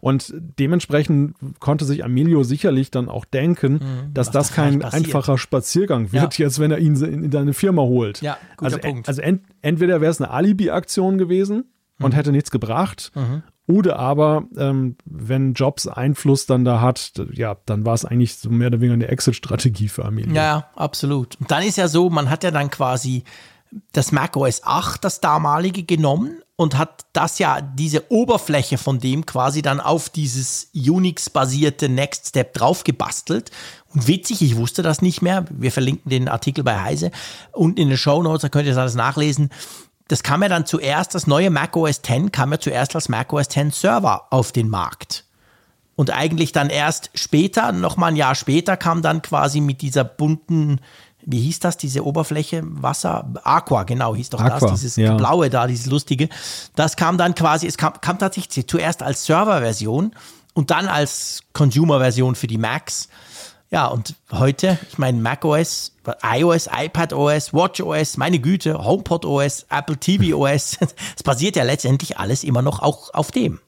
Und 0.00 0.34
dementsprechend 0.58 1.34
konnte 1.60 1.86
sich 1.86 2.04
Amelio 2.04 2.42
sicherlich 2.42 2.90
dann 2.90 3.08
auch 3.08 3.24
denken, 3.24 3.78
dass 3.78 3.86
Mhm. 3.88 4.10
was 4.14 4.30
das 4.32 4.48
da 4.50 4.54
kein 4.54 4.82
einfacher 4.82 5.38
Spaziergang 5.38 6.12
wird, 6.12 6.36
jetzt 6.36 6.58
wenn 6.58 6.70
er 6.70 6.78
ihn 6.78 6.94
in, 6.96 7.24
in 7.24 7.32
seine 7.32 7.54
Firma 7.54 7.80
holt. 7.80 8.20
Ja, 8.20 8.36
guter 8.58 8.64
also, 8.66 8.78
Punkt. 8.78 9.08
also 9.08 9.22
ent, 9.22 9.40
entweder 9.62 10.02
wäre 10.02 10.10
es 10.10 10.20
eine 10.20 10.30
Alibi-Aktion 10.30 11.16
gewesen 11.16 11.64
und 11.98 12.12
Mhm. 12.12 12.16
hätte 12.16 12.32
nichts 12.32 12.50
gebracht, 12.50 13.12
oder 13.66 13.98
aber, 13.98 14.44
ähm, 14.56 14.96
wenn 15.06 15.54
Jobs 15.54 15.86
Einfluss 15.86 16.46
dann 16.46 16.64
da 16.64 16.80
hat, 16.80 17.12
ja, 17.32 17.56
dann 17.64 17.86
war 17.86 17.94
es 17.94 18.04
eigentlich 18.04 18.36
so 18.36 18.50
mehr 18.50 18.68
oder 18.68 18.80
weniger 18.80 18.94
eine 18.94 19.08
Exit-Strategie 19.08 19.88
für 19.88 20.04
Amelio. 20.04 20.34
Ja, 20.34 20.68
absolut. 20.76 21.36
Und 21.40 21.50
dann 21.50 21.62
ist 21.62 21.76
ja 21.76 21.88
so, 21.88 22.10
man 22.10 22.28
hat 22.28 22.44
ja 22.44 22.50
dann 22.50 22.70
quasi 22.70 23.24
das 23.92 24.12
Mac 24.12 24.36
OS 24.36 24.62
8, 24.64 25.02
das 25.02 25.20
damalige, 25.20 25.82
genommen 25.82 26.42
und 26.56 26.78
hat 26.78 27.06
das 27.12 27.38
ja, 27.38 27.60
diese 27.60 28.10
Oberfläche 28.12 28.78
von 28.78 29.00
dem 29.00 29.26
quasi 29.26 29.62
dann 29.62 29.80
auf 29.80 30.08
dieses 30.08 30.70
Unix-basierte 30.74 31.88
Next 31.88 32.28
Step 32.28 32.54
drauf 32.54 32.84
gebastelt. 32.84 33.50
Und 33.92 34.06
witzig, 34.06 34.42
ich 34.42 34.56
wusste 34.56 34.82
das 34.82 35.02
nicht 35.02 35.22
mehr. 35.22 35.46
Wir 35.50 35.72
verlinken 35.72 36.10
den 36.10 36.28
Artikel 36.28 36.62
bei 36.62 36.80
Heise 36.80 37.10
und 37.52 37.78
in 37.78 37.88
den 37.88 37.98
Show 37.98 38.22
Notes, 38.22 38.42
da 38.42 38.48
könnt 38.48 38.66
ihr 38.66 38.72
das 38.72 38.80
alles 38.80 38.94
nachlesen. 38.94 39.50
Das 40.08 40.22
kam 40.22 40.42
ja 40.42 40.48
dann 40.48 40.66
zuerst, 40.66 41.14
das 41.14 41.26
neue 41.26 41.50
Mac 41.50 41.76
OS 41.76 42.00
X 42.06 42.32
kam 42.32 42.52
ja 42.52 42.60
zuerst 42.60 42.94
als 42.94 43.08
Mac 43.08 43.32
OS 43.32 43.48
X 43.54 43.80
Server 43.80 44.26
auf 44.30 44.52
den 44.52 44.68
Markt. 44.68 45.24
Und 45.96 46.10
eigentlich 46.10 46.52
dann 46.52 46.70
erst 46.70 47.10
später, 47.14 47.72
noch 47.72 47.96
mal 47.96 48.08
ein 48.08 48.16
Jahr 48.16 48.34
später, 48.34 48.76
kam 48.76 49.00
dann 49.00 49.22
quasi 49.22 49.60
mit 49.60 49.80
dieser 49.80 50.04
bunten, 50.04 50.80
wie 51.24 51.40
hieß 51.40 51.60
das, 51.60 51.76
diese 51.76 52.04
Oberfläche, 52.04 52.62
Wasser, 52.64 53.32
Aqua, 53.44 53.84
genau, 53.84 54.14
hieß 54.14 54.30
doch 54.30 54.40
Aqua, 54.40 54.58
das, 54.58 54.72
dieses 54.72 54.96
ja. 54.96 55.14
blaue 55.14 55.50
da, 55.50 55.66
dieses 55.66 55.86
lustige. 55.86 56.28
Das 56.74 56.96
kam 56.96 57.16
dann 57.16 57.34
quasi, 57.34 57.66
es 57.66 57.78
kam, 57.78 58.00
kam 58.00 58.18
tatsächlich 58.18 58.66
zuerst 58.66 59.02
als 59.02 59.24
Serverversion 59.24 60.14
und 60.52 60.70
dann 60.70 60.86
als 60.86 61.44
Consumer-Version 61.52 62.34
für 62.34 62.46
die 62.46 62.58
Macs. 62.58 63.08
Ja, 63.74 63.88
und 63.88 64.14
heute, 64.30 64.78
ich 64.88 64.98
meine, 64.98 65.20
macOS, 65.20 65.96
iOS, 66.22 66.68
iPadOS, 66.72 67.52
WatchOS, 67.52 68.16
meine 68.18 68.38
Güte, 68.38 68.84
HomePodOS, 68.84 69.66
Apple 69.68 69.98
TVOS, 69.98 70.78
es 71.16 71.22
basiert 71.24 71.56
ja 71.56 71.64
letztendlich 71.64 72.16
alles 72.16 72.44
immer 72.44 72.62
noch 72.62 72.78
auch 72.78 73.12
auf 73.12 73.32
dem. 73.32 73.58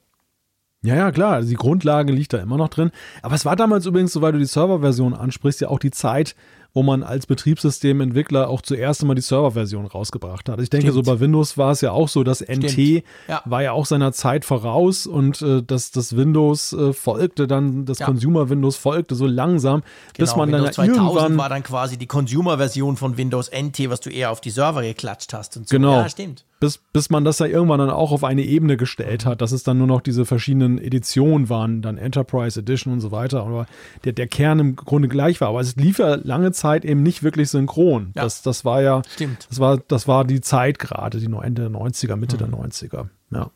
Ja, 0.81 0.95
ja, 0.95 1.11
klar. 1.11 1.33
Also 1.33 1.49
die 1.49 1.55
Grundlage 1.55 2.13
liegt 2.13 2.31
da 2.31 2.37
immer 2.37 2.55
noch 2.55 2.69
drin. 2.69 2.91
Aber 3.21 3.35
es 3.35 3.43
war 3.43 3.57
damals 3.57 3.85
übrigens, 3.85 4.13
soweit 4.13 4.33
du 4.33 4.39
die 4.39 4.45
Serverversion 4.45 5.13
ansprichst, 5.13 5.59
ja 5.59 5.67
auch 5.67 5.79
die 5.79 5.91
Zeit, 5.91 6.37
wo 6.77 6.83
man 6.83 7.01
als 7.01 7.25
Betriebssystementwickler 7.25 8.49
auch 8.49 8.61
zuerst 8.61 9.01
einmal 9.01 9.15
die 9.15 9.23
Serverversion 9.23 9.87
rausgebracht 9.87 10.47
hat. 10.47 10.61
Ich 10.61 10.69
denke, 10.69 10.91
Stimmt. 10.91 11.05
so 11.05 11.11
bei 11.11 11.19
Windows 11.19 11.57
war 11.57 11.71
es 11.71 11.81
ja 11.81 11.91
auch 11.91 12.07
so, 12.07 12.23
dass 12.23 12.41
NT 12.47 13.03
Ja. 13.27 13.41
war 13.45 13.63
ja 13.63 13.71
auch 13.71 13.87
seiner 13.87 14.11
Zeit 14.11 14.45
voraus 14.45 15.07
und 15.07 15.41
äh, 15.41 15.63
das, 15.65 15.89
das 15.89 16.15
Windows 16.15 16.73
äh, 16.73 16.93
folgte 16.93 17.47
dann, 17.47 17.85
das 17.85 17.97
Ja. 17.97 18.05
Consumer 18.05 18.49
Windows 18.51 18.75
folgte 18.77 19.15
so 19.15 19.25
langsam, 19.25 19.81
bis 20.17 20.29
Genau, 20.33 20.37
man 20.37 20.51
dann 20.51 20.61
Windows 20.61 20.77
ja 20.77 20.83
2000 20.83 20.97
irgendwann 21.07 21.37
war 21.37 21.49
dann 21.49 21.63
quasi 21.63 21.97
die 21.97 22.05
Consumer-Version 22.05 22.95
von 22.95 23.17
Windows 23.17 23.49
NT, 23.51 23.89
was 23.89 23.99
du 24.01 24.11
eher 24.11 24.29
auf 24.29 24.39
die 24.39 24.51
Server 24.51 24.83
geklatscht 24.83 25.33
hast 25.33 25.57
und 25.57 25.67
so. 25.67 25.75
Genau. 25.75 25.93
Ja, 25.93 26.09
stimmt. 26.09 26.45
bis, 26.59 26.77
bis 26.93 27.09
man 27.09 27.25
das 27.25 27.39
ja 27.39 27.47
irgendwann 27.47 27.79
dann 27.79 27.89
auch 27.89 28.11
auf 28.11 28.23
eine 28.23 28.43
Ebene 28.43 28.77
gestellt 28.77 29.25
hat, 29.25 29.41
dass 29.41 29.51
es 29.51 29.63
dann 29.63 29.79
nur 29.79 29.87
noch 29.87 30.01
diese 30.01 30.25
verschiedenen 30.25 30.77
Editionen 30.77 31.49
waren, 31.49 31.81
dann 31.81 31.97
Enterprise 31.97 32.59
Edition 32.59 32.93
und 32.93 32.99
so 32.99 33.11
weiter, 33.11 33.41
aber 33.41 33.65
der, 34.05 34.13
der 34.13 34.27
Kern 34.27 34.59
im 34.59 34.75
Grunde 34.75 35.07
gleich 35.07 35.41
war. 35.41 35.47
Aber 35.49 35.59
es 35.59 35.75
lief 35.75 35.97
ja 35.97 36.15
lange 36.15 36.51
Zeit 36.51 36.66
eben 36.75 37.03
nicht 37.03 37.23
wirklich 37.23 37.49
synchron. 37.49 38.11
Ja. 38.15 38.23
Das, 38.23 38.41
das 38.41 38.65
war 38.65 38.81
ja, 38.81 39.01
Stimmt. 39.13 39.47
das 39.49 39.59
war, 39.59 39.77
das 39.77 40.07
war 40.07 40.25
die 40.25 40.41
Zeit 40.41 40.79
gerade, 40.79 41.19
die 41.19 41.25
Ende 41.25 41.63
der 41.63 41.71
90er, 41.71 42.15
Mitte 42.15 42.37
der 42.37 42.47
90er. 42.47 43.07
Ja. 43.31 43.51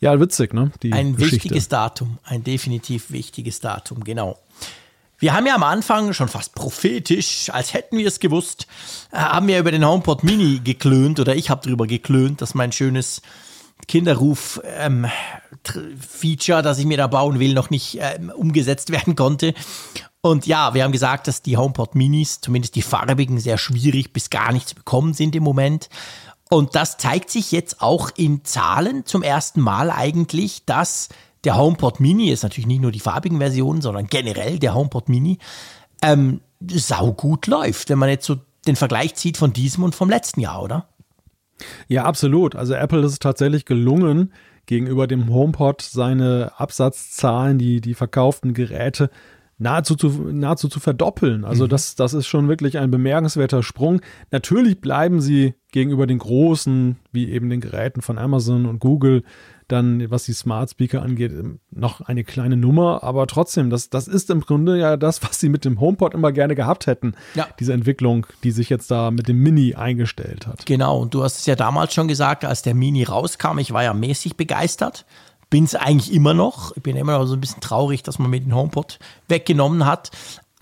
Ja, 0.00 0.18
witzig, 0.18 0.52
ne? 0.54 0.72
Die 0.82 0.92
Ein 0.92 1.14
Geschichte. 1.16 1.36
wichtiges 1.36 1.68
Datum, 1.68 2.18
ein 2.24 2.42
definitiv 2.42 3.10
wichtiges 3.10 3.60
Datum, 3.60 4.02
genau. 4.04 4.38
Wir 5.18 5.34
haben 5.34 5.46
ja 5.46 5.54
am 5.54 5.62
Anfang 5.62 6.12
schon 6.14 6.26
fast 6.26 6.54
prophetisch, 6.56 7.48
als 7.50 7.74
hätten 7.74 7.96
wir 7.96 8.08
es 8.08 8.18
gewusst, 8.18 8.66
äh, 9.12 9.18
haben 9.18 9.46
wir 9.46 9.60
über 9.60 9.70
den 9.70 9.86
HomePod 9.86 10.24
Mini 10.24 10.60
geklönt 10.64 11.20
oder 11.20 11.36
ich 11.36 11.48
habe 11.50 11.62
drüber 11.62 11.86
geklönt, 11.86 12.40
dass 12.42 12.54
mein 12.54 12.72
schönes 12.72 13.22
Kinderruf-Feature, 15.62 16.62
das 16.62 16.78
ich 16.78 16.86
mir 16.86 16.96
da 16.96 17.06
bauen 17.06 17.38
will, 17.38 17.54
noch 17.54 17.70
nicht 17.70 17.98
ähm, 18.00 18.30
umgesetzt 18.30 18.90
werden 18.90 19.16
konnte. 19.16 19.54
Und 20.20 20.46
ja, 20.46 20.74
wir 20.74 20.84
haben 20.84 20.92
gesagt, 20.92 21.26
dass 21.26 21.42
die 21.42 21.56
HomePod 21.56 21.94
Minis, 21.94 22.40
zumindest 22.40 22.76
die 22.76 22.82
farbigen, 22.82 23.38
sehr 23.40 23.58
schwierig 23.58 24.12
bis 24.12 24.30
gar 24.30 24.52
nicht 24.52 24.68
zu 24.68 24.74
bekommen 24.74 25.14
sind 25.14 25.34
im 25.34 25.42
Moment. 25.42 25.88
Und 26.48 26.74
das 26.74 26.98
zeigt 26.98 27.30
sich 27.30 27.50
jetzt 27.50 27.80
auch 27.80 28.10
in 28.14 28.44
Zahlen 28.44 29.04
zum 29.04 29.22
ersten 29.22 29.60
Mal 29.60 29.90
eigentlich, 29.90 30.64
dass 30.64 31.08
der 31.44 31.56
HomePod 31.56 31.98
Mini, 31.98 32.30
ist 32.30 32.44
natürlich 32.44 32.68
nicht 32.68 32.82
nur 32.82 32.92
die 32.92 33.00
farbigen 33.00 33.38
Versionen, 33.38 33.82
sondern 33.82 34.06
generell 34.06 34.58
der 34.58 34.74
HomePod 34.74 35.08
Mini, 35.08 35.38
ähm, 36.02 36.40
saugut 36.70 37.48
läuft, 37.48 37.88
wenn 37.90 37.98
man 37.98 38.10
jetzt 38.10 38.26
so 38.26 38.36
den 38.66 38.76
Vergleich 38.76 39.16
zieht 39.16 39.36
von 39.36 39.52
diesem 39.52 39.82
und 39.82 39.94
vom 39.94 40.08
letzten 40.08 40.40
Jahr, 40.40 40.62
oder? 40.62 40.86
Ja, 41.88 42.04
absolut. 42.04 42.54
Also 42.54 42.74
Apple 42.74 43.00
ist 43.04 43.12
es 43.12 43.18
tatsächlich 43.18 43.64
gelungen, 43.64 44.32
gegenüber 44.66 45.06
dem 45.06 45.32
HomePod 45.32 45.82
seine 45.82 46.52
Absatzzahlen, 46.56 47.58
die, 47.58 47.80
die 47.80 47.94
verkauften 47.94 48.54
Geräte 48.54 49.10
nahezu 49.58 49.94
zu, 49.94 50.08
nahezu 50.08 50.68
zu 50.68 50.80
verdoppeln. 50.80 51.44
Also 51.44 51.66
das, 51.66 51.94
das 51.94 52.14
ist 52.14 52.26
schon 52.26 52.48
wirklich 52.48 52.78
ein 52.78 52.90
bemerkenswerter 52.90 53.62
Sprung. 53.62 54.00
Natürlich 54.30 54.80
bleiben 54.80 55.20
sie 55.20 55.54
gegenüber 55.70 56.06
den 56.06 56.18
großen, 56.18 56.96
wie 57.12 57.30
eben 57.30 57.48
den 57.48 57.60
Geräten 57.60 58.02
von 58.02 58.18
Amazon 58.18 58.66
und 58.66 58.80
Google, 58.80 59.22
dann 59.72 60.10
was 60.10 60.24
die 60.24 60.32
Smart 60.32 60.70
Speaker 60.70 61.02
angeht, 61.02 61.32
noch 61.70 62.00
eine 62.02 62.24
kleine 62.24 62.56
Nummer. 62.56 63.02
Aber 63.02 63.26
trotzdem, 63.26 63.70
das, 63.70 63.90
das 63.90 64.06
ist 64.06 64.30
im 64.30 64.40
Grunde 64.40 64.78
ja 64.78 64.96
das, 64.96 65.22
was 65.22 65.40
sie 65.40 65.48
mit 65.48 65.64
dem 65.64 65.80
HomePod 65.80 66.14
immer 66.14 66.32
gerne 66.32 66.54
gehabt 66.54 66.86
hätten. 66.86 67.14
Ja. 67.34 67.48
Diese 67.58 67.72
Entwicklung, 67.72 68.26
die 68.44 68.50
sich 68.50 68.68
jetzt 68.68 68.90
da 68.90 69.10
mit 69.10 69.28
dem 69.28 69.38
Mini 69.42 69.74
eingestellt 69.74 70.46
hat. 70.46 70.66
Genau, 70.66 70.98
und 70.98 71.14
du 71.14 71.24
hast 71.24 71.38
es 71.38 71.46
ja 71.46 71.56
damals 71.56 71.94
schon 71.94 72.08
gesagt, 72.08 72.44
als 72.44 72.62
der 72.62 72.74
Mini 72.74 73.04
rauskam, 73.04 73.58
ich 73.58 73.72
war 73.72 73.82
ja 73.82 73.94
mäßig 73.94 74.36
begeistert. 74.36 75.06
Bin 75.50 75.64
es 75.64 75.74
eigentlich 75.74 76.12
immer 76.12 76.34
noch. 76.34 76.76
Ich 76.76 76.82
bin 76.82 76.96
immer 76.96 77.18
noch 77.18 77.26
so 77.26 77.34
ein 77.34 77.40
bisschen 77.40 77.60
traurig, 77.60 78.02
dass 78.02 78.18
man 78.18 78.30
mir 78.30 78.40
den 78.40 78.54
HomePod 78.54 78.98
weggenommen 79.28 79.84
hat. 79.84 80.10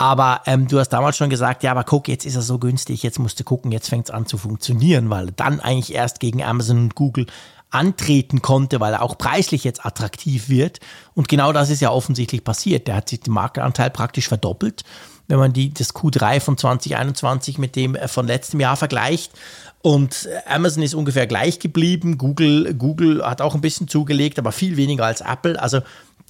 Aber 0.01 0.41
ähm, 0.47 0.67
du 0.67 0.79
hast 0.79 0.89
damals 0.89 1.15
schon 1.15 1.29
gesagt, 1.29 1.61
ja, 1.61 1.69
aber 1.69 1.83
guck, 1.83 2.07
jetzt 2.07 2.25
ist 2.25 2.35
er 2.35 2.41
so 2.41 2.57
günstig, 2.57 3.03
jetzt 3.03 3.19
musst 3.19 3.39
du 3.39 3.43
gucken, 3.43 3.71
jetzt 3.71 3.87
fängt 3.87 4.07
es 4.07 4.11
an 4.11 4.25
zu 4.25 4.39
funktionieren, 4.39 5.11
weil 5.11 5.27
dann 5.27 5.59
eigentlich 5.59 5.93
erst 5.93 6.19
gegen 6.19 6.43
Amazon 6.43 6.79
und 6.79 6.95
Google 6.95 7.27
antreten 7.71 8.41
konnte, 8.41 8.79
weil 8.79 8.93
er 8.93 9.01
auch 9.01 9.17
preislich 9.17 9.63
jetzt 9.63 9.85
attraktiv 9.85 10.49
wird. 10.49 10.79
Und 11.15 11.29
genau 11.29 11.53
das 11.53 11.69
ist 11.69 11.81
ja 11.81 11.89
offensichtlich 11.89 12.43
passiert. 12.43 12.87
Der 12.87 12.95
hat 12.95 13.09
sich 13.09 13.21
den 13.21 13.33
Marktanteil 13.33 13.89
praktisch 13.89 14.27
verdoppelt, 14.27 14.83
wenn 15.27 15.39
man 15.39 15.53
die, 15.53 15.73
das 15.73 15.95
Q3 15.95 16.41
von 16.41 16.57
2021 16.57 17.57
mit 17.57 17.75
dem 17.75 17.95
äh, 17.95 18.07
von 18.07 18.27
letztem 18.27 18.59
Jahr 18.59 18.75
vergleicht. 18.75 19.31
Und 19.81 20.27
äh, 20.27 20.53
Amazon 20.53 20.83
ist 20.83 20.93
ungefähr 20.93 21.27
gleich 21.27 21.59
geblieben. 21.59 22.17
Google, 22.17 22.73
Google 22.73 23.25
hat 23.25 23.41
auch 23.41 23.55
ein 23.55 23.61
bisschen 23.61 23.87
zugelegt, 23.87 24.37
aber 24.37 24.51
viel 24.51 24.75
weniger 24.77 25.05
als 25.05 25.21
Apple. 25.21 25.59
Also 25.61 25.81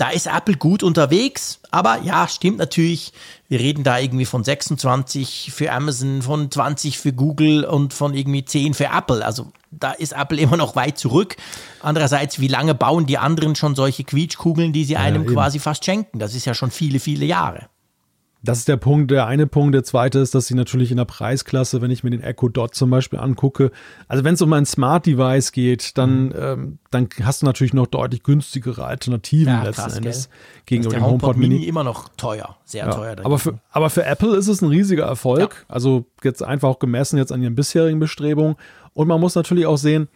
da 0.01 0.09
ist 0.09 0.25
Apple 0.25 0.55
gut 0.55 0.81
unterwegs. 0.81 1.59
Aber 1.69 2.01
ja, 2.01 2.27
stimmt 2.27 2.57
natürlich. 2.57 3.13
Wir 3.47 3.59
reden 3.59 3.83
da 3.83 3.99
irgendwie 3.99 4.25
von 4.25 4.43
26 4.43 5.51
für 5.53 5.71
Amazon, 5.71 6.23
von 6.23 6.49
20 6.49 6.97
für 6.97 7.13
Google 7.13 7.65
und 7.65 7.93
von 7.93 8.15
irgendwie 8.15 8.43
10 8.43 8.73
für 8.73 8.85
Apple. 8.85 9.23
Also 9.23 9.51
da 9.69 9.91
ist 9.91 10.13
Apple 10.13 10.39
immer 10.39 10.57
noch 10.57 10.75
weit 10.75 10.97
zurück. 10.97 11.35
Andererseits, 11.83 12.39
wie 12.39 12.47
lange 12.47 12.73
bauen 12.73 13.05
die 13.05 13.19
anderen 13.19 13.55
schon 13.55 13.75
solche 13.75 14.03
Quietschkugeln, 14.03 14.73
die 14.73 14.85
sie 14.85 14.97
einem 14.97 15.21
eben. 15.21 15.33
quasi 15.33 15.59
fast 15.59 15.85
schenken? 15.85 16.17
Das 16.17 16.33
ist 16.33 16.45
ja 16.45 16.55
schon 16.55 16.71
viele, 16.71 16.99
viele 16.99 17.25
Jahre. 17.25 17.67
Das 18.43 18.57
ist 18.57 18.67
der 18.67 18.77
Punkt, 18.77 19.11
der 19.11 19.27
eine 19.27 19.45
Punkt. 19.45 19.75
Der 19.75 19.83
zweite 19.83 20.17
ist, 20.17 20.33
dass 20.33 20.47
sie 20.47 20.55
natürlich 20.55 20.89
in 20.89 20.97
der 20.97 21.05
Preisklasse, 21.05 21.81
wenn 21.81 21.91
ich 21.91 22.03
mir 22.03 22.09
den 22.09 22.21
Echo 22.23 22.49
Dot 22.49 22.73
zum 22.73 22.89
Beispiel 22.89 23.19
angucke, 23.19 23.71
also 24.07 24.23
wenn 24.23 24.33
es 24.33 24.41
um 24.41 24.51
ein 24.53 24.65
Smart 24.65 25.05
Device 25.05 25.51
geht, 25.51 25.97
dann, 25.99 26.25
Mhm. 26.29 26.33
ähm, 26.39 26.77
dann 26.89 27.07
hast 27.23 27.43
du 27.43 27.45
natürlich 27.45 27.73
noch 27.75 27.85
deutlich 27.85 28.23
günstigere 28.23 28.83
Alternativen 28.85 29.53
Ja, 29.53 29.63
letzten 29.63 29.81
krass, 29.83 29.97
Endes 29.97 30.29
gell? 30.29 30.37
gegenüber 30.65 30.91
der 30.95 30.99
dem 31.01 31.05
HomePod 31.05 31.37
Mini. 31.37 31.65
immer 31.65 31.83
noch 31.83 32.09
teuer, 32.17 32.57
sehr 32.65 32.85
Ja, 32.85 32.91
teuer. 32.91 33.15
aber, 33.23 33.37
für, 33.37 33.59
aber 33.69 33.89
für 33.91 34.05
Apple 34.05 34.35
ist 34.35 34.47
es 34.47 34.61
ein 34.63 34.69
riesiger 34.69 35.05
Erfolg. 35.05 35.65
Also 35.67 36.05
jetzt 36.23 36.41
einfach 36.41 36.69
auch 36.69 36.79
gemessen 36.79 37.17
jetzt 37.17 37.31
an 37.31 37.43
ihren 37.43 37.53
bisherigen 37.55 37.99
Bestrebungen. 37.99 38.55
Und 38.93 39.07
man 39.07 39.19
muss 39.21 39.35
natürlich 39.35 39.67
auch 39.67 39.77
sehen, 39.77 40.07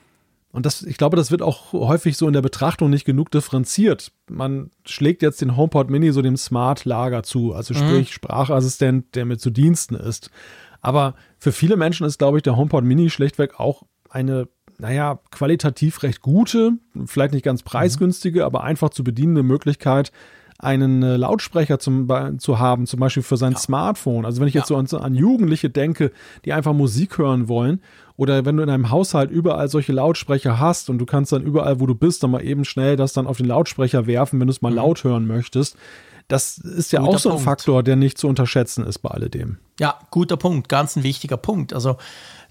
und 0.55 0.65
das, 0.65 0.83
ich 0.83 0.97
glaube, 0.97 1.17
das 1.17 1.31
wird 1.31 1.41
auch 1.41 1.73
häufig 1.73 2.15
so 2.15 2.27
in 2.27 2.33
der 2.33 2.41
Betrachtung 2.41 2.89
nicht 2.89 3.03
genug 3.03 3.29
differenziert. 3.29 4.13
Man 4.29 4.71
schlägt 4.85 5.21
jetzt 5.21 5.41
den 5.41 5.57
HomePod 5.57 5.89
Mini 5.89 6.13
so 6.13 6.21
dem 6.21 6.37
Smart-Lager 6.37 7.23
zu, 7.23 7.53
also 7.53 7.73
Mhm. 7.73 7.77
sprich 7.77 8.13
Sprachassistent, 8.13 9.15
der 9.15 9.25
mir 9.25 9.37
zu 9.37 9.49
Diensten 9.49 9.95
ist. 9.95 10.31
Aber 10.79 11.15
für 11.39 11.51
viele 11.51 11.75
Menschen 11.75 12.05
ist, 12.07 12.19
glaube 12.19 12.37
ich, 12.37 12.43
der 12.43 12.55
HomePod 12.55 12.85
Mini 12.85 13.09
schlichtweg 13.09 13.59
auch 13.59 13.83
eine 14.09 14.47
naja, 14.77 15.19
qualitativ 15.31 16.03
recht 16.03 16.21
gute, 16.21 16.73
vielleicht 17.05 17.33
nicht 17.33 17.45
ganz 17.45 17.63
preisgünstige, 17.63 18.39
mhm. 18.39 18.45
aber 18.45 18.63
einfach 18.63 18.89
zu 18.89 19.03
bedienende 19.03 19.43
Möglichkeit, 19.43 20.11
einen 20.65 21.03
äh, 21.03 21.15
Lautsprecher 21.17 21.79
zum, 21.79 22.09
zu 22.39 22.59
haben, 22.59 22.85
zum 22.87 22.99
Beispiel 22.99 23.23
für 23.23 23.37
sein 23.37 23.53
ja. 23.53 23.59
Smartphone. 23.59 24.25
Also 24.25 24.41
wenn 24.41 24.47
ich 24.47 24.53
ja. 24.53 24.61
jetzt 24.61 24.67
so 24.67 24.75
an, 24.75 24.87
an, 24.87 25.15
Jugendliche 25.15 25.69
denke, 25.69 26.11
die 26.43 26.53
einfach 26.53 26.73
Musik 26.73 27.17
hören 27.17 27.47
wollen, 27.47 27.81
oder 28.17 28.45
wenn 28.45 28.55
du 28.57 28.63
in 28.63 28.69
einem 28.69 28.91
Haushalt 28.91 29.29
überall 29.29 29.67
solche 29.67 29.91
Lautsprecher 29.91 30.59
hast 30.59 30.89
und 30.89 30.99
du 30.99 31.05
kannst 31.05 31.33
dann 31.33 31.43
überall, 31.43 31.79
wo 31.81 31.85
du 31.85 31.95
bist, 31.95 32.23
dann 32.23 32.31
mal 32.31 32.43
eben 32.43 32.63
schnell 32.63 32.95
das 32.95 33.13
dann 33.13 33.27
auf 33.27 33.37
den 33.37 33.47
Lautsprecher 33.47 34.07
werfen, 34.07 34.39
wenn 34.39 34.47
du 34.47 34.51
es 34.51 34.61
mal 34.61 34.71
mhm. 34.71 34.77
laut 34.77 35.03
hören 35.03 35.27
möchtest. 35.27 35.75
Das 36.27 36.57
ist 36.57 36.91
ja 36.91 37.01
guter 37.01 37.11
auch 37.11 37.19
so 37.19 37.29
ein 37.29 37.33
Punkt. 37.33 37.45
Faktor, 37.45 37.83
der 37.83 37.95
nicht 37.97 38.17
zu 38.17 38.27
unterschätzen 38.27 38.85
ist 38.85 38.99
bei 38.99 39.09
alledem. 39.09 39.57
Ja, 39.79 39.99
guter 40.09 40.37
Punkt, 40.37 40.69
ganz 40.69 40.95
ein 40.95 41.03
wichtiger 41.03 41.37
Punkt. 41.37 41.73
Also 41.73 41.97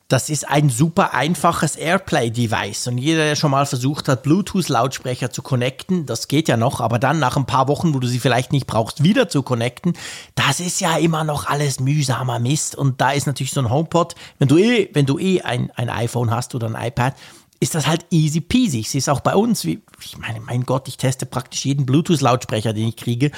das 0.08 0.28
ist 0.28 0.48
ein 0.48 0.68
super 0.68 1.14
einfaches 1.14 1.76
Airplay-Device. 1.76 2.88
Und 2.88 2.98
jeder, 2.98 3.24
der 3.24 3.36
schon 3.36 3.50
mal 3.50 3.64
versucht 3.64 4.08
hat, 4.08 4.22
Bluetooth-Lautsprecher 4.22 5.30
zu 5.30 5.42
connecten, 5.42 6.04
das 6.04 6.28
geht 6.28 6.48
ja 6.48 6.56
noch, 6.56 6.80
aber 6.80 6.98
dann 6.98 7.18
nach 7.18 7.36
ein 7.36 7.46
paar 7.46 7.68
Wochen, 7.68 7.94
wo 7.94 8.00
du 8.00 8.06
sie 8.06 8.20
vielleicht 8.20 8.52
nicht 8.52 8.66
brauchst, 8.66 9.02
wieder 9.02 9.28
zu 9.28 9.42
connecten, 9.42 9.94
das 10.34 10.60
ist 10.60 10.80
ja 10.80 10.96
immer 10.98 11.24
noch 11.24 11.46
alles 11.46 11.80
mühsamer 11.80 12.38
Mist. 12.38 12.76
Und 12.76 13.00
da 13.00 13.12
ist 13.12 13.26
natürlich 13.26 13.52
so 13.52 13.60
ein 13.60 13.70
HomePod, 13.70 14.14
wenn 14.38 14.48
du 14.48 14.58
eh, 14.58 14.90
wenn 14.92 15.06
du 15.06 15.18
eh 15.18 15.40
ein, 15.40 15.70
ein 15.74 15.88
iPhone 15.88 16.30
hast 16.30 16.54
oder 16.54 16.66
ein 16.66 16.86
iPad, 16.88 17.14
ist 17.60 17.74
das 17.74 17.86
halt 17.86 18.04
easy 18.10 18.42
peasy. 18.42 18.84
Es 18.96 19.08
auch 19.08 19.20
bei 19.20 19.34
uns. 19.34 19.64
Wie, 19.64 19.82
ich 20.04 20.18
meine, 20.18 20.40
mein 20.40 20.64
Gott, 20.64 20.86
ich 20.86 20.98
teste 20.98 21.24
praktisch 21.24 21.64
jeden 21.64 21.86
Bluetooth-Lautsprecher, 21.86 22.74
den 22.74 22.88
ich 22.88 22.96
kriege. 22.96 23.30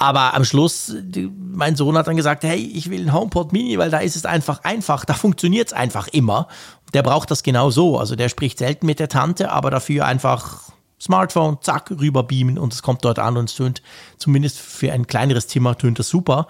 Aber 0.00 0.32
am 0.32 0.46
Schluss, 0.46 0.96
mein 1.36 1.76
Sohn 1.76 1.96
hat 1.98 2.06
dann 2.06 2.16
gesagt, 2.16 2.42
hey, 2.42 2.56
ich 2.56 2.88
will 2.88 3.00
einen 3.00 3.12
HomePod 3.12 3.52
Mini, 3.52 3.76
weil 3.76 3.90
da 3.90 3.98
ist 3.98 4.16
es 4.16 4.24
einfach 4.24 4.64
einfach, 4.64 5.04
da 5.04 5.12
funktioniert 5.12 5.68
es 5.68 5.72
einfach 5.74 6.08
immer. 6.08 6.48
Der 6.94 7.02
braucht 7.02 7.30
das 7.30 7.42
genau 7.42 7.68
so. 7.68 7.98
Also 7.98 8.16
der 8.16 8.30
spricht 8.30 8.56
selten 8.56 8.86
mit 8.86 8.98
der 8.98 9.10
Tante, 9.10 9.52
aber 9.52 9.70
dafür 9.70 10.06
einfach 10.06 10.70
Smartphone, 10.98 11.58
zack, 11.60 11.90
rüber 11.90 12.22
beamen 12.22 12.58
und 12.58 12.72
es 12.72 12.80
kommt 12.80 13.04
dort 13.04 13.18
an 13.18 13.36
und 13.36 13.50
es 13.50 13.56
tönt, 13.56 13.82
zumindest 14.16 14.58
für 14.58 14.90
ein 14.90 15.06
kleineres 15.06 15.48
Zimmer, 15.48 15.76
tönt 15.76 15.98
das 15.98 16.08
super. 16.08 16.46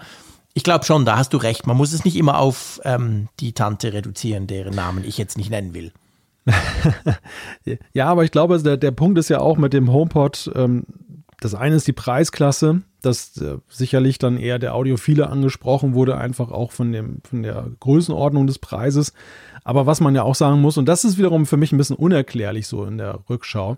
Ich 0.53 0.63
glaube 0.63 0.85
schon, 0.85 1.03
da 1.03 1.17
hast 1.17 1.33
du 1.33 1.37
recht. 1.37 1.67
Man 1.67 1.75
muss 1.75 1.91
es 1.91 2.05
nicht 2.05 2.15
immer 2.15 2.39
auf 2.39 2.79
ähm, 2.85 3.27
die 3.41 3.51
Tante 3.51 3.91
reduzieren, 3.91 4.47
deren 4.47 4.73
Namen 4.73 5.03
ich 5.03 5.17
jetzt 5.17 5.37
nicht 5.37 5.49
nennen 5.49 5.73
will. 5.73 5.91
ja, 7.93 8.07
aber 8.07 8.23
ich 8.23 8.31
glaube, 8.31 8.61
der, 8.61 8.77
der 8.77 8.91
Punkt 8.91 9.17
ist 9.17 9.29
ja 9.29 9.39
auch 9.39 9.57
mit 9.57 9.73
dem 9.73 9.91
HomePod, 9.91 10.51
ähm, 10.55 10.85
das 11.41 11.53
eine 11.53 11.75
ist 11.75 11.87
die 11.87 11.93
Preisklasse, 11.93 12.83
dass 13.01 13.37
äh, 13.37 13.57
sicherlich 13.67 14.19
dann 14.19 14.37
eher 14.37 14.59
der 14.59 14.75
Audiophile 14.75 15.29
angesprochen 15.29 15.93
wurde, 15.93 16.17
einfach 16.17 16.51
auch 16.51 16.71
von, 16.71 16.91
dem, 16.91 17.17
von 17.23 17.43
der 17.43 17.67
Größenordnung 17.79 18.47
des 18.47 18.59
Preises. 18.59 19.13
Aber 19.63 19.85
was 19.85 20.01
man 20.01 20.15
ja 20.15 20.23
auch 20.23 20.35
sagen 20.35 20.61
muss, 20.61 20.77
und 20.77 20.85
das 20.85 21.03
ist 21.03 21.17
wiederum 21.17 21.45
für 21.45 21.57
mich 21.57 21.71
ein 21.71 21.77
bisschen 21.77 21.95
unerklärlich 21.95 22.67
so 22.67 22.85
in 22.85 22.97
der 22.97 23.19
Rückschau, 23.29 23.77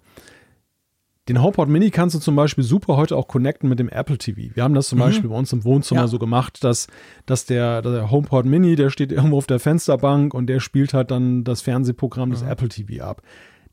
den 1.30 1.42
HomePod 1.42 1.70
Mini 1.70 1.90
kannst 1.90 2.16
du 2.16 2.20
zum 2.20 2.36
Beispiel 2.36 2.66
super 2.66 2.98
heute 2.98 3.16
auch 3.16 3.30
connecten 3.30 3.70
mit 3.70 3.80
dem 3.80 3.88
Apple 3.88 4.18
TV. 4.18 4.54
Wir 4.56 4.64
haben 4.64 4.74
das 4.74 4.90
zum 4.90 4.98
mhm. 4.98 5.04
Beispiel 5.04 5.30
bei 5.30 5.36
uns 5.38 5.54
im 5.54 5.64
Wohnzimmer 5.64 6.02
ja. 6.02 6.08
so 6.08 6.20
gemacht, 6.20 6.64
dass, 6.66 6.88
dass 7.26 7.46
der, 7.46 7.82
der, 7.82 8.12
HomePod 8.12 8.46
Mini, 8.46 8.76
der 8.76 8.90
steht 8.90 9.12
irgendwo 9.14 9.38
auf 9.38 9.48
der 9.48 9.60
Fensterbank 9.60 10.34
und 10.34 10.48
der 10.48 10.60
spielt 10.60 10.94
halt 10.94 11.12
dann 11.12 11.46
das 11.46 11.62
Fernsehprogramm 11.62 12.30
mhm. 12.30 12.34
des 12.34 12.42
Apple 12.42 12.68
TV 12.68 13.04
ab. 13.06 13.22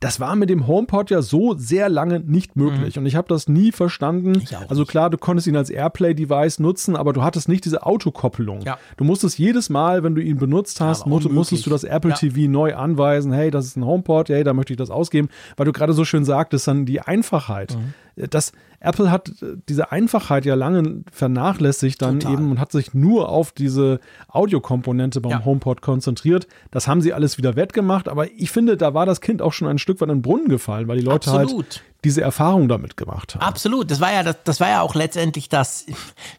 Das 0.01 0.19
war 0.19 0.35
mit 0.35 0.49
dem 0.49 0.67
HomePod 0.67 1.11
ja 1.11 1.21
so 1.21 1.55
sehr 1.57 1.91
lange 1.91 2.21
nicht 2.21 2.57
möglich. 2.57 2.97
Mhm. 2.97 3.03
Und 3.03 3.07
ich 3.07 3.17
habe 3.17 3.29
das 3.29 3.49
nie 3.49 3.71
verstanden. 3.71 4.43
Also 4.69 4.87
klar, 4.87 5.11
du 5.11 5.19
konntest 5.19 5.47
ihn 5.47 5.57
als 5.57 5.69
Airplay-Device 5.69 6.59
nutzen, 6.59 6.97
aber 6.97 7.13
du 7.13 7.23
hattest 7.23 7.51
nicht 7.51 7.67
diese 7.67 7.85
Autokoppelung. 7.85 8.63
Ja. 8.63 8.79
Du 8.97 9.05
musstest 9.05 9.39
jedes 9.39 9.69
Mal, 9.69 10.03
wenn 10.03 10.15
du 10.15 10.23
ihn 10.23 10.39
benutzt 10.39 10.81
hast, 10.81 11.05
ja, 11.05 11.29
musstest 11.29 11.67
du 11.67 11.71
das 11.71 11.85
Apple 11.85 12.11
ja. 12.11 12.17
TV 12.17 12.51
neu 12.51 12.75
anweisen. 12.75 13.33
Hey, 13.33 13.51
das 13.51 13.67
ist 13.67 13.77
ein 13.77 13.85
HomePod, 13.85 14.31
hey, 14.31 14.43
da 14.43 14.55
möchte 14.55 14.73
ich 14.73 14.79
das 14.79 14.91
ausgeben. 14.91 15.29
Weil 15.57 15.67
du 15.67 15.73
gerade 15.73 15.93
so 15.93 16.07
schön 16.07 16.25
sagtest, 16.25 16.67
dann 16.67 16.87
die 16.87 17.03
Einfachheit. 17.03 17.77
Mhm 17.77 17.95
das 18.29 18.53
Apple 18.81 19.11
hat 19.11 19.29
äh, 19.43 19.57
diese 19.69 19.93
Einfachheit 19.93 20.45
ja 20.45 20.55
lange 20.55 21.05
vernachlässigt 21.13 22.01
dann 22.01 22.21
Total. 22.21 22.35
eben 22.35 22.51
und 22.51 22.59
hat 22.59 22.73
sich 22.73 22.95
nur 22.95 23.29
auf 23.29 23.53
diese 23.53 24.01
Audiokomponente 24.29 25.21
beim 25.21 25.33
ja. 25.33 25.45
HomePod 25.45 25.83
konzentriert. 25.83 26.47
Das 26.71 26.89
haben 26.89 27.03
sie 27.03 27.13
alles 27.13 27.39
wieder 27.39 27.57
wettgemacht, 27.57 28.09
aber 28.09 28.31
ich 28.31 28.51
finde, 28.51 28.77
da 28.77 28.95
war 28.95 29.07
das 29.07 29.21
Kind 29.21 29.43
auch 29.43 29.53
schon 29.53 29.69
ein 29.69 29.79
Stück 29.79 30.01
weit 30.01 30.09
in 30.09 30.17
den 30.17 30.23
Brunnen 30.23 30.49
gefallen, 30.49 30.89
weil 30.89 30.99
die 30.99 31.05
Leute 31.05 31.31
halt 31.31 31.45
Absolut. 31.45 31.67
halt 31.67 31.83
diese 32.05 32.23
Erfahrung 32.23 32.69
damit 32.69 32.97
gemacht 32.97 33.35
haben. 33.35 33.43
Absolut, 33.43 33.91
das 33.91 34.01
war 34.01 34.13
ja 34.13 34.23
das, 34.23 34.37
das 34.45 34.61
war 34.61 34.69
ja 34.69 34.81
auch 34.81 34.95
letztendlich 34.95 35.51
das, 35.51 35.87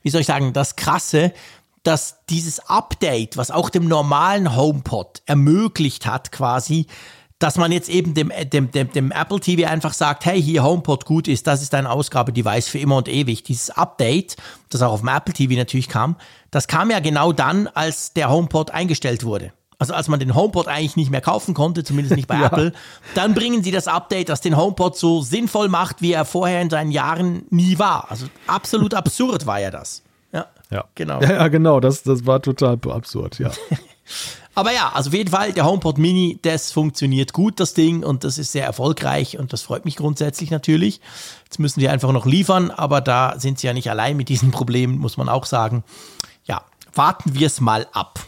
wie 0.02 0.10
soll 0.10 0.22
ich 0.22 0.28
sagen, 0.28 0.54
das 0.54 0.76
krasse, 0.76 1.34
dass 1.84 2.26
dieses 2.30 2.60
Update, 2.70 3.38
was 3.38 3.52
auch 3.52 3.70
dem 3.70 3.88
normalen 3.88 4.56
HomePod 4.56 5.22
ermöglicht 5.26 6.06
hat, 6.06 6.32
quasi 6.32 6.88
dass 7.42 7.58
man 7.58 7.72
jetzt 7.72 7.90
eben 7.90 8.14
dem, 8.14 8.32
dem, 8.52 8.72
dem, 8.72 8.92
dem 8.92 9.12
Apple 9.12 9.40
TV 9.40 9.68
einfach 9.68 9.94
sagt, 9.94 10.26
hey, 10.26 10.42
hier 10.42 10.64
HomePod 10.64 11.06
gut 11.06 11.28
ist, 11.28 11.48
das 11.48 11.62
ist 11.62 11.74
dein 11.74 11.88
Ausgabedevice 11.88 12.68
für 12.70 12.78
immer 12.78 12.98
und 12.98 13.08
ewig. 13.08 13.44
Dieses 13.44 13.72
Update, 13.72 14.38
das 14.70 14.82
auch 14.84 14.94
auf 14.94 15.00
dem 15.00 15.10
Apple 15.10 15.34
TV 15.34 15.56
natürlich 15.56 15.90
kam, 15.90 16.16
das 16.52 16.68
kam 16.68 16.92
ja 16.92 17.00
genau 17.00 17.34
dann, 17.34 17.68
als 17.68 18.14
der 18.14 18.30
HomePod 18.30 18.72
eingestellt 18.72 19.24
wurde. 19.24 19.52
Also 19.80 19.96
als 19.96 20.08
man 20.08 20.20
den 20.20 20.36
HomePod 20.36 20.68
eigentlich 20.68 20.96
nicht 20.96 21.10
mehr 21.10 21.22
kaufen 21.22 21.56
konnte, 21.56 21.84
zumindest 21.84 22.16
nicht 22.16 22.28
bei 22.28 22.36
ja. 22.40 22.46
Apple, 22.46 22.74
dann 23.16 23.34
bringen 23.34 23.64
sie 23.64 23.72
das 23.72 23.88
Update, 23.88 24.30
das 24.30 24.42
den 24.42 24.56
HomePod 24.56 24.96
so 24.96 25.22
sinnvoll 25.22 25.70
macht, 25.70 26.04
wie 26.04 26.12
er 26.12 26.26
vorher 26.26 26.62
in 26.62 26.70
seinen 26.70 26.92
Jahren 26.92 27.46
nie 27.50 27.80
war. 27.80 28.12
Also 28.12 28.28
absolut 28.46 28.94
absurd 28.94 29.48
war 29.48 29.60
ja 29.60 29.72
das. 29.72 30.04
Ja, 30.32 30.46
ja. 30.70 30.84
genau. 30.94 31.20
Ja, 31.22 31.32
ja, 31.34 31.48
genau, 31.48 31.80
das, 31.80 32.04
das 32.04 32.28
war 32.28 32.40
total 32.40 32.78
absurd, 32.92 33.40
ja. 33.40 33.50
Aber 34.54 34.74
ja, 34.74 34.92
also 34.94 35.10
auf 35.10 35.14
jeden 35.14 35.32
Fall, 35.32 35.54
der 35.54 35.66
HomePod 35.66 35.98
Mini, 35.98 36.38
das 36.42 36.72
funktioniert 36.72 37.32
gut, 37.32 37.60
das 37.60 37.74
Ding, 37.74 38.04
und 38.04 38.24
das 38.24 38.38
ist 38.38 38.52
sehr 38.52 38.66
erfolgreich 38.66 39.38
und 39.38 39.54
das 39.54 39.62
freut 39.62 39.86
mich 39.86 39.96
grundsätzlich 39.96 40.52
natürlich. 40.52 41.00
Jetzt 41.46 41.60
müssen 41.60 41.80
die 41.80 41.88
einfach 41.88 42.12
noch 42.12 42.26
liefern, 42.26 42.70
aber 42.70 43.00
da 43.00 43.40
sind 43.40 43.60
sie 43.60 43.68
ja 43.68 43.74
nicht 43.74 43.90
allein 43.90 44.18
mit 44.18 44.28
diesen 44.28 44.52
Problemen, 44.52 44.98
muss 44.98 45.16
man 45.16 45.30
auch 45.30 45.46
sagen. 45.46 45.84
Ja, 46.46 46.66
warten 46.94 47.34
wir 47.34 47.48
es 47.48 47.62
mal 47.62 47.88
ab. 47.94 48.20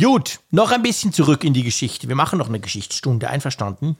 Gut, 0.00 0.40
noch 0.50 0.70
ein 0.70 0.82
bisschen 0.82 1.12
zurück 1.12 1.44
in 1.44 1.52
die 1.52 1.62
Geschichte. 1.62 2.08
Wir 2.08 2.16
machen 2.16 2.38
noch 2.38 2.48
eine 2.48 2.60
Geschichtsstunde, 2.60 3.28
einverstanden? 3.28 3.96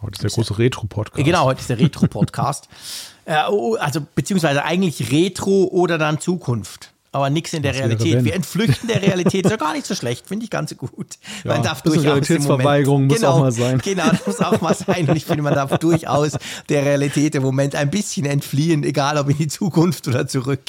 Heute 0.00 0.14
ist 0.14 0.22
der 0.22 0.30
große 0.30 0.58
Retro-Podcast. 0.58 1.24
Genau, 1.24 1.44
heute 1.44 1.60
ist 1.60 1.70
der 1.70 1.78
Retro-Podcast. 1.78 2.68
äh, 3.24 3.42
oh, 3.48 3.76
also 3.76 4.04
beziehungsweise 4.14 4.64
eigentlich 4.64 5.12
Retro 5.12 5.64
oder 5.64 5.96
dann 5.96 6.20
Zukunft 6.20 6.91
aber 7.12 7.28
nichts 7.28 7.52
in 7.52 7.62
der 7.62 7.74
Realität. 7.74 8.24
Wir 8.24 8.34
entflüchten 8.34 8.88
der 8.88 9.02
Realität. 9.02 9.44
Ist 9.44 9.50
ja 9.50 9.56
gar 9.58 9.74
nicht 9.74 9.86
so 9.86 9.94
schlecht, 9.94 10.26
finde 10.26 10.44
ich 10.44 10.50
ganz 10.50 10.74
gut. 10.76 11.18
Ja, 11.44 11.52
man 11.52 11.62
darf 11.62 11.82
durchaus 11.82 12.04
Realitätsverweigerung 12.04 13.06
muss 13.06 13.16
genau, 13.16 13.32
auch 13.32 13.40
mal 13.40 13.52
sein. 13.52 13.78
Genau, 13.78 14.08
das 14.08 14.26
muss 14.26 14.40
auch 14.40 14.60
mal 14.62 14.74
sein. 14.74 15.08
Und 15.08 15.16
ich 15.16 15.26
finde, 15.26 15.42
man 15.42 15.54
darf 15.54 15.76
durchaus 15.78 16.38
der 16.70 16.84
Realität 16.84 17.34
im 17.34 17.42
Moment 17.42 17.74
ein 17.74 17.90
bisschen 17.90 18.24
entfliehen, 18.24 18.82
egal 18.82 19.18
ob 19.18 19.28
in 19.28 19.36
die 19.36 19.48
Zukunft 19.48 20.08
oder 20.08 20.26
zurück. 20.26 20.62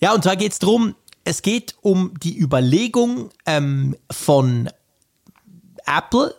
Ja, 0.00 0.14
und 0.14 0.22
zwar 0.22 0.36
geht 0.36 0.52
es 0.52 0.60
darum, 0.60 0.94
es 1.24 1.42
geht 1.42 1.74
um 1.80 2.14
die 2.22 2.38
Überlegung 2.38 3.30
ähm, 3.44 3.96
von 4.10 4.70
Apple, 5.84 6.34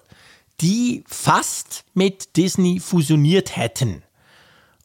die 0.61 1.03
fast 1.07 1.83
mit 1.93 2.37
Disney 2.37 2.79
fusioniert 2.79 3.57
hätten. 3.57 4.02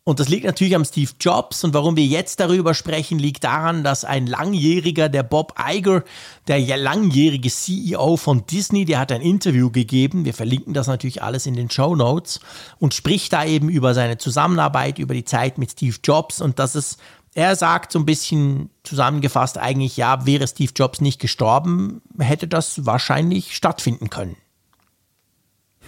Und 0.08 0.20
das 0.20 0.30
liegt 0.30 0.46
natürlich 0.46 0.74
am 0.74 0.86
Steve 0.86 1.10
Jobs. 1.20 1.64
Und 1.64 1.74
warum 1.74 1.94
wir 1.94 2.06
jetzt 2.06 2.40
darüber 2.40 2.72
sprechen, 2.72 3.18
liegt 3.18 3.44
daran, 3.44 3.84
dass 3.84 4.06
ein 4.06 4.26
langjähriger, 4.26 5.10
der 5.10 5.22
Bob 5.22 5.52
Iger, 5.62 6.02
der 6.46 6.78
langjährige 6.78 7.50
CEO 7.50 8.16
von 8.16 8.46
Disney, 8.46 8.86
der 8.86 9.00
hat 9.00 9.12
ein 9.12 9.20
Interview 9.20 9.70
gegeben. 9.70 10.24
Wir 10.24 10.32
verlinken 10.32 10.72
das 10.72 10.86
natürlich 10.86 11.22
alles 11.22 11.44
in 11.44 11.52
den 11.52 11.68
Show 11.68 11.94
Notes 11.94 12.40
und 12.78 12.94
spricht 12.94 13.34
da 13.34 13.44
eben 13.44 13.68
über 13.68 13.92
seine 13.92 14.16
Zusammenarbeit, 14.16 14.98
über 14.98 15.12
die 15.12 15.26
Zeit 15.26 15.58
mit 15.58 15.72
Steve 15.72 15.96
Jobs 16.02 16.40
und 16.40 16.58
dass 16.58 16.74
es 16.74 16.96
er 17.34 17.54
sagt 17.54 17.92
so 17.92 17.98
ein 17.98 18.06
bisschen 18.06 18.70
zusammengefasst 18.84 19.58
eigentlich, 19.58 19.98
ja, 19.98 20.24
wäre 20.24 20.48
Steve 20.48 20.72
Jobs 20.74 21.02
nicht 21.02 21.20
gestorben, 21.20 22.00
hätte 22.18 22.48
das 22.48 22.86
wahrscheinlich 22.86 23.54
stattfinden 23.54 24.08
können. 24.08 24.36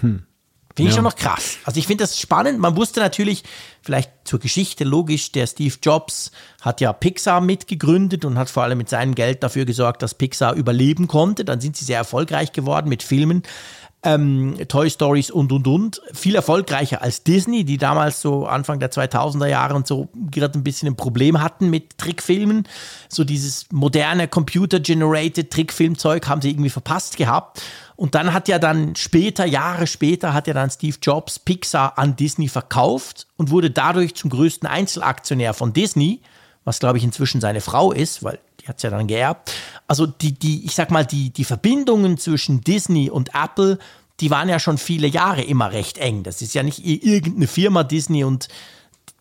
Hm. 0.01 0.27
Finde 0.77 0.91
ich 0.91 0.95
ja. 0.95 0.99
schon 0.99 1.05
noch 1.05 1.17
krass. 1.17 1.59
Also 1.65 1.79
ich 1.79 1.87
finde 1.87 2.05
das 2.05 2.19
spannend. 2.19 2.61
Man 2.61 2.77
wusste 2.77 3.01
natürlich, 3.01 3.43
vielleicht 3.83 4.11
zur 4.25 4.39
Geschichte 4.39 4.85
logisch, 4.85 5.33
der 5.33 5.47
Steve 5.49 5.75
Jobs 5.83 6.31
hat 6.61 6.81
ja 6.81 6.93
Pixar 6.93 7.41
mitgegründet 7.41 8.25
und 8.25 8.39
hat 8.39 8.49
vor 8.51 8.63
allem 8.63 8.79
mit 8.79 8.89
seinem 8.89 9.15
Geld 9.17 9.43
dafür 9.43 9.65
gesorgt, 9.65 10.03
dass 10.03 10.15
Pixar 10.15 10.55
überleben 10.55 11.09
konnte. 11.09 11.45
Dann 11.45 11.61
sind 11.61 11.77
sie 11.77 11.85
sehr 11.85 11.99
erfolgreich 11.99 12.53
geworden 12.53 12.89
mit 12.89 13.03
Filmen. 13.03 13.43
Ähm, 14.03 14.57
Toy 14.69 14.89
Stories 14.89 15.31
und 15.31 15.53
und 15.53 15.67
und. 15.67 16.01
Viel 16.15 16.35
erfolgreicher 16.35 17.03
als 17.03 17.23
Disney, 17.23 17.65
die 17.65 17.77
damals 17.77 18.23
so 18.23 18.47
Anfang 18.47 18.79
der 18.81 18.91
2000er 18.91 19.47
Jahre 19.47 19.75
und 19.75 19.87
so 19.87 20.09
gerade 20.31 20.59
ein 20.59 20.65
bisschen 20.65 20.89
ein 20.89 20.97
Problem 20.97 21.43
hatten 21.43 21.69
mit 21.69 21.99
Trickfilmen. 21.99 22.67
So 23.11 23.25
dieses 23.25 23.67
moderne 23.73 24.27
Computer-generated 24.27 25.51
Trickfilmzeug 25.51 26.29
haben 26.29 26.41
sie 26.41 26.51
irgendwie 26.51 26.71
verpasst 26.71 27.19
gehabt. 27.19 27.61
Und 28.01 28.15
dann 28.15 28.33
hat 28.33 28.49
ja 28.49 28.59
dann 28.59 28.97
später, 28.97 29.45
Jahre 29.45 29.87
später, 29.87 30.33
hat 30.33 30.47
ja 30.47 30.55
dann 30.55 30.71
Steve 30.71 30.97
Jobs 31.03 31.39
Pixar 31.39 31.99
an 31.99 32.17
Disney 32.17 32.49
verkauft 32.49 33.27
und 33.37 33.51
wurde 33.51 33.71
dadurch 33.71 34.15
zum 34.15 34.31
größten 34.31 34.67
Einzelaktionär 34.67 35.53
von 35.53 35.75
Disney, 35.75 36.23
was 36.65 36.79
glaube 36.79 36.97
ich 36.97 37.05
inzwischen 37.05 37.43
seine 37.43 37.61
Frau 37.61 37.93
ist, 37.93 38.25
weil 38.25 38.39
die 38.59 38.69
hat 38.69 38.79
es 38.79 38.85
ja 38.85 38.89
dann 38.89 39.07
geerbt. 39.07 39.53
Also 39.87 40.07
die, 40.07 40.33
die, 40.33 40.65
ich 40.65 40.75
sag 40.75 40.91
mal, 40.91 41.05
die, 41.05 41.29
die 41.29 41.45
Verbindungen 41.45 42.17
zwischen 42.17 42.63
Disney 42.63 43.11
und 43.11 43.35
Apple, 43.35 43.79
die 44.21 44.31
waren 44.31 44.49
ja 44.49 44.59
schon 44.59 44.79
viele 44.79 45.07
Jahre 45.07 45.43
immer 45.43 45.71
recht 45.71 45.99
eng. 45.99 46.23
Das 46.23 46.41
ist 46.41 46.55
ja 46.55 46.63
nicht 46.63 46.83
irgendeine 46.83 47.49
Firma 47.49 47.85
Disney 47.85 48.25
und 48.25 48.49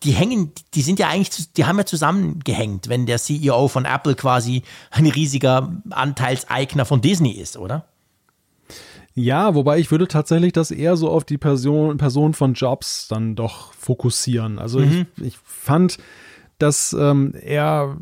die 0.04 0.12
hängen, 0.12 0.52
die 0.72 0.80
sind 0.80 0.98
ja 0.98 1.08
eigentlich, 1.08 1.52
die 1.52 1.66
haben 1.66 1.76
ja 1.76 1.84
zusammengehängt, 1.84 2.88
wenn 2.88 3.04
der 3.04 3.18
CEO 3.18 3.68
von 3.68 3.84
Apple 3.84 4.14
quasi 4.14 4.62
ein 4.90 5.04
riesiger 5.06 5.70
Anteilseigner 5.90 6.86
von 6.86 7.02
Disney 7.02 7.32
ist, 7.32 7.58
oder? 7.58 7.84
Ja, 9.14 9.54
wobei 9.54 9.78
ich 9.78 9.90
würde 9.90 10.06
tatsächlich 10.06 10.52
das 10.52 10.70
eher 10.70 10.96
so 10.96 11.10
auf 11.10 11.24
die 11.24 11.38
Person, 11.38 11.96
Person 11.98 12.32
von 12.32 12.54
Jobs 12.54 13.08
dann 13.08 13.34
doch 13.34 13.72
fokussieren. 13.72 14.58
Also 14.58 14.78
mhm. 14.78 15.06
ich, 15.16 15.24
ich 15.24 15.38
fand, 15.44 15.98
dass 16.58 16.92
ähm, 16.92 17.34
er 17.40 17.96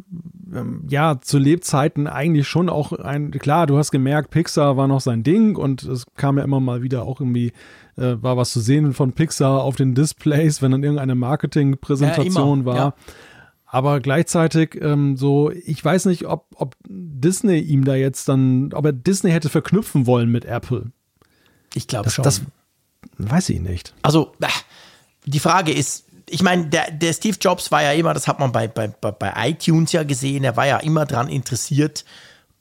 ähm, 0.54 0.84
ja 0.88 1.20
zu 1.20 1.38
Lebzeiten 1.38 2.06
eigentlich 2.06 2.48
schon 2.48 2.68
auch 2.68 2.92
ein, 2.92 3.30
klar, 3.30 3.66
du 3.66 3.78
hast 3.78 3.90
gemerkt, 3.90 4.30
Pixar 4.30 4.76
war 4.76 4.88
noch 4.88 5.00
sein 5.00 5.22
Ding 5.22 5.56
und 5.56 5.82
es 5.84 6.06
kam 6.16 6.38
ja 6.38 6.44
immer 6.44 6.60
mal 6.60 6.82
wieder 6.82 7.04
auch 7.04 7.20
irgendwie, 7.20 7.52
äh, 7.96 8.16
war 8.20 8.36
was 8.36 8.50
zu 8.50 8.60
sehen 8.60 8.92
von 8.92 9.12
Pixar 9.12 9.62
auf 9.62 9.76
den 9.76 9.94
Displays, 9.94 10.60
wenn 10.60 10.72
dann 10.72 10.82
irgendeine 10.82 11.14
Marketingpräsentation 11.14 12.60
ja, 12.60 12.64
war. 12.66 12.76
Ja. 12.76 12.94
Aber 13.70 14.00
gleichzeitig 14.00 14.78
ähm, 14.80 15.16
so, 15.16 15.50
ich 15.50 15.84
weiß 15.84 16.06
nicht, 16.06 16.26
ob, 16.26 16.46
ob 16.54 16.74
Disney 16.88 17.58
ihm 17.58 17.84
da 17.84 17.94
jetzt 17.94 18.28
dann, 18.28 18.72
ob 18.72 18.86
er 18.86 18.92
Disney 18.92 19.30
hätte 19.30 19.50
verknüpfen 19.50 20.06
wollen 20.06 20.30
mit 20.30 20.46
Apple. 20.46 20.90
Ich 21.74 21.86
glaube 21.86 22.10
schon. 22.10 22.24
Das 22.24 22.42
weiß 23.18 23.50
ich 23.50 23.60
nicht. 23.60 23.94
Also, 24.02 24.34
die 25.24 25.40
Frage 25.40 25.72
ist, 25.72 26.04
ich 26.28 26.42
meine, 26.42 26.66
der, 26.66 26.90
der 26.90 27.12
Steve 27.12 27.36
Jobs 27.40 27.70
war 27.70 27.82
ja 27.82 27.92
immer, 27.92 28.14
das 28.14 28.28
hat 28.28 28.38
man 28.38 28.52
bei, 28.52 28.68
bei, 28.68 28.88
bei 28.88 29.32
iTunes 29.48 29.92
ja 29.92 30.02
gesehen, 30.02 30.44
er 30.44 30.56
war 30.56 30.66
ja 30.66 30.78
immer 30.78 31.06
daran 31.06 31.28
interessiert, 31.28 32.04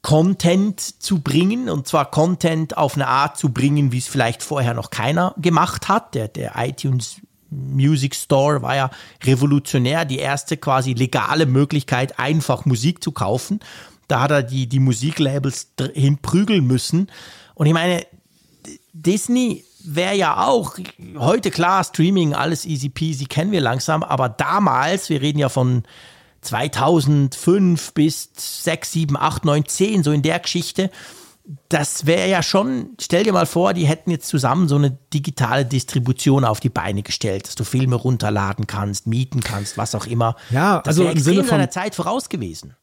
Content 0.02 0.80
zu 0.80 1.20
bringen 1.20 1.68
und 1.68 1.88
zwar 1.88 2.10
Content 2.10 2.76
auf 2.76 2.94
eine 2.94 3.08
Art 3.08 3.36
zu 3.36 3.50
bringen, 3.50 3.92
wie 3.92 3.98
es 3.98 4.06
vielleicht 4.06 4.42
vorher 4.42 4.74
noch 4.74 4.90
keiner 4.90 5.34
gemacht 5.38 5.88
hat. 5.88 6.14
Der, 6.14 6.28
der 6.28 6.52
iTunes 6.56 7.16
Music 7.50 8.14
Store 8.14 8.62
war 8.62 8.76
ja 8.76 8.90
revolutionär, 9.24 10.04
die 10.04 10.18
erste 10.18 10.56
quasi 10.56 10.92
legale 10.92 11.46
Möglichkeit, 11.46 12.18
einfach 12.18 12.64
Musik 12.64 13.02
zu 13.02 13.12
kaufen. 13.12 13.60
Da 14.06 14.20
hat 14.20 14.30
er 14.30 14.42
die, 14.42 14.66
die 14.66 14.80
Musiklabels 14.80 15.72
hinprügeln 15.94 16.66
müssen. 16.66 17.10
Und 17.54 17.66
ich 17.66 17.72
meine, 17.72 18.06
Disney 19.02 19.64
wäre 19.84 20.16
ja 20.16 20.46
auch 20.46 20.76
heute 21.16 21.50
klar, 21.50 21.84
Streaming, 21.84 22.34
alles 22.34 22.64
easy 22.66 22.88
peasy, 22.88 23.26
kennen 23.26 23.52
wir 23.52 23.60
langsam, 23.60 24.02
aber 24.02 24.28
damals, 24.28 25.08
wir 25.08 25.20
reden 25.22 25.38
ja 25.38 25.48
von 25.48 25.84
2005 26.42 27.94
bis 27.94 28.30
6, 28.36 28.92
7, 28.92 29.16
8, 29.16 29.44
9, 29.44 29.66
10, 29.66 30.02
so 30.02 30.12
in 30.12 30.22
der 30.22 30.40
Geschichte, 30.40 30.90
das 31.68 32.04
wäre 32.04 32.28
ja 32.28 32.42
schon, 32.42 32.90
stell 33.00 33.24
dir 33.24 33.32
mal 33.32 33.46
vor, 33.46 33.72
die 33.72 33.86
hätten 33.86 34.10
jetzt 34.10 34.28
zusammen 34.28 34.68
so 34.68 34.76
eine 34.76 34.98
digitale 35.14 35.64
Distribution 35.64 36.44
auf 36.44 36.60
die 36.60 36.68
Beine 36.68 37.02
gestellt, 37.02 37.46
dass 37.46 37.54
du 37.54 37.64
Filme 37.64 37.96
runterladen 37.96 38.66
kannst, 38.66 39.06
mieten 39.06 39.40
kannst, 39.40 39.78
was 39.78 39.94
auch 39.94 40.06
immer. 40.06 40.36
Ja, 40.50 40.82
das 40.82 40.98
also 40.98 41.08
im 41.08 41.18
Sinne 41.18 41.40
von 41.40 41.50
seiner 41.50 41.70
Zeit 41.70 41.94
voraus 41.94 42.28
gewesen. 42.28 42.74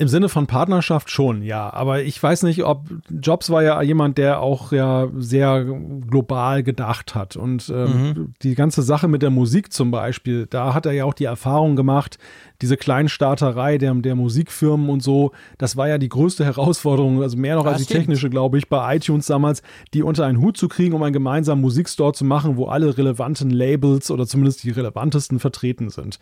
Im 0.00 0.06
Sinne 0.06 0.28
von 0.28 0.46
Partnerschaft 0.46 1.10
schon, 1.10 1.42
ja. 1.42 1.72
Aber 1.72 2.04
ich 2.04 2.22
weiß 2.22 2.44
nicht, 2.44 2.62
ob 2.62 2.86
Jobs 3.10 3.50
war 3.50 3.64
ja 3.64 3.82
jemand, 3.82 4.16
der 4.16 4.40
auch 4.40 4.70
ja 4.70 5.08
sehr 5.16 5.64
global 5.64 6.62
gedacht 6.62 7.16
hat. 7.16 7.34
Und 7.34 7.68
ähm, 7.68 8.02
mhm. 8.02 8.34
die 8.42 8.54
ganze 8.54 8.82
Sache 8.82 9.08
mit 9.08 9.22
der 9.22 9.30
Musik 9.30 9.72
zum 9.72 9.90
Beispiel, 9.90 10.46
da 10.46 10.72
hat 10.72 10.86
er 10.86 10.92
ja 10.92 11.04
auch 11.04 11.14
die 11.14 11.24
Erfahrung 11.24 11.74
gemacht, 11.74 12.16
diese 12.62 12.76
Kleinstarterei 12.76 13.76
der, 13.76 13.92
der 13.94 14.14
Musikfirmen 14.14 14.88
und 14.88 15.02
so, 15.02 15.32
das 15.58 15.76
war 15.76 15.88
ja 15.88 15.98
die 15.98 16.08
größte 16.08 16.44
Herausforderung, 16.44 17.20
also 17.20 17.36
mehr 17.36 17.56
noch 17.56 17.64
das 17.64 17.74
als 17.74 17.86
die 17.86 17.92
technische, 17.92 18.30
glaube 18.30 18.58
ich, 18.58 18.68
bei 18.68 18.94
iTunes 18.94 19.26
damals, 19.26 19.62
die 19.94 20.04
unter 20.04 20.26
einen 20.26 20.40
Hut 20.40 20.56
zu 20.56 20.68
kriegen, 20.68 20.94
um 20.94 21.02
einen 21.02 21.12
gemeinsamen 21.12 21.60
Musikstore 21.60 22.12
zu 22.12 22.24
machen, 22.24 22.56
wo 22.56 22.66
alle 22.66 22.96
relevanten 22.96 23.50
Labels 23.50 24.12
oder 24.12 24.28
zumindest 24.28 24.62
die 24.62 24.70
relevantesten 24.70 25.40
vertreten 25.40 25.90
sind. 25.90 26.20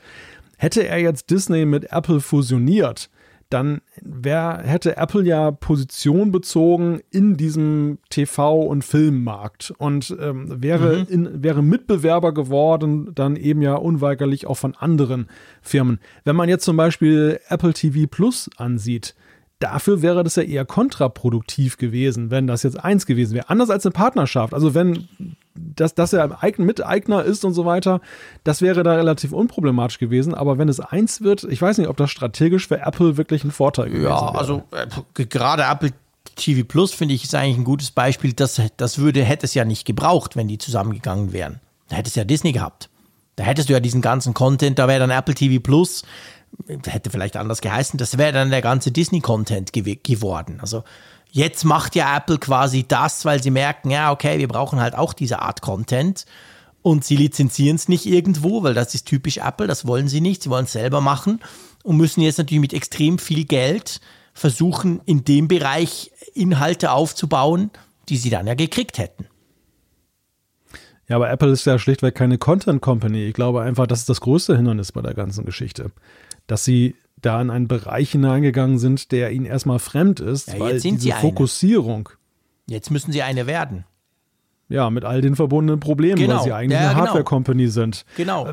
Hätte 0.56 0.88
er 0.88 0.98
jetzt 0.98 1.30
Disney 1.30 1.66
mit 1.66 1.92
Apple 1.92 2.20
fusioniert, 2.20 3.10
dann 3.48 3.80
wär, 4.02 4.62
hätte 4.64 4.96
Apple 4.96 5.22
ja 5.22 5.50
Position 5.50 6.32
bezogen 6.32 7.00
in 7.10 7.36
diesem 7.36 7.98
TV- 8.10 8.66
und 8.66 8.84
Filmmarkt 8.84 9.72
und 9.78 10.16
ähm, 10.20 10.62
wäre, 10.62 10.98
mhm. 10.98 11.06
in, 11.08 11.42
wäre 11.42 11.62
Mitbewerber 11.62 12.34
geworden, 12.34 13.12
dann 13.14 13.36
eben 13.36 13.62
ja 13.62 13.74
unweigerlich 13.74 14.46
auch 14.46 14.56
von 14.56 14.74
anderen 14.74 15.28
Firmen. 15.62 16.00
Wenn 16.24 16.36
man 16.36 16.48
jetzt 16.48 16.64
zum 16.64 16.76
Beispiel 16.76 17.38
Apple 17.48 17.72
TV 17.72 18.06
Plus 18.08 18.50
ansieht, 18.56 19.14
Dafür 19.58 20.02
wäre 20.02 20.22
das 20.22 20.36
ja 20.36 20.42
eher 20.42 20.66
kontraproduktiv 20.66 21.78
gewesen, 21.78 22.30
wenn 22.30 22.46
das 22.46 22.62
jetzt 22.62 22.78
eins 22.78 23.06
gewesen 23.06 23.34
wäre. 23.34 23.48
Anders 23.48 23.70
als 23.70 23.86
eine 23.86 23.92
Partnerschaft. 23.94 24.52
Also 24.52 24.74
wenn 24.74 25.08
dass, 25.56 25.94
dass 25.94 26.12
er 26.12 26.38
Miteigner 26.58 27.24
ist 27.24 27.44
und 27.44 27.54
so 27.54 27.64
weiter, 27.64 28.00
das 28.44 28.62
wäre 28.62 28.82
da 28.82 28.94
relativ 28.94 29.32
unproblematisch 29.32 29.98
gewesen. 29.98 30.34
Aber 30.34 30.58
wenn 30.58 30.68
es 30.68 30.80
eins 30.80 31.20
wird, 31.20 31.44
ich 31.44 31.60
weiß 31.60 31.78
nicht, 31.78 31.88
ob 31.88 31.96
das 31.96 32.10
strategisch 32.10 32.68
für 32.68 32.78
Apple 32.80 33.16
wirklich 33.16 33.44
ein 33.44 33.50
Vorteil 33.50 33.90
gewesen 33.90 34.04
ja, 34.04 34.20
wäre. 34.20 34.32
Ja, 34.32 34.38
also 34.38 34.62
äh, 34.72 35.26
gerade 35.26 35.64
Apple 35.64 35.92
TV 36.34 36.66
Plus 36.66 36.92
finde 36.92 37.14
ich 37.14 37.24
ist 37.24 37.34
eigentlich 37.34 37.58
ein 37.58 37.64
gutes 37.64 37.90
Beispiel. 37.90 38.32
Das, 38.32 38.60
das 38.76 38.98
würde, 38.98 39.24
hätte 39.24 39.46
es 39.46 39.54
ja 39.54 39.64
nicht 39.64 39.84
gebraucht, 39.86 40.36
wenn 40.36 40.48
die 40.48 40.58
zusammengegangen 40.58 41.32
wären. 41.32 41.60
Da 41.88 41.96
hätte 41.96 42.08
es 42.08 42.14
ja 42.14 42.24
Disney 42.24 42.52
gehabt. 42.52 42.90
Da 43.36 43.44
hättest 43.44 43.68
du 43.68 43.74
ja 43.74 43.80
diesen 43.80 44.00
ganzen 44.00 44.34
Content, 44.34 44.78
da 44.78 44.88
wäre 44.88 45.00
dann 45.00 45.10
Apple 45.10 45.34
TV 45.34 45.62
Plus, 45.62 46.04
hätte 46.86 47.10
vielleicht 47.10 47.36
anders 47.36 47.60
geheißen, 47.60 47.98
das 47.98 48.18
wäre 48.18 48.32
dann 48.32 48.50
der 48.50 48.62
ganze 48.62 48.90
Disney-Content 48.90 49.72
gew 49.72 49.94
geworden. 50.02 50.58
Also 50.60 50.84
Jetzt 51.30 51.64
macht 51.64 51.94
ja 51.94 52.16
Apple 52.16 52.38
quasi 52.38 52.84
das, 52.86 53.24
weil 53.24 53.42
sie 53.42 53.50
merken, 53.50 53.90
ja, 53.90 54.12
okay, 54.12 54.38
wir 54.38 54.48
brauchen 54.48 54.80
halt 54.80 54.94
auch 54.94 55.12
diese 55.12 55.40
Art 55.42 55.60
Content. 55.60 56.24
Und 56.82 57.04
sie 57.04 57.16
lizenzieren 57.16 57.76
es 57.76 57.88
nicht 57.88 58.06
irgendwo, 58.06 58.62
weil 58.62 58.74
das 58.74 58.94
ist 58.94 59.06
typisch 59.06 59.38
Apple, 59.38 59.66
das 59.66 59.86
wollen 59.86 60.06
sie 60.08 60.20
nicht, 60.20 60.44
sie 60.44 60.50
wollen 60.50 60.66
es 60.66 60.72
selber 60.72 61.00
machen 61.00 61.40
und 61.82 61.96
müssen 61.96 62.20
jetzt 62.20 62.38
natürlich 62.38 62.60
mit 62.60 62.72
extrem 62.72 63.18
viel 63.18 63.44
Geld 63.44 64.00
versuchen, 64.32 65.00
in 65.04 65.24
dem 65.24 65.48
Bereich 65.48 66.12
Inhalte 66.34 66.92
aufzubauen, 66.92 67.70
die 68.08 68.16
sie 68.16 68.30
dann 68.30 68.46
ja 68.46 68.54
gekriegt 68.54 68.98
hätten. 68.98 69.26
Ja, 71.08 71.16
aber 71.16 71.30
Apple 71.30 71.50
ist 71.50 71.64
ja 71.64 71.78
schlichtweg 71.78 72.14
keine 72.14 72.38
Content 72.38 72.82
Company. 72.82 73.24
Ich 73.24 73.34
glaube 73.34 73.62
einfach, 73.62 73.86
das 73.86 74.00
ist 74.00 74.08
das 74.08 74.20
größte 74.20 74.56
Hindernis 74.56 74.92
bei 74.92 75.02
der 75.02 75.14
ganzen 75.14 75.44
Geschichte. 75.44 75.92
Dass 76.46 76.64
sie 76.64 76.96
da 77.20 77.40
in 77.40 77.50
einen 77.50 77.68
Bereich 77.68 78.12
hineingegangen 78.12 78.78
sind, 78.78 79.12
der 79.12 79.32
ihnen 79.32 79.46
erstmal 79.46 79.78
fremd 79.78 80.20
ist, 80.20 80.48
ja, 80.48 80.60
weil 80.60 80.80
diese 80.80 81.12
Fokussierung. 81.12 82.10
Jetzt 82.68 82.90
müssen 82.90 83.12
sie 83.12 83.22
eine 83.22 83.46
werden. 83.46 83.84
Ja, 84.68 84.90
mit 84.90 85.04
all 85.04 85.20
den 85.20 85.36
verbundenen 85.36 85.78
Problemen, 85.80 86.16
genau. 86.16 86.36
weil 86.38 86.44
sie 86.44 86.52
eigentlich 86.52 86.80
ja, 86.80 86.86
eine 86.86 86.94
genau. 86.94 87.06
Hardware-Company 87.06 87.68
sind. 87.68 88.04
Genau. 88.16 88.52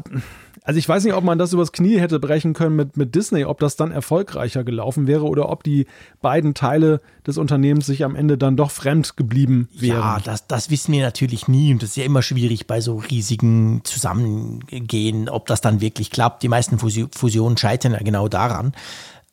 Also 0.64 0.77
ich 0.77 0.88
weiß 0.88 1.03
nicht, 1.03 1.14
ob 1.14 1.23
man 1.23 1.38
das 1.38 1.52
übers 1.52 1.73
Knie 1.73 1.99
hätte 1.99 2.19
brechen 2.19 2.53
können 2.53 2.76
mit, 2.76 2.95
mit 2.95 3.15
Disney, 3.15 3.44
ob 3.44 3.60
das 3.60 3.76
dann 3.76 3.91
erfolgreicher 3.91 4.64
gelaufen 4.64 5.07
wäre 5.07 5.26
oder 5.26 5.49
ob 5.49 5.64
die 5.64 5.88
beiden 6.22 6.53
Teile 6.53 7.02
des 7.27 7.38
Unternehmens 7.38 7.85
sich 7.85 8.06
am 8.06 8.15
Ende 8.15 8.38
dann 8.38 8.56
doch 8.56 8.72
fremd 8.72 9.18
geblieben 9.18 9.68
wären. 9.73 9.98
Ja, 9.98 10.19
das, 10.23 10.48
das 10.48 10.69
wissen 10.69 10.94
wir 10.94 11.03
natürlich 11.03 11.49
nie 11.49 11.73
und 11.73 11.84
das 11.84 11.91
ist 11.91 11.98
ja 11.98 12.06
immer 12.06 12.22
schwierig 12.22 12.65
bei 12.65 12.80
so 12.80 12.98
riesigen 12.98 13.81
Zusammengehen, 13.84 15.27
ob 15.27 15.48
das 15.48 15.60
dann 15.60 15.81
wirklich 15.81 16.11
klappt. 16.11 16.44
Die 16.44 16.49
meisten 16.49 16.80
Fusionen 16.80 17.57
scheitern 17.57 17.91
ja 17.91 17.99
genau 17.99 18.30
daran. 18.30 18.73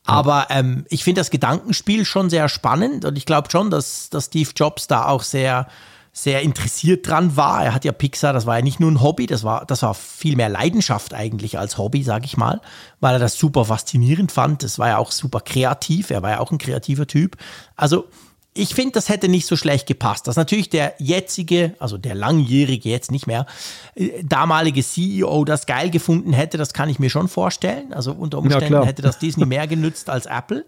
Aber 0.05 0.49
ähm, 0.51 0.87
ich 0.89 1.05
finde 1.05 1.21
das 1.21 1.31
Gedankenspiel 1.31 2.05
schon 2.05 2.31
sehr 2.31 2.49
spannend 2.49 3.05
und 3.05 3.17
ich 3.17 3.27
glaube 3.27 3.51
schon, 3.51 3.71
dass, 3.71 4.11
dass 4.11 4.27
Steve 4.27 4.51
Jobs 4.57 4.89
da 4.89 5.07
auch 5.07 5.23
sehr 5.23 5.69
sehr 6.13 6.43
interessiert 6.43 7.07
dran 7.07 7.37
war. 7.37 7.65
Er 7.65 7.75
hat 7.75 7.85
ja 7.85 7.93
Pixar, 7.93 8.33
das 8.33 8.47
war 8.47 8.57
ja 8.57 8.65
nicht 8.65 8.81
nur 8.81 8.91
ein 8.91 9.01
Hobby, 9.01 9.27
das 9.27 9.45
war, 9.45 9.65
das 9.65 9.83
war 9.83 9.95
viel 9.95 10.37
mehr 10.37 10.49
Leidenschaft 10.49 11.15
eigentlich 11.15 11.59
als 11.59 11.79
Hobby, 11.79 12.03
sage 12.03 12.25
ich 12.25 12.37
mal, 12.37 12.61
weil 12.99 13.15
er 13.15 13.19
das 13.21 13.39
super 13.39 13.65
faszinierend 13.65 14.33
fand. 14.33 14.63
Das 14.63 14.79
war 14.79 14.89
ja 14.89 14.99
auch 14.99 15.13
super 15.13 15.41
kreativ. 15.41 16.11
Er 16.11 16.23
war 16.23 16.31
ja 16.31 16.41
auch 16.41 16.51
ein 16.51 16.59
kreativer 16.59 17.07
Typ. 17.07 17.37
Also 17.77 18.07
ich 18.53 18.75
finde, 18.75 18.93
das 18.93 19.09
hätte 19.09 19.29
nicht 19.29 19.47
so 19.47 19.57
schlecht 19.57 19.87
gepasst. 19.87 20.27
Dass 20.27 20.35
natürlich 20.35 20.69
der 20.69 20.95
jetzige, 20.99 21.75
also 21.79 21.97
der 21.97 22.17
langjährige 22.17 22.89
jetzt 22.89 23.13
nicht 23.13 23.29
mehr, 23.29 23.47
äh, 23.95 24.25
damalige 24.25 24.83
CEO 24.83 25.45
das 25.45 25.67
geil 25.67 25.91
gefunden 25.91 26.33
hätte, 26.33 26.59
das 26.59 26.73
kann 26.73 26.89
ich 26.89 26.99
mir 26.99 27.11
schon 27.11 27.29
vorstellen. 27.29 27.93
Also 27.93 28.13
unter 28.13 28.39
Umständen 28.39 28.75
ja, 28.75 28.85
hätte 28.85 29.03
das 29.03 29.19
Disney 29.21 29.47
mehr 29.47 29.69
genützt 29.69 30.11
als 30.11 30.27
Apple. 30.27 30.67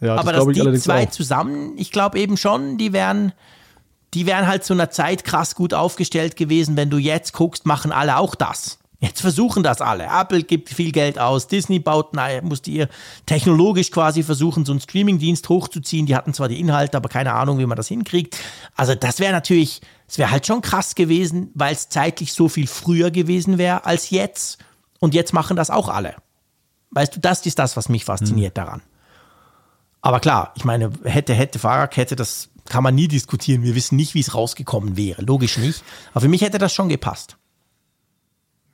Ja, 0.00 0.16
das 0.16 0.20
Aber 0.20 0.32
dass 0.32 0.46
die 0.46 0.80
zwei 0.80 1.06
auch. 1.06 1.10
zusammen, 1.10 1.74
ich 1.76 1.92
glaube 1.92 2.18
eben 2.18 2.36
schon, 2.36 2.78
die 2.78 2.92
wären 2.92 3.32
die 4.14 4.26
wären 4.26 4.46
halt 4.46 4.64
zu 4.64 4.72
einer 4.72 4.90
Zeit 4.90 5.24
krass 5.24 5.54
gut 5.54 5.74
aufgestellt 5.74 6.36
gewesen. 6.36 6.76
Wenn 6.76 6.90
du 6.90 6.98
jetzt 6.98 7.32
guckst, 7.32 7.66
machen 7.66 7.92
alle 7.92 8.18
auch 8.18 8.34
das. 8.34 8.78
Jetzt 9.00 9.20
versuchen 9.20 9.62
das 9.62 9.80
alle. 9.80 10.06
Apple 10.06 10.42
gibt 10.42 10.70
viel 10.70 10.90
Geld 10.90 11.20
aus, 11.20 11.46
Disney 11.46 11.78
baut, 11.78 12.14
naja, 12.14 12.42
musste 12.42 12.72
ihr 12.72 12.88
technologisch 13.26 13.92
quasi 13.92 14.24
versuchen, 14.24 14.64
so 14.64 14.72
einen 14.72 14.80
Streamingdienst 14.80 15.48
hochzuziehen. 15.48 16.06
Die 16.06 16.16
hatten 16.16 16.34
zwar 16.34 16.48
die 16.48 16.58
Inhalte, 16.58 16.96
aber 16.96 17.08
keine 17.08 17.34
Ahnung, 17.34 17.58
wie 17.58 17.66
man 17.66 17.76
das 17.76 17.86
hinkriegt. 17.86 18.36
Also 18.74 18.96
das 18.96 19.20
wäre 19.20 19.32
natürlich, 19.32 19.82
es 20.08 20.18
wäre 20.18 20.32
halt 20.32 20.48
schon 20.48 20.62
krass 20.62 20.96
gewesen, 20.96 21.52
weil 21.54 21.74
es 21.74 21.88
zeitlich 21.88 22.32
so 22.32 22.48
viel 22.48 22.66
früher 22.66 23.12
gewesen 23.12 23.56
wäre 23.56 23.84
als 23.84 24.10
jetzt. 24.10 24.58
Und 24.98 25.14
jetzt 25.14 25.32
machen 25.32 25.56
das 25.56 25.70
auch 25.70 25.88
alle. 25.88 26.16
Weißt 26.90 27.14
du, 27.14 27.20
das 27.20 27.46
ist 27.46 27.60
das, 27.60 27.76
was 27.76 27.88
mich 27.88 28.04
fasziniert 28.04 28.58
hm. 28.58 28.64
daran. 28.64 28.82
Aber 30.00 30.18
klar, 30.18 30.52
ich 30.56 30.64
meine, 30.64 30.90
hätte, 31.04 31.34
hätte 31.34 31.60
Fahrradkette, 31.60 32.16
das 32.16 32.48
kann 32.70 32.82
man 32.82 32.94
nie 32.94 33.08
diskutieren. 33.08 33.62
Wir 33.62 33.74
wissen 33.74 33.96
nicht, 33.96 34.14
wie 34.14 34.20
es 34.20 34.34
rausgekommen 34.34 34.96
wäre. 34.96 35.22
Logisch 35.22 35.58
nicht. 35.58 35.82
Aber 36.12 36.22
für 36.22 36.28
mich 36.28 36.42
hätte 36.42 36.58
das 36.58 36.72
schon 36.72 36.88
gepasst. 36.88 37.36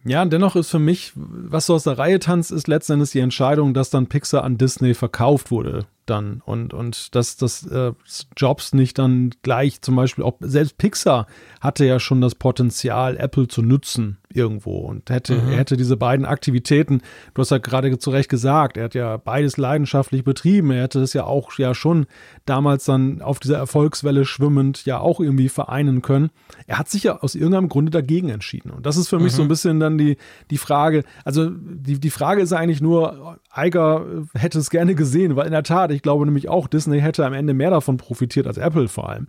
Ja, 0.04 0.24
dennoch 0.24 0.54
ist 0.54 0.68
für 0.68 0.78
mich, 0.78 1.12
was 1.14 1.66
so 1.66 1.74
aus 1.74 1.84
der 1.84 1.96
Reihe 1.96 2.18
tanzt, 2.18 2.50
ist 2.50 2.68
letztendlich 2.68 3.12
die 3.12 3.20
Entscheidung, 3.20 3.72
dass 3.72 3.88
dann 3.88 4.06
Pixar 4.06 4.44
an 4.44 4.58
Disney 4.58 4.94
verkauft 4.94 5.50
wurde 5.50 5.86
dann 6.06 6.42
und, 6.44 6.74
und 6.74 7.14
dass 7.14 7.36
das 7.36 7.66
äh, 7.66 7.92
Jobs 8.36 8.74
nicht 8.74 8.98
dann 8.98 9.30
gleich 9.42 9.80
zum 9.80 9.96
Beispiel, 9.96 10.24
auch 10.24 10.36
selbst 10.40 10.78
Pixar 10.78 11.26
hatte 11.60 11.84
ja 11.84 12.00
schon 12.00 12.20
das 12.20 12.34
Potenzial, 12.34 13.16
Apple 13.16 13.48
zu 13.48 13.62
nutzen 13.62 14.18
irgendwo 14.34 14.78
und 14.78 15.10
hätte, 15.10 15.34
mhm. 15.34 15.50
er 15.50 15.58
hätte 15.58 15.76
diese 15.76 15.96
beiden 15.96 16.26
Aktivitäten, 16.26 17.02
du 17.34 17.40
hast 17.40 17.50
ja 17.50 17.58
gerade 17.58 17.98
zu 17.98 18.10
Recht 18.10 18.28
gesagt, 18.28 18.76
er 18.76 18.84
hat 18.84 18.94
ja 18.94 19.16
beides 19.16 19.56
leidenschaftlich 19.56 20.24
betrieben, 20.24 20.70
er 20.72 20.82
hätte 20.82 21.00
das 21.00 21.12
ja 21.12 21.24
auch 21.24 21.56
ja 21.58 21.74
schon 21.74 22.06
damals 22.44 22.84
dann 22.84 23.22
auf 23.22 23.38
dieser 23.38 23.58
Erfolgswelle 23.58 24.24
schwimmend 24.24 24.84
ja 24.84 24.98
auch 24.98 25.20
irgendwie 25.20 25.48
vereinen 25.48 26.02
können. 26.02 26.30
Er 26.66 26.78
hat 26.78 26.88
sich 26.88 27.04
ja 27.04 27.18
aus 27.18 27.34
irgendeinem 27.34 27.68
Grunde 27.68 27.90
dagegen 27.90 28.28
entschieden 28.28 28.70
und 28.70 28.84
das 28.84 28.96
ist 28.96 29.08
für 29.08 29.18
mhm. 29.18 29.24
mich 29.24 29.32
so 29.32 29.42
ein 29.42 29.46
mhm. 29.46 29.50
bisschen 29.50 29.80
dann 29.80 29.98
die, 29.98 30.16
die 30.50 30.58
Frage, 30.58 31.04
also 31.24 31.50
die, 31.50 32.00
die 32.00 32.10
Frage 32.10 32.42
ist 32.42 32.52
eigentlich 32.52 32.80
nur, 32.80 33.38
Eiger 33.50 34.04
hätte 34.34 34.58
es 34.58 34.68
gerne 34.68 34.94
gesehen, 34.94 35.36
weil 35.36 35.46
in 35.46 35.52
der 35.52 35.62
Tat, 35.62 35.92
ich 35.94 36.02
glaube 36.02 36.24
nämlich 36.24 36.48
auch, 36.48 36.66
Disney 36.66 37.00
hätte 37.00 37.24
am 37.24 37.32
Ende 37.32 37.54
mehr 37.54 37.70
davon 37.70 37.96
profitiert 37.96 38.46
als 38.46 38.58
Apple 38.58 38.88
vor 38.88 39.08
allem. 39.08 39.28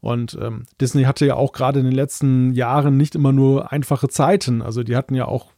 Und 0.00 0.36
ähm, 0.40 0.64
Disney 0.80 1.04
hatte 1.04 1.24
ja 1.24 1.34
auch 1.36 1.52
gerade 1.52 1.78
in 1.78 1.86
den 1.86 1.94
letzten 1.94 2.52
Jahren 2.52 2.98
nicht 2.98 3.14
immer 3.14 3.32
nur 3.32 3.72
einfache 3.72 4.08
Zeiten. 4.08 4.60
Also 4.60 4.82
die 4.82 4.96
hatten 4.96 5.14
ja 5.14 5.24
auch 5.24 5.52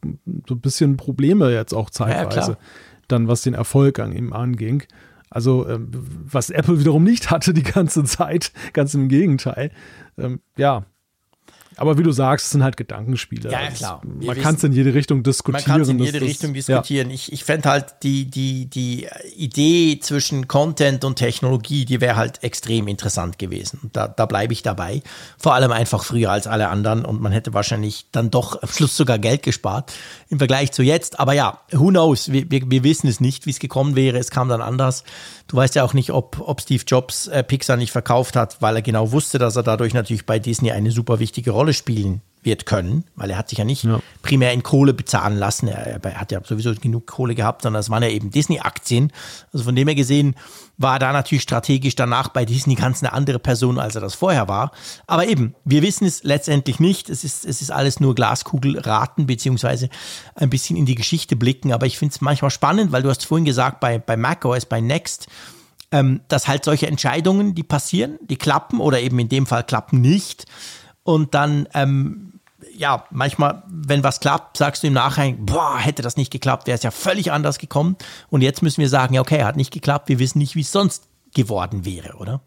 so 0.47 0.55
ein 0.55 0.61
bisschen 0.61 0.95
Probleme 0.95 1.51
jetzt 1.51 1.73
auch 1.73 1.89
zeitweise, 1.89 2.51
ja, 2.51 2.57
dann 3.09 3.27
was 3.27 3.41
den 3.41 3.53
Erfolg 3.53 3.99
an 3.99 4.13
ihm 4.13 4.31
anging. 4.31 4.83
Also 5.29 5.67
ähm, 5.67 5.91
was 5.91 6.49
Apple 6.49 6.79
wiederum 6.79 7.03
nicht 7.03 7.29
hatte 7.29 7.53
die 7.53 7.63
ganze 7.63 8.05
Zeit, 8.05 8.53
ganz 8.73 8.93
im 8.93 9.09
Gegenteil. 9.09 9.71
Ähm, 10.17 10.39
ja, 10.55 10.85
aber 11.77 11.97
wie 11.97 12.03
du 12.03 12.11
sagst, 12.11 12.47
es 12.47 12.51
sind 12.51 12.63
halt 12.63 12.75
Gedankenspiele. 12.75 13.51
Ja, 13.51 13.61
ja 13.61 13.71
klar. 13.71 14.01
Wir 14.03 14.27
man 14.27 14.41
kann 14.41 14.55
es 14.55 14.63
in 14.63 14.73
jede 14.73 14.93
Richtung 14.93 15.23
diskutieren. 15.23 15.63
Man 15.63 15.71
kann 15.71 15.81
es 15.81 15.89
in 15.89 15.99
jede 15.99 16.19
das, 16.19 16.27
Richtung 16.27 16.53
diskutieren. 16.53 17.09
Ja. 17.09 17.15
Ich, 17.15 17.31
ich 17.31 17.43
fände 17.43 17.69
halt 17.69 17.95
die, 18.03 18.25
die, 18.25 18.65
die 18.65 19.07
Idee 19.35 19.99
zwischen 20.01 20.47
Content 20.47 21.03
und 21.05 21.15
Technologie, 21.15 21.85
die 21.85 22.01
wäre 22.01 22.15
halt 22.15 22.43
extrem 22.43 22.87
interessant 22.87 23.37
gewesen. 23.37 23.89
Da, 23.93 24.07
da 24.07 24.25
bleibe 24.25 24.53
ich 24.53 24.63
dabei. 24.63 25.01
Vor 25.37 25.53
allem 25.53 25.71
einfach 25.71 26.03
früher 26.03 26.31
als 26.31 26.47
alle 26.47 26.69
anderen 26.69 27.05
und 27.05 27.21
man 27.21 27.31
hätte 27.31 27.53
wahrscheinlich 27.53 28.07
dann 28.11 28.31
doch 28.31 28.61
am 28.61 28.69
Schluss 28.69 28.97
sogar 28.97 29.19
Geld 29.19 29.43
gespart 29.43 29.93
im 30.29 30.39
Vergleich 30.39 30.71
zu 30.71 30.83
jetzt. 30.83 31.19
Aber 31.19 31.33
ja, 31.33 31.59
who 31.71 31.89
knows? 31.89 32.31
Wir, 32.31 32.49
wir, 32.49 32.69
wir 32.69 32.83
wissen 32.83 33.07
es 33.07 33.19
nicht, 33.19 33.45
wie 33.45 33.51
es 33.51 33.59
gekommen 33.59 33.95
wäre. 33.95 34.17
Es 34.17 34.31
kam 34.31 34.49
dann 34.49 34.61
anders. 34.61 35.03
Du 35.47 35.55
weißt 35.55 35.75
ja 35.75 35.83
auch 35.83 35.93
nicht, 35.93 36.11
ob, 36.11 36.41
ob 36.41 36.61
Steve 36.61 36.83
Jobs 36.85 37.27
äh, 37.27 37.43
Pixar 37.43 37.77
nicht 37.77 37.91
verkauft 37.91 38.35
hat, 38.35 38.61
weil 38.61 38.75
er 38.75 38.81
genau 38.81 39.11
wusste, 39.11 39.37
dass 39.37 39.55
er 39.55 39.63
dadurch 39.63 39.93
natürlich 39.93 40.25
bei 40.25 40.39
Disney 40.39 40.71
eine 40.71 40.91
super 40.91 41.19
wichtige 41.19 41.51
Rolle 41.51 41.66
spielen 41.73 42.21
wird 42.47 42.65
können, 42.65 43.03
weil 43.15 43.29
er 43.29 43.37
hat 43.37 43.49
sich 43.49 43.59
ja 43.59 43.65
nicht 43.65 43.83
ja. 43.83 43.99
primär 44.21 44.53
in 44.53 44.63
Kohle 44.63 44.93
bezahlen 44.93 45.37
lassen. 45.37 45.67
Er, 45.67 46.03
er, 46.03 46.19
hat 46.19 46.31
ja 46.31 46.39
sowieso 46.43 46.73
genug 46.73 47.05
Kohle 47.05 47.35
gehabt, 47.35 47.61
sondern 47.61 47.81
es 47.81 47.89
waren 47.89 48.01
ja 48.01 48.09
eben 48.09 48.31
Disney-Aktien. 48.31 49.11
Also 49.51 49.65
von 49.65 49.75
dem 49.75 49.87
her 49.87 49.95
gesehen 49.95 50.35
war 50.77 50.97
da 50.97 51.11
natürlich 51.11 51.43
strategisch 51.43 51.95
danach 51.95 52.29
bei 52.29 52.45
Disney 52.45 52.75
ganz 52.75 53.03
eine 53.03 53.11
andere 53.11 53.37
Person, 53.37 53.79
als 53.79 53.95
er 53.95 54.01
das 54.01 54.15
vorher 54.15 54.47
war. 54.47 54.71
Aber 55.07 55.27
eben, 55.27 55.55
wir 55.65 55.81
wissen 55.81 56.05
es 56.05 56.23
letztendlich 56.23 56.79
nicht. 56.79 57.09
Es 57.09 57.23
ist, 57.23 57.45
es 57.45 57.61
ist 57.61 57.69
alles 57.69 57.99
nur 57.99 58.15
Glaskugelraten, 58.15 59.27
beziehungsweise 59.27 59.89
ein 60.35 60.49
bisschen 60.49 60.77
in 60.77 60.85
die 60.85 60.95
Geschichte 60.95 61.35
blicken. 61.35 61.73
Aber 61.73 61.85
ich 61.85 61.97
finde 61.97 62.13
es 62.13 62.21
manchmal 62.21 62.51
spannend, 62.51 62.93
weil 62.93 63.03
du 63.03 63.09
hast 63.09 63.25
vorhin 63.25 63.45
gesagt, 63.45 63.81
bei, 63.81 63.99
bei 63.99 64.15
macOS, 64.15 64.65
bei 64.65 64.79
Next, 64.79 65.27
ähm, 65.91 66.21
dass 66.29 66.47
halt 66.47 66.63
solche 66.63 66.87
Entscheidungen, 66.87 67.55
die 67.55 67.63
passieren, 67.63 68.19
die 68.21 68.37
klappen 68.37 68.79
oder 68.79 69.01
eben 69.01 69.19
in 69.19 69.29
dem 69.29 69.45
Fall 69.45 69.63
klappen 69.63 69.99
nicht. 69.99 70.45
Und 71.07 71.33
dann 71.33 71.69
ähm, 71.73 72.33
ja, 72.75 73.05
manchmal, 73.11 73.63
wenn 73.69 74.03
was 74.03 74.19
klappt, 74.19 74.57
sagst 74.57 74.83
du 74.83 74.87
im 74.87 74.93
Nachhinein, 74.93 75.45
boah, 75.45 75.77
hätte 75.77 76.01
das 76.01 76.17
nicht 76.17 76.31
geklappt, 76.31 76.67
wäre 76.67 76.75
es 76.75 76.83
ja 76.83 76.91
völlig 76.91 77.31
anders 77.31 77.59
gekommen. 77.59 77.95
Und 78.29 78.41
jetzt 78.41 78.61
müssen 78.61 78.81
wir 78.81 78.89
sagen, 78.89 79.13
ja, 79.13 79.21
okay, 79.21 79.43
hat 79.43 79.55
nicht 79.55 79.71
geklappt, 79.71 80.09
wir 80.09 80.19
wissen 80.19 80.39
nicht, 80.39 80.55
wie 80.55 80.61
es 80.61 80.71
sonst 80.73 81.07
geworden 81.33 81.85
wäre, 81.85 82.17
oder? 82.17 82.41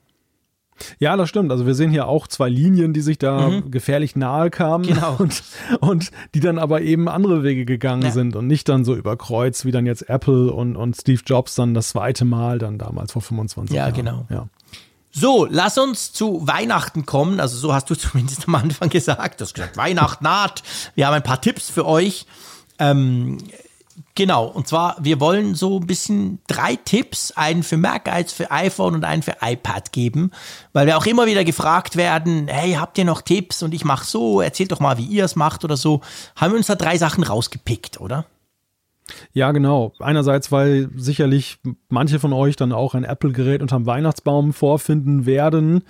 Ja, 0.99 1.16
das 1.16 1.28
stimmt. 1.28 1.51
Also 1.51 1.66
wir 1.66 1.74
sehen 1.74 1.91
hier 1.91 2.07
auch 2.07 2.27
zwei 2.27 2.51
Linien, 2.51 2.93
die 2.93 3.01
sich 3.01 3.19
da 3.19 3.49
mhm. 3.49 3.70
gefährlich 3.70 4.15
nahe 4.15 4.51
kamen 4.51 4.87
genau. 4.87 5.16
und, 5.19 5.43
und 5.81 6.11
die 6.35 6.41
dann 6.41 6.59
aber 6.59 6.82
eben 6.82 7.09
andere 7.09 7.43
Wege 7.43 7.65
gegangen 7.65 8.03
ja. 8.03 8.11
sind 8.11 8.37
und 8.37 8.47
nicht 8.47 8.69
dann 8.69 8.85
so 8.85 8.95
über 8.95 9.16
Kreuz, 9.16 9.65
wie 9.65 9.73
dann 9.73 9.87
jetzt 9.87 10.09
Apple 10.09 10.53
und, 10.53 10.77
und 10.77 10.97
Steve 10.97 11.23
Jobs 11.24 11.55
dann 11.55 11.73
das 11.73 11.91
zweite 11.91 12.24
Mal 12.27 12.59
dann 12.59 12.78
damals 12.78 13.12
vor 13.12 13.23
25 13.23 13.74
ja, 13.74 13.82
Jahren. 13.82 13.95
Genau. 13.95 14.12
Ja, 14.12 14.27
genau. 14.28 14.49
So, 15.12 15.47
lass 15.51 15.77
uns 15.77 16.12
zu 16.12 16.47
Weihnachten 16.47 17.05
kommen. 17.05 17.41
Also 17.41 17.57
so 17.57 17.74
hast 17.74 17.91
du 17.91 17.95
zumindest 17.97 18.47
am 18.47 18.55
Anfang 18.55 18.89
gesagt. 18.89 19.41
Du 19.41 19.45
hast 19.45 19.55
gesagt, 19.55 19.77
Weihnachten 19.77 20.24
naht. 20.24 20.62
Wir 20.95 21.07
haben 21.07 21.15
ein 21.15 21.23
paar 21.23 21.41
Tipps 21.41 21.69
für 21.69 21.87
euch. 21.87 22.27
Ähm, 22.78 23.39
genau, 24.15 24.47
und 24.47 24.69
zwar, 24.69 24.97
wir 25.01 25.20
wollen 25.20 25.55
so 25.55 25.81
ein 25.81 25.87
bisschen 25.87 26.41
drei 26.47 26.77
Tipps, 26.77 27.32
einen 27.32 27.62
für 27.62 27.77
Mac, 27.77 28.09
eins 28.09 28.32
für 28.32 28.51
iPhone 28.51 28.95
und 28.95 29.05
einen 29.05 29.23
für 29.23 29.37
iPad 29.43 29.93
geben, 29.93 30.31
weil 30.73 30.87
wir 30.87 30.97
auch 30.97 31.07
immer 31.07 31.27
wieder 31.27 31.45
gefragt 31.45 31.97
werden, 31.97 32.49
hey, 32.49 32.73
habt 32.74 32.97
ihr 32.97 33.05
noch 33.05 33.20
Tipps? 33.20 33.62
Und 33.62 33.74
ich 33.74 33.85
mache 33.85 34.07
so, 34.07 34.41
erzählt 34.41 34.73
doch 34.73 34.81
mal, 34.81 34.97
wie 34.97 35.05
ihr 35.05 35.24
es 35.24 35.37
macht 35.37 35.65
oder 35.65 35.77
so. 35.77 36.01
Haben 36.37 36.53
wir 36.53 36.59
uns 36.59 36.69
da 36.69 36.77
drei 36.77 36.97
Sachen 36.97 37.24
rausgepickt, 37.24 38.01
oder? 38.01 38.24
Ja, 39.32 39.53
genau. 39.53 39.93
Einerseits, 39.99 40.51
weil 40.53 40.89
sicherlich 40.97 41.59
manche 41.89 42.19
von 42.19 42.32
euch 42.32 42.57
dann 42.57 42.73
auch 42.73 42.95
ein 42.95 43.05
Apple-Gerät 43.05 43.62
unterm 43.62 43.87
Weihnachtsbaum 43.87 44.53
vorfinden 44.53 45.27
werden 45.27 45.82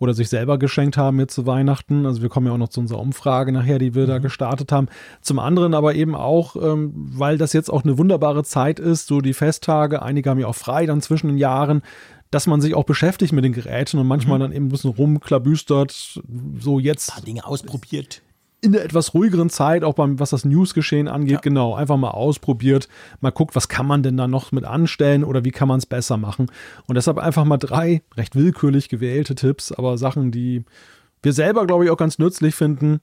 oder 0.00 0.14
sich 0.14 0.30
selber 0.30 0.58
geschenkt 0.58 0.96
haben 0.96 1.20
jetzt 1.20 1.34
zu 1.34 1.46
Weihnachten. 1.46 2.06
Also 2.06 2.22
wir 2.22 2.30
kommen 2.30 2.46
ja 2.46 2.52
auch 2.54 2.58
noch 2.58 2.70
zu 2.70 2.80
unserer 2.80 3.00
Umfrage 3.00 3.52
nachher, 3.52 3.78
die 3.78 3.94
wir 3.94 4.04
mhm. 4.04 4.08
da 4.08 4.18
gestartet 4.18 4.72
haben. 4.72 4.88
Zum 5.20 5.38
anderen 5.38 5.74
aber 5.74 5.94
eben 5.94 6.14
auch, 6.14 6.56
ähm, 6.56 6.92
weil 6.94 7.38
das 7.38 7.52
jetzt 7.52 7.70
auch 7.70 7.84
eine 7.84 7.98
wunderbare 7.98 8.42
Zeit 8.42 8.80
ist, 8.80 9.06
so 9.06 9.20
die 9.20 9.34
Festtage, 9.34 10.02
einige 10.02 10.30
haben 10.30 10.40
ja 10.40 10.46
auch 10.46 10.54
frei 10.54 10.86
dann 10.86 11.02
zwischen 11.02 11.28
den 11.28 11.38
Jahren, 11.38 11.82
dass 12.30 12.46
man 12.46 12.60
sich 12.60 12.74
auch 12.74 12.84
beschäftigt 12.84 13.32
mit 13.32 13.44
den 13.44 13.52
Geräten 13.52 13.98
und 13.98 14.06
manchmal 14.06 14.38
mhm. 14.38 14.42
dann 14.42 14.52
eben 14.52 14.66
ein 14.66 14.70
bisschen 14.70 14.90
rumklabüstert, 14.90 16.22
so 16.58 16.78
jetzt. 16.78 17.10
Ein 17.10 17.14
paar 17.14 17.24
Dinge 17.24 17.46
ausprobiert 17.46 18.22
in 18.62 18.72
der 18.72 18.84
etwas 18.84 19.14
ruhigeren 19.14 19.50
Zeit, 19.50 19.84
auch 19.84 19.94
beim, 19.94 20.18
was 20.18 20.30
das 20.30 20.44
Newsgeschehen 20.44 21.08
angeht, 21.08 21.32
ja. 21.32 21.40
genau, 21.40 21.74
einfach 21.74 21.96
mal 21.96 22.10
ausprobiert, 22.10 22.88
mal 23.20 23.30
guckt, 23.30 23.56
was 23.56 23.68
kann 23.68 23.86
man 23.86 24.02
denn 24.02 24.16
da 24.16 24.28
noch 24.28 24.52
mit 24.52 24.64
anstellen 24.64 25.24
oder 25.24 25.44
wie 25.44 25.50
kann 25.50 25.68
man 25.68 25.78
es 25.78 25.86
besser 25.86 26.16
machen. 26.16 26.50
Und 26.86 26.96
deshalb 26.96 27.18
einfach 27.18 27.44
mal 27.44 27.56
drei 27.56 28.02
recht 28.16 28.36
willkürlich 28.36 28.88
gewählte 28.88 29.34
Tipps, 29.34 29.72
aber 29.72 29.96
Sachen, 29.98 30.30
die 30.30 30.64
wir 31.22 31.32
selber, 31.32 31.66
glaube 31.66 31.84
ich, 31.84 31.90
auch 31.90 31.96
ganz 31.96 32.18
nützlich 32.18 32.54
finden, 32.54 33.00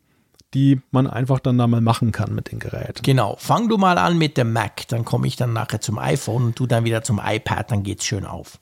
die 0.54 0.82
man 0.92 1.08
einfach 1.08 1.40
dann 1.40 1.58
da 1.58 1.68
mal 1.68 1.82
machen 1.82 2.12
kann 2.12 2.34
mit 2.34 2.52
den 2.52 2.60
Geräten. 2.60 3.02
Genau. 3.04 3.36
Fang 3.38 3.68
du 3.68 3.78
mal 3.78 3.98
an 3.98 4.18
mit 4.18 4.38
dem 4.38 4.54
Mac, 4.54 4.88
dann 4.88 5.06
komme 5.06 5.28
ich 5.28 5.36
dann 5.36 5.54
nachher 5.54 5.82
zum 5.82 5.98
iPhone 5.98 6.46
und 6.46 6.60
du 6.60 6.68
dann 6.68 6.86
wieder 6.86 7.04
zum 7.04 7.20
iPad, 7.24 7.72
dann 7.72 7.84
geht's 7.84 8.06
schön 8.06 8.26
auf. 8.26 8.60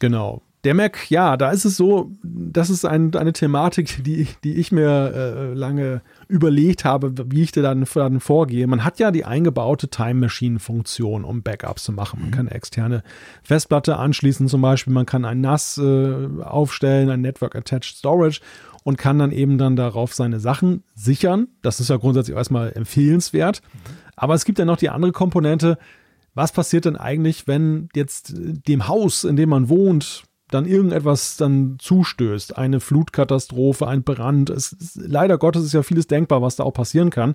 Genau. 0.00 0.42
Der 0.64 0.74
Mac, 0.74 1.10
ja, 1.10 1.36
da 1.36 1.50
ist 1.50 1.64
es 1.64 1.76
so, 1.76 2.12
das 2.22 2.70
ist 2.70 2.84
ein, 2.84 3.12
eine 3.16 3.32
Thematik, 3.32 4.04
die, 4.04 4.28
die 4.44 4.54
ich 4.54 4.70
mir 4.70 5.12
äh, 5.12 5.54
lange 5.54 6.02
überlegt 6.28 6.84
habe, 6.84 7.12
wie 7.32 7.42
ich 7.42 7.50
da 7.50 7.62
dann, 7.62 7.84
dann 7.94 8.20
vorgehe. 8.20 8.68
Man 8.68 8.84
hat 8.84 9.00
ja 9.00 9.10
die 9.10 9.24
eingebaute 9.24 9.88
Time 9.88 10.20
Machine 10.20 10.60
Funktion, 10.60 11.24
um 11.24 11.42
Backups 11.42 11.82
zu 11.82 11.92
machen. 11.92 12.20
Man 12.20 12.28
mhm. 12.28 12.32
kann 12.32 12.46
eine 12.46 12.54
externe 12.54 13.02
Festplatte 13.42 13.96
anschließen, 13.96 14.46
zum 14.46 14.62
Beispiel. 14.62 14.92
Man 14.92 15.04
kann 15.04 15.24
ein 15.24 15.40
NAS 15.40 15.78
äh, 15.78 16.28
aufstellen, 16.42 17.10
ein 17.10 17.22
Network 17.22 17.56
Attached 17.56 17.96
Storage 17.96 18.40
und 18.84 18.98
kann 18.98 19.18
dann 19.18 19.32
eben 19.32 19.58
dann 19.58 19.74
darauf 19.74 20.14
seine 20.14 20.38
Sachen 20.38 20.84
sichern. 20.94 21.48
Das 21.62 21.80
ist 21.80 21.90
ja 21.90 21.96
grundsätzlich 21.96 22.36
erstmal 22.36 22.72
empfehlenswert. 22.72 23.62
Aber 24.14 24.34
es 24.34 24.44
gibt 24.44 24.60
ja 24.60 24.64
noch 24.64 24.76
die 24.76 24.90
andere 24.90 25.10
Komponente. 25.10 25.76
Was 26.34 26.52
passiert 26.52 26.84
denn 26.84 26.96
eigentlich, 26.96 27.48
wenn 27.48 27.88
jetzt 27.94 28.32
dem 28.36 28.86
Haus, 28.86 29.24
in 29.24 29.36
dem 29.36 29.48
man 29.48 29.68
wohnt, 29.68 30.24
dann 30.54 30.66
irgendetwas 30.66 31.36
dann 31.36 31.76
zustößt, 31.78 32.56
eine 32.56 32.80
Flutkatastrophe, 32.80 33.86
ein 33.86 34.02
Brand. 34.02 34.50
Es 34.50 34.72
ist, 34.72 34.96
leider 34.96 35.38
Gottes 35.38 35.64
ist 35.64 35.72
ja 35.72 35.82
vieles 35.82 36.06
denkbar, 36.06 36.42
was 36.42 36.56
da 36.56 36.64
auch 36.64 36.74
passieren 36.74 37.10
kann. 37.10 37.34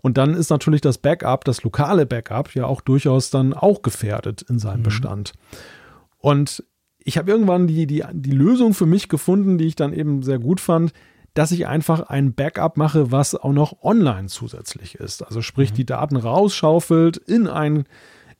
Und 0.00 0.18
dann 0.18 0.34
ist 0.34 0.50
natürlich 0.50 0.80
das 0.80 0.98
Backup, 0.98 1.44
das 1.44 1.62
lokale 1.62 2.06
Backup, 2.06 2.54
ja 2.54 2.66
auch 2.66 2.80
durchaus 2.80 3.30
dann 3.30 3.54
auch 3.54 3.82
gefährdet 3.82 4.42
in 4.42 4.58
seinem 4.58 4.80
mhm. 4.80 4.84
Bestand. 4.84 5.32
Und 6.18 6.64
ich 6.98 7.16
habe 7.16 7.30
irgendwann 7.30 7.66
die, 7.66 7.86
die, 7.86 8.04
die 8.12 8.32
Lösung 8.32 8.74
für 8.74 8.86
mich 8.86 9.08
gefunden, 9.08 9.56
die 9.56 9.66
ich 9.66 9.76
dann 9.76 9.92
eben 9.92 10.22
sehr 10.22 10.38
gut 10.38 10.60
fand, 10.60 10.92
dass 11.34 11.52
ich 11.52 11.66
einfach 11.66 12.02
ein 12.02 12.34
Backup 12.34 12.76
mache, 12.76 13.12
was 13.12 13.34
auch 13.34 13.52
noch 13.52 13.82
online 13.82 14.28
zusätzlich 14.28 14.96
ist. 14.96 15.22
Also 15.22 15.40
sprich, 15.40 15.70
mhm. 15.70 15.76
die 15.76 15.86
Daten 15.86 16.16
rausschaufelt 16.16 17.16
in 17.16 17.46
ein 17.46 17.84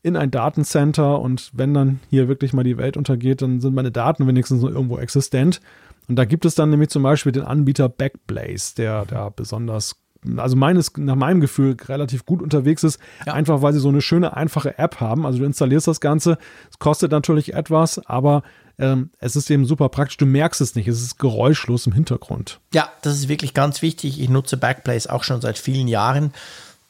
in 0.02 0.16
ein 0.16 0.30
Datencenter 0.30 1.20
und 1.20 1.50
wenn 1.52 1.74
dann 1.74 2.00
hier 2.10 2.28
wirklich 2.28 2.52
mal 2.52 2.64
die 2.64 2.78
Welt 2.78 2.96
untergeht, 2.96 3.42
dann 3.42 3.60
sind 3.60 3.74
meine 3.74 3.90
Daten 3.90 4.26
wenigstens 4.26 4.62
noch 4.62 4.70
irgendwo 4.70 4.98
existent. 4.98 5.60
Und 6.08 6.16
da 6.16 6.24
gibt 6.24 6.44
es 6.44 6.54
dann 6.54 6.70
nämlich 6.70 6.88
zum 6.88 7.02
Beispiel 7.02 7.32
den 7.32 7.42
Anbieter 7.42 7.88
Backblaze, 7.88 8.74
der 8.76 9.04
da 9.04 9.28
besonders 9.28 9.96
also 10.36 10.56
meines, 10.56 10.96
nach 10.96 11.14
meinem 11.14 11.40
Gefühl 11.40 11.76
relativ 11.86 12.26
gut 12.26 12.42
unterwegs 12.42 12.82
ist, 12.82 12.98
ja. 13.24 13.34
einfach 13.34 13.62
weil 13.62 13.72
sie 13.72 13.78
so 13.78 13.88
eine 13.88 14.00
schöne, 14.00 14.36
einfache 14.36 14.78
App 14.78 15.00
haben. 15.00 15.24
Also 15.24 15.38
du 15.38 15.44
installierst 15.44 15.86
das 15.86 16.00
Ganze, 16.00 16.38
es 16.70 16.78
kostet 16.78 17.12
natürlich 17.12 17.54
etwas, 17.54 18.04
aber 18.06 18.42
ähm, 18.78 19.10
es 19.18 19.36
ist 19.36 19.50
eben 19.50 19.64
super 19.64 19.88
praktisch. 19.88 20.16
Du 20.16 20.26
merkst 20.26 20.60
es 20.60 20.74
nicht, 20.74 20.88
es 20.88 21.02
ist 21.02 21.18
geräuschlos 21.18 21.86
im 21.86 21.92
Hintergrund. 21.92 22.60
Ja, 22.72 22.90
das 23.02 23.14
ist 23.14 23.28
wirklich 23.28 23.54
ganz 23.54 23.82
wichtig. 23.82 24.20
Ich 24.20 24.28
nutze 24.28 24.56
Backblaze 24.56 25.12
auch 25.12 25.24
schon 25.24 25.40
seit 25.40 25.58
vielen 25.58 25.88
Jahren. 25.88 26.32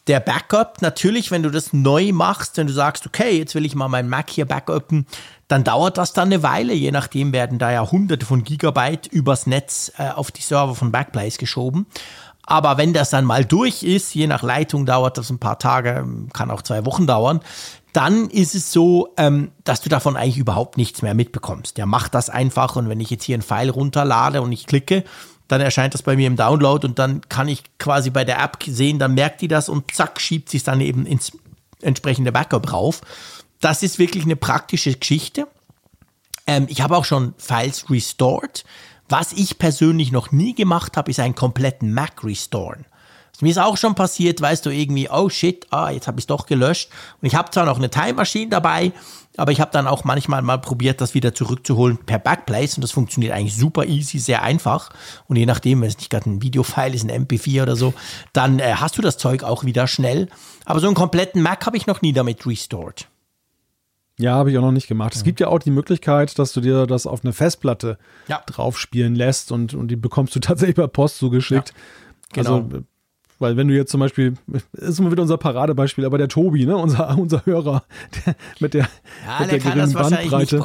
Der 0.09 0.21
Backup, 0.21 0.81
natürlich, 0.81 1.31
wenn 1.31 1.43
du 1.43 1.51
das 1.51 1.75
neu 1.75 2.13
machst, 2.13 2.57
wenn 2.57 2.67
du 2.67 2.73
sagst, 2.73 3.07
okay, 3.07 3.37
jetzt 3.37 3.55
will 3.55 3.67
ich 3.67 3.75
mal 3.75 3.89
mein 3.89 4.09
Mac 4.09 4.31
hier 4.31 4.47
backuppen, 4.47 5.07
dann 5.49 5.65
dauert 5.65 5.99
das 5.99 6.15
dann 6.15 6.29
eine 6.29 6.43
Weile. 6.43 6.73
Je 6.73 6.91
nachdem 6.91 7.35
werden 7.35 7.59
da 7.59 7.71
ja 7.71 7.91
hunderte 7.91 8.25
von 8.25 8.43
Gigabyte 8.43 9.07
übers 9.07 9.47
Netz 9.47 9.93
äh, 9.99 10.09
auf 10.09 10.31
die 10.31 10.41
Server 10.41 10.75
von 10.75 10.93
Backblaze 10.93 11.37
geschoben. 11.37 11.87
Aber 12.43 12.79
wenn 12.79 12.95
das 12.95 13.11
dann 13.11 13.27
mal 13.27 13.45
durch 13.45 13.83
ist, 13.83 14.15
je 14.15 14.27
nach 14.27 14.43
Leitung 14.43 14.87
dauert 14.87 15.19
das 15.19 15.29
ein 15.29 15.39
paar 15.39 15.59
Tage, 15.59 16.07
kann 16.33 16.51
auch 16.51 16.63
zwei 16.63 16.87
Wochen 16.87 17.07
dauern, 17.07 17.41
dann 17.93 18.31
ist 18.31 18.55
es 18.55 18.73
so, 18.73 19.13
ähm, 19.19 19.51
dass 19.65 19.83
du 19.83 19.91
davon 19.91 20.17
eigentlich 20.17 20.39
überhaupt 20.39 20.79
nichts 20.79 21.03
mehr 21.03 21.13
mitbekommst. 21.13 21.77
Der 21.77 21.85
macht 21.85 22.15
das 22.15 22.31
einfach 22.31 22.77
und 22.77 22.89
wenn 22.89 23.01
ich 23.01 23.11
jetzt 23.11 23.25
hier 23.25 23.37
ein 23.37 23.43
File 23.43 23.69
runterlade 23.69 24.41
und 24.41 24.53
ich 24.53 24.67
klicke, 24.67 25.05
dann 25.49 25.61
erscheint 25.61 25.95
das 25.95 26.03
bei 26.03 26.15
mir 26.15 26.27
im 26.27 26.37
Download 26.37 26.87
und 26.87 26.99
dann 26.99 27.23
kann 27.29 27.49
ich 27.49 27.65
quasi 27.79 28.11
bei 28.11 28.25
der 28.25 28.41
App 28.41 28.59
sehen, 28.67 28.99
dann 28.99 29.15
merkt 29.15 29.41
die 29.41 29.49
das 29.49 29.69
und 29.69 29.93
zack, 29.93 30.21
schiebt 30.21 30.51
sich 30.51 30.63
dann 30.63 30.81
eben 30.81 31.07
ins 31.07 31.33
entsprechende 31.81 32.33
Backup 32.33 32.73
rauf. 32.73 33.01
Das 33.61 33.83
ist 33.83 33.99
wirklich 33.99 34.25
eine 34.25 34.37
praktische 34.37 34.95
Geschichte. 34.95 35.49
Ähm, 36.47 36.67
ich 36.69 36.83
habe 36.83 36.97
auch 36.97 37.05
schon 37.05 37.35
Files 37.39 37.91
restored. 37.91 38.65
Was 39.09 39.33
ich 39.33 39.59
persönlich 39.59 40.13
noch 40.13 40.33
nie 40.33 40.55
gemacht 40.55 40.97
habe, 40.97 41.11
ist 41.11 41.19
einen 41.19 41.35
kompletten 41.35 41.95
Mac 41.95 42.23
restoren. 42.25 42.85
Also 43.33 43.47
mir 43.47 43.51
ist 43.51 43.59
auch 43.59 43.77
schon 43.77 43.95
passiert, 43.95 44.41
weißt 44.41 44.67
du, 44.67 44.71
irgendwie, 44.71 45.09
oh 45.09 45.29
shit, 45.31 45.67
ah, 45.71 45.91
jetzt 45.91 46.09
habe 46.09 46.19
ich 46.19 46.25
es 46.25 46.27
doch 46.27 46.45
gelöscht. 46.45 46.91
Und 47.23 47.27
ich 47.27 47.35
habe 47.35 47.51
zwar 47.51 47.65
noch 47.65 47.79
eine 47.79 47.89
Time 47.89 48.15
Machine 48.15 48.51
dabei, 48.51 48.93
aber 49.39 49.53
ich 49.53 49.61
habe 49.61 49.71
dann 49.71 49.87
auch 49.87 50.05
manchmal 50.05 50.43
mal 50.43 50.59
probiert, 50.59 51.01
das 51.01 51.15
wieder 51.15 51.33
zurückzuholen 51.33 51.99
per 51.99 52.19
Backplace 52.19 52.77
und 52.77 52.83
das 52.83 52.91
funktioniert 52.91 53.33
eigentlich 53.33 53.57
super 53.57 53.87
easy, 53.87 54.19
sehr 54.19 54.43
einfach. 54.43 54.91
Und 55.29 55.37
je 55.37 55.47
nachdem, 55.47 55.81
wenn 55.81 55.89
es 55.89 55.97
nicht 55.97 56.11
gerade 56.11 56.29
ein 56.29 56.43
Videofile 56.43 56.95
ist, 56.95 57.09
ein 57.09 57.27
MP4 57.27 57.63
oder 57.63 57.77
so, 57.77 57.95
dann 58.33 58.59
äh, 58.59 58.75
hast 58.75 58.99
du 58.99 59.03
das 59.03 59.17
Zeug 59.17 59.45
auch 59.45 59.65
wieder 59.65 59.87
schnell. 59.87 60.29
Aber 60.65 60.81
so 60.81 60.89
einen 60.89 60.97
kompletten 60.97 61.41
Mac 61.41 61.65
habe 61.67 61.77
ich 61.77 61.87
noch 61.87 62.03
nie 62.03 62.13
damit 62.13 62.47
restored. 62.47 63.07
Ja, 64.19 64.35
habe 64.35 64.51
ich 64.51 64.59
auch 64.59 64.63
noch 64.63 64.73
nicht 64.73 64.89
gemacht. 64.89 65.15
Es 65.15 65.23
gibt 65.23 65.39
ja 65.39 65.47
auch 65.47 65.61
die 65.61 65.71
Möglichkeit, 65.71 66.37
dass 66.41 66.53
du 66.53 66.61
dir 66.61 66.87
das 66.87 67.07
auf 67.07 67.25
eine 67.25 67.33
Festplatte 67.33 67.99
ja. 68.27 68.43
draufspielen 68.45 69.15
lässt 69.15 69.53
und, 69.53 69.75
und 69.75 69.89
die 69.89 69.97
bekommst 69.97 70.35
du 70.35 70.41
tatsächlich 70.41 70.75
per 70.75 70.89
Post 70.89 71.19
zugeschickt. 71.19 71.69
Ja, 71.69 72.43
genau. 72.43 72.57
Also, 72.57 72.85
weil 73.39 73.57
wenn 73.57 73.69
du 73.69 73.75
jetzt 73.75 73.91
zum 73.91 74.01
Beispiel, 74.01 74.35
das 74.47 74.63
ist 74.73 74.99
immer 75.01 75.11
wieder 75.11 75.23
unser 75.23 75.39
Paradebeispiel, 75.39 76.05
aber 76.05 76.19
der 76.19 76.29
Tobi, 76.29 76.67
ne, 76.67 76.77
unser, 76.77 77.17
unser 77.19 77.45
Hörer, 77.47 77.85
der, 78.27 78.35
mit 78.61 78.75
der, 78.75 78.89
ja, 79.27 79.41
mit 79.41 79.53
der, 79.53 79.59
der 79.59 79.73
geringen 79.73 79.93
Bandbreite. 79.93 80.63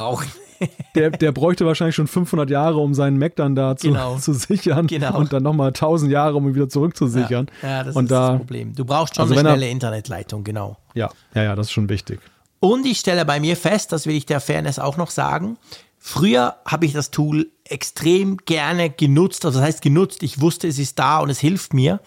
der, 0.94 1.10
der 1.10 1.32
bräuchte 1.32 1.66
wahrscheinlich 1.66 1.96
schon 1.96 2.06
500 2.06 2.50
Jahre, 2.50 2.78
um 2.78 2.94
seinen 2.94 3.18
Mac 3.18 3.36
dann 3.36 3.54
da 3.54 3.76
zu, 3.76 3.88
genau. 3.88 4.16
zu 4.20 4.32
sichern 4.32 4.86
genau. 4.86 5.18
und 5.18 5.32
dann 5.32 5.42
nochmal 5.42 5.68
1000 5.68 6.10
Jahre, 6.10 6.36
um 6.36 6.48
ihn 6.48 6.54
wieder 6.54 6.68
zurückzusichern. 6.68 7.46
Ja, 7.62 7.68
ja 7.68 7.84
das 7.84 7.96
und 7.96 8.04
ist 8.04 8.10
da, 8.10 8.30
das 8.30 8.38
Problem. 8.38 8.74
Du 8.74 8.84
brauchst 8.84 9.16
schon 9.16 9.22
also 9.22 9.34
eine 9.34 9.48
schnelle 9.48 9.66
er, 9.66 9.72
Internetleitung, 9.72 10.44
genau. 10.44 10.76
Ja, 10.94 11.10
ja, 11.34 11.42
ja, 11.42 11.56
das 11.56 11.66
ist 11.66 11.72
schon 11.72 11.88
wichtig. 11.88 12.20
Und 12.60 12.86
ich 12.86 12.98
stelle 12.98 13.24
bei 13.24 13.40
mir 13.40 13.56
fest, 13.56 13.92
das 13.92 14.06
will 14.06 14.14
ich 14.14 14.26
der 14.26 14.40
Fairness 14.40 14.78
auch 14.78 14.96
noch 14.96 15.10
sagen, 15.10 15.58
früher 15.98 16.56
habe 16.64 16.86
ich 16.86 16.92
das 16.92 17.10
Tool 17.10 17.50
extrem 17.64 18.38
gerne 18.38 18.90
genutzt, 18.90 19.44
also 19.44 19.58
das 19.58 19.68
heißt 19.68 19.82
genutzt, 19.82 20.22
ich 20.22 20.40
wusste, 20.40 20.68
es 20.68 20.78
ist 20.78 20.98
da 20.98 21.18
und 21.18 21.30
es 21.30 21.40
hilft 21.40 21.74
mir. 21.74 22.00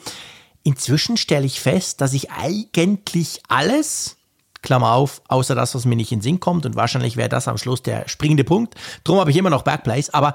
Inzwischen 0.68 1.15
stelle 1.15 1.45
ich 1.45 1.61
fest, 1.61 2.02
dass 2.02 2.11
ich 2.11 2.30
eigentlich 2.30 3.41
alles, 3.48 4.18
Klammer 4.61 4.95
auf, 4.95 5.22
außer 5.30 5.56
das, 5.56 5.73
was 5.73 5.85
mir 5.85 5.95
nicht 5.95 6.11
in 6.11 6.19
Sinn 6.19 6.41
kommt 6.41 6.65
und 6.65 6.76
wahrscheinlich 6.76 7.15
wäre 7.15 7.30
das 7.30 7.48
am 7.48 7.57
Schluss 7.57 7.84
der 7.84 8.10
springende 8.10 8.44
Punkt, 8.44 8.76
darum 9.06 9.22
habe 9.22 9.31
ich 9.31 9.38
immer 9.38 9.49
noch 9.49 9.61
Backplace, 9.61 10.10
aber 10.10 10.34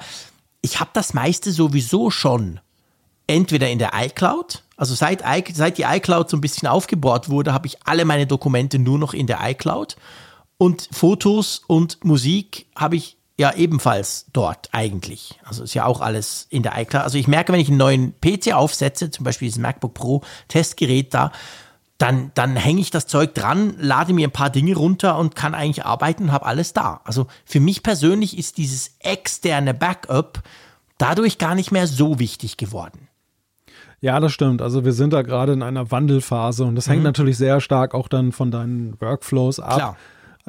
ich 0.63 0.81
habe 0.81 0.89
das 0.95 1.13
meiste 1.13 1.53
sowieso 1.53 2.11
schon 2.11 2.61
entweder 3.27 3.69
in 3.69 3.79
der 3.79 3.91
iCloud, 3.95 4.63
also 4.79 4.95
seit, 4.95 5.23
seit 5.53 5.77
die 5.77 5.83
iCloud 5.83 6.31
so 6.31 6.39
ein 6.39 6.41
bisschen 6.41 6.67
aufgebohrt 6.67 7.29
wurde, 7.29 7.53
habe 7.53 7.67
ich 7.67 7.77
alle 7.85 8.07
meine 8.07 8.27
Dokumente 8.27 8.79
nur 8.79 8.99
noch 8.99 9.13
in 9.13 9.27
der 9.27 9.41
iCloud. 9.43 9.97
Und 10.57 10.89
Fotos 10.93 11.61
und 11.67 12.03
Musik 12.07 12.65
habe 12.75 12.97
ich 12.97 13.19
ja 13.39 13.55
ebenfalls 13.55 14.27
dort 14.33 14.69
eigentlich. 14.73 15.41
Also 15.45 15.65
ist 15.65 15.75
ja 15.75 15.87
auch 15.87 16.01
alles 16.01 16.47
in 16.51 16.63
der 16.63 16.79
iCloud. 16.81 17.03
Also 17.03 17.19
ich 17.19 17.29
merke, 17.29 17.53
wenn 17.53 17.61
ich 17.61 17.69
einen 17.69 17.79
neuen 17.79 18.15
PC 18.21 18.53
aufsetze, 18.53 19.11
zum 19.11 19.25
Beispiel 19.25 19.47
dieses 19.47 19.61
MacBook 19.61 19.95
Pro 19.95 20.23
Testgerät 20.49 21.15
da, 21.15 21.33
dann, 21.99 22.33
dann 22.35 22.57
hänge 22.57 22.81
ich 22.81 22.91
das 22.91 23.07
Zeug 23.07 23.35
dran, 23.35 23.75
lade 23.79 24.13
mir 24.13 24.27
ein 24.27 24.33
paar 24.33 24.51
Dinge 24.51 24.75
runter 24.75 25.19
und 25.19 25.37
kann 25.37 25.55
eigentlich 25.55 25.85
arbeiten 25.85 26.25
und 26.25 26.33
habe 26.33 26.47
alles 26.47 26.73
da. 26.73 27.01
Also 27.05 27.27
für 27.45 27.61
mich 27.61 27.83
persönlich 27.83 28.37
ist 28.37 28.59
dieses 28.59 28.97
externe 28.99 29.73
Backup 29.73 30.43
dadurch 30.99 31.39
gar 31.39 31.55
nicht 31.55 31.71
mehr 31.71 31.87
so 31.87 32.19
wichtig 32.19 32.57
geworden. 32.57 33.09
Ja, 34.01 34.19
das 34.19 34.33
stimmt. 34.33 34.63
Also 34.63 34.85
wir 34.85 34.93
sind 34.93 35.13
da 35.13 35.23
gerade 35.23 35.53
in 35.53 35.63
einer 35.63 35.93
Wandelphase 35.93 36.65
und 36.65 36.75
das 36.75 36.89
hängt 36.89 36.99
mhm. 36.99 37.05
natürlich 37.05 37.37
sehr 37.39 37.61
stark 37.61 37.95
auch 37.95 38.09
dann 38.09 38.33
von 38.33 38.51
deinen 38.51 39.01
Workflows 39.01 39.61
ab. 39.61 39.77
Klar 39.77 39.97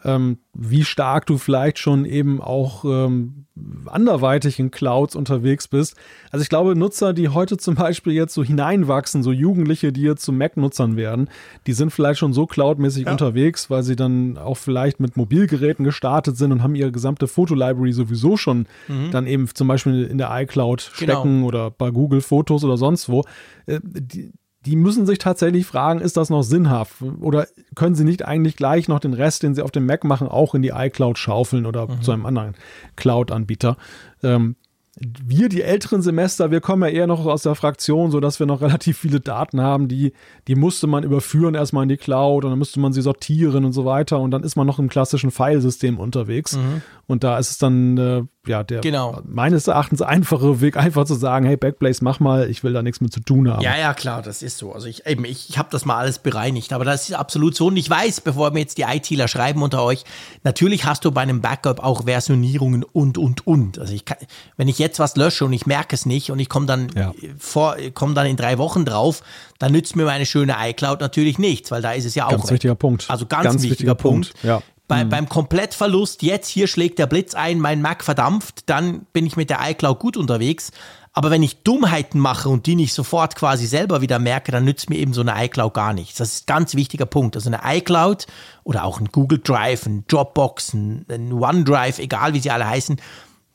ähm, 0.04 0.38
wie 0.54 0.84
stark 0.84 1.26
du 1.26 1.38
vielleicht 1.38 1.80
schon 1.80 2.06
eben 2.06 2.42
auch 2.42 2.84
ähm, 2.86 3.46
anderweitig 3.86 4.60
in 4.60 4.72
Clouds 4.72 5.16
unterwegs 5.16 5.68
bist. 5.68 5.96
Also 6.32 6.42
ich 6.42 6.50
glaube, 6.50 6.76
Nutzer, 6.76 7.14
die 7.14 7.30
heute 7.30 7.58
zum 7.58 7.76
Beispiel 7.76 8.14
jetzt 8.14 8.34
so 8.34 8.44
hineinwachsen, 8.44 9.22
so 9.22 9.32
Jugendliche, 9.32 9.92
die 9.92 10.02
jetzt 10.02 10.24
zu 10.24 10.32
Mac-Nutzern 10.32 10.96
werden, 10.96 11.30
die 11.68 11.74
sind 11.74 11.92
vielleicht 11.92 12.20
schon 12.20 12.34
so 12.34 12.48
cloudmäßig 12.48 13.06
ja. 13.06 13.12
unterwegs, 13.12 13.70
weil 13.70 13.84
sie 13.84 13.96
dann 13.96 14.38
auch 14.38 14.58
vielleicht 14.58 15.00
mit 15.00 15.16
Mobilgeräten 15.18 15.86
gestartet 15.86 16.38
sind 16.38 16.52
und 16.52 16.64
haben 16.64 16.76
ihre 16.76 16.92
gesamte 16.92 17.28
Fotolibrary 17.28 17.94
sowieso 17.94 18.38
schon 18.38 18.68
mhm. 18.88 19.12
dann 19.12 19.28
eben 19.28 19.48
zum 19.54 19.68
Beispiel 19.68 20.06
in 20.06 20.18
der 20.18 20.32
iCloud 20.32 20.92
genau. 20.98 21.14
stecken 21.14 21.36
genau. 21.36 21.48
oder 21.48 21.72
bei 21.72 21.92
Google 21.92 22.22
Fotos 22.22 22.64
oder 22.64 22.78
sonst 22.78 23.10
wo. 23.10 23.24
Äh, 23.68 23.80
die, 23.84 24.32
die 24.66 24.76
müssen 24.76 25.06
sich 25.06 25.18
tatsächlich 25.18 25.66
fragen, 25.66 26.00
ist 26.00 26.18
das 26.18 26.30
noch 26.30 26.44
sinnhaft? 26.44 27.02
Oder 27.22 27.48
können 27.76 27.96
sie 27.96 28.06
nicht 28.06 28.26
eigentlich 28.26 28.56
gleich 28.56 28.88
noch 28.88 29.00
den 29.00 29.14
Rest, 29.14 29.44
den 29.44 29.56
sie 29.56 29.62
auf 29.62 29.72
dem 29.72 29.86
Mac 29.86 30.04
machen, 30.04 30.28
auch 30.28 30.56
in 30.56 30.62
die 30.62 30.70
iCloud 30.70 31.18
schaufeln 31.18 31.66
oder 31.66 31.88
mhm. 31.88 32.02
zu 32.02 32.12
einem 32.12 32.26
anderen 32.26 32.56
Cloud-Anbieter? 32.96 33.78
Ähm, 34.22 34.56
wir, 34.96 35.50
die 35.50 35.64
älteren 35.64 36.04
Semester, 36.04 36.52
wir 36.52 36.62
kommen 36.62 36.84
ja 36.84 36.90
eher 36.90 37.08
noch 37.08 37.26
aus 37.26 37.44
der 37.44 37.56
Fraktion, 37.56 38.12
sodass 38.12 38.40
wir 38.40 38.46
noch 38.46 38.62
relativ 38.62 39.00
viele 39.00 39.20
Daten 39.20 39.60
haben, 39.60 39.88
die, 39.88 40.14
die 40.48 40.56
musste 40.56 40.88
man 40.88 41.04
überführen 41.04 41.56
erstmal 41.56 41.84
in 41.84 41.90
die 41.90 41.98
Cloud 41.98 42.46
und 42.46 42.52
dann 42.52 42.60
musste 42.60 42.80
man 42.80 42.94
sie 42.94 43.02
sortieren 43.02 43.66
und 43.66 43.74
so 43.74 43.86
weiter 43.86 44.20
und 44.20 44.32
dann 44.32 44.44
ist 44.44 44.56
man 44.56 44.68
noch 44.68 44.80
im 44.80 44.90
klassischen 44.90 45.32
Filesystem 45.32 46.00
unterwegs. 46.00 46.56
Mhm. 46.56 46.82
Und 47.08 47.24
da 47.24 47.38
ist 47.38 47.52
es 47.52 47.58
dann 47.58 47.98
äh, 47.98 48.24
ja, 48.46 48.64
der 48.64 48.82
genau. 48.82 49.22
meines 49.26 49.68
Erachtens 49.68 50.02
einfache 50.02 50.60
Weg, 50.60 50.76
einfach 50.76 51.06
zu 51.06 51.16
sagen, 51.16 51.46
hey, 51.46 51.56
Backblaze, 51.56 52.04
mach 52.04 52.20
mal, 52.20 52.50
ich 52.50 52.64
will 52.64 52.74
da 52.74 52.82
nichts 52.82 53.00
mit 53.00 53.14
zu 53.14 53.22
tun 53.22 53.50
haben. 53.50 53.62
Ja, 53.62 53.78
ja, 53.78 53.94
klar, 53.94 54.22
das 54.22 54.42
ist 54.42 54.58
so. 54.58 54.74
Also 54.74 54.88
ich 54.88 55.06
eben, 55.06 55.24
ich, 55.24 55.50
ich 55.50 55.58
habe 55.58 55.70
das 55.72 55.86
mal 55.86 55.98
alles 55.98 56.20
bereinigt, 56.20 56.74
aber 56.74 56.84
das 56.84 57.10
ist 57.10 57.16
absolut 57.16 57.56
so. 57.56 57.68
Und 57.68 57.78
ich 57.78 57.90
weiß, 57.90 58.22
bevor 58.22 58.52
mir 58.52 58.60
jetzt 58.60 58.78
die 58.78 58.82
ITler 58.82 59.30
schreiben 59.30 59.62
unter 59.62 59.82
euch, 59.84 60.04
natürlich 60.44 60.86
hast 60.86 61.06
du 61.06 61.12
bei 61.12 61.22
einem 61.22 61.40
Backup 61.40 61.82
auch 61.82 62.04
Versionierungen 62.04 62.84
und, 62.84 63.18
und, 63.18 63.48
und. 63.48 63.80
Also 63.80 63.94
ich 63.94 64.04
kann, 64.04 64.18
wenn 64.58 64.68
ich 64.68 64.78
jetzt 64.78 65.00
was 65.00 65.16
lösche 65.16 65.46
und 65.46 65.54
ich 65.54 65.66
merke 65.66 65.96
es 65.96 66.06
nicht 66.06 66.30
und 66.30 66.40
ich 66.40 66.50
komme 66.50 66.66
dann 66.66 66.90
ja. 66.96 67.14
vor, 67.38 67.78
komme 67.94 68.14
dann 68.14 68.26
in 68.26 68.36
drei 68.36 68.58
Wochen 68.58 68.84
drauf, 68.84 69.24
dann 69.60 69.72
nützt 69.72 69.96
mir 69.96 70.04
meine 70.04 70.26
schöne 70.26 70.56
iCloud 70.60 71.00
natürlich 71.00 71.40
nichts, 71.40 71.72
weil 71.72 71.82
da 71.82 71.94
ist 71.94 72.04
es 72.04 72.16
ja 72.16 72.26
auch. 72.26 72.32
Ganz 72.32 72.44
weg. 72.46 72.52
wichtiger 72.52 72.76
Punkt. 72.76 73.06
Also 73.10 73.26
ganz, 73.26 73.44
ganz 73.44 73.56
wichtiger, 73.62 73.72
wichtiger 73.72 73.96
Punkt. 73.96 74.34
Punkt. 74.34 74.44
Ja. 74.44 74.62
Bei, 74.94 75.06
mhm. 75.06 75.10
Beim 75.10 75.30
Komplettverlust, 75.30 76.22
jetzt 76.22 76.48
hier 76.48 76.68
schlägt 76.68 77.00
der 77.00 77.08
Blitz 77.08 77.34
ein, 77.34 77.60
mein 77.60 77.82
Mac 77.82 78.04
verdampft, 78.04 78.70
dann 78.70 79.08
bin 79.12 79.26
ich 79.26 79.36
mit 79.36 79.50
der 79.50 79.58
iCloud 79.62 79.98
gut 79.98 80.18
unterwegs. 80.18 80.72
Aber 81.14 81.32
wenn 81.32 81.42
ich 81.42 81.64
Dummheiten 81.64 82.20
mache 82.20 82.48
und 82.48 82.68
die 82.68 82.76
nicht 82.76 82.94
sofort 82.94 83.36
quasi 83.36 83.66
selber 83.66 84.02
wieder 84.02 84.20
merke, 84.20 84.52
dann 84.52 84.66
nützt 84.66 84.92
mir 84.92 84.98
eben 84.98 85.14
so 85.14 85.22
eine 85.22 85.34
iCloud 85.46 85.74
gar 85.74 85.94
nichts. 85.94 86.20
Das 86.20 86.34
ist 86.34 86.44
ein 86.44 86.54
ganz 86.54 86.76
wichtiger 86.76 87.08
Punkt. 87.08 87.36
Also 87.36 87.52
eine 87.52 87.62
iCloud 87.78 88.28
oder 88.64 88.84
auch 88.84 89.00
ein 89.00 89.10
Google 89.12 89.40
Drive, 89.40 89.88
ein 89.88 90.06
Dropbox, 90.08 90.74
ein, 90.74 91.34
OneDrive, 91.34 91.98
egal 91.98 92.36
wie 92.36 92.40
sie 92.40 92.52
alle 92.52 92.68
heißen, 92.68 93.02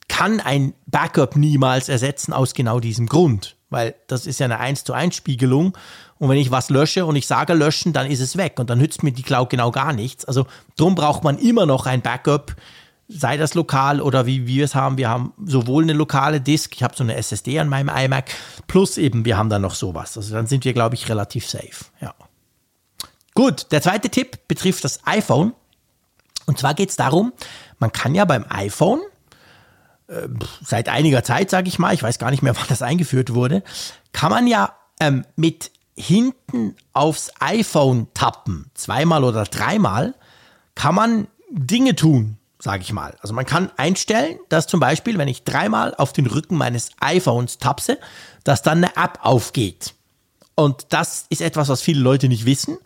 kann 0.09 0.41
ein 0.41 0.73
Backup 0.87 1.37
niemals 1.37 1.87
ersetzen 1.87 2.33
aus 2.33 2.53
genau 2.53 2.81
diesem 2.81 3.07
Grund. 3.07 3.55
Weil 3.69 3.95
das 4.07 4.25
ist 4.25 4.39
ja 4.41 4.45
eine 4.45 4.59
1 4.59 4.83
zu 4.83 4.91
1 4.91 5.15
Spiegelung 5.15 5.77
und 6.19 6.27
wenn 6.29 6.37
ich 6.37 6.51
was 6.51 6.69
lösche 6.69 7.05
und 7.05 7.15
ich 7.15 7.27
sage 7.27 7.53
löschen, 7.53 7.93
dann 7.93 8.05
ist 8.05 8.19
es 8.19 8.35
weg. 8.35 8.59
Und 8.59 8.69
dann 8.69 8.77
nützt 8.77 9.03
mir 9.03 9.13
die 9.13 9.23
Cloud 9.23 9.49
genau 9.49 9.71
gar 9.71 9.93
nichts. 9.93 10.25
Also 10.25 10.45
drum 10.75 10.93
braucht 10.93 11.23
man 11.23 11.37
immer 11.39 11.65
noch 11.65 11.85
ein 11.85 12.01
Backup, 12.01 12.55
sei 13.07 13.37
das 13.37 13.53
lokal 13.53 14.01
oder 14.01 14.25
wie 14.25 14.45
wir 14.45 14.65
es 14.65 14.75
haben. 14.75 14.97
Wir 14.97 15.09
haben 15.09 15.33
sowohl 15.45 15.83
eine 15.83 15.93
lokale 15.93 16.41
Disk, 16.41 16.75
ich 16.75 16.83
habe 16.83 16.95
so 16.95 17.03
eine 17.05 17.15
SSD 17.15 17.57
an 17.59 17.69
meinem 17.69 17.89
iMac, 17.89 18.31
plus 18.67 18.97
eben 18.97 19.23
wir 19.23 19.37
haben 19.37 19.49
dann 19.49 19.61
noch 19.61 19.75
sowas. 19.75 20.17
Also 20.17 20.35
dann 20.35 20.45
sind 20.45 20.65
wir, 20.65 20.73
glaube 20.73 20.95
ich, 20.95 21.07
relativ 21.07 21.47
safe. 21.47 21.85
Ja. 22.01 22.13
Gut, 23.33 23.67
der 23.71 23.81
zweite 23.81 24.09
Tipp 24.09 24.39
betrifft 24.49 24.83
das 24.83 24.99
iPhone. 25.05 25.53
Und 26.45 26.59
zwar 26.59 26.73
geht 26.73 26.89
es 26.89 26.97
darum, 26.97 27.31
man 27.79 27.93
kann 27.93 28.13
ja 28.13 28.25
beim 28.25 28.45
iPhone 28.49 28.99
äh, 30.07 30.27
seit 30.61 30.89
einiger 30.89 31.23
Zeit, 31.23 31.49
sage 31.49 31.69
ich 31.69 31.79
mal, 31.79 31.93
ich 31.93 32.03
weiß 32.03 32.19
gar 32.19 32.31
nicht 32.31 32.43
mehr, 32.43 32.55
wann 32.57 32.67
das 32.67 32.81
eingeführt 32.81 33.33
wurde, 33.33 33.63
kann 34.11 34.31
man 34.31 34.47
ja 34.47 34.73
ähm, 34.99 35.23
mit 35.37 35.71
hinten 35.99 36.75
aufs 36.93 37.31
iPhone 37.39 38.07
tappen, 38.13 38.71
zweimal 38.73 39.23
oder 39.23 39.43
dreimal, 39.43 40.15
kann 40.75 40.95
man 40.95 41.27
Dinge 41.51 41.95
tun, 41.95 42.37
sage 42.57 42.83
ich 42.83 42.93
mal. 42.93 43.17
Also 43.21 43.33
man 43.33 43.45
kann 43.45 43.69
einstellen, 43.75 44.39
dass 44.47 44.67
zum 44.67 44.79
Beispiel, 44.79 45.17
wenn 45.17 45.27
ich 45.27 45.43
dreimal 45.43 45.93
auf 45.95 46.13
den 46.13 46.25
Rücken 46.25 46.55
meines 46.55 46.91
iPhones 47.01 47.57
tapse, 47.57 47.97
dass 48.43 48.61
dann 48.61 48.83
eine 48.83 48.95
App 48.95 49.19
aufgeht. 49.21 49.93
Und 50.55 50.87
das 50.89 51.25
ist 51.29 51.41
etwas, 51.41 51.69
was 51.69 51.81
viele 51.81 52.01
Leute 52.01 52.29
nicht 52.29 52.45
wissen. 52.45 52.77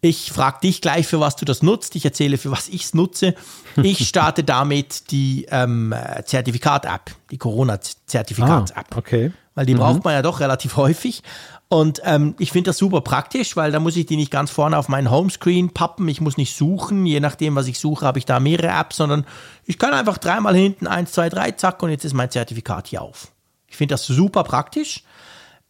Ich 0.00 0.32
frage 0.32 0.60
dich 0.62 0.80
gleich, 0.80 1.06
für 1.06 1.18
was 1.18 1.34
du 1.36 1.44
das 1.44 1.62
nutzt. 1.62 1.96
Ich 1.96 2.04
erzähle, 2.04 2.36
für 2.38 2.50
was 2.50 2.68
ich 2.68 2.84
es 2.84 2.94
nutze. 2.94 3.34
Ich 3.82 4.06
starte 4.08 4.44
damit 4.44 5.10
die 5.10 5.46
ähm, 5.50 5.94
Zertifikat-App, 6.24 7.10
die 7.30 7.38
Corona-Zertifikats-App. 7.38 8.86
Ah, 8.90 8.98
okay. 8.98 9.32
Weil 9.54 9.66
die 9.66 9.74
mhm. 9.74 9.78
braucht 9.78 10.04
man 10.04 10.12
ja 10.12 10.22
doch 10.22 10.40
relativ 10.40 10.76
häufig. 10.76 11.22
Und 11.68 12.00
ähm, 12.04 12.34
ich 12.38 12.52
finde 12.52 12.70
das 12.70 12.78
super 12.78 13.00
praktisch, 13.00 13.56
weil 13.56 13.72
da 13.72 13.80
muss 13.80 13.96
ich 13.96 14.06
die 14.06 14.16
nicht 14.16 14.30
ganz 14.30 14.50
vorne 14.50 14.78
auf 14.78 14.88
meinen 14.88 15.10
Homescreen 15.10 15.70
pappen. 15.70 16.06
Ich 16.08 16.20
muss 16.20 16.36
nicht 16.36 16.54
suchen. 16.56 17.06
Je 17.06 17.20
nachdem, 17.20 17.56
was 17.56 17.66
ich 17.66 17.78
suche, 17.78 18.06
habe 18.06 18.18
ich 18.18 18.26
da 18.26 18.38
mehrere 18.38 18.68
Apps, 18.68 18.96
sondern 18.96 19.26
ich 19.64 19.78
kann 19.78 19.92
einfach 19.92 20.18
dreimal 20.18 20.54
hinten, 20.54 20.86
eins, 20.86 21.12
zwei, 21.12 21.28
drei, 21.28 21.50
zack, 21.52 21.82
und 21.82 21.90
jetzt 21.90 22.04
ist 22.04 22.14
mein 22.14 22.30
Zertifikat 22.30 22.88
hier 22.88 23.02
auf. 23.02 23.32
Ich 23.66 23.76
finde 23.76 23.94
das 23.94 24.06
super 24.06 24.44
praktisch. 24.44 25.02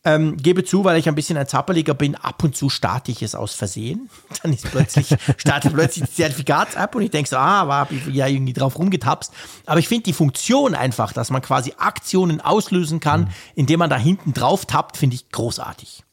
Ähm, 0.05 0.37
gebe 0.37 0.65
zu, 0.65 0.85
weil 0.85 0.99
ich 0.99 1.09
ein 1.09 1.15
bisschen 1.15 1.39
ein 1.39 1.47
Zappeliger 1.47 1.95
bin, 1.95 2.15
ab 2.15 2.45
und 2.45 2.55
zu 2.55 2.69
starte 2.69 3.11
ich 3.11 3.23
es 3.23 3.35
aus 3.35 3.55
Versehen. 3.55 4.11
Dann 4.43 4.53
ist 4.53 4.71
plötzlich, 4.71 5.15
startet 5.39 5.73
plötzlich 5.73 6.05
die 6.05 6.15
Zertifikats-App 6.15 6.95
und 6.95 7.03
ich 7.03 7.11
denke 7.11 7.31
so, 7.31 7.37
ah, 7.37 7.67
war 7.69 7.89
ich 7.91 8.15
ja 8.15 8.27
irgendwie 8.27 8.53
drauf 8.53 8.79
rumgetapst. 8.79 9.33
Aber 9.67 9.81
ich 9.81 9.89
finde 9.89 10.05
die 10.05 10.13
Funktion 10.13 10.75
einfach, 10.75 11.13
dass 11.13 11.31
man 11.31 11.41
quasi 11.41 11.75
Aktionen 11.79 12.41
auslösen 12.41 13.01
kann, 13.01 13.23
mhm. 13.23 13.29
indem 13.55 13.79
man 13.79 13.91
da 13.91 13.97
hinten 13.97 14.35
drauf 14.35 14.67
tappt, 14.67 14.97
finde 14.97 15.17
ich 15.17 15.31
großartig. 15.31 16.04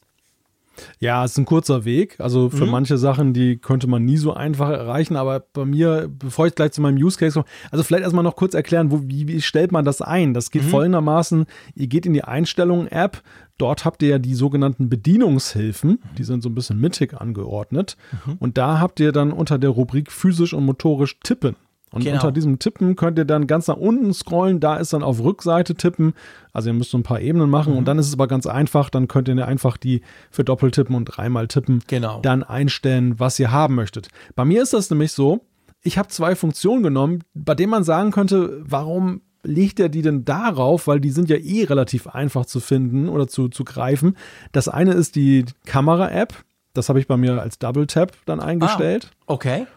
Ja, 0.99 1.23
es 1.25 1.31
ist 1.31 1.37
ein 1.37 1.45
kurzer 1.45 1.85
Weg. 1.85 2.19
Also 2.19 2.49
für 2.49 2.65
mhm. 2.65 2.71
manche 2.71 2.97
Sachen, 2.97 3.33
die 3.33 3.57
könnte 3.57 3.87
man 3.87 4.05
nie 4.05 4.17
so 4.17 4.33
einfach 4.33 4.69
erreichen. 4.69 5.15
Aber 5.15 5.39
bei 5.39 5.65
mir, 5.65 6.09
bevor 6.09 6.47
ich 6.47 6.55
gleich 6.55 6.71
zu 6.71 6.81
meinem 6.81 6.97
Use 6.97 7.17
Case 7.17 7.33
komme, 7.33 7.45
also 7.71 7.83
vielleicht 7.83 8.03
erstmal 8.03 8.23
noch 8.23 8.35
kurz 8.35 8.53
erklären, 8.53 8.91
wo, 8.91 9.01
wie, 9.03 9.27
wie 9.27 9.41
stellt 9.41 9.71
man 9.71 9.85
das 9.85 10.01
ein? 10.01 10.33
Das 10.33 10.51
geht 10.51 10.63
mhm. 10.63 10.69
folgendermaßen, 10.69 11.45
ihr 11.75 11.87
geht 11.87 12.05
in 12.05 12.13
die 12.13 12.23
Einstellungen 12.23 12.87
App, 12.87 13.21
Dort 13.61 13.85
habt 13.85 14.01
ihr 14.01 14.09
ja 14.09 14.17
die 14.17 14.33
sogenannten 14.33 14.89
Bedienungshilfen, 14.89 15.99
die 16.17 16.23
sind 16.23 16.41
so 16.41 16.49
ein 16.49 16.55
bisschen 16.55 16.79
mittig 16.79 17.13
angeordnet. 17.13 17.95
Mhm. 18.25 18.37
Und 18.39 18.57
da 18.57 18.79
habt 18.79 18.99
ihr 18.99 19.11
dann 19.11 19.31
unter 19.31 19.59
der 19.59 19.69
Rubrik 19.69 20.11
physisch 20.11 20.55
und 20.55 20.65
motorisch 20.65 21.19
tippen. 21.19 21.55
Und 21.91 22.03
genau. 22.03 22.15
unter 22.15 22.31
diesem 22.31 22.57
Tippen 22.57 22.95
könnt 22.95 23.17
ihr 23.17 23.25
dann 23.25 23.47
ganz 23.47 23.67
nach 23.67 23.75
unten 23.75 24.13
scrollen. 24.13 24.59
Da 24.59 24.77
ist 24.77 24.93
dann 24.93 25.03
auf 25.03 25.21
Rückseite 25.21 25.75
tippen. 25.75 26.13
Also 26.53 26.69
ihr 26.69 26.73
müsst 26.73 26.91
so 26.91 26.97
ein 26.97 27.03
paar 27.03 27.19
Ebenen 27.19 27.49
machen. 27.49 27.73
Mhm. 27.73 27.79
Und 27.79 27.85
dann 27.85 27.99
ist 27.99 28.07
es 28.07 28.13
aber 28.13 28.27
ganz 28.27 28.47
einfach. 28.47 28.89
Dann 28.89 29.07
könnt 29.07 29.27
ihr 29.27 29.47
einfach 29.47 29.75
die 29.77 30.01
für 30.29 30.43
Doppeltippen 30.43 30.95
und 30.95 31.05
dreimal 31.05 31.47
tippen 31.47 31.83
genau. 31.87 32.21
dann 32.21 32.43
einstellen, 32.43 33.19
was 33.19 33.37
ihr 33.39 33.51
haben 33.51 33.75
möchtet. 33.75 34.07
Bei 34.35 34.45
mir 34.45 34.63
ist 34.63 34.73
das 34.73 34.89
nämlich 34.89 35.11
so, 35.11 35.41
ich 35.83 35.97
habe 35.97 36.07
zwei 36.07 36.35
Funktionen 36.35 36.83
genommen, 36.83 37.23
bei 37.33 37.55
denen 37.55 37.71
man 37.71 37.83
sagen 37.83 38.11
könnte, 38.11 38.61
warum 38.63 39.21
legt 39.43 39.79
er 39.79 39.89
die 39.89 40.01
denn 40.01 40.23
darauf? 40.23 40.87
Weil 40.87 41.01
die 41.01 41.09
sind 41.09 41.29
ja 41.29 41.37
eh 41.37 41.63
relativ 41.65 42.07
einfach 42.07 42.45
zu 42.45 42.59
finden 42.59 43.09
oder 43.09 43.27
zu, 43.27 43.49
zu 43.49 43.65
greifen. 43.65 44.15
Das 44.53 44.69
eine 44.69 44.93
ist 44.93 45.15
die 45.15 45.45
Kamera-App. 45.65 46.33
Das 46.73 46.87
habe 46.87 46.99
ich 46.99 47.07
bei 47.07 47.17
mir 47.17 47.41
als 47.41 47.59
Double 47.59 47.87
Tap 47.87 48.13
dann 48.25 48.39
eingestellt. 48.39 49.11
Ah, 49.11 49.33
okay. 49.33 49.67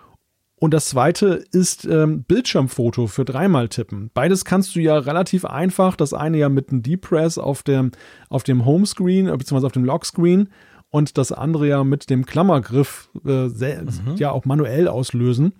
Und 0.57 0.73
das 0.73 0.87
zweite 0.87 1.45
ist 1.51 1.85
ähm, 1.85 2.23
Bildschirmfoto 2.23 3.07
für 3.07 3.25
dreimal 3.25 3.69
tippen. 3.69 4.11
Beides 4.15 4.45
kannst 4.45 4.77
du 4.77 4.81
ja 4.81 4.97
relativ 4.97 5.45
einfach. 5.45 5.97
Das 5.97 6.15
eine 6.15 6.39
ja 6.39 6.49
mit 6.49 6.71
einem 6.71 6.83
Deep 6.83 7.03
Press 7.03 7.39
auf 7.39 7.63
dem, 7.63 7.91
auf 8.29 8.45
dem 8.45 8.65
Homescreen, 8.65 9.29
äh, 9.29 9.37
beziehungsweise 9.37 9.67
auf 9.67 9.73
dem 9.73 9.85
Lockscreen 9.85 10.49
und 10.91 11.19
das 11.19 11.33
andere 11.33 11.69
ja 11.69 11.85
mit 11.85 12.09
dem 12.09 12.25
Klammergriff 12.25 13.11
äh, 13.25 13.49
mhm. 13.49 14.17
ja 14.17 14.31
auch 14.31 14.45
manuell 14.45 14.89
auslösen. 14.89 15.53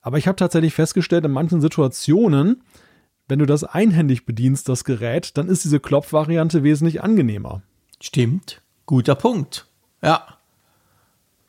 Aber 0.00 0.18
ich 0.18 0.28
habe 0.28 0.36
tatsächlich 0.36 0.74
festgestellt, 0.74 1.24
in 1.24 1.32
manchen 1.32 1.60
Situationen 1.60 2.62
wenn 3.32 3.38
du 3.38 3.46
das 3.46 3.64
einhändig 3.64 4.26
bedienst, 4.26 4.68
das 4.68 4.84
Gerät, 4.84 5.38
dann 5.38 5.48
ist 5.48 5.64
diese 5.64 5.80
Klopfvariante 5.80 6.62
wesentlich 6.62 7.02
angenehmer. 7.02 7.62
Stimmt. 8.00 8.60
Guter 8.84 9.14
Punkt. 9.14 9.66
Ja. 10.02 10.38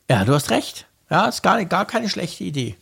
Ja, 0.09 0.23
du 0.23 0.33
hast 0.33 0.49
recht. 0.51 0.87
Ja, 1.09 1.25
ist 1.25 1.41
gar, 1.41 1.63
gar 1.65 1.85
keine 1.85 2.07
schlechte 2.07 2.45
Idee. 2.45 2.75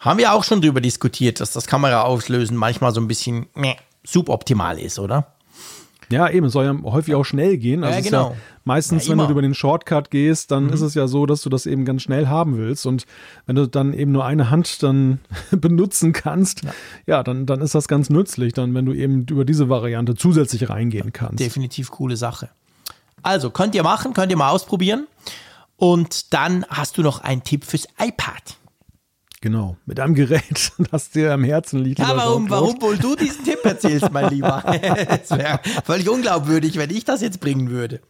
Haben 0.00 0.18
wir 0.18 0.32
auch 0.32 0.44
schon 0.44 0.60
darüber 0.60 0.80
diskutiert, 0.80 1.40
dass 1.40 1.52
das 1.52 1.66
Kameraauslösen 1.66 2.56
manchmal 2.56 2.94
so 2.94 3.00
ein 3.00 3.08
bisschen 3.08 3.46
meh, 3.54 3.74
suboptimal 4.04 4.78
ist, 4.78 4.98
oder? 4.98 5.32
Ja, 6.10 6.30
eben, 6.30 6.46
es 6.46 6.54
soll 6.54 6.64
ja 6.64 6.74
häufig 6.90 7.14
auch 7.14 7.24
schnell 7.24 7.58
gehen. 7.58 7.84
Also 7.84 7.98
ja, 7.98 8.04
genau. 8.04 8.30
Ja 8.30 8.36
meistens, 8.68 9.06
ja, 9.06 9.12
wenn 9.12 9.18
du 9.18 9.28
über 9.30 9.42
den 9.42 9.54
Shortcut 9.54 10.12
gehst, 10.12 10.52
dann 10.52 10.66
mhm. 10.66 10.72
ist 10.72 10.82
es 10.82 10.94
ja 10.94 11.08
so, 11.08 11.26
dass 11.26 11.42
du 11.42 11.48
das 11.48 11.66
eben 11.66 11.84
ganz 11.84 12.02
schnell 12.02 12.28
haben 12.28 12.56
willst. 12.56 12.86
Und 12.86 13.06
wenn 13.46 13.56
du 13.56 13.66
dann 13.66 13.92
eben 13.92 14.12
nur 14.12 14.24
eine 14.24 14.50
Hand 14.50 14.84
dann 14.84 15.18
benutzen 15.50 16.12
kannst, 16.12 16.62
ja, 16.62 16.70
ja 17.06 17.22
dann, 17.24 17.46
dann 17.46 17.60
ist 17.60 17.74
das 17.74 17.88
ganz 17.88 18.10
nützlich, 18.10 18.52
dann, 18.52 18.72
wenn 18.74 18.86
du 18.86 18.92
eben 18.92 19.26
über 19.28 19.44
diese 19.44 19.68
Variante 19.68 20.14
zusätzlich 20.14 20.68
reingehen 20.68 21.12
kannst. 21.12 21.40
Definitiv 21.40 21.90
coole 21.90 22.16
Sache. 22.16 22.50
Also, 23.22 23.50
könnt 23.50 23.74
ihr 23.74 23.82
machen, 23.82 24.14
könnt 24.14 24.30
ihr 24.30 24.38
mal 24.38 24.50
ausprobieren. 24.50 25.08
Und 25.76 26.32
dann 26.32 26.64
hast 26.68 26.98
du 26.98 27.02
noch 27.02 27.20
einen 27.20 27.42
Tipp 27.42 27.64
fürs 27.64 27.88
iPad. 27.98 28.56
Genau, 29.40 29.76
mit 29.86 30.00
einem 30.00 30.14
Gerät, 30.14 30.72
das 30.90 31.10
dir 31.10 31.32
am 31.32 31.44
Herzen 31.44 31.78
liegt. 31.80 32.00
Ja, 32.00 32.16
warum, 32.16 32.50
warum 32.50 32.80
wohl 32.82 32.98
du 32.98 33.14
diesen 33.14 33.44
Tipp 33.44 33.64
erzählst, 33.64 34.10
mein 34.12 34.30
Lieber? 34.30 34.64
Es 35.22 35.30
wäre 35.30 35.60
völlig 35.84 36.08
unglaubwürdig, 36.08 36.76
wenn 36.76 36.90
ich 36.90 37.04
das 37.04 37.20
jetzt 37.20 37.40
bringen 37.40 37.70
würde. 37.70 38.00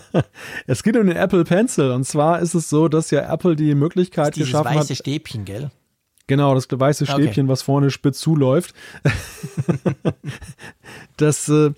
es 0.66 0.82
geht 0.82 0.96
um 0.96 1.06
den 1.06 1.16
Apple 1.16 1.44
Pencil. 1.44 1.90
Und 1.90 2.04
zwar 2.04 2.40
ist 2.40 2.54
es 2.54 2.70
so, 2.70 2.88
dass 2.88 3.10
ja 3.10 3.30
Apple 3.32 3.56
die 3.56 3.74
Möglichkeit 3.74 4.28
das 4.28 4.36
geschaffen 4.36 4.70
hat. 4.70 4.76
Das 4.76 4.90
weiße 4.90 4.96
Stäbchen, 4.96 5.44
gell? 5.44 5.70
Genau, 6.26 6.54
das 6.54 6.68
weiße 6.70 7.06
Stäbchen, 7.06 7.44
okay. 7.44 7.48
was 7.48 7.62
vorne 7.62 7.90
spitz 7.90 8.20
zuläuft. 8.20 8.74
das 11.16 11.48
äh, 11.48 11.72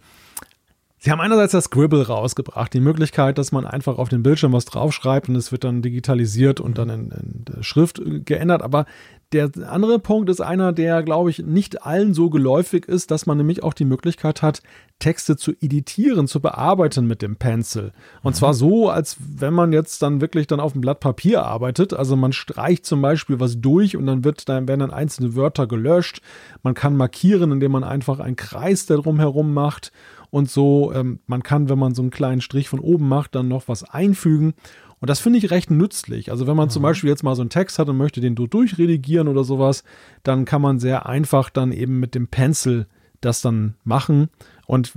Sie 1.05 1.11
haben 1.11 1.21
einerseits 1.21 1.51
das 1.51 1.65
Scribble 1.65 2.07
rausgebracht, 2.07 2.73
die 2.73 2.79
Möglichkeit, 2.79 3.37
dass 3.37 3.51
man 3.51 3.67
einfach 3.67 3.99
auf 3.99 4.09
den 4.09 4.23
Bildschirm 4.23 4.53
was 4.53 4.67
draufschreibt 4.67 5.29
und 5.29 5.35
es 5.35 5.51
wird 5.51 5.65
dann 5.65 5.83
digitalisiert 5.83 6.61
und 6.61 6.79
dann 6.79 6.91
in, 6.91 7.11
in 7.11 7.63
Schrift 7.65 8.01
geändert. 8.25 8.63
Aber 8.63 8.87
der 9.33 9.51
andere 9.67 9.99
Punkt 9.99 10.31
ist 10.31 10.41
einer, 10.41 10.73
der, 10.73 11.03
glaube 11.03 11.31
ich, 11.31 11.41
nicht 11.41 11.83
allen 11.83 12.15
so 12.15 12.31
geläufig 12.31 12.87
ist, 12.87 13.11
dass 13.11 13.27
man 13.27 13.37
nämlich 13.37 13.65
auch 13.65 13.75
die 13.75 13.85
Möglichkeit 13.85 14.43
hat, 14.43 14.63
Texte 15.01 15.37
zu 15.37 15.51
editieren, 15.61 16.29
zu 16.29 16.39
bearbeiten 16.39 17.09
mit 17.09 17.21
dem 17.21 17.35
Pencil. 17.35 17.91
Und 18.23 18.35
mhm. 18.35 18.39
zwar 18.39 18.55
so, 18.55 18.89
als 18.89 19.17
wenn 19.19 19.55
man 19.55 19.73
jetzt 19.73 20.03
dann 20.03 20.21
wirklich 20.21 20.47
dann 20.47 20.61
auf 20.61 20.71
dem 20.71 20.83
Blatt 20.83 21.01
Papier 21.01 21.43
arbeitet. 21.43 21.95
Also 21.95 22.15
man 22.15 22.33
streicht 22.33 22.87
zum 22.87 23.03
Beispiel 23.03 23.41
was 23.41 23.61
durch 23.61 23.97
und 23.97 24.07
dann 24.07 24.23
wird 24.23 24.49
dann 24.49 24.69
werden 24.69 24.79
dann 24.79 24.93
einzelne 24.93 25.35
Wörter 25.35 25.67
gelöscht. 25.67 26.21
Man 26.63 26.75
kann 26.75 26.97
markieren, 26.97 27.51
indem 27.51 27.73
man 27.73 27.83
einfach 27.83 28.21
einen 28.21 28.37
Kreis 28.37 28.87
darum 28.87 29.19
herum 29.19 29.53
macht 29.53 29.91
und 30.33 30.51
so. 30.51 30.93
Ähm, 30.93 31.21
man 31.27 31.45
kann, 31.45 31.69
wenn 31.69 31.79
man 31.79 31.95
so 31.95 32.03
einen 32.03 32.11
kleinen 32.11 32.41
Strich 32.41 32.69
von 32.69 32.81
oben 32.81 33.07
macht, 33.07 33.37
dann 33.37 33.47
noch 33.47 33.69
was 33.69 33.85
einfügen. 33.85 34.55
Und 34.99 35.11
das 35.11 35.21
finde 35.21 35.39
ich 35.39 35.51
recht 35.51 35.71
nützlich. 35.71 36.31
Also 36.31 36.47
wenn 36.47 36.57
man 36.57 36.69
mhm. 36.69 36.71
zum 36.71 36.83
Beispiel 36.83 37.11
jetzt 37.11 37.23
mal 37.23 37.37
so 37.37 37.43
einen 37.43 37.51
Text 37.51 37.79
hat 37.79 37.89
und 37.89 37.97
möchte 37.97 38.21
den 38.21 38.35
durchredigieren 38.35 39.29
oder 39.29 39.45
sowas, 39.45 39.85
dann 40.23 40.45
kann 40.45 40.63
man 40.63 40.81
sehr 40.81 41.07
einfach 41.07 41.51
dann 41.51 41.71
eben 41.71 42.01
mit 42.01 42.15
dem 42.15 42.29
Pencil 42.29 42.87
das 43.21 43.41
dann 43.41 43.75
machen. 43.85 44.31
Und 44.67 44.93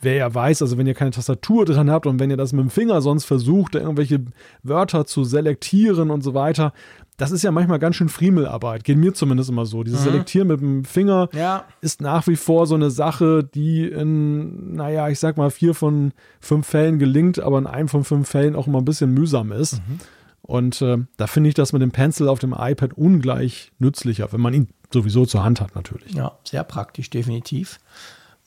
wer 0.00 0.14
ja 0.14 0.32
weiß, 0.32 0.62
also 0.62 0.78
wenn 0.78 0.86
ihr 0.86 0.94
keine 0.94 1.10
Tastatur 1.10 1.64
dran 1.64 1.90
habt 1.90 2.06
und 2.06 2.20
wenn 2.20 2.30
ihr 2.30 2.36
das 2.36 2.52
mit 2.52 2.62
dem 2.62 2.70
Finger 2.70 3.00
sonst 3.00 3.24
versucht, 3.24 3.74
irgendwelche 3.74 4.24
Wörter 4.62 5.06
zu 5.06 5.24
selektieren 5.24 6.10
und 6.10 6.22
so 6.22 6.34
weiter, 6.34 6.72
das 7.18 7.32
ist 7.32 7.42
ja 7.42 7.50
manchmal 7.50 7.80
ganz 7.80 7.96
schön 7.96 8.08
Friemelarbeit. 8.08 8.84
Geht 8.84 8.96
mir 8.96 9.12
zumindest 9.12 9.50
immer 9.50 9.66
so. 9.66 9.82
Dieses 9.82 10.00
mhm. 10.00 10.04
Selektieren 10.04 10.48
mit 10.48 10.60
dem 10.60 10.84
Finger 10.84 11.28
ja. 11.32 11.64
ist 11.80 12.00
nach 12.00 12.26
wie 12.28 12.36
vor 12.36 12.66
so 12.66 12.76
eine 12.76 12.90
Sache, 12.90 13.42
die 13.42 13.86
in, 13.86 14.74
naja, 14.74 15.08
ich 15.08 15.18
sag 15.18 15.36
mal, 15.36 15.50
vier 15.50 15.74
von 15.74 16.12
fünf 16.40 16.68
Fällen 16.68 17.00
gelingt, 17.00 17.40
aber 17.40 17.58
in 17.58 17.66
einem 17.66 17.88
von 17.88 18.04
fünf 18.04 18.28
Fällen 18.28 18.54
auch 18.54 18.68
immer 18.68 18.78
ein 18.78 18.84
bisschen 18.84 19.12
mühsam 19.12 19.50
ist. 19.50 19.74
Mhm. 19.74 19.98
Und 20.42 20.80
äh, 20.80 20.98
da 21.16 21.26
finde 21.26 21.48
ich 21.48 21.54
das 21.54 21.72
mit 21.72 21.82
dem 21.82 21.90
Pencil 21.90 22.28
auf 22.28 22.38
dem 22.38 22.54
iPad 22.56 22.94
ungleich 22.94 23.72
nützlicher, 23.80 24.32
wenn 24.32 24.40
man 24.40 24.54
ihn 24.54 24.68
sowieso 24.92 25.26
zur 25.26 25.42
Hand 25.42 25.60
hat, 25.60 25.74
natürlich. 25.74 26.14
Ja, 26.14 26.38
sehr 26.44 26.62
praktisch, 26.62 27.10
definitiv 27.10 27.80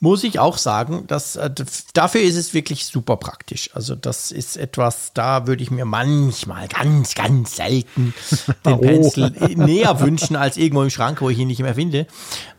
muss 0.02 0.24
ich 0.24 0.40
auch 0.40 0.58
sagen, 0.58 1.06
dass 1.06 1.36
äh, 1.36 1.48
dafür 1.94 2.22
ist 2.22 2.34
es 2.34 2.54
wirklich 2.54 2.86
super 2.86 3.16
praktisch. 3.16 3.70
Also 3.72 3.94
das 3.94 4.32
ist 4.32 4.56
etwas, 4.56 5.12
da 5.14 5.46
würde 5.46 5.62
ich 5.62 5.70
mir 5.70 5.84
manchmal 5.84 6.66
ganz, 6.66 7.14
ganz 7.14 7.54
selten 7.54 8.12
den 8.66 8.72
oh. 8.72 8.78
Pencil 8.78 9.30
näher 9.54 10.00
wünschen 10.00 10.34
als 10.34 10.56
irgendwo 10.56 10.82
im 10.82 10.90
Schrank, 10.90 11.20
wo 11.20 11.30
ich 11.30 11.38
ihn 11.38 11.46
nicht 11.46 11.60
mehr 11.60 11.76
finde. 11.76 12.08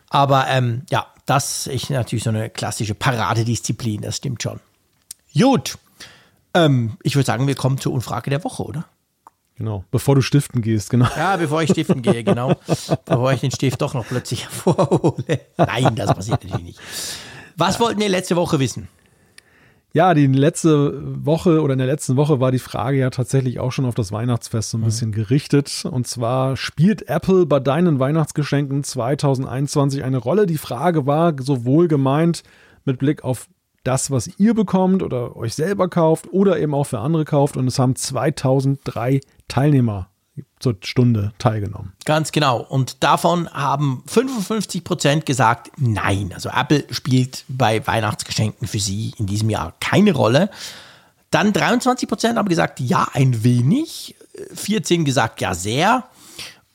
Aber 0.08 0.46
ähm, 0.48 0.86
ja, 0.90 1.06
das 1.26 1.66
ist 1.66 1.90
natürlich 1.90 2.24
so 2.24 2.30
eine 2.30 2.48
klassische 2.48 2.94
Paradedisziplin, 2.94 4.00
das 4.00 4.16
stimmt 4.16 4.42
schon. 4.42 4.58
Gut, 5.38 5.76
ähm, 6.54 6.96
ich 7.02 7.14
würde 7.14 7.26
sagen, 7.26 7.46
wir 7.46 7.56
kommen 7.56 7.76
zur 7.76 7.92
Unfrage 7.92 8.30
der 8.30 8.42
Woche, 8.42 8.62
oder? 8.62 8.86
Genau, 9.56 9.84
bevor 9.90 10.14
du 10.14 10.22
stiften 10.22 10.62
gehst, 10.62 10.88
genau. 10.88 11.08
Ja, 11.14 11.36
bevor 11.36 11.62
ich 11.62 11.70
stiften 11.70 12.00
gehe, 12.00 12.24
genau. 12.24 12.56
bevor 13.04 13.32
ich 13.34 13.40
den 13.40 13.50
Stift 13.50 13.82
doch 13.82 13.92
noch 13.92 14.06
plötzlich 14.06 14.44
hervorhole. 14.44 15.40
Nein, 15.58 15.94
das 15.94 16.14
passiert 16.14 16.42
natürlich 16.42 16.64
nicht. 16.64 16.80
Was 17.56 17.80
wollten 17.80 18.00
wir 18.00 18.08
letzte 18.08 18.36
Woche 18.36 18.58
wissen? 18.58 18.88
Ja, 19.92 20.12
die 20.12 20.26
letzte 20.26 21.24
Woche 21.24 21.62
oder 21.62 21.74
in 21.74 21.78
der 21.78 21.86
letzten 21.86 22.16
Woche 22.16 22.40
war 22.40 22.50
die 22.50 22.58
Frage 22.58 22.98
ja 22.98 23.10
tatsächlich 23.10 23.60
auch 23.60 23.70
schon 23.70 23.84
auf 23.84 23.94
das 23.94 24.10
Weihnachtsfest 24.10 24.70
so 24.70 24.78
ein 24.78 24.80
mhm. 24.80 24.86
bisschen 24.86 25.12
gerichtet. 25.12 25.84
Und 25.88 26.08
zwar 26.08 26.56
spielt 26.56 27.08
Apple 27.08 27.46
bei 27.46 27.60
deinen 27.60 28.00
Weihnachtsgeschenken 28.00 28.82
2021 28.82 30.02
eine 30.02 30.18
Rolle? 30.18 30.46
Die 30.46 30.58
Frage 30.58 31.06
war 31.06 31.34
sowohl 31.40 31.86
gemeint 31.86 32.42
mit 32.84 32.98
Blick 32.98 33.22
auf 33.22 33.46
das, 33.84 34.10
was 34.10 34.28
ihr 34.40 34.54
bekommt 34.54 35.04
oder 35.04 35.36
euch 35.36 35.54
selber 35.54 35.88
kauft 35.88 36.26
oder 36.32 36.58
eben 36.58 36.74
auch 36.74 36.86
für 36.86 36.98
andere 36.98 37.24
kauft. 37.24 37.56
Und 37.56 37.68
es 37.68 37.78
haben 37.78 37.94
2003 37.94 39.20
Teilnehmer 39.46 40.08
zur 40.58 40.76
Stunde 40.82 41.32
teilgenommen. 41.38 41.92
Ganz 42.04 42.32
genau. 42.32 42.60
Und 42.60 43.02
davon 43.04 43.48
haben 43.50 44.02
55 44.06 44.82
Prozent 44.82 45.26
gesagt, 45.26 45.70
nein. 45.76 46.32
Also 46.34 46.48
Apple 46.48 46.84
spielt 46.90 47.44
bei 47.48 47.86
Weihnachtsgeschenken 47.86 48.66
für 48.66 48.80
sie 48.80 49.12
in 49.18 49.26
diesem 49.26 49.50
Jahr 49.50 49.74
keine 49.80 50.12
Rolle. 50.12 50.50
Dann 51.30 51.52
23 51.52 52.08
Prozent 52.08 52.38
haben 52.38 52.48
gesagt, 52.48 52.80
ja, 52.80 53.08
ein 53.12 53.44
wenig. 53.44 54.16
14 54.54 55.04
gesagt, 55.04 55.40
ja, 55.40 55.54
sehr. 55.54 56.04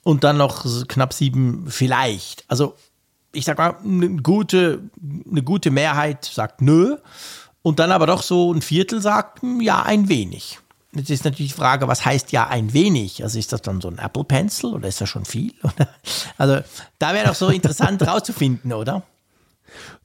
Und 0.03 0.23
dann 0.23 0.37
noch 0.37 0.65
knapp 0.87 1.13
sieben 1.13 1.65
vielleicht. 1.69 2.45
Also 2.47 2.75
ich 3.31 3.45
sag 3.45 3.57
mal, 3.57 3.75
eine 3.83 4.17
gute, 4.17 4.89
eine 5.29 5.43
gute 5.43 5.71
Mehrheit 5.71 6.25
sagt 6.25 6.61
nö. 6.61 6.97
Und 7.61 7.79
dann 7.79 7.91
aber 7.91 8.07
doch 8.07 8.23
so 8.23 8.53
ein 8.53 8.61
Viertel 8.61 9.01
sagt, 9.01 9.41
ja, 9.59 9.83
ein 9.83 10.07
wenig. 10.07 10.59
Jetzt 10.93 11.11
ist 11.11 11.23
natürlich 11.23 11.51
die 11.51 11.57
Frage, 11.57 11.87
was 11.87 12.03
heißt 12.03 12.31
ja 12.31 12.47
ein 12.47 12.73
wenig? 12.73 13.23
Also 13.23 13.37
ist 13.37 13.53
das 13.53 13.61
dann 13.61 13.79
so 13.79 13.89
ein 13.89 13.99
Apple 13.99 14.23
Pencil 14.23 14.73
oder 14.73 14.87
ist 14.87 15.01
das 15.01 15.09
schon 15.09 15.25
viel? 15.25 15.53
Also 16.37 16.61
da 16.97 17.13
wäre 17.13 17.27
doch 17.27 17.35
so 17.35 17.49
interessant 17.49 18.01
rauszufinden, 18.07 18.73
oder? 18.73 19.03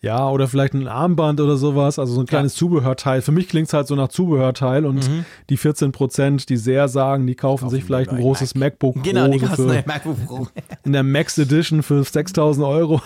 Ja, 0.00 0.28
oder 0.28 0.48
vielleicht 0.48 0.74
ein 0.74 0.86
Armband 0.86 1.40
oder 1.40 1.56
sowas, 1.56 1.98
also 1.98 2.12
so 2.14 2.20
ein 2.20 2.26
kleines 2.26 2.54
ja. 2.54 2.58
Zubehörteil. 2.58 3.22
Für 3.22 3.32
mich 3.32 3.48
klingt 3.48 3.68
es 3.68 3.72
halt 3.72 3.86
so 3.86 3.94
nach 3.94 4.08
Zubehörteil 4.08 4.84
und 4.84 5.08
mhm. 5.08 5.24
die 5.48 5.56
14 5.56 5.92
Prozent, 5.92 6.48
die 6.48 6.56
sehr 6.56 6.88
sagen, 6.88 7.26
die 7.26 7.34
kaufen, 7.34 7.64
kaufen 7.64 7.70
sich 7.70 7.84
vielleicht 7.84 8.10
ein 8.10 8.20
großes 8.20 8.54
Mac. 8.54 8.74
MacBook 8.74 8.94
Pro. 8.94 9.02
Genau, 9.02 9.28
die 9.28 9.38
kaufen 9.38 9.68
für, 9.68 9.84
MacBook 9.86 10.26
Pro. 10.26 10.48
in 10.84 10.92
der 10.92 11.02
Max 11.02 11.38
Edition 11.38 11.82
für 11.82 12.02
6000 12.02 12.66
Euro. 12.66 13.00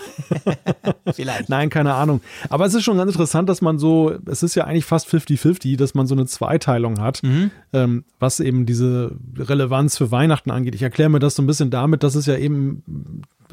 vielleicht. 1.13 1.49
Nein, 1.49 1.69
keine 1.69 1.93
Ahnung. 1.93 2.21
Aber 2.49 2.65
es 2.65 2.73
ist 2.73 2.83
schon 2.83 2.97
ganz 2.97 3.11
interessant, 3.11 3.49
dass 3.49 3.61
man 3.61 3.79
so, 3.79 4.13
es 4.25 4.43
ist 4.43 4.55
ja 4.55 4.65
eigentlich 4.65 4.85
fast 4.85 5.07
50-50, 5.07 5.77
dass 5.77 5.93
man 5.93 6.07
so 6.07 6.15
eine 6.15 6.25
Zweiteilung 6.25 6.99
hat, 6.99 7.21
mhm. 7.23 7.51
ähm, 7.73 8.03
was 8.19 8.39
eben 8.39 8.65
diese 8.65 9.15
Relevanz 9.37 9.97
für 9.97 10.11
Weihnachten 10.11 10.51
angeht. 10.51 10.75
Ich 10.75 10.81
erkläre 10.81 11.09
mir 11.09 11.19
das 11.19 11.35
so 11.35 11.43
ein 11.43 11.47
bisschen 11.47 11.69
damit, 11.69 12.03
dass 12.03 12.15
es 12.15 12.25
ja 12.25 12.35
eben 12.35 12.83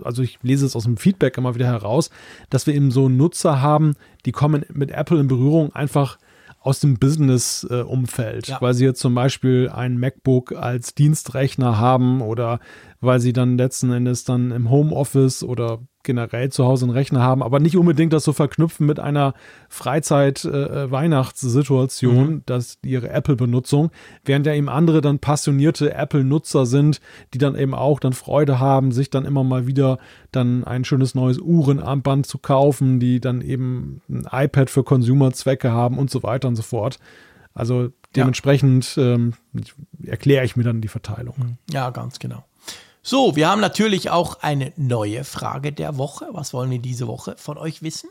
also 0.05 0.23
ich 0.23 0.39
lese 0.43 0.67
es 0.67 0.77
aus 0.77 0.85
dem 0.85 0.97
Feedback 0.97 1.39
immer 1.39 1.55
wieder 1.55 1.67
heraus, 1.67 2.11
dass 2.51 2.67
wir 2.67 2.75
eben 2.75 2.91
so 2.91 3.09
Nutzer 3.09 3.61
haben, 3.61 3.95
die 4.25 4.33
kommen 4.33 4.65
mit 4.73 4.91
Apple 4.91 5.21
in 5.21 5.29
Berührung 5.29 5.75
einfach 5.75 6.19
aus 6.61 6.81
dem 6.81 6.99
Business-Umfeld, 6.99 8.49
ja. 8.49 8.61
weil 8.61 8.75
sie 8.75 8.85
jetzt 8.85 9.01
zum 9.01 9.15
Beispiel 9.15 9.71
ein 9.73 9.99
MacBook 9.99 10.53
als 10.53 10.95
Dienstrechner 10.97 11.79
haben 11.79 12.21
oder 12.21 12.59
weil 13.01 13.21
sie 13.21 13.33
dann 13.33 13.57
letzten 13.57 13.93
Endes 13.93 14.25
dann 14.25 14.51
im 14.51 14.69
Homeoffice 14.69 15.45
oder 15.45 15.79
generell 16.07 16.51
zu 16.51 16.65
Hause 16.65 16.87
einen 16.87 16.95
Rechner 16.95 17.21
haben, 17.21 17.43
aber 17.43 17.61
nicht 17.61 17.77
unbedingt 17.77 18.15
das 18.15 18.25
so 18.25 18.33
verknüpfen 18.33 18.87
mit 18.87 18.99
einer 18.99 19.35
Freizeit-Weihnachtssituation, 19.69 22.17
äh, 22.17 22.31
mhm. 22.31 22.43
dass 22.47 22.79
ihre 22.83 23.11
Apple-Benutzung, 23.11 23.91
während 24.25 24.47
ja 24.47 24.55
eben 24.55 24.71
andere 24.71 25.03
dann 25.03 25.19
passionierte 25.19 25.93
Apple-Nutzer 25.93 26.65
sind, 26.65 27.03
die 27.35 27.39
dann 27.39 27.55
eben 27.55 27.75
auch 27.75 28.01
dann 28.01 28.15
Freude 28.15 28.59
haben, 28.59 28.93
sich 28.93 29.11
dann 29.11 29.27
immer 29.27 29.45
mal 29.45 29.67
wieder 29.67 29.99
dann 30.33 30.65
ein 30.65 30.85
schönes 30.85 31.15
neues 31.15 31.39
Uhrenarmband 31.39 32.27
zu 32.27 32.39
kaufen, 32.39 32.99
die 33.01 33.21
dann 33.21 33.43
eben 33.43 34.01
ein 34.09 34.27
iPad 34.33 34.71
für 34.71 34.85
Consumer-Zwecke 34.85 35.71
haben 35.71 35.99
und 35.99 36.11
so 36.11 36.23
weiter 36.23 36.49
und 36.49 36.57
so 36.57 36.63
fort. 36.63 36.99
Also 37.53 37.91
dementsprechend 38.15 38.97
ja. 38.97 39.15
ähm, 39.15 39.35
erkläre 40.05 40.45
ich 40.45 40.57
mir 40.57 40.65
dann 40.65 40.81
die 40.81 40.89
Verteilung. 40.89 41.59
Ja, 41.71 41.91
ganz 41.91 42.19
genau. 42.19 42.45
So, 43.09 43.37
wir 43.37 43.49
haben 43.49 43.61
natürlich 43.61 44.11
auch 44.11 44.43
eine 44.43 44.73
neue 44.75 45.23
Frage 45.23 45.73
der 45.73 45.97
Woche. 45.97 46.27
Was 46.33 46.53
wollen 46.53 46.73
wir 46.73 46.81
diese 46.81 47.07
Woche 47.07 47.37
von 47.39 47.57
euch 47.57 47.81
wissen? 47.81 48.11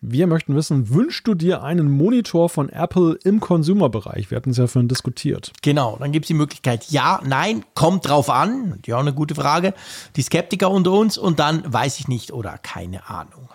Wir 0.00 0.26
möchten 0.26 0.56
wissen, 0.56 0.88
wünschst 0.88 1.24
du 1.28 1.34
dir 1.34 1.62
einen 1.62 1.88
Monitor 1.88 2.48
von 2.48 2.68
Apple 2.68 3.16
im 3.22 3.38
Consumer-Bereich? 3.38 4.28
Wir 4.28 4.38
hatten 4.38 4.50
es 4.50 4.56
ja 4.56 4.66
vorhin 4.66 4.88
diskutiert. 4.88 5.52
Genau, 5.62 5.98
dann 6.00 6.10
gibt 6.10 6.24
es 6.24 6.26
die 6.26 6.34
Möglichkeit 6.34 6.90
ja, 6.90 7.20
nein, 7.24 7.64
kommt 7.74 8.08
drauf 8.08 8.28
an. 8.28 8.80
Ja, 8.86 8.98
eine 8.98 9.14
gute 9.14 9.36
Frage. 9.36 9.72
Die 10.16 10.22
Skeptiker 10.22 10.68
unter 10.68 10.90
uns 10.90 11.16
und 11.16 11.38
dann 11.38 11.72
weiß 11.72 12.00
ich 12.00 12.08
nicht 12.08 12.32
oder 12.32 12.58
keine 12.58 13.08
Ahnung. 13.08 13.50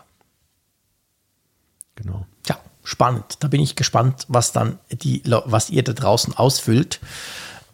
Genau. 1.95 2.25
Tja, 2.43 2.57
spannend. 2.85 3.35
Da 3.41 3.49
bin 3.49 3.59
ich 3.59 3.75
gespannt, 3.75 4.23
was 4.29 4.53
dann 4.53 4.79
die, 4.93 5.23
was 5.25 5.69
ihr 5.69 5.83
da 5.83 5.91
draußen 5.91 6.37
ausfüllt. 6.37 7.01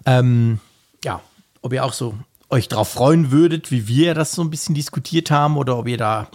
Ähm, 0.08 0.60
ja, 1.04 1.22
ob 1.62 1.72
ihr 1.72 1.86
auch 1.86 1.94
so 1.94 2.16
euch 2.54 2.70
darauf 2.70 2.90
freuen 2.90 3.32
würdet, 3.32 3.72
wie 3.72 3.88
wir 3.88 4.14
das 4.14 4.32
so 4.32 4.42
ein 4.42 4.50
bisschen 4.50 4.76
diskutiert 4.76 5.32
haben, 5.32 5.58
oder 5.58 5.78
ob 5.78 5.88
ihr 5.88 5.98
da 5.98 6.28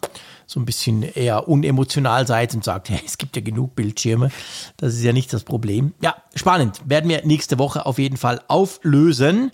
so 0.47 0.59
ein 0.59 0.65
bisschen 0.65 1.03
eher 1.03 1.49
unemotional 1.49 2.27
seid 2.27 2.55
und 2.55 2.65
sagt, 2.65 2.89
hey, 2.91 3.01
es 3.05 3.19
gibt 3.19 3.37
ja 3.37 3.43
genug 3.43 3.77
Bildschirme. 3.77 4.31
Das 4.77 4.95
ist 4.95 5.05
ja 5.05 5.13
nicht 5.13 5.33
das 5.33 5.45
Problem. 5.45 5.95
Ja, 6.03 6.17
spannend. 6.35 6.81
Werden 6.85 7.09
wir 7.09 7.25
nächste 7.25 7.59
Woche 7.59 7.87
auf 7.87 7.99
jeden 7.99 8.17
Fall 8.17 8.43
auflösen. 8.49 9.53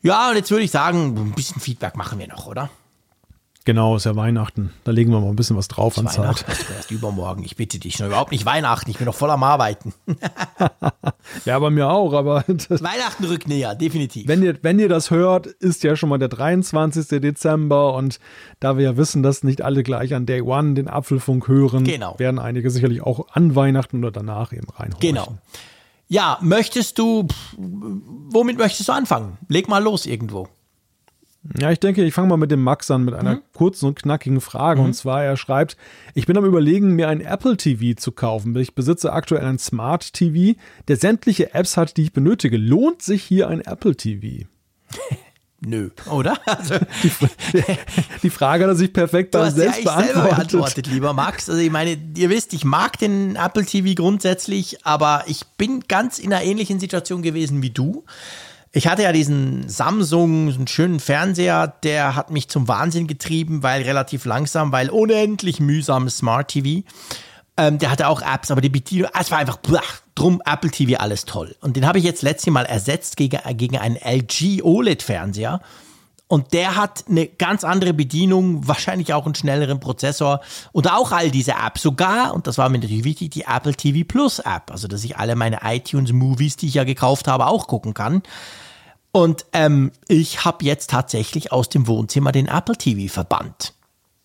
Ja, 0.00 0.30
und 0.30 0.36
jetzt 0.36 0.50
würde 0.50 0.64
ich 0.64 0.70
sagen, 0.70 1.16
ein 1.16 1.32
bisschen 1.32 1.60
Feedback 1.60 1.96
machen 1.96 2.18
wir 2.18 2.28
noch, 2.28 2.46
oder? 2.46 2.70
Genau, 3.68 3.96
ist 3.96 4.06
ja 4.06 4.16
Weihnachten. 4.16 4.70
Da 4.84 4.92
legen 4.92 5.12
wir 5.12 5.20
mal 5.20 5.28
ein 5.28 5.36
bisschen 5.36 5.54
was 5.54 5.68
drauf 5.68 5.98
an 5.98 6.08
Zeit. 6.08 6.42
Erst 6.74 6.90
übermorgen. 6.90 7.44
Ich 7.44 7.54
bitte 7.54 7.78
dich. 7.78 7.98
Noch 7.98 8.06
überhaupt 8.06 8.32
nicht 8.32 8.46
Weihnachten. 8.46 8.90
Ich 8.90 8.96
bin 8.96 9.04
noch 9.04 9.14
voll 9.14 9.30
am 9.30 9.42
Arbeiten. 9.42 9.92
ja, 11.44 11.58
bei 11.58 11.68
mir 11.68 11.90
auch. 11.90 12.14
Aber 12.14 12.44
Weihnachten 12.48 13.24
rückt 13.24 13.46
näher, 13.46 13.74
definitiv. 13.74 14.26
Wenn 14.26 14.42
ihr, 14.42 14.58
wenn 14.62 14.78
ihr 14.78 14.88
das 14.88 15.10
hört, 15.10 15.48
ist 15.48 15.82
ja 15.84 15.96
schon 15.96 16.08
mal 16.08 16.16
der 16.16 16.28
23. 16.28 17.20
Dezember. 17.20 17.92
Und 17.92 18.20
da 18.58 18.78
wir 18.78 18.84
ja 18.84 18.96
wissen, 18.96 19.22
dass 19.22 19.44
nicht 19.44 19.60
alle 19.60 19.82
gleich 19.82 20.14
an 20.14 20.24
Day 20.24 20.40
One 20.40 20.72
den 20.72 20.88
Apfelfunk 20.88 21.46
hören, 21.46 21.84
genau. 21.84 22.18
werden 22.18 22.38
einige 22.38 22.70
sicherlich 22.70 23.02
auch 23.02 23.26
an 23.32 23.54
Weihnachten 23.54 23.98
oder 23.98 24.12
danach 24.12 24.54
eben 24.54 24.70
reinholen. 24.70 25.00
Genau. 25.00 25.34
Ja, 26.08 26.38
möchtest 26.40 26.98
du, 26.98 27.28
womit 27.58 28.56
möchtest 28.56 28.88
du 28.88 28.92
anfangen? 28.94 29.36
Leg 29.46 29.68
mal 29.68 29.82
los 29.82 30.06
irgendwo. 30.06 30.48
Ja, 31.56 31.70
ich 31.70 31.80
denke, 31.80 32.04
ich 32.04 32.12
fange 32.12 32.28
mal 32.28 32.36
mit 32.36 32.50
dem 32.50 32.62
Max 32.62 32.90
an, 32.90 33.04
mit 33.04 33.14
einer 33.14 33.36
mhm. 33.36 33.42
kurzen 33.54 33.86
und 33.86 33.96
knackigen 33.96 34.40
Frage. 34.40 34.80
Mhm. 34.80 34.88
Und 34.88 34.94
zwar, 34.94 35.24
er 35.24 35.36
schreibt, 35.36 35.76
ich 36.14 36.26
bin 36.26 36.36
am 36.36 36.44
Überlegen, 36.44 36.94
mir 36.94 37.08
ein 37.08 37.20
Apple 37.20 37.56
TV 37.56 37.98
zu 37.98 38.12
kaufen. 38.12 38.54
Ich 38.56 38.74
besitze 38.74 39.12
aktuell 39.12 39.44
ein 39.44 39.58
Smart 39.58 40.12
TV, 40.12 40.58
der 40.88 40.96
sämtliche 40.96 41.54
Apps 41.54 41.76
hat, 41.76 41.96
die 41.96 42.02
ich 42.02 42.12
benötige. 42.12 42.56
Lohnt 42.56 43.02
sich 43.02 43.22
hier 43.22 43.48
ein 43.48 43.60
Apple 43.62 43.96
TV? 43.96 44.46
Nö, 45.60 45.90
oder? 46.08 46.38
Also, 46.46 46.74
die, 47.02 47.10
die, 48.22 48.30
Frage 48.30 48.64
hat 48.64 48.70
er 48.70 48.76
sich 48.76 48.92
perfekt 48.92 49.32
bei 49.32 49.50
selbst 49.50 49.78
ja 49.78 49.84
beantwortet. 49.84 50.14
selber 50.14 50.28
beantwortet, 50.28 50.86
lieber 50.86 51.12
Max. 51.14 51.50
Also 51.50 51.60
ich 51.60 51.70
meine, 51.70 51.98
ihr 52.16 52.30
wisst, 52.30 52.52
ich 52.52 52.64
mag 52.64 52.96
den 52.98 53.34
Apple 53.34 53.64
TV 53.64 53.94
grundsätzlich, 54.00 54.86
aber 54.86 55.24
ich 55.26 55.44
bin 55.56 55.82
ganz 55.88 56.20
in 56.20 56.32
einer 56.32 56.44
ähnlichen 56.44 56.78
Situation 56.78 57.22
gewesen 57.22 57.60
wie 57.60 57.70
du. 57.70 58.04
Ich 58.72 58.86
hatte 58.86 59.02
ja 59.02 59.12
diesen 59.12 59.68
Samsung, 59.68 60.48
einen 60.52 60.66
schönen 60.66 61.00
Fernseher, 61.00 61.68
der 61.82 62.14
hat 62.14 62.30
mich 62.30 62.48
zum 62.48 62.68
Wahnsinn 62.68 63.06
getrieben, 63.06 63.62
weil 63.62 63.82
relativ 63.82 64.24
langsam, 64.24 64.72
weil 64.72 64.90
unendlich 64.90 65.58
mühsam 65.58 66.10
Smart 66.10 66.48
TV. 66.48 66.86
Ähm, 67.56 67.78
der 67.78 67.90
hatte 67.90 68.08
auch 68.08 68.20
Apps, 68.20 68.50
aber 68.50 68.60
die 68.60 68.68
Bedienung, 68.68 69.10
es 69.18 69.30
war 69.30 69.38
einfach, 69.38 69.56
blach, 69.56 70.00
drum 70.14 70.42
Apple 70.44 70.70
TV 70.70 71.00
alles 71.00 71.24
toll. 71.24 71.56
Und 71.60 71.76
den 71.76 71.86
habe 71.86 71.98
ich 71.98 72.04
jetzt 72.04 72.22
letztes 72.22 72.52
Mal 72.52 72.66
ersetzt 72.66 73.16
gegen, 73.16 73.40
gegen 73.56 73.78
einen 73.78 73.96
LG 73.96 74.62
OLED-Fernseher. 74.62 75.60
Und 76.28 76.52
der 76.52 76.76
hat 76.76 77.06
eine 77.08 77.26
ganz 77.26 77.64
andere 77.64 77.94
Bedienung, 77.94 78.68
wahrscheinlich 78.68 79.14
auch 79.14 79.24
einen 79.24 79.34
schnelleren 79.34 79.80
Prozessor 79.80 80.40
und 80.72 80.90
auch 80.90 81.10
all 81.10 81.30
diese 81.30 81.52
Apps. 81.52 81.80
Sogar, 81.82 82.34
und 82.34 82.46
das 82.46 82.58
war 82.58 82.68
mir 82.68 82.78
natürlich 82.78 83.04
wichtig, 83.04 83.30
die 83.30 83.44
Apple 83.44 83.74
TV 83.74 84.06
Plus 84.06 84.38
App. 84.38 84.70
Also, 84.70 84.88
dass 84.88 85.04
ich 85.04 85.16
alle 85.16 85.36
meine 85.36 85.60
iTunes-Movies, 85.64 86.56
die 86.56 86.68
ich 86.68 86.74
ja 86.74 86.84
gekauft 86.84 87.28
habe, 87.28 87.46
auch 87.46 87.66
gucken 87.66 87.94
kann. 87.94 88.22
Und 89.10 89.46
ähm, 89.54 89.90
ich 90.06 90.44
habe 90.44 90.64
jetzt 90.66 90.90
tatsächlich 90.90 91.50
aus 91.50 91.70
dem 91.70 91.86
Wohnzimmer 91.86 92.30
den 92.30 92.46
Apple 92.46 92.76
TV 92.76 93.12
verbannt. 93.12 93.72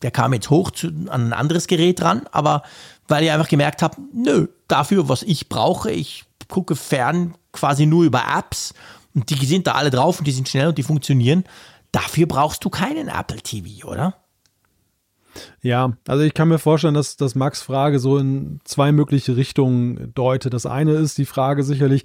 Der 0.02 0.12
kam 0.12 0.34
jetzt 0.34 0.50
hoch 0.50 0.72
zu, 0.72 0.88
an 0.88 1.30
ein 1.30 1.34
anderes 1.34 1.68
Gerät 1.68 2.02
ran, 2.02 2.28
aber 2.34 2.64
weil 3.08 3.24
ich 3.24 3.32
einfach 3.32 3.48
gemerkt 3.48 3.82
habe, 3.82 3.96
nö, 4.14 4.48
dafür, 4.68 5.08
was 5.08 5.24
ich 5.24 5.48
brauche, 5.48 5.90
ich 5.90 6.26
gucke 6.50 6.76
fern 6.76 7.36
quasi 7.54 7.86
nur 7.86 8.04
über 8.04 8.24
Apps 8.38 8.74
und 9.16 9.30
die 9.30 9.46
sind 9.46 9.68
da 9.68 9.74
alle 9.74 9.90
drauf 9.90 10.20
und 10.20 10.26
die 10.26 10.32
sind 10.32 10.50
schnell 10.50 10.68
und 10.68 10.78
die 10.78 10.84
funktionieren. 10.84 11.46
Dafür 11.94 12.26
brauchst 12.26 12.66
du 12.66 12.70
keinen 12.70 13.08
Apple 13.08 13.38
TV, 13.38 13.88
oder? 13.88 14.16
Ja, 15.62 15.94
also 16.08 16.24
ich 16.24 16.34
kann 16.34 16.50
mir 16.50 16.60
vorstellen, 16.60 16.96
dass, 16.96 17.18
dass 17.18 17.36
Max 17.36 17.62
Frage 17.62 18.00
so 18.00 18.18
in 18.18 18.60
zwei 18.66 18.92
mögliche 18.92 19.38
Richtungen 19.38 20.12
deutet. 20.14 20.54
Das 20.54 20.66
eine 20.66 20.94
ist 20.94 21.18
die 21.18 21.26
Frage 21.26 21.64
sicherlich, 21.64 22.04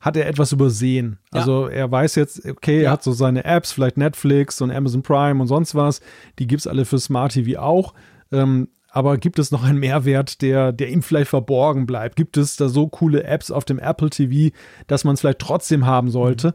hat 0.00 0.16
er 0.16 0.26
etwas 0.26 0.52
übersehen? 0.52 1.18
Ja. 1.32 1.40
Also 1.40 1.68
er 1.68 1.90
weiß 1.90 2.14
jetzt, 2.14 2.44
okay, 2.46 2.78
ja. 2.78 2.84
er 2.84 2.90
hat 2.92 3.02
so 3.02 3.12
seine 3.12 3.44
Apps, 3.44 3.72
vielleicht 3.72 3.98
Netflix 3.98 4.60
und 4.60 4.70
Amazon 4.70 5.02
Prime 5.02 5.40
und 5.40 5.48
sonst 5.48 5.74
was, 5.74 6.00
die 6.38 6.46
gibt 6.46 6.60
es 6.60 6.66
alle 6.66 6.84
für 6.84 6.98
Smart 6.98 7.32
TV 7.32 7.60
auch. 7.60 7.94
Ähm, 8.32 8.68
aber 8.88 9.18
gibt 9.18 9.38
es 9.38 9.50
noch 9.50 9.64
einen 9.64 9.78
Mehrwert, 9.78 10.40
der, 10.40 10.72
der 10.72 10.88
ihm 10.88 11.02
vielleicht 11.02 11.28
verborgen 11.28 11.84
bleibt? 11.84 12.16
Gibt 12.16 12.38
es 12.38 12.56
da 12.56 12.68
so 12.68 12.88
coole 12.88 13.24
Apps 13.24 13.50
auf 13.50 13.66
dem 13.66 13.78
Apple 13.78 14.08
TV, 14.08 14.54
dass 14.86 15.04
man 15.04 15.14
es 15.14 15.20
vielleicht 15.20 15.40
trotzdem 15.40 15.84
haben 15.84 16.10
sollte? 16.10 16.48
Mhm. 16.48 16.54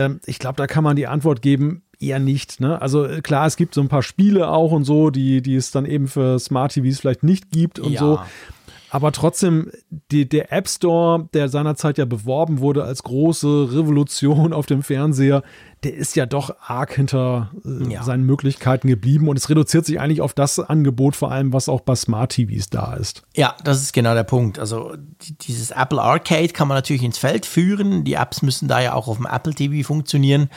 Ähm, 0.00 0.20
ich 0.26 0.38
glaube, 0.38 0.56
da 0.56 0.66
kann 0.66 0.84
man 0.84 0.96
die 0.96 1.06
Antwort 1.06 1.42
geben, 1.42 1.82
eher 2.02 2.18
nicht. 2.18 2.60
Ne? 2.60 2.80
Also 2.80 3.04
äh, 3.04 3.20
klar, 3.20 3.46
es 3.46 3.56
gibt 3.56 3.74
so 3.74 3.80
ein 3.80 3.88
paar 3.88 4.02
Spiele 4.02 4.48
auch 4.48 4.72
und 4.72 4.84
so, 4.84 5.10
die, 5.10 5.42
die 5.42 5.56
es 5.56 5.70
dann 5.70 5.86
eben 5.86 6.08
für 6.08 6.38
Smart 6.38 6.72
TVs 6.72 7.00
vielleicht 7.00 7.22
nicht 7.22 7.50
gibt 7.50 7.78
und 7.78 7.92
ja. 7.92 8.00
so. 8.00 8.18
Aber 8.92 9.10
trotzdem, 9.10 9.70
die, 10.10 10.28
der 10.28 10.52
App 10.52 10.68
Store, 10.68 11.26
der 11.32 11.48
seinerzeit 11.48 11.96
ja 11.96 12.04
beworben 12.04 12.58
wurde 12.58 12.84
als 12.84 13.02
große 13.02 13.72
Revolution 13.72 14.52
auf 14.52 14.66
dem 14.66 14.82
Fernseher, 14.82 15.42
der 15.82 15.94
ist 15.94 16.14
ja 16.14 16.26
doch 16.26 16.54
arg 16.60 16.92
hinter 16.92 17.52
äh, 17.64 17.90
ja. 17.90 18.02
seinen 18.02 18.24
Möglichkeiten 18.24 18.88
geblieben 18.88 19.28
und 19.28 19.38
es 19.38 19.48
reduziert 19.48 19.86
sich 19.86 19.98
eigentlich 19.98 20.20
auf 20.20 20.34
das 20.34 20.60
Angebot, 20.60 21.16
vor 21.16 21.32
allem 21.32 21.54
was 21.54 21.70
auch 21.70 21.80
bei 21.80 21.94
Smart 21.94 22.32
TVs 22.32 22.68
da 22.68 22.92
ist. 22.92 23.22
Ja, 23.34 23.56
das 23.64 23.80
ist 23.80 23.94
genau 23.94 24.12
der 24.12 24.24
Punkt. 24.24 24.58
Also 24.58 24.94
dieses 25.40 25.70
Apple 25.70 26.02
Arcade 26.02 26.48
kann 26.48 26.68
man 26.68 26.76
natürlich 26.76 27.02
ins 27.02 27.16
Feld 27.16 27.46
führen. 27.46 28.04
Die 28.04 28.12
Apps 28.12 28.42
müssen 28.42 28.68
da 28.68 28.82
ja 28.82 28.92
auch 28.92 29.08
auf 29.08 29.16
dem 29.16 29.26
Apple 29.26 29.54
TV 29.54 29.86
funktionieren. 29.86 30.50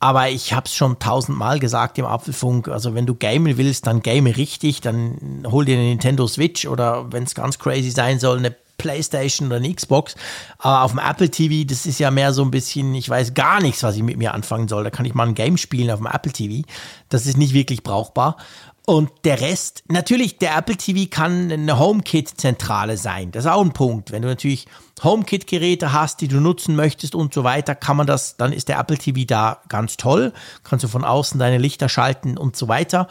Aber 0.00 0.28
ich 0.28 0.52
habe 0.52 0.66
es 0.66 0.74
schon 0.74 0.98
tausendmal 0.98 1.58
gesagt 1.58 1.98
im 1.98 2.04
Apfelfunk. 2.04 2.68
Also 2.68 2.94
wenn 2.94 3.06
du 3.06 3.14
gamen 3.14 3.56
willst, 3.56 3.86
dann 3.86 4.02
game 4.02 4.26
richtig. 4.26 4.80
Dann 4.80 5.44
hol 5.50 5.64
dir 5.64 5.76
eine 5.76 5.88
Nintendo 5.88 6.26
Switch 6.26 6.66
oder 6.66 7.10
wenn 7.12 7.24
es 7.24 7.34
ganz 7.34 7.58
crazy 7.58 7.90
sein 7.90 8.18
soll, 8.18 8.38
eine 8.38 8.54
PlayStation 8.76 9.48
oder 9.48 9.56
eine 9.56 9.72
Xbox. 9.72 10.14
Aber 10.58 10.82
auf 10.82 10.90
dem 10.90 11.00
Apple 11.00 11.30
TV, 11.30 11.66
das 11.66 11.86
ist 11.86 12.00
ja 12.00 12.10
mehr 12.10 12.32
so 12.32 12.42
ein 12.42 12.50
bisschen, 12.50 12.94
ich 12.94 13.08
weiß 13.08 13.34
gar 13.34 13.62
nichts, 13.62 13.82
was 13.82 13.96
ich 13.96 14.02
mit 14.02 14.18
mir 14.18 14.34
anfangen 14.34 14.68
soll. 14.68 14.84
Da 14.84 14.90
kann 14.90 15.06
ich 15.06 15.14
mal 15.14 15.26
ein 15.26 15.34
Game 15.34 15.56
spielen 15.56 15.90
auf 15.90 16.00
dem 16.00 16.06
Apple 16.06 16.32
TV. 16.32 16.66
Das 17.08 17.26
ist 17.26 17.38
nicht 17.38 17.54
wirklich 17.54 17.82
brauchbar. 17.82 18.36
Und 18.86 19.10
der 19.24 19.40
Rest, 19.40 19.82
natürlich, 19.88 20.36
der 20.36 20.56
Apple 20.56 20.76
TV 20.76 21.08
kann 21.08 21.50
eine 21.50 21.78
HomeKit-Zentrale 21.78 22.98
sein. 22.98 23.30
Das 23.30 23.46
ist 23.46 23.50
auch 23.50 23.62
ein 23.62 23.72
Punkt. 23.72 24.12
Wenn 24.12 24.20
du 24.20 24.28
natürlich 24.28 24.66
HomeKit-Geräte 25.02 25.92
hast, 25.92 26.20
die 26.20 26.28
du 26.28 26.38
nutzen 26.38 26.76
möchtest 26.76 27.14
und 27.14 27.32
so 27.32 27.44
weiter, 27.44 27.74
kann 27.74 27.96
man 27.96 28.06
das, 28.06 28.36
dann 28.36 28.52
ist 28.52 28.68
der 28.68 28.78
Apple 28.78 28.98
TV 28.98 29.24
da 29.26 29.62
ganz 29.70 29.96
toll. 29.96 30.34
Kannst 30.64 30.84
du 30.84 30.88
von 30.88 31.02
außen 31.02 31.40
deine 31.40 31.56
Lichter 31.56 31.88
schalten 31.88 32.36
und 32.36 32.56
so 32.56 32.68
weiter. 32.68 33.08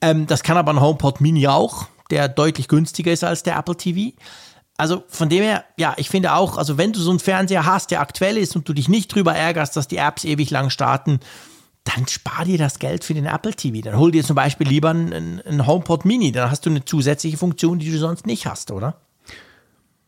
Ähm, 0.00 0.26
das 0.26 0.42
kann 0.42 0.56
aber 0.56 0.72
ein 0.72 0.80
HomePod 0.80 1.20
Mini 1.20 1.46
auch, 1.46 1.86
der 2.10 2.28
deutlich 2.28 2.66
günstiger 2.66 3.12
ist 3.12 3.22
als 3.22 3.44
der 3.44 3.56
Apple 3.56 3.76
TV. 3.76 4.16
Also 4.76 5.04
von 5.06 5.28
dem 5.28 5.44
her, 5.44 5.64
ja, 5.76 5.94
ich 5.96 6.10
finde 6.10 6.34
auch, 6.34 6.58
also 6.58 6.76
wenn 6.76 6.92
du 6.92 6.98
so 6.98 7.10
einen 7.10 7.20
Fernseher 7.20 7.64
hast, 7.64 7.92
der 7.92 8.00
aktuell 8.00 8.36
ist 8.36 8.56
und 8.56 8.68
du 8.68 8.72
dich 8.72 8.88
nicht 8.88 9.14
drüber 9.14 9.32
ärgerst, 9.32 9.76
dass 9.76 9.86
die 9.86 9.98
Apps 9.98 10.24
ewig 10.24 10.50
lang 10.50 10.70
starten, 10.70 11.20
dann 11.84 12.08
spar 12.08 12.44
dir 12.44 12.58
das 12.58 12.78
Geld 12.78 13.04
für 13.04 13.14
den 13.14 13.26
Apple 13.26 13.54
TV. 13.54 13.82
Dann 13.82 13.98
hol 13.98 14.10
dir 14.10 14.24
zum 14.24 14.36
Beispiel 14.36 14.66
lieber 14.66 14.90
einen, 14.90 15.40
einen 15.42 15.66
HomePod 15.66 16.04
Mini. 16.04 16.32
Dann 16.32 16.50
hast 16.50 16.64
du 16.66 16.70
eine 16.70 16.84
zusätzliche 16.84 17.36
Funktion, 17.36 17.78
die 17.78 17.90
du 17.90 17.98
sonst 17.98 18.26
nicht 18.26 18.46
hast, 18.46 18.70
oder? 18.70 18.96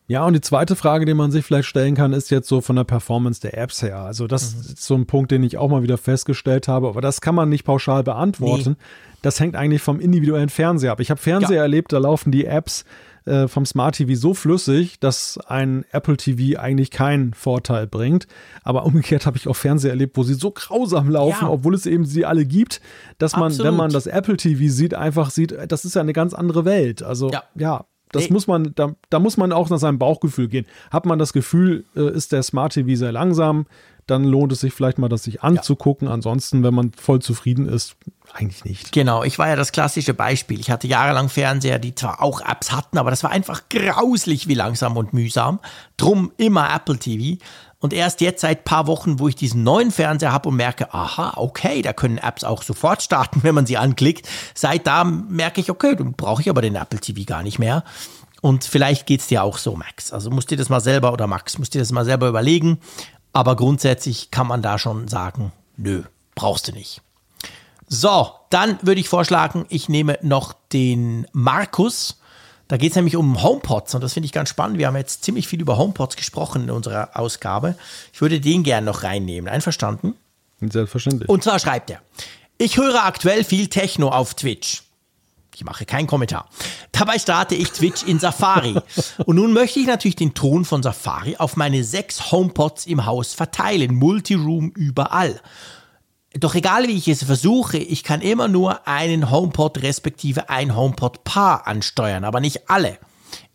Ja, 0.09 0.25
und 0.25 0.33
die 0.33 0.41
zweite 0.41 0.77
Frage, 0.77 1.05
die 1.05 1.13
man 1.13 1.31
sich 1.31 1.45
vielleicht 1.45 1.67
stellen 1.67 1.93
kann, 1.93 2.13
ist 2.13 2.31
jetzt 2.31 2.47
so 2.47 2.61
von 2.61 2.77
der 2.77 2.85
Performance 2.85 3.41
der 3.41 3.57
Apps 3.57 3.81
her. 3.81 3.99
Also 3.99 4.25
das 4.25 4.55
mhm. 4.55 4.61
ist 4.61 4.81
so 4.81 4.95
ein 4.95 5.05
Punkt, 5.05 5.31
den 5.31 5.43
ich 5.43 5.57
auch 5.57 5.69
mal 5.69 5.83
wieder 5.83 5.97
festgestellt 5.97 6.69
habe, 6.69 6.87
aber 6.87 7.01
das 7.01 7.19
kann 7.19 7.35
man 7.35 7.49
nicht 7.49 7.65
pauschal 7.65 8.03
beantworten. 8.03 8.77
Nee. 8.79 8.85
Das 9.21 9.39
hängt 9.39 9.55
eigentlich 9.55 9.81
vom 9.81 9.99
individuellen 9.99 10.49
Fernseher 10.49 10.93
ab. 10.93 11.01
Ich 11.01 11.11
habe 11.11 11.19
Fernseher 11.19 11.57
ja. 11.57 11.63
erlebt, 11.63 11.91
da 11.91 11.97
laufen 11.97 12.31
die 12.31 12.45
Apps 12.45 12.85
äh, 13.27 13.47
vom 13.47 13.65
Smart 13.65 13.95
TV 13.95 14.15
so 14.15 14.33
flüssig, 14.33 14.99
dass 14.99 15.37
ein 15.47 15.85
Apple 15.91 16.17
TV 16.17 16.59
eigentlich 16.59 16.91
keinen 16.91 17.33
Vorteil 17.33 17.87
bringt. 17.87 18.27
Aber 18.63 18.85
umgekehrt 18.85 19.25
habe 19.25 19.37
ich 19.37 19.47
auch 19.47 19.55
Fernseher 19.55 19.91
erlebt, 19.91 20.17
wo 20.17 20.23
sie 20.23 20.33
so 20.33 20.51
grausam 20.51 21.09
laufen, 21.09 21.45
ja. 21.45 21.49
obwohl 21.49 21.75
es 21.75 21.85
eben 21.85 22.05
sie 22.05 22.25
alle 22.25 22.45
gibt, 22.45 22.81
dass 23.17 23.33
man, 23.33 23.51
Absolut. 23.51 23.67
wenn 23.67 23.77
man 23.77 23.91
das 23.91 24.07
Apple 24.07 24.37
TV 24.37 24.71
sieht, 24.71 24.93
einfach 24.93 25.29
sieht, 25.29 25.55
das 25.67 25.85
ist 25.85 25.95
ja 25.95 26.01
eine 26.01 26.13
ganz 26.13 26.33
andere 26.33 26.65
Welt. 26.65 27.03
Also 27.03 27.29
ja, 27.31 27.43
ja 27.55 27.85
das 28.11 28.23
nee. 28.23 28.33
muss 28.33 28.47
man, 28.47 28.71
da, 28.75 28.95
da 29.09 29.19
muss 29.19 29.37
man 29.37 29.51
auch 29.51 29.69
nach 29.69 29.79
seinem 29.79 29.99
Bauchgefühl 29.99 30.47
gehen. 30.47 30.65
Hat 30.91 31.05
man 31.05 31.19
das 31.19 31.33
Gefühl, 31.33 31.85
äh, 31.95 32.09
ist 32.11 32.31
der 32.31 32.43
Smart 32.43 32.73
TV 32.73 32.95
sehr 32.95 33.11
langsam, 33.11 33.65
dann 34.07 34.23
lohnt 34.23 34.51
es 34.53 34.61
sich 34.61 34.73
vielleicht 34.73 34.97
mal, 34.97 35.09
das 35.09 35.23
sich 35.23 35.43
anzugucken. 35.43 36.07
Ja. 36.07 36.13
Ansonsten, 36.13 36.63
wenn 36.63 36.73
man 36.73 36.91
voll 36.93 37.21
zufrieden 37.21 37.67
ist, 37.67 37.95
eigentlich 38.33 38.65
nicht. 38.65 38.91
Genau, 38.91 39.23
ich 39.23 39.37
war 39.39 39.47
ja 39.47 39.55
das 39.55 39.71
klassische 39.71 40.13
Beispiel. 40.13 40.59
Ich 40.59 40.71
hatte 40.71 40.87
jahrelang 40.87 41.29
Fernseher, 41.29 41.79
die 41.79 41.95
zwar 41.95 42.21
auch 42.21 42.41
Apps 42.41 42.71
hatten, 42.71 42.97
aber 42.97 43.09
das 43.09 43.23
war 43.23 43.31
einfach 43.31 43.63
grauslich 43.69 44.47
wie 44.47 44.53
langsam 44.53 44.97
und 44.97 45.13
mühsam. 45.13 45.59
Drum 45.97 46.31
immer 46.37 46.73
Apple 46.73 46.97
TV. 46.97 47.41
Und 47.79 47.93
erst 47.93 48.21
jetzt 48.21 48.41
seit 48.41 48.63
paar 48.63 48.87
Wochen, 48.87 49.19
wo 49.19 49.27
ich 49.27 49.35
diesen 49.35 49.63
neuen 49.63 49.91
Fernseher 49.91 50.31
habe 50.31 50.49
und 50.49 50.55
merke, 50.55 50.93
aha, 50.93 51.33
okay, 51.35 51.81
da 51.83 51.93
können 51.93 52.17
Apps 52.17 52.43
auch 52.43 52.63
sofort 52.63 53.03
starten, 53.03 53.43
wenn 53.43 53.55
man 53.55 53.65
sie 53.65 53.77
anklickt. 53.77 54.27
Seit 54.55 54.87
da 54.87 55.03
merke 55.03 55.61
ich, 55.61 55.69
okay, 55.69 55.95
dann 55.95 56.13
brauche 56.13 56.41
ich 56.41 56.49
aber 56.49 56.61
den 56.61 56.75
Apple 56.75 56.99
TV 56.99 57.23
gar 57.25 57.43
nicht 57.43 57.59
mehr. 57.59 57.83
Und 58.41 58.63
vielleicht 58.65 59.07
geht 59.07 59.21
es 59.21 59.27
dir 59.27 59.43
auch 59.43 59.57
so, 59.57 59.75
Max. 59.75 60.13
Also 60.13 60.29
musst 60.29 60.51
dir 60.51 60.57
das 60.57 60.69
mal 60.69 60.79
selber, 60.79 61.11
oder 61.11 61.27
Max, 61.27 61.57
musst 61.57 61.73
dir 61.73 61.79
das 61.79 61.91
mal 61.91 62.05
selber 62.05 62.27
überlegen. 62.27 62.79
Aber 63.37 63.55
grundsätzlich 63.55 64.31
kann 64.31 64.47
man 64.47 64.63
da 64.63 64.79
schon 64.79 65.07
sagen, 65.07 65.51
nö, 65.75 66.01
brauchst 66.33 66.69
du 66.69 66.71
nicht. 66.71 67.01
So, 67.87 68.31
dann 68.49 68.79
würde 68.81 68.99
ich 68.99 69.09
vorschlagen, 69.09 69.67
ich 69.69 69.89
nehme 69.89 70.17
noch 70.23 70.55
den 70.73 71.27
Markus. 71.33 72.19
Da 72.67 72.77
geht 72.77 72.93
es 72.93 72.95
nämlich 72.95 73.15
um 73.15 73.43
HomePods 73.43 73.93
und 73.93 74.01
das 74.01 74.13
finde 74.13 74.25
ich 74.25 74.31
ganz 74.31 74.49
spannend. 74.49 74.79
Wir 74.79 74.87
haben 74.87 74.95
jetzt 74.95 75.23
ziemlich 75.23 75.47
viel 75.47 75.61
über 75.61 75.77
HomePods 75.77 76.15
gesprochen 76.15 76.63
in 76.63 76.71
unserer 76.71 77.11
Ausgabe. 77.13 77.75
Ich 78.11 78.21
würde 78.21 78.41
den 78.41 78.63
gerne 78.63 78.87
noch 78.87 79.03
reinnehmen. 79.03 79.47
Einverstanden? 79.47 80.15
Selbstverständlich. 80.59 81.29
Und 81.29 81.43
zwar 81.43 81.59
schreibt 81.59 81.91
er, 81.91 82.01
ich 82.57 82.77
höre 82.77 83.05
aktuell 83.05 83.43
viel 83.43 83.67
Techno 83.67 84.09
auf 84.09 84.33
Twitch. 84.33 84.81
Ich 85.57 85.63
mache 85.63 85.87
keinen 85.87 86.05
Kommentar. 86.05 86.47
Dabei 86.91 87.17
starte 87.17 87.55
ich 87.55 87.71
Twitch 87.71 88.03
in 88.03 88.19
Safari. 88.19 88.75
Und 89.25 89.37
nun 89.37 89.53
möchte 89.53 89.79
ich 89.79 89.87
natürlich 89.87 90.15
den 90.15 90.35
Ton 90.35 90.65
von 90.65 90.83
Safari 90.83 91.37
auf 91.37 91.55
meine 91.55 91.83
sechs 91.83 92.31
HomePods 92.31 92.85
im 92.85 93.07
Haus 93.07 93.33
verteilen. 93.33 93.95
Multiroom 93.95 94.69
überall. 94.69 95.41
Doch 96.35 96.53
egal 96.53 96.87
wie 96.87 96.95
ich 96.95 97.07
es 97.07 97.23
versuche, 97.23 97.79
ich 97.79 98.03
kann 98.03 98.21
immer 98.21 98.47
nur 98.47 98.87
einen 98.87 99.31
HomePod 99.31 99.81
respektive 99.81 100.51
ein 100.51 100.75
HomePod-Paar 100.75 101.65
ansteuern, 101.65 102.23
aber 102.23 102.39
nicht 102.39 102.69
alle. 102.69 102.99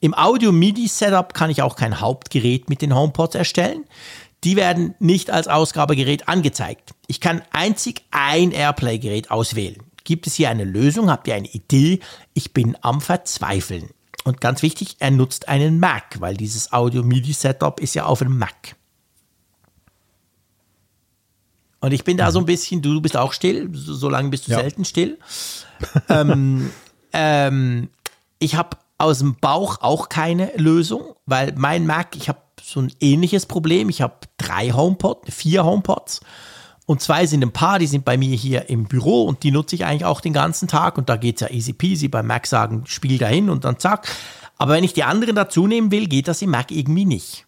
Im 0.01 0.12
Audio-MIDI-Setup 0.12 1.33
kann 1.35 1.51
ich 1.51 1.62
auch 1.62 1.77
kein 1.77 2.01
Hauptgerät 2.01 2.69
mit 2.69 2.83
den 2.83 2.97
HomePods 2.97 3.37
erstellen. 3.37 3.85
Die 4.43 4.57
werden 4.57 4.97
nicht 4.99 5.31
als 5.31 5.47
Ausgabegerät 5.47 6.27
angezeigt. 6.29 6.95
Ich 7.07 7.20
kann 7.20 7.43
einzig 7.53 8.03
ein 8.11 8.51
Airplay-Gerät 8.51 9.31
auswählen. 9.31 9.85
Gibt 10.05 10.27
es 10.27 10.35
hier 10.35 10.51
eine 10.51 10.65
Lösung? 10.65 11.11
Habt 11.11 11.29
ihr 11.29 11.35
eine 11.35 11.49
Idee? 11.49 12.01
Ich 12.35 12.53
bin 12.53 12.77
am 12.81 13.01
Verzweifeln. 13.01 13.91
Und 14.24 14.41
ganz 14.41 14.62
wichtig, 14.62 14.97
er 15.01 15.11
nutzt 15.11 15.49
einen 15.49 15.81
Mac, 15.81 16.20
weil 16.20 16.37
dieses 16.37 16.73
Audio-MIDI-Setup 16.73 17.81
ist 17.81 17.95
ja 17.95 18.07
auf 18.07 18.23
einem 18.23 18.39
Mac. 18.39 18.77
Und 21.81 21.93
ich 21.93 22.05
bin 22.05 22.16
da 22.16 22.31
so 22.31 22.39
ein 22.39 22.47
bisschen, 22.47 22.81
du 22.81 23.01
bist 23.01 23.16
auch 23.16 23.33
still, 23.33 23.69
so, 23.73 23.95
so 23.95 24.09
lange 24.09 24.29
bist 24.29 24.47
du 24.47 24.53
ja. 24.53 24.61
selten 24.61 24.85
still. 24.85 25.19
ähm, 26.09 26.70
ähm, 27.12 27.89
ich 28.39 28.55
habe 28.55 28.77
aus 28.99 29.19
dem 29.19 29.35
Bauch 29.35 29.79
auch 29.81 30.09
keine 30.09 30.53
Lösung, 30.57 31.16
weil 31.27 31.53
mein 31.57 31.87
Mac, 31.87 32.15
ich 32.15 32.29
habe 32.29 32.39
so 32.62 32.81
ein 32.81 32.93
ähnliches 33.01 33.47
Problem. 33.47 33.89
Ich 33.89 34.01
habe 34.01 34.15
drei 34.37 34.70
HomePods, 34.70 35.35
vier 35.35 35.65
HomePods 35.65 36.20
und 36.93 37.01
zwei 37.01 37.24
sind 37.24 37.43
ein 37.43 37.52
paar, 37.52 37.78
die 37.78 37.86
sind 37.86 38.05
bei 38.05 38.19
mir 38.19 38.36
hier 38.36 38.69
im 38.69 38.85
Büro 38.85 39.24
und 39.24 39.43
die 39.43 39.51
nutze 39.51 39.74
ich 39.74 39.86
eigentlich 39.86 40.05
auch 40.05 40.20
den 40.20 40.35
ganzen 40.35 40.69
Tag 40.69 40.98
und 40.98 41.09
da 41.09 41.16
geht 41.16 41.36
es 41.36 41.40
ja 41.40 41.51
easy 41.51 41.73
peasy. 41.73 42.09
Beim 42.09 42.27
Mac 42.27 42.47
sagen, 42.47 42.85
spiel 42.86 43.16
dahin 43.16 43.48
und 43.48 43.64
dann 43.64 43.78
zack. 43.78 44.14
Aber 44.59 44.74
wenn 44.74 44.85
ich 44.85 44.93
die 44.93 45.02
anderen 45.02 45.35
dazu 45.35 45.66
nehmen 45.66 45.90
will, 45.90 46.06
geht 46.06 46.28
das 46.28 46.43
im 46.43 46.51
Mac 46.51 46.70
irgendwie 46.70 47.06
nicht. 47.06 47.47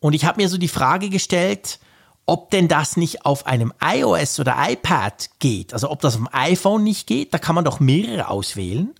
Und 0.00 0.12
ich 0.12 0.26
habe 0.26 0.42
mir 0.42 0.50
so 0.50 0.58
die 0.58 0.68
Frage 0.68 1.08
gestellt, 1.08 1.78
ob 2.26 2.50
denn 2.50 2.68
das 2.68 2.98
nicht 2.98 3.24
auf 3.24 3.46
einem 3.46 3.72
iOS 3.82 4.38
oder 4.38 4.54
iPad 4.58 5.30
geht. 5.38 5.72
Also 5.72 5.90
ob 5.90 6.02
das 6.02 6.16
auf 6.16 6.20
dem 6.20 6.28
iPhone 6.30 6.84
nicht 6.84 7.06
geht, 7.06 7.32
da 7.32 7.38
kann 7.38 7.54
man 7.54 7.64
doch 7.64 7.80
mehrere 7.80 8.28
auswählen. 8.28 8.94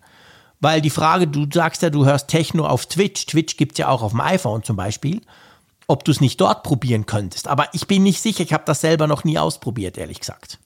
Weil 0.61 0.81
die 0.81 0.89
Frage, 0.89 1.29
du 1.29 1.47
sagst 1.53 1.83
ja, 1.83 1.91
du 1.91 2.07
hörst 2.07 2.29
Techno 2.29 2.67
auf 2.67 2.87
Twitch. 2.87 3.27
Twitch 3.27 3.59
gibt 3.59 3.73
es 3.73 3.79
ja 3.79 3.89
auch 3.89 4.01
auf 4.01 4.13
dem 4.13 4.23
iPhone 4.23 4.63
zum 4.63 4.77
Beispiel. 4.77 5.21
Ob 5.89 6.05
du 6.05 6.13
es 6.13 6.21
nicht 6.21 6.41
dort 6.41 6.63
probieren 6.63 7.07
könntest. 7.07 7.49
Aber 7.49 7.67
ich 7.73 7.89
bin 7.89 8.05
nicht 8.05 8.21
sicher, 8.21 8.45
ich 8.45 8.53
habe 8.53 8.65
das 8.67 8.81
selber 8.81 9.09
noch 9.09 9.25
nie 9.25 9.39
ausprobiert, 9.39 9.99
ehrlich 9.99 10.21
gesagt. 10.21 10.61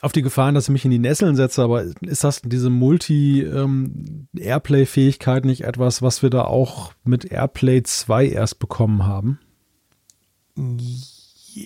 auf 0.00 0.12
die 0.12 0.22
Gefahren, 0.22 0.54
dass 0.54 0.64
ich 0.64 0.70
mich 0.70 0.86
in 0.86 0.90
die 0.90 0.98
Nesseln 0.98 1.36
setze, 1.36 1.62
aber 1.62 1.84
ist 2.00 2.24
das 2.24 2.40
diese 2.42 2.70
Multi-Airplay-Fähigkeit 2.70 5.44
ähm, 5.44 5.50
nicht 5.50 5.64
etwas, 5.64 6.00
was 6.00 6.22
wir 6.22 6.30
da 6.30 6.44
auch 6.44 6.94
mit 7.04 7.30
Airplay 7.30 7.82
2 7.82 8.28
erst 8.28 8.58
bekommen 8.58 9.04
haben? 9.04 9.38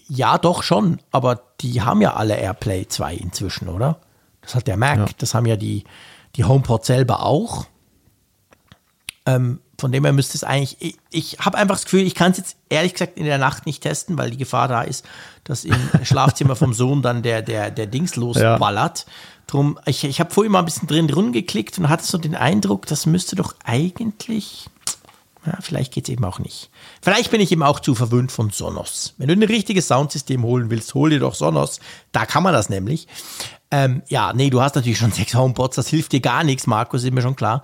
Ja, 0.09 0.39
doch 0.39 0.65
schon, 0.65 0.99
aber 1.13 1.41
die 1.61 1.83
haben 1.83 2.01
ja 2.01 2.15
alle 2.15 2.37
Airplay 2.37 2.89
2 2.89 3.15
inzwischen, 3.15 3.69
oder? 3.69 4.01
Das 4.41 4.57
hat 4.57 4.67
der 4.67 4.77
Mac, 4.77 4.99
ja. 4.99 5.07
das 5.19 5.35
haben 5.35 5.47
ja 5.47 5.55
die, 5.57 5.85
die 6.35 6.43
HomePod 6.45 6.85
selber 6.85 7.25
auch. 7.25 7.67
Ähm, 9.25 9.61
von 9.81 9.93
dem 9.93 10.05
her 10.05 10.13
müsste 10.13 10.37
es 10.37 10.45
eigentlich, 10.45 10.77
ich, 10.81 10.97
ich 11.11 11.39
habe 11.39 11.59
einfach 11.59 11.77
das 11.77 11.85
Gefühl, 11.85 12.03
ich 12.03 12.15
kann 12.15 12.33
es 12.33 12.39
jetzt 12.39 12.57
ehrlich 12.69 12.93
gesagt 12.93 13.17
in 13.17 13.25
der 13.25 13.39
Nacht 13.39 13.67
nicht 13.67 13.83
testen, 13.83 14.17
weil 14.19 14.31
die 14.31 14.37
Gefahr 14.37 14.69
da 14.69 14.83
ist, 14.83 15.05
dass 15.45 15.65
im 15.65 15.75
Schlafzimmer 16.05 16.57
vom 16.57 16.73
Sohn 16.73 17.03
dann 17.03 17.23
der, 17.23 17.43
der, 17.43 17.71
der 17.71 17.87
Dings 17.87 18.17
losballert. 18.17 19.07
Ja. 19.07 19.13
Drum, 19.47 19.81
ich, 19.87 20.05
ich 20.05 20.21
habe 20.21 20.31
vorhin 20.31 20.53
mal 20.53 20.61
ein 20.61 20.65
bisschen 20.65 20.87
drin 20.87 21.11
rumgeklickt 21.11 21.79
und 21.79 21.89
hatte 21.89 22.05
so 22.05 22.19
den 22.19 22.37
Eindruck, 22.37 22.87
das 22.87 23.07
müsste 23.07 23.35
doch 23.35 23.55
eigentlich. 23.65 24.67
Ja, 25.45 25.57
vielleicht 25.61 25.93
geht 25.93 26.05
es 26.05 26.13
eben 26.13 26.25
auch 26.25 26.39
nicht. 26.39 26.71
Vielleicht 27.01 27.31
bin 27.31 27.41
ich 27.41 27.51
eben 27.51 27.63
auch 27.63 27.81
zu 27.81 27.95
verwöhnt 27.95 28.31
von 28.31 28.51
Sonos. 28.51 29.15
Wenn 29.17 29.29
du 29.29 29.35
ein 29.35 29.43
richtiges 29.43 29.89
Soundsystem 29.89 30.43
holen 30.43 30.69
willst, 30.69 30.93
hol 30.95 31.11
dir 31.11 31.19
doch 31.19 31.35
Sonos. 31.35 31.81
Da 32.13 32.27
kann 32.27 32.43
man 32.43 32.53
das 32.53 32.69
nämlich. 32.69 33.09
Ähm, 33.71 34.03
ja, 34.09 34.33
nee, 34.35 34.51
du 34.51 34.61
hast 34.61 34.75
natürlich 34.75 34.99
schon 34.99 35.13
sechs 35.13 35.35
HomePods, 35.35 35.77
das 35.77 35.89
hilft 35.89 36.13
dir 36.13 36.21
gar 36.21 36.45
nichts, 36.45 36.67
Markus, 36.67 37.05
ist 37.05 37.13
mir 37.13 37.23
schon 37.23 37.37
klar. 37.37 37.63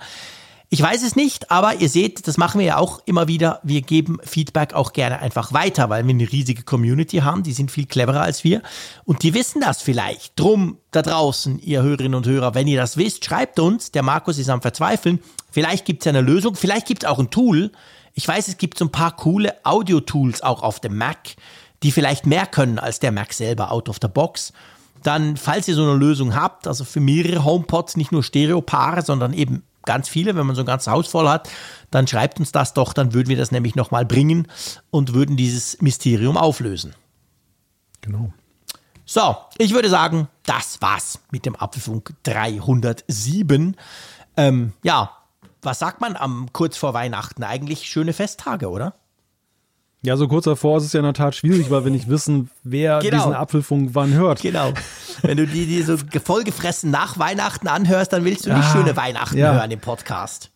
Ich 0.69 0.83
weiß 0.83 1.05
es 1.05 1.15
nicht, 1.15 1.53
aber 1.53 1.77
ihr 1.77 1.89
seht, 1.89 2.27
das 2.27 2.39
machen 2.39 2.59
wir 2.59 2.67
ja 2.67 2.77
auch 2.79 3.01
immer 3.07 3.29
wieder. 3.29 3.61
Wir 3.63 3.83
geben 3.83 4.19
Feedback 4.25 4.75
auch 4.75 4.93
gerne 4.93 5.21
einfach 5.21 5.53
weiter, 5.53 5.91
weil 5.91 6.05
wir 6.05 6.11
eine 6.11 6.31
riesige 6.31 6.65
Community 6.65 7.19
haben. 7.19 7.45
Die 7.45 7.53
sind 7.53 7.71
viel 7.71 7.87
cleverer 7.87 8.23
als 8.23 8.43
wir 8.43 8.63
und 9.05 9.23
die 9.23 9.33
wissen 9.33 9.61
das 9.61 9.81
vielleicht. 9.81 10.39
Drum 10.39 10.79
da 10.91 11.03
draußen, 11.03 11.61
ihr 11.61 11.83
Hörerinnen 11.83 12.17
und 12.17 12.27
Hörer, 12.27 12.57
wenn 12.57 12.67
ihr 12.67 12.81
das 12.81 12.97
wisst, 12.97 13.25
schreibt 13.25 13.61
uns. 13.61 13.93
Der 13.93 14.03
Markus 14.03 14.39
ist 14.39 14.49
am 14.49 14.61
Verzweifeln. 14.61 15.21
Vielleicht 15.53 15.85
gibt 15.85 16.03
es 16.03 16.09
eine 16.09 16.21
Lösung, 16.21 16.57
vielleicht 16.57 16.87
gibt 16.87 17.05
es 17.05 17.09
auch 17.09 17.21
ein 17.21 17.31
Tool. 17.31 17.71
Ich 18.15 18.27
weiß, 18.27 18.49
es 18.49 18.59
gibt 18.59 18.77
so 18.77 18.87
ein 18.87 18.93
paar 18.93 19.15
coole 19.15 19.55
Audio-Tools 19.65 20.43
auch 20.43 20.63
auf 20.65 20.81
dem 20.81 20.97
Mac, 20.97 21.37
die 21.85 21.93
vielleicht 21.93 22.27
mehr 22.27 22.47
können 22.47 22.81
als 22.81 22.99
der 22.99 23.13
Mac 23.13 23.33
selber 23.33 23.71
out 23.71 23.89
of 23.89 23.99
the 24.03 24.09
box 24.09 24.53
dann, 25.03 25.37
falls 25.37 25.69
ihr 25.69 25.77
so 25.77 25.85
eine 25.85 25.95
Lösung 25.95 26.35
habt, 26.35 26.67
also 26.67 26.85
für 26.85 26.99
mehrere 26.99 27.45
HomePods, 27.45 27.97
nicht 27.97 28.11
nur 28.11 28.25
Stereopaare, 28.25 29.03
sondern 29.03 29.33
eben 29.33 29.63
ganz 29.87 30.09
viele, 30.09 30.37
wenn 30.37 30.47
man 30.47 30.55
so 30.55 30.63
ein 30.63 30.67
ganzes 30.67 30.93
Haus 30.93 31.09
voll 31.09 31.29
hat, 31.29 31.49
dann 31.91 32.07
schreibt 32.07 32.39
uns 32.39 32.53
das 32.53 32.75
doch, 32.75 32.93
dann 32.93 33.15
würden 33.15 33.29
wir 33.29 33.37
das 33.37 33.51
nämlich 33.51 33.75
nochmal 33.75 34.05
bringen 34.05 34.49
und 34.91 35.15
würden 35.15 35.37
dieses 35.37 35.81
Mysterium 35.81 36.37
auflösen. 36.37 36.95
Genau. 38.03 38.33
So, 39.07 39.37
ich 39.57 39.73
würde 39.73 39.89
sagen, 39.89 40.29
das 40.43 40.83
war's 40.83 41.21
mit 41.31 41.47
dem 41.47 41.57
Apfelfunk 41.57 42.15
307. 42.25 43.77
Ähm, 44.37 44.73
ja, 44.83 45.13
was 45.63 45.79
sagt 45.79 46.01
man 46.01 46.17
am 46.17 46.53
kurz 46.53 46.77
vor 46.77 46.93
Weihnachten? 46.93 47.45
Eigentlich 47.45 47.85
schöne 47.85 48.13
Festtage, 48.13 48.69
oder? 48.69 48.95
Ja, 50.07 50.17
so 50.17 50.29
kurz 50.29 50.45
davor 50.45 50.79
ist 50.79 50.85
es 50.85 50.93
ja 50.93 51.01
in 51.01 51.05
der 51.05 51.15
Tat 51.15 51.35
schwierig, 51.35 51.69
weil 51.69 51.83
wir 51.83 51.91
nicht 51.91 52.09
wissen, 52.09 52.49
wer 52.63 53.01
genau. 53.01 53.17
diesen 53.17 53.35
Apfelfunk 53.35 53.91
wann 53.95 54.15
hört. 54.15 54.41
Genau. 54.41 54.73
Wenn 55.23 55.37
du 55.37 55.49
die, 55.49 55.67
die 55.67 55.83
so 55.83 55.97
vollgefressen 56.25 56.93
nach 56.93 57.19
Weihnachten 57.19 57.67
anhörst, 57.67 58.13
dann 58.13 58.25
willst 58.25 58.47
du 58.47 58.55
nicht 58.55 58.69
ah, 58.69 58.73
schöne 58.73 58.97
Weihnachten 58.97 59.37
ja. 59.37 59.55
hören 59.55 59.69
im 59.73 59.81
Podcast. 59.81 60.53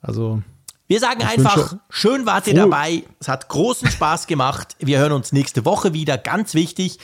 Also. 0.00 0.40
Wir 0.86 0.98
sagen 0.98 1.22
einfach, 1.22 1.76
schön 1.90 2.24
wart 2.24 2.46
ihr 2.46 2.54
dabei. 2.54 3.02
Es 3.20 3.28
hat 3.28 3.50
großen 3.50 3.90
Spaß 3.90 4.26
gemacht. 4.26 4.76
Wir 4.78 4.98
hören 4.98 5.12
uns 5.12 5.32
nächste 5.32 5.66
Woche 5.66 5.92
wieder, 5.92 6.16
ganz 6.16 6.54
wichtig. 6.54 7.00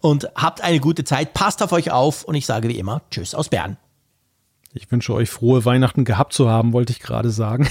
Und 0.00 0.30
habt 0.34 0.62
eine 0.62 0.80
gute 0.80 1.04
Zeit. 1.04 1.32
Passt 1.32 1.62
auf 1.62 1.70
euch 1.70 1.92
auf. 1.92 2.24
Und 2.24 2.34
ich 2.34 2.44
sage 2.44 2.66
wie 2.66 2.78
immer, 2.80 3.02
Tschüss 3.12 3.36
aus 3.36 3.48
Bern. 3.48 3.76
Ich 4.74 4.90
wünsche 4.90 5.12
euch 5.12 5.28
frohe 5.28 5.66
Weihnachten 5.66 6.04
gehabt 6.04 6.32
zu 6.32 6.48
haben, 6.48 6.72
wollte 6.72 6.92
ich 6.92 7.00
gerade 7.00 7.30
sagen. 7.30 7.68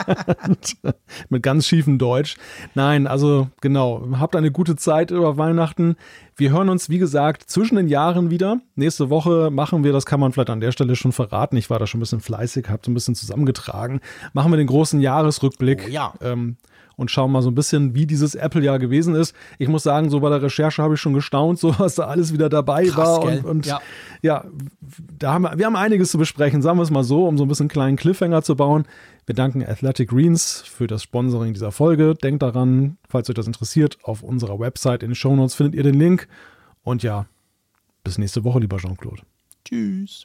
Mit 1.30 1.42
ganz 1.42 1.66
schiefem 1.66 1.96
Deutsch. 1.96 2.36
Nein, 2.74 3.06
also 3.06 3.48
genau, 3.62 4.06
habt 4.18 4.36
eine 4.36 4.50
gute 4.50 4.76
Zeit 4.76 5.10
über 5.10 5.38
Weihnachten. 5.38 5.96
Wir 6.36 6.50
hören 6.50 6.68
uns, 6.68 6.90
wie 6.90 6.98
gesagt, 6.98 7.48
zwischen 7.48 7.76
den 7.76 7.88
Jahren 7.88 8.30
wieder. 8.30 8.60
Nächste 8.74 9.08
Woche 9.08 9.50
machen 9.50 9.82
wir, 9.82 9.94
das 9.94 10.04
kann 10.04 10.20
man 10.20 10.32
vielleicht 10.32 10.50
an 10.50 10.60
der 10.60 10.72
Stelle 10.72 10.96
schon 10.96 11.12
verraten. 11.12 11.56
Ich 11.56 11.70
war 11.70 11.78
da 11.78 11.86
schon 11.86 11.98
ein 11.98 12.02
bisschen 12.02 12.20
fleißig, 12.20 12.66
habt 12.68 12.86
ein 12.86 12.94
bisschen 12.94 13.14
zusammengetragen. 13.14 14.00
Machen 14.34 14.52
wir 14.52 14.58
den 14.58 14.66
großen 14.66 15.00
Jahresrückblick. 15.00 15.84
Oh, 15.86 15.90
ja. 15.90 16.12
Ähm, 16.20 16.56
und 17.00 17.10
schauen 17.10 17.32
mal 17.32 17.40
so 17.40 17.50
ein 17.50 17.54
bisschen, 17.54 17.94
wie 17.94 18.04
dieses 18.04 18.34
Apple-Jahr 18.34 18.78
gewesen 18.78 19.14
ist. 19.14 19.34
Ich 19.58 19.68
muss 19.68 19.82
sagen, 19.82 20.10
so 20.10 20.20
bei 20.20 20.28
der 20.28 20.42
Recherche 20.42 20.82
habe 20.82 20.94
ich 20.94 21.00
schon 21.00 21.14
gestaunt, 21.14 21.58
so 21.58 21.74
was 21.78 21.94
da 21.94 22.04
alles 22.04 22.30
wieder 22.34 22.50
dabei 22.50 22.84
Krass, 22.84 22.96
war. 22.96 23.22
Und, 23.22 23.44
und 23.46 23.66
ja. 23.66 23.80
ja, 24.20 24.44
da 25.18 25.32
haben 25.32 25.42
wir, 25.42 25.58
wir 25.58 25.64
haben 25.64 25.76
einiges 25.76 26.10
zu 26.10 26.18
besprechen, 26.18 26.60
sagen 26.60 26.78
wir 26.78 26.82
es 26.82 26.90
mal 26.90 27.02
so, 27.02 27.26
um 27.26 27.38
so 27.38 27.46
ein 27.46 27.48
bisschen 27.48 27.64
einen 27.64 27.70
kleinen 27.70 27.96
Cliffhanger 27.96 28.42
zu 28.42 28.54
bauen. 28.54 28.84
Wir 29.24 29.34
danken 29.34 29.64
Athletic 29.64 30.10
Greens 30.10 30.62
für 30.66 30.86
das 30.86 31.02
Sponsoring 31.02 31.54
dieser 31.54 31.72
Folge. 31.72 32.14
Denkt 32.14 32.42
daran, 32.42 32.98
falls 33.08 33.30
euch 33.30 33.34
das 33.34 33.46
interessiert, 33.46 33.96
auf 34.02 34.22
unserer 34.22 34.58
Website 34.58 35.02
in 35.02 35.10
den 35.10 35.14
Show 35.14 35.34
Notes 35.34 35.54
findet 35.54 35.76
ihr 35.76 35.84
den 35.84 35.98
Link. 35.98 36.28
Und 36.82 37.02
ja, 37.02 37.24
bis 38.04 38.18
nächste 38.18 38.44
Woche, 38.44 38.58
lieber 38.58 38.76
Jean-Claude. 38.76 39.22
Tschüss. 39.64 40.24